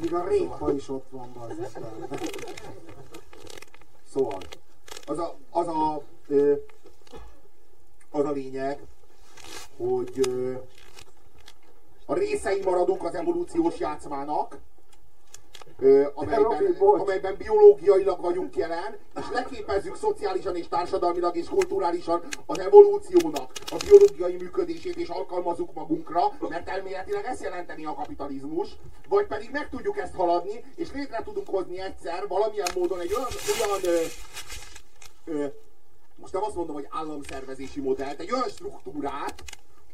Míg 0.00 0.14
a 0.14 0.28
répa 0.28 0.72
is 0.72 0.88
ott 0.88 1.06
van, 1.10 1.32
bazd. 1.32 1.78
Szóval, 4.12 4.38
az 5.06 5.18
a, 5.18 5.36
az 5.50 5.66
a, 5.68 6.02
ö, 6.28 6.54
az 8.10 8.24
a 8.24 8.30
lényeg, 8.30 8.80
hogy 9.76 10.28
ö, 10.28 10.52
a 12.06 12.14
részei 12.14 12.62
maradunk 12.62 13.04
az 13.04 13.14
evolúciós 13.14 13.78
játszmának, 13.78 14.58
ö, 15.78 16.08
amelyben, 16.14 16.42
Robi, 16.42 16.72
bocs. 16.78 17.00
amelyben 17.00 17.36
biológiailag 17.90 18.20
vagyunk 18.20 18.56
jelen, 18.56 18.96
és 19.16 19.24
leképezzük 19.32 19.96
szociálisan 19.96 20.56
és 20.56 20.68
társadalmilag 20.68 21.36
és 21.36 21.46
kulturálisan 21.46 22.22
az 22.46 22.58
evolúciónak 22.58 23.52
a 23.70 23.76
biológiai 23.84 24.36
működését, 24.36 24.96
és 24.96 25.08
alkalmazzuk 25.08 25.74
magunkra, 25.74 26.20
mert 26.48 26.68
elméletileg 26.68 27.24
ezt 27.24 27.42
jelenteni 27.42 27.84
a 27.84 27.94
kapitalizmus, 27.94 28.68
vagy 29.08 29.26
pedig 29.26 29.50
meg 29.52 29.68
tudjuk 29.68 29.98
ezt 29.98 30.14
haladni, 30.14 30.64
és 30.76 30.92
létre 30.92 31.22
tudunk 31.24 31.48
hozni 31.48 31.80
egyszer 31.80 32.28
valamilyen 32.28 32.68
módon 32.74 33.00
egy 33.00 33.14
olyan, 33.14 33.28
olyan 33.66 33.80
ö, 33.84 34.02
ö, 35.24 35.46
most 36.16 36.32
nem 36.32 36.42
azt 36.42 36.54
mondom, 36.54 36.74
hogy 36.74 36.86
államszervezési 36.90 37.80
modellt, 37.80 38.20
egy 38.20 38.32
olyan 38.32 38.48
struktúrát, 38.48 39.42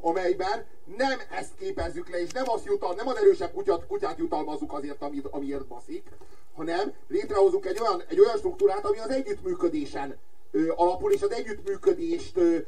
amelyben 0.00 0.64
nem 0.96 1.20
ezt 1.30 1.54
képezzük 1.58 2.08
le, 2.08 2.20
és 2.20 2.30
nem, 2.30 2.48
azt 2.48 2.64
jutal, 2.64 2.94
nem 2.94 3.08
az 3.08 3.16
erősebb 3.16 3.52
kutyát, 3.52 3.86
kutyát 3.86 4.18
jutalmazzuk 4.18 4.72
azért, 4.72 5.02
amit, 5.02 5.26
amiért 5.26 5.66
baszik, 5.66 6.08
hanem 6.54 6.92
létrehozunk 7.08 7.66
egy 7.66 7.80
olyan, 7.80 8.02
egy 8.08 8.20
olyan 8.20 8.36
struktúrát, 8.36 8.84
ami 8.84 8.98
az 8.98 9.10
együttműködésen 9.10 10.16
ö, 10.50 10.72
alapul, 10.76 11.12
és 11.12 11.22
az 11.22 11.32
együttműködést 11.32 12.36
ö, 12.36 12.58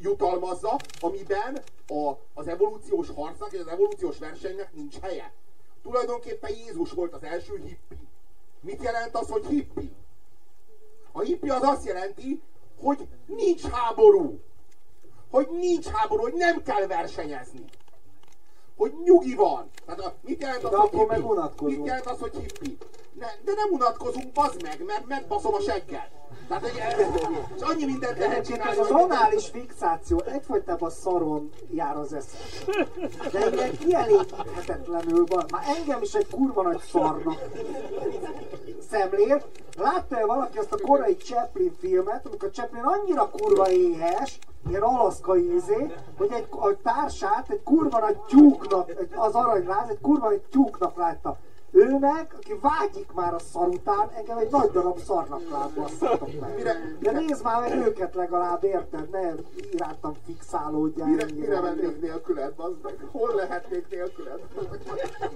jutalmazza, 0.00 0.76
amiben 1.00 1.62
a, 1.86 2.12
az 2.34 2.48
evolúciós 2.48 3.08
harcnak 3.14 3.52
és 3.52 3.60
az 3.60 3.66
evolúciós 3.66 4.18
versenynek 4.18 4.74
nincs 4.74 4.98
helye. 4.98 5.32
Tulajdonképpen 5.82 6.50
Jézus 6.66 6.90
volt 6.90 7.12
az 7.12 7.22
első 7.22 7.56
hippi. 7.64 7.98
Mit 8.60 8.82
jelent 8.82 9.16
az, 9.16 9.28
hogy 9.28 9.46
hippi? 9.46 9.92
A 11.12 11.20
hippi 11.20 11.48
az 11.48 11.62
azt 11.62 11.86
jelenti, 11.86 12.40
hogy 12.80 13.06
nincs 13.26 13.62
háború. 13.62 14.40
Hogy 15.32 15.48
nincs 15.50 15.86
háború, 15.86 16.22
hogy 16.22 16.34
nem 16.34 16.62
kell 16.62 16.86
versenyezni. 16.86 17.64
Hogy 18.76 18.92
nyugi 19.04 19.34
van. 19.34 19.70
Tehát 19.86 20.00
a, 20.00 20.14
mit 20.20 20.40
jelent 20.40 20.64
az, 20.64 20.70
De 20.70 20.76
hogy 20.76 20.90
hippi? 20.90 21.64
Mit 21.76 21.86
jelent 21.86 22.06
az, 22.06 22.18
hogy 22.18 22.32
hippi? 22.36 22.78
Ne, 23.18 23.26
de 23.44 23.52
nem 23.56 23.70
unatkozunk, 23.70 24.32
bazd 24.32 24.62
meg, 24.62 24.84
mert 24.84 25.06
megbaszom 25.06 25.54
a 25.54 25.60
seggel. 25.60 26.08
Tehát, 26.48 26.62
hogy 26.62 26.82
és 27.56 27.62
annyi 27.62 27.84
mindent 27.84 28.18
lehet 28.18 28.46
csinálni. 28.46 28.70
ez 28.72 28.78
az 28.78 28.88
hogy- 28.88 29.02
anális 29.02 29.46
fixáció 29.46 30.20
egyfolytában 30.20 30.90
szaron 30.90 31.50
jár 31.70 31.96
az 31.96 32.12
eszem. 32.12 32.40
De 33.32 33.50
ilyen 33.50 33.78
kielégíthetetlenül 33.78 35.26
van. 35.26 35.44
Már 35.50 35.64
engem 35.78 36.02
is 36.02 36.12
egy 36.14 36.26
kurva 36.30 36.62
nagy 36.62 36.80
szarnak 36.80 37.40
szemlél. 38.92 39.42
Látta-e 39.78 40.26
valaki 40.26 40.58
azt 40.58 40.72
a 40.72 40.80
korai 40.86 41.16
Chaplin 41.16 41.72
filmet, 41.78 42.26
amikor 42.26 42.50
Chaplin 42.50 42.82
annyira 42.82 43.30
kurva 43.30 43.70
éhes, 43.70 44.38
ilyen 44.68 44.82
alaszkai 44.82 45.54
izé, 45.54 45.92
hogy 46.18 46.32
egy 46.32 46.46
a 46.50 46.80
társát 46.82 47.50
egy 47.50 47.62
kurva 47.62 47.98
nagy 47.98 48.16
tyúknak, 48.16 48.90
egy, 48.90 49.10
az 49.14 49.34
aranyláz, 49.34 49.88
egy 49.88 50.00
kurva 50.00 50.28
nagy 50.28 50.40
tyúknak 50.50 50.96
látta. 50.96 51.36
Ő 51.74 51.98
meg, 52.00 52.34
aki 52.36 52.54
vágyik 52.60 53.12
már 53.12 53.34
a 53.34 53.38
szar 53.38 53.68
után, 53.68 54.10
engem 54.16 54.38
egy 54.38 54.50
nagy 54.50 54.70
darab 54.70 54.98
szarnak 54.98 55.50
lát, 55.50 55.70
basszatok 55.70 56.40
meg. 56.40 56.54
Mire- 56.56 56.98
De 57.00 57.10
nézd 57.10 57.42
már 57.42 57.60
meg 57.60 57.86
őket 57.86 58.14
legalább, 58.14 58.64
érted? 58.64 59.10
Ne 59.10 59.32
irántam 59.72 60.14
fixálódjál. 60.26 61.08
Mire, 61.08 61.26
mire 61.34 61.60
mennék 61.60 62.00
nélküled, 62.00 62.52
bazd 62.54 62.76
meg? 62.82 62.94
Hol 63.10 63.34
lehetnék 63.34 63.86
nélküled? 63.90 64.40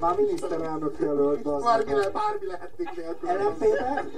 Már 0.00 0.16
miniszterelnök 0.16 0.96
jelölt, 1.00 1.46
az 1.46 1.62
Bármi, 1.62 1.92
le, 1.94 2.10
bármi 2.10 2.46
lehetnék 2.46 2.96
nélküled. 2.96 3.40
LMP-ben? 3.42 4.10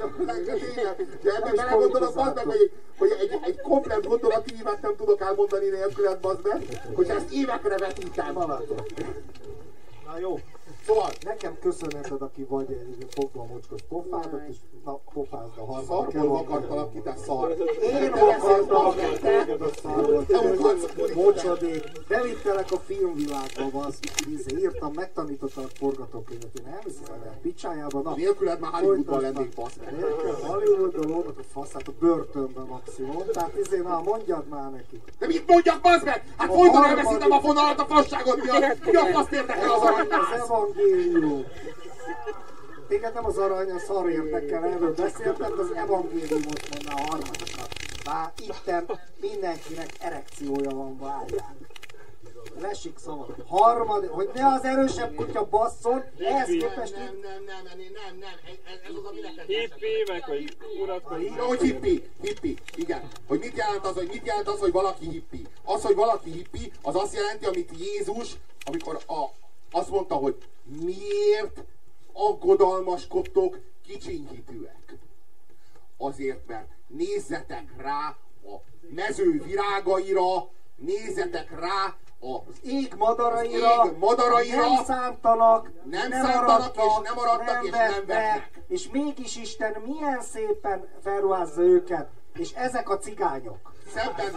De 1.23 1.35
ebben 1.37 1.53
is 1.55 1.61
belegondolok, 1.61 2.15
bazd 2.15 2.35
meg, 2.35 2.45
hogy, 2.47 2.73
hogy 2.99 3.11
egy, 3.21 3.39
egy 3.43 3.61
komplet 3.61 4.07
gondolati 4.07 4.55
ívet 4.55 4.83
nem 4.83 4.97
tudok 4.97 5.21
elmondani 5.21 5.69
nélküled, 5.69 6.21
bazd 6.21 6.41
meg, 6.43 6.81
hogy 6.95 7.09
ezt 7.09 7.31
évekre 7.33 7.77
vetítem. 7.77 8.35
Na 10.07 10.19
jó. 10.19 10.39
Szóval, 10.89 11.11
Nekem 11.25 11.59
köszönheted, 11.61 12.23
aki 12.23 12.45
vagy 12.45 12.67
fogva 13.11 13.41
a 13.41 13.45
mocskos 13.45 13.81
pofádat, 13.89 14.43
és 14.49 14.57
na, 14.85 15.01
pofázd 15.13 15.59
a 15.59 15.65
harmadik 15.65 15.89
szarból 15.89 16.29
vakartalak 16.29 16.93
ki, 16.93 17.01
te 17.01 17.15
szar. 17.27 17.57
Én 17.83 18.11
bazd 18.69 18.97
meg, 18.97 19.19
te. 19.19 19.45
téged 19.45 19.61
a 19.61 19.69
szar 19.83 20.11
volt. 20.11 20.27
Te 20.27 20.41
mutatsz 20.41 21.15
Mocsadék. 21.15 21.85
Bevittelek 22.09 22.73
a 22.73 22.77
filmvilágba, 22.77 23.85
az 23.87 23.99
íze 24.29 24.59
írtam, 24.59 24.93
megtanítottam 24.95 25.65
a 25.65 25.69
forgatókönyvet. 25.79 26.59
Én 26.59 26.67
elviszem 26.67 27.15
el 27.25 27.39
picsájába. 27.43 28.01
Na, 28.01 28.15
Nélküled 28.15 28.61
már 28.61 28.73
Hollywoodban 28.73 29.21
lennék. 29.21 29.57
Nélkül 29.91 30.33
Hollywoodban 30.43 31.07
lónak 31.07 31.39
a 31.39 31.43
faszát 31.53 31.89
a 31.89 31.93
börtönben 32.01 32.67
maximum. 32.67 33.23
Tehát 33.33 33.57
izé, 33.57 33.79
na, 33.79 34.01
mondjad 34.05 34.49
már 34.49 34.71
nekik. 34.71 35.03
De 35.19 35.27
mit 35.27 35.47
mondjak, 35.47 35.81
bazd 35.81 36.05
meg? 36.05 36.35
Hát 36.37 36.53
folyton 36.53 36.85
elveszítem 36.85 37.31
a 37.31 37.41
fonalat, 37.41 37.79
a 37.79 37.85
fasságot, 37.85 38.43
mi 38.43 38.49
a, 38.49 38.59
mi 38.85 38.95
a 38.95 39.05
faszt 39.05 39.33
érdekel 39.33 39.71
az 39.71 39.81
aranyláz? 39.81 40.77
Evangélium. 40.79 41.45
Téged 42.89 43.15
nem 43.15 43.25
az 43.25 43.37
arany, 43.37 43.71
a 43.71 43.79
szar 43.79 44.11
érdekel, 44.11 44.65
erről 44.65 44.95
beszéltem, 44.95 45.55
de 45.57 45.63
az 45.63 45.73
evangéliumot 45.75 46.69
mondná 46.71 46.93
a 46.93 47.11
harmadiknak. 47.11 47.69
Már 48.05 48.33
itten 48.41 49.01
mindenkinek 49.21 49.91
erekciója 50.01 50.71
van, 50.71 50.99
várják. 50.99 51.57
Lesik 52.61 52.99
szava. 52.99 53.27
Harmadik, 53.47 54.11
hogy 54.11 54.31
ne 54.35 54.47
az 54.47 54.65
erősebb 54.65 55.15
kutya 55.15 55.49
basszon, 55.49 56.05
ehhez 56.19 56.49
képest 56.49 56.97
Nem, 56.97 57.05
nem, 57.23 57.45
nem, 57.47 57.63
nem, 57.65 57.79
nem, 57.79 58.19
nem, 58.19 58.33
ez, 58.85 58.95
az, 58.97 59.05
ami 59.05 59.21
neked 59.21 59.47
Hippi, 59.47 60.05
meg 60.07 60.25
hogy 60.25 60.57
unatkozik. 60.83 61.35
Ja, 61.37 61.45
hogy 61.45 61.61
hippi, 61.61 62.09
hippi, 62.21 62.59
igen. 62.75 63.09
Hogy 63.27 63.39
mit 63.39 63.57
jelent 63.57 63.87
az, 63.87 63.95
hogy 63.95 64.09
mit 64.13 64.27
jelent 64.27 64.49
az, 64.49 64.59
hogy 64.59 64.73
valaki 64.73 65.09
hippi? 65.09 65.47
Az, 65.65 65.83
hogy 65.83 65.95
valaki 65.95 66.31
hippi, 66.31 66.73
az 66.83 66.97
azt 66.97 67.15
jelenti, 67.15 67.47
amit 67.47 67.71
Jézus, 67.79 68.37
amikor 68.65 68.99
a, 69.07 69.25
azt 69.71 69.91
mondta, 69.91 70.15
hogy 70.15 70.37
miért 70.63 71.65
aggodalmaskodtok 72.13 73.59
kicsinyhitűek. 73.87 74.97
Azért, 75.97 76.47
mert 76.47 76.69
nézzetek 76.87 77.65
rá 77.77 78.17
a 78.45 78.57
mező 78.89 79.43
virágaira, 79.43 80.49
nézzetek 80.77 81.61
rá 81.61 81.97
a 82.21 82.43
ég 82.63 82.95
madaraira, 82.99 83.85
Ég 83.85 83.99
madaraira, 83.99 84.61
nem 84.61 84.85
szántanak, 84.85 85.71
nem 85.85 86.11
szántanak, 86.11 86.77
és 86.77 86.93
nem 87.03 87.19
arattak, 87.19 87.65
és 87.65 87.71
nem 87.71 88.07
vetnek. 88.07 88.51
és 88.69 88.89
mégis 88.91 89.37
Isten 89.37 89.83
milyen 89.87 90.23
szépen 90.23 90.89
felruházza 91.03 91.63
őket, 91.63 92.09
és 92.35 92.53
ezek 92.53 92.91
a 92.91 92.99
cigányok. 92.99 93.73
Szemben, 93.95 94.33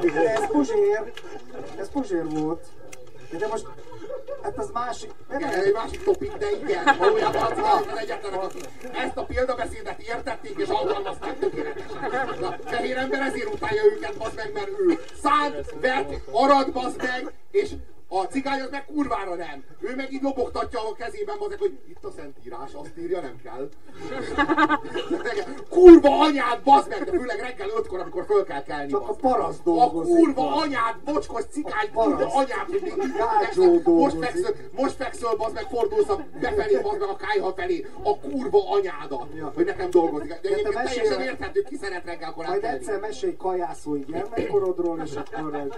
De 0.00 0.32
ez 0.32 0.46
Puzsér, 0.46 1.12
ez 1.78 1.90
Puzsér 1.90 2.28
volt. 2.28 2.64
De 3.30 3.46
most, 3.46 3.66
hát 4.42 4.58
az 4.58 4.70
másik, 4.72 5.10
de 5.28 5.38
nem, 5.38 5.50
egy 5.52 5.72
másik 5.72 6.04
topik, 6.04 6.32
de 6.32 6.46
igen, 6.50 6.96
valójában 6.98 7.42
a 7.42 7.76
az 7.76 7.98
egyetlenek, 7.98 8.42
akik 8.42 8.68
ezt 8.92 9.16
a 9.16 9.24
példabeszédet 9.24 10.00
értették 10.00 10.56
és 10.56 10.68
alkalmazták 10.68 11.38
tökéletesen. 11.38 12.10
Na, 12.40 12.56
fehér 12.64 12.96
ember 12.96 13.20
ezért 13.20 13.54
utálja 13.54 13.82
őket, 13.84 14.16
bazd 14.16 14.36
meg, 14.36 14.52
mert 14.52 14.68
ő 14.68 14.98
szánt, 15.22 15.74
vett, 15.80 16.12
arad, 16.30 16.72
bazd 16.72 16.96
meg, 16.96 17.32
és 17.50 17.70
a 18.10 18.22
cigány 18.24 18.60
az 18.60 18.70
meg 18.70 18.84
kurvára 18.84 19.34
nem. 19.34 19.64
Ő 19.80 19.94
meg 19.96 20.12
így 20.12 20.22
lobogtatja 20.22 20.80
a 20.88 20.92
kezében, 20.92 21.36
meg, 21.48 21.58
hogy 21.58 21.78
itt 21.88 22.04
a 22.04 22.10
szentírás, 22.10 22.72
azt 22.72 22.92
írja, 22.98 23.20
nem 23.20 23.36
kell. 23.42 23.68
Kurva 25.68 26.18
anyád, 26.20 26.62
bazd 26.62 26.88
meg, 26.88 27.04
de 27.04 27.10
főleg 27.18 27.40
reggel 27.40 27.68
ötkor, 27.76 28.00
amikor 28.00 28.24
föl 28.24 28.44
kell 28.44 28.62
kelni. 28.62 28.90
Csak 28.90 29.02
a 29.02 29.06
meg. 29.06 29.16
paraszt 29.20 29.60
A 29.66 29.90
kurva 29.90 30.32
bazd. 30.42 30.62
anyád, 30.64 30.94
mocskos 31.04 31.44
cigány, 31.50 31.90
kurva 31.92 32.26
anyád, 32.34 32.66
hogy 32.70 32.80
még 32.82 32.94
most 32.96 34.16
fekszöl, 34.18 34.54
most 34.76 34.94
fekszöl, 34.94 35.36
bazd 35.36 35.54
meg, 35.54 35.64
fordulsz 35.70 36.08
a 36.08 36.24
befelé, 36.40 36.80
bazd 36.80 36.98
meg 37.00 37.08
a 37.08 37.16
kájha 37.16 37.52
felé, 37.52 37.86
a 38.02 38.18
kurva 38.18 38.70
anyádat, 38.70 39.26
Ja. 39.36 39.52
hogy 39.54 39.64
nekem 39.64 39.90
dolgozik. 39.90 40.28
De 40.28 40.34
te 40.40 40.48
egyébként 40.48 40.74
mesélj 40.74 40.94
teljesen 40.96 41.20
el- 41.20 41.26
érthető, 41.26 41.62
ki 41.62 41.76
szeret 41.76 42.04
reggel 42.04 42.32
korán 42.32 42.50
Majd 42.50 42.64
egyszer 42.64 43.00
mesélj 43.00 43.36
kajászói 43.36 44.00
gyermekkorodról, 44.04 45.00
és 45.04 45.14
akkor 45.14 45.68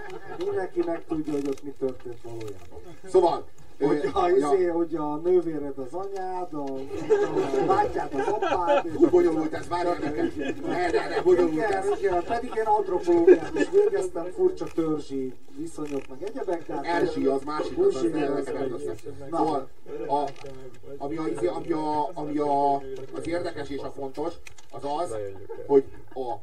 mindenki 0.45 0.81
megtudja, 0.85 1.33
hogy 1.33 1.47
ott 1.47 1.63
mi 1.63 1.73
történt 1.79 2.20
valójában. 2.23 2.79
Szóval, 3.07 3.45
hogy 3.87 4.09
a, 4.13 4.27
ja. 4.27 4.35
izé, 4.35 4.65
hogy 4.65 4.95
a 4.95 5.15
nővéred 5.15 5.77
az 5.77 5.93
anyád, 5.93 6.53
a, 6.53 6.63
a 7.61 7.65
bátyád 7.67 8.13
az 8.13 8.27
apád. 8.27 8.85
Úgy 8.95 9.09
bonyolult 9.09 9.53
ez, 9.53 9.67
várjál 9.67 9.97
neked. 10.01 10.33
Ne, 10.65 10.91
ne, 10.91 11.07
ne, 11.07 11.21
bonyolult 11.21 11.59
ez. 11.59 11.85
igen, 11.85 11.97
igen, 11.97 12.23
pedig 12.23 12.51
én 12.55 12.63
antropológiát 12.63 13.51
is 13.53 13.69
végeztem, 13.69 14.25
furcsa 14.35 14.65
törzsi 14.75 15.33
viszonyok, 15.57 16.07
meg 16.07 16.23
egyebek, 16.23 16.67
de 16.67 16.73
hát... 16.73 16.85
Erzsi 16.85 17.25
az 17.25 17.41
másik, 17.43 17.77
az, 17.77 17.95
az. 17.95 18.51
Szóval, 19.31 19.67
a, 20.07 20.29
ami, 20.97 21.17
a, 21.17 21.27
izé- 21.27 21.47
ami, 21.47 21.71
a, 21.71 22.11
ami 22.13 22.37
a, 22.37 22.75
az 23.13 23.27
érdekes 23.27 23.69
és 23.69 23.81
a 23.81 23.91
fontos, 23.91 24.33
az 24.71 24.83
az, 24.83 25.15
hogy 25.67 25.83
a, 26.13 26.35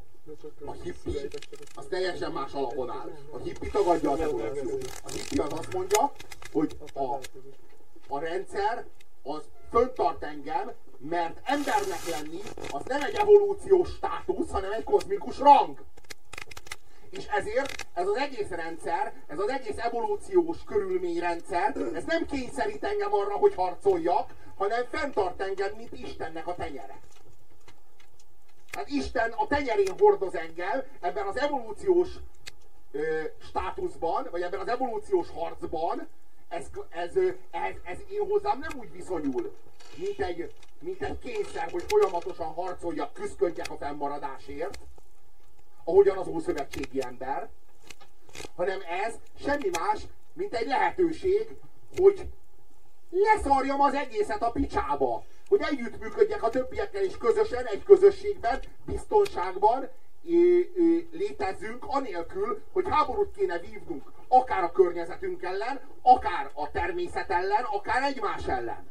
a 0.64 0.72
hippi 0.72 1.28
az 1.74 1.86
teljesen 1.88 2.32
más 2.32 2.52
alapon 2.52 2.90
áll. 2.90 3.10
A 3.30 3.38
hippi 3.38 3.70
tagadja 3.70 4.10
az 4.10 4.20
evolúciót. 4.20 5.00
A 5.04 5.10
hippi 5.10 5.38
az 5.38 5.52
azt 5.52 5.72
mondja, 5.72 6.12
hogy 6.52 6.76
a, 6.94 7.18
a 8.08 8.18
rendszer 8.18 8.86
az 9.22 9.42
föntart 9.70 10.22
engem, 10.22 10.72
mert 10.98 11.40
embernek 11.44 12.08
lenni 12.10 12.40
az 12.70 12.82
nem 12.84 13.02
egy 13.02 13.14
evolúciós 13.14 13.88
státusz, 13.88 14.50
hanem 14.50 14.72
egy 14.72 14.84
kozmikus 14.84 15.38
rang. 15.38 15.84
És 17.10 17.26
ezért 17.26 17.86
ez 17.94 18.06
az 18.06 18.16
egész 18.16 18.48
rendszer, 18.48 19.12
ez 19.26 19.38
az 19.38 19.48
egész 19.48 19.78
evolúciós 19.78 20.64
körülményrendszer, 20.64 21.76
ez 21.94 22.04
nem 22.04 22.26
kényszerít 22.26 22.84
engem 22.84 23.14
arra, 23.14 23.36
hogy 23.36 23.54
harcoljak, 23.54 24.34
hanem 24.56 24.84
fenntart 24.90 25.40
engem, 25.40 25.72
mint 25.76 25.92
Istennek 25.92 26.46
a 26.46 26.54
tenyere. 26.54 27.00
Hát 28.72 28.88
Isten 28.88 29.30
a 29.30 29.46
tenyerén 29.46 29.98
hordoz 29.98 30.34
engem 30.34 30.82
ebben 31.00 31.26
az 31.26 31.36
evolúciós 31.36 32.08
ö, 32.92 33.22
státuszban, 33.38 34.28
vagy 34.30 34.42
ebben 34.42 34.60
az 34.60 34.68
evolúciós 34.68 35.30
harcban, 35.30 36.08
ez, 36.48 36.66
ez, 36.88 37.16
ez, 37.50 37.74
ez 37.84 37.98
én 38.10 38.28
hozzám 38.28 38.58
nem 38.58 38.78
úgy 38.78 38.92
viszonyul, 38.92 39.54
mint 39.96 40.20
egy, 40.20 40.52
mint 40.78 41.02
egy 41.02 41.18
kényszer, 41.18 41.70
hogy 41.70 41.84
folyamatosan 41.88 42.52
harcoljak, 42.52 43.12
küzdködjek 43.12 43.70
a 43.70 43.76
fennmaradásért, 43.76 44.78
ahogyan 45.84 46.18
az 46.18 46.28
ószövetségi 46.28 47.02
ember, 47.02 47.48
hanem 48.56 48.80
ez 49.04 49.14
semmi 49.44 49.70
más, 49.78 50.00
mint 50.32 50.54
egy 50.54 50.66
lehetőség, 50.66 51.56
hogy 51.96 52.28
leszarjam 53.10 53.80
az 53.80 53.94
egészet 53.94 54.42
a 54.42 54.50
picsába. 54.50 55.24
Hogy 55.48 55.60
együttműködjek 55.60 56.42
a 56.42 56.50
többiekkel, 56.50 57.02
és 57.02 57.16
közösen, 57.16 57.66
egy 57.66 57.82
közösségben, 57.82 58.60
biztonságban 58.86 59.88
ö, 60.28 60.58
ö, 60.76 60.98
létezzünk, 61.12 61.84
anélkül, 61.86 62.62
hogy 62.72 62.84
háborút 62.88 63.36
kéne 63.36 63.58
vívnunk, 63.58 64.12
akár 64.28 64.62
a 64.62 64.72
környezetünk 64.72 65.42
ellen, 65.42 65.80
akár 66.02 66.50
a 66.54 66.70
természet 66.70 67.30
ellen, 67.30 67.64
akár 67.64 68.02
egymás 68.02 68.46
ellen. 68.46 68.88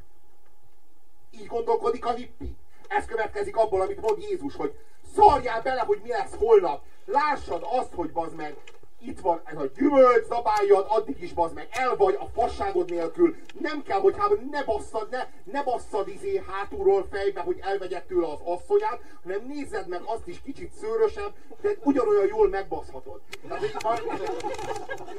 Így 1.31 1.47
gondolkodik 1.47 2.05
a 2.05 2.13
hippi. 2.13 2.55
Ez 2.87 3.05
következik 3.05 3.57
abból, 3.57 3.81
amit 3.81 4.01
mond 4.01 4.21
Jézus, 4.21 4.55
hogy 4.55 4.79
szarjál 5.15 5.61
bele, 5.61 5.81
hogy 5.81 5.99
mi 6.03 6.09
lesz 6.09 6.35
holnap. 6.37 6.83
Lássad 7.05 7.67
azt, 7.69 7.93
hogy 7.93 8.11
bazd 8.11 8.35
meg, 8.35 8.57
itt 8.99 9.19
van 9.19 9.41
ez 9.43 9.57
a 9.57 9.65
gyümölcs, 9.77 10.25
zabáljad, 10.25 10.85
addig 10.89 11.21
is 11.21 11.33
bazd 11.33 11.53
meg, 11.53 11.67
el 11.71 11.95
vagy 11.95 12.17
a 12.19 12.25
fasságod 12.33 12.89
nélkül. 12.89 13.35
Nem 13.59 13.83
kell, 13.83 13.99
hogy 13.99 14.15
hát 14.17 14.29
ne 14.51 14.63
basszad, 14.63 15.07
ne, 15.11 15.27
ne 15.51 15.63
basszad 15.63 16.07
izé 16.07 16.43
hátulról 16.47 17.07
fejbe, 17.11 17.39
hogy 17.41 17.59
elvegyed 17.61 18.03
tőle 18.03 18.27
az 18.27 18.39
asszonyát, 18.43 18.99
hanem 19.23 19.45
nézzed 19.47 19.87
meg 19.87 20.01
azt 20.05 20.27
is 20.27 20.41
kicsit 20.41 20.71
szőrösebb, 20.81 21.31
de 21.61 21.69
ugyanolyan 21.83 22.27
jól 22.27 22.49
megbaszhatod. 22.49 23.19
Tehát, 23.47 23.63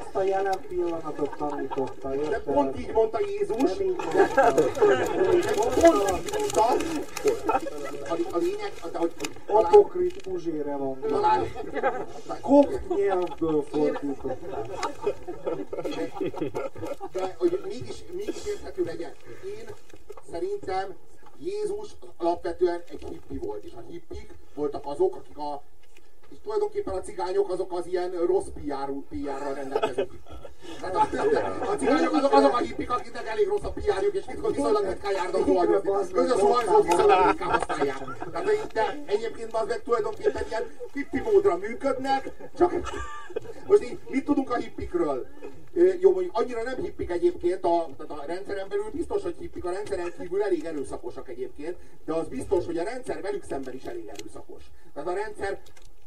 Ezt 0.00 0.14
a 0.16 0.22
jelen 0.22 0.58
pillanatot 0.68 1.36
tanította, 1.36 2.08
de 2.08 2.14
érted? 2.14 2.42
pont 2.42 2.78
így 2.78 2.92
mondta 2.92 3.18
Jézus, 3.20 3.56
mondta. 3.56 4.04
pont 5.14 5.34
így 5.34 5.56
mondta, 5.58 6.62
a, 8.08 8.16
a 8.32 8.36
lényeg, 8.36 8.72
de 8.92 8.98
hogy, 8.98 9.12
Apokrit 9.46 10.22
puzsére 10.22 10.76
van. 10.76 11.00
talán, 11.00 11.46
Kopt 12.40 12.96
nyelvből 12.96 13.62
fordították. 13.68 14.38
de 17.12 17.34
hogy 17.38 17.60
mégis, 17.64 18.04
mégis 18.12 18.46
érthető 18.46 18.84
legyen. 18.84 19.12
Én 19.44 19.68
szerintem 20.30 20.96
Jézus 21.38 21.90
alapvetően 22.16 22.82
egy 22.90 23.04
hippi 23.10 23.36
volt, 23.36 23.64
és 23.64 23.72
a 23.72 23.82
hippik 23.88 24.34
voltak 24.54 24.86
azok, 24.86 25.16
akik 25.16 25.38
a 25.38 25.62
tulajdonképpen 26.48 26.94
a 26.94 27.00
cigányok 27.00 27.50
azok 27.50 27.72
az 27.72 27.86
ilyen 27.86 28.10
rossz 28.10 28.46
PR, 28.54 28.90
PR-ral 29.08 29.54
rendelkező. 29.54 30.08
Tehát 30.80 30.94
a, 30.94 31.00
a 31.70 31.76
cigányok 31.76 32.14
azok, 32.14 32.32
azok 32.32 32.54
a 32.54 32.58
hippik, 32.58 32.90
akiknek 32.90 33.26
elég 33.26 33.48
rossz 33.48 33.62
a 33.62 33.70
PR-juk, 33.70 34.14
és 34.14 34.24
viszont 34.26 34.54
viszonylag 34.56 34.84
ritkán 34.86 35.12
járnak 35.12 35.44
zuhanyozni. 35.44 36.12
Közös 36.12 36.38
zuhanyzót 36.38 36.82
viszonylag 36.82 37.26
ritkán 37.26 37.50
használják. 37.50 37.98
Tehát 38.32 38.72
de 38.72 39.02
egyébként 39.06 39.52
az 39.52 39.66
meg 39.66 39.82
tulajdonképpen 39.82 40.44
ilyen 40.48 40.62
hippi 40.92 41.20
módra 41.20 41.56
működnek, 41.56 42.30
csak 42.58 42.72
most 43.66 43.82
így, 43.82 43.98
mit 44.08 44.24
tudunk 44.24 44.50
a 44.50 44.56
hippikről? 44.56 45.26
Jó, 46.00 46.12
mondjuk 46.12 46.38
annyira 46.38 46.62
nem 46.62 46.76
hippik 46.76 47.10
egyébként, 47.10 47.64
a, 47.64 47.88
tehát 47.96 48.22
a 48.22 48.26
rendszeren 48.26 48.68
belül 48.68 48.90
biztos, 48.92 49.22
hogy 49.22 49.34
hippik, 49.38 49.64
a 49.64 49.70
rendszeren 49.70 50.12
kívül 50.18 50.42
elég 50.42 50.64
erőszakosak 50.64 51.28
egyébként, 51.28 51.76
de 52.04 52.12
az 52.12 52.28
biztos, 52.28 52.66
hogy 52.66 52.78
a 52.78 52.82
rendszer 52.82 53.20
velük 53.20 53.44
szemben 53.44 53.74
is 53.74 53.84
elég 53.84 54.06
erőszakos. 54.06 54.62
Tehát 54.94 55.08
a 55.08 55.14
rendszer 55.14 55.58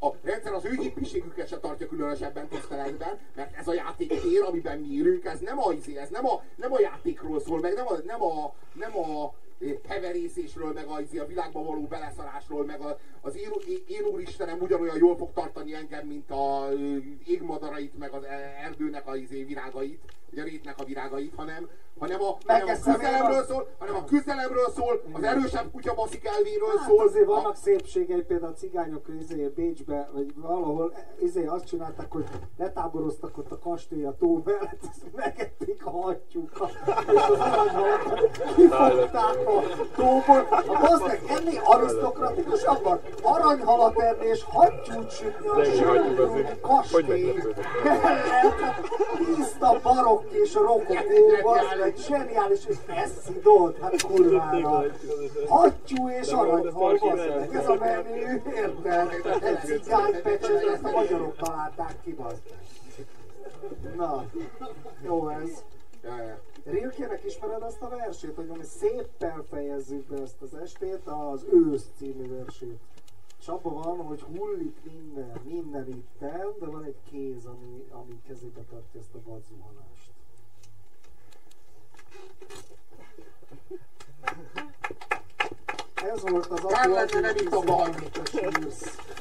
a 0.04 0.16
rendszer 0.24 0.54
az 0.54 0.66
ő 0.66 0.76
hippiségüket 0.80 1.48
se 1.48 1.60
tartja 1.60 1.88
különösebben 1.88 2.48
tiszteletben, 2.48 3.20
mert 3.36 3.56
ez 3.58 3.68
a 3.68 3.74
játéktér, 3.74 4.42
amiben 4.42 4.80
mi 4.80 4.94
élünk, 4.94 5.26
ez 5.26 5.40
nem 5.40 5.60
a, 5.60 5.72
izé, 5.72 5.98
ez 5.98 6.10
nem 6.10 6.26
a, 6.26 6.44
nem 6.56 6.74
a 6.74 6.80
játékról 6.80 7.40
szól, 7.40 7.60
meg 7.60 7.74
nem 7.74 7.88
a, 7.88 7.94
nem 8.06 8.24
a, 8.24 8.54
nem 8.74 8.98
a 8.98 9.34
eh, 9.60 9.76
heverészésről, 9.88 10.74
meg 10.74 10.88
a, 10.88 11.02
izé, 11.02 11.18
a 11.18 11.26
világba 11.26 11.64
való 11.64 11.82
beleszarásról, 11.82 12.66
meg 12.66 12.82
a, 12.82 13.00
az 13.22 13.38
én, 13.38 13.50
én, 13.88 14.04
úristenem 14.04 14.62
ugyanolyan 14.62 14.98
jól 14.98 15.18
fog 15.18 15.34
tartani 15.34 15.74
engem, 15.74 16.08
mint 16.08 16.32
a 16.32 16.68
ö, 16.72 16.98
égmadarait, 17.26 17.98
meg 17.98 18.14
az 18.14 18.24
erdőnek 18.64 19.08
a 19.08 19.16
izé, 19.16 19.44
virágait, 19.44 20.00
vagy 20.32 20.40
a 20.40 20.44
rétnek 20.44 20.76
a 20.80 20.84
virágait, 20.84 21.34
hanem, 21.36 21.70
hanem 22.00 22.22
a, 22.22 22.38
hanem 22.48 22.68
a 22.68 22.72
küzdelemről 22.84 23.44
szól, 23.48 23.68
hanem 23.80 23.96
a 23.96 24.04
küzdelemről 24.04 24.70
szól, 24.76 25.02
az 25.14 25.24
erősebb 25.24 25.72
kutya 25.72 25.94
baszik 25.94 26.26
elvéről 26.28 26.78
Hát 26.78 26.88
szól. 26.88 27.08
azért 27.08 27.26
a- 27.28 27.34
vannak 27.34 27.56
szépségei, 27.56 28.22
például 28.22 28.52
a 28.52 28.56
cigányok 28.56 29.06
izé, 29.20 29.48
Bécsbe, 29.56 30.10
vagy 30.14 30.34
valahol 30.36 30.94
izé, 31.20 31.46
azt 31.46 31.66
csinálták, 31.66 32.12
hogy 32.12 32.26
letáboroztak 32.58 33.38
ott 33.38 33.52
a 33.52 33.60
kastély 33.60 34.06
a 34.06 34.16
tó 34.20 34.42
mellett, 34.46 34.80
megették 35.16 35.86
a 35.86 35.90
hattyúkat, 35.90 36.72
és 37.08 37.22
az 37.22 37.40
kifogták 38.56 39.48
a 39.48 39.62
tóból. 39.96 40.48
A 40.68 40.80
bazd 40.82 41.06
meg 41.08 41.22
ennél 41.28 41.62
arisztokratikusabban 41.64 43.00
aranyhalat 43.22 44.00
enni 44.00 44.26
és 44.26 44.44
hattyút 44.44 45.12
sütni 45.12 45.48
a 45.48 45.64
sűrű? 45.64 46.16
Hogy 46.26 46.60
kastély 46.62 47.34
mellett 47.84 48.76
tiszta 49.36 49.80
barokk 50.22 50.34
és 50.34 50.54
rokokó, 50.54 51.42
bazd 51.44 51.80
meg, 51.80 51.96
zseniális, 51.98 52.66
és 52.66 52.78
ezt 52.88 53.22
szidod, 53.22 53.78
hát 53.82 54.02
kurvára. 54.02 54.84
Hattyú 55.48 56.10
és 56.10 56.28
aranyhal, 56.28 56.98
bazd 56.98 57.28
meg, 57.28 57.56
ez 57.56 57.68
a 57.68 57.76
menő, 57.76 58.42
érted? 58.56 59.10
Egy 59.44 59.82
cigánypecset, 59.84 60.64
ezt 60.74 60.84
a 60.84 60.92
magyarok 60.92 61.36
találták 61.36 61.96
ki, 62.04 62.14
bazd. 62.14 62.42
Na, 63.96 64.26
jó 65.04 65.30
ez. 65.30 65.64
Rilkének 66.64 67.24
ismered 67.26 67.62
azt 67.62 67.82
a 67.82 67.90
versét, 67.90 68.36
hogy 68.36 68.50
ami 68.50 68.64
szépen 68.64 69.44
fejezzük 69.50 70.08
be 70.08 70.22
ezt 70.22 70.42
az 70.42 70.54
estét, 70.54 71.02
az 71.06 71.46
ősz 71.52 71.86
című 71.98 72.38
versét. 72.38 72.80
És 73.40 73.48
abban 73.48 73.74
van, 73.74 74.06
hogy 74.06 74.22
hullik 74.22 74.76
minden, 74.84 75.42
minden 75.44 75.88
itten, 75.88 76.54
de 76.60 76.66
van 76.66 76.84
egy 76.84 76.98
kéz, 77.12 77.46
ami, 77.46 77.86
ami 77.90 78.22
kezébe 78.28 78.62
tartja 78.70 79.00
ezt 79.00 79.14
a 79.14 79.20
vadzuhanást. 79.26 79.91
Ez 85.96 86.22
volt 86.22 86.46
az 86.46 86.62
lenne, 86.62 87.20
nem 87.20 87.36
itt 87.36 87.52
a 87.52 87.62
vad. 87.62 87.80
amit 87.80 88.18
a 88.18 88.26
sírsz. 88.26 89.12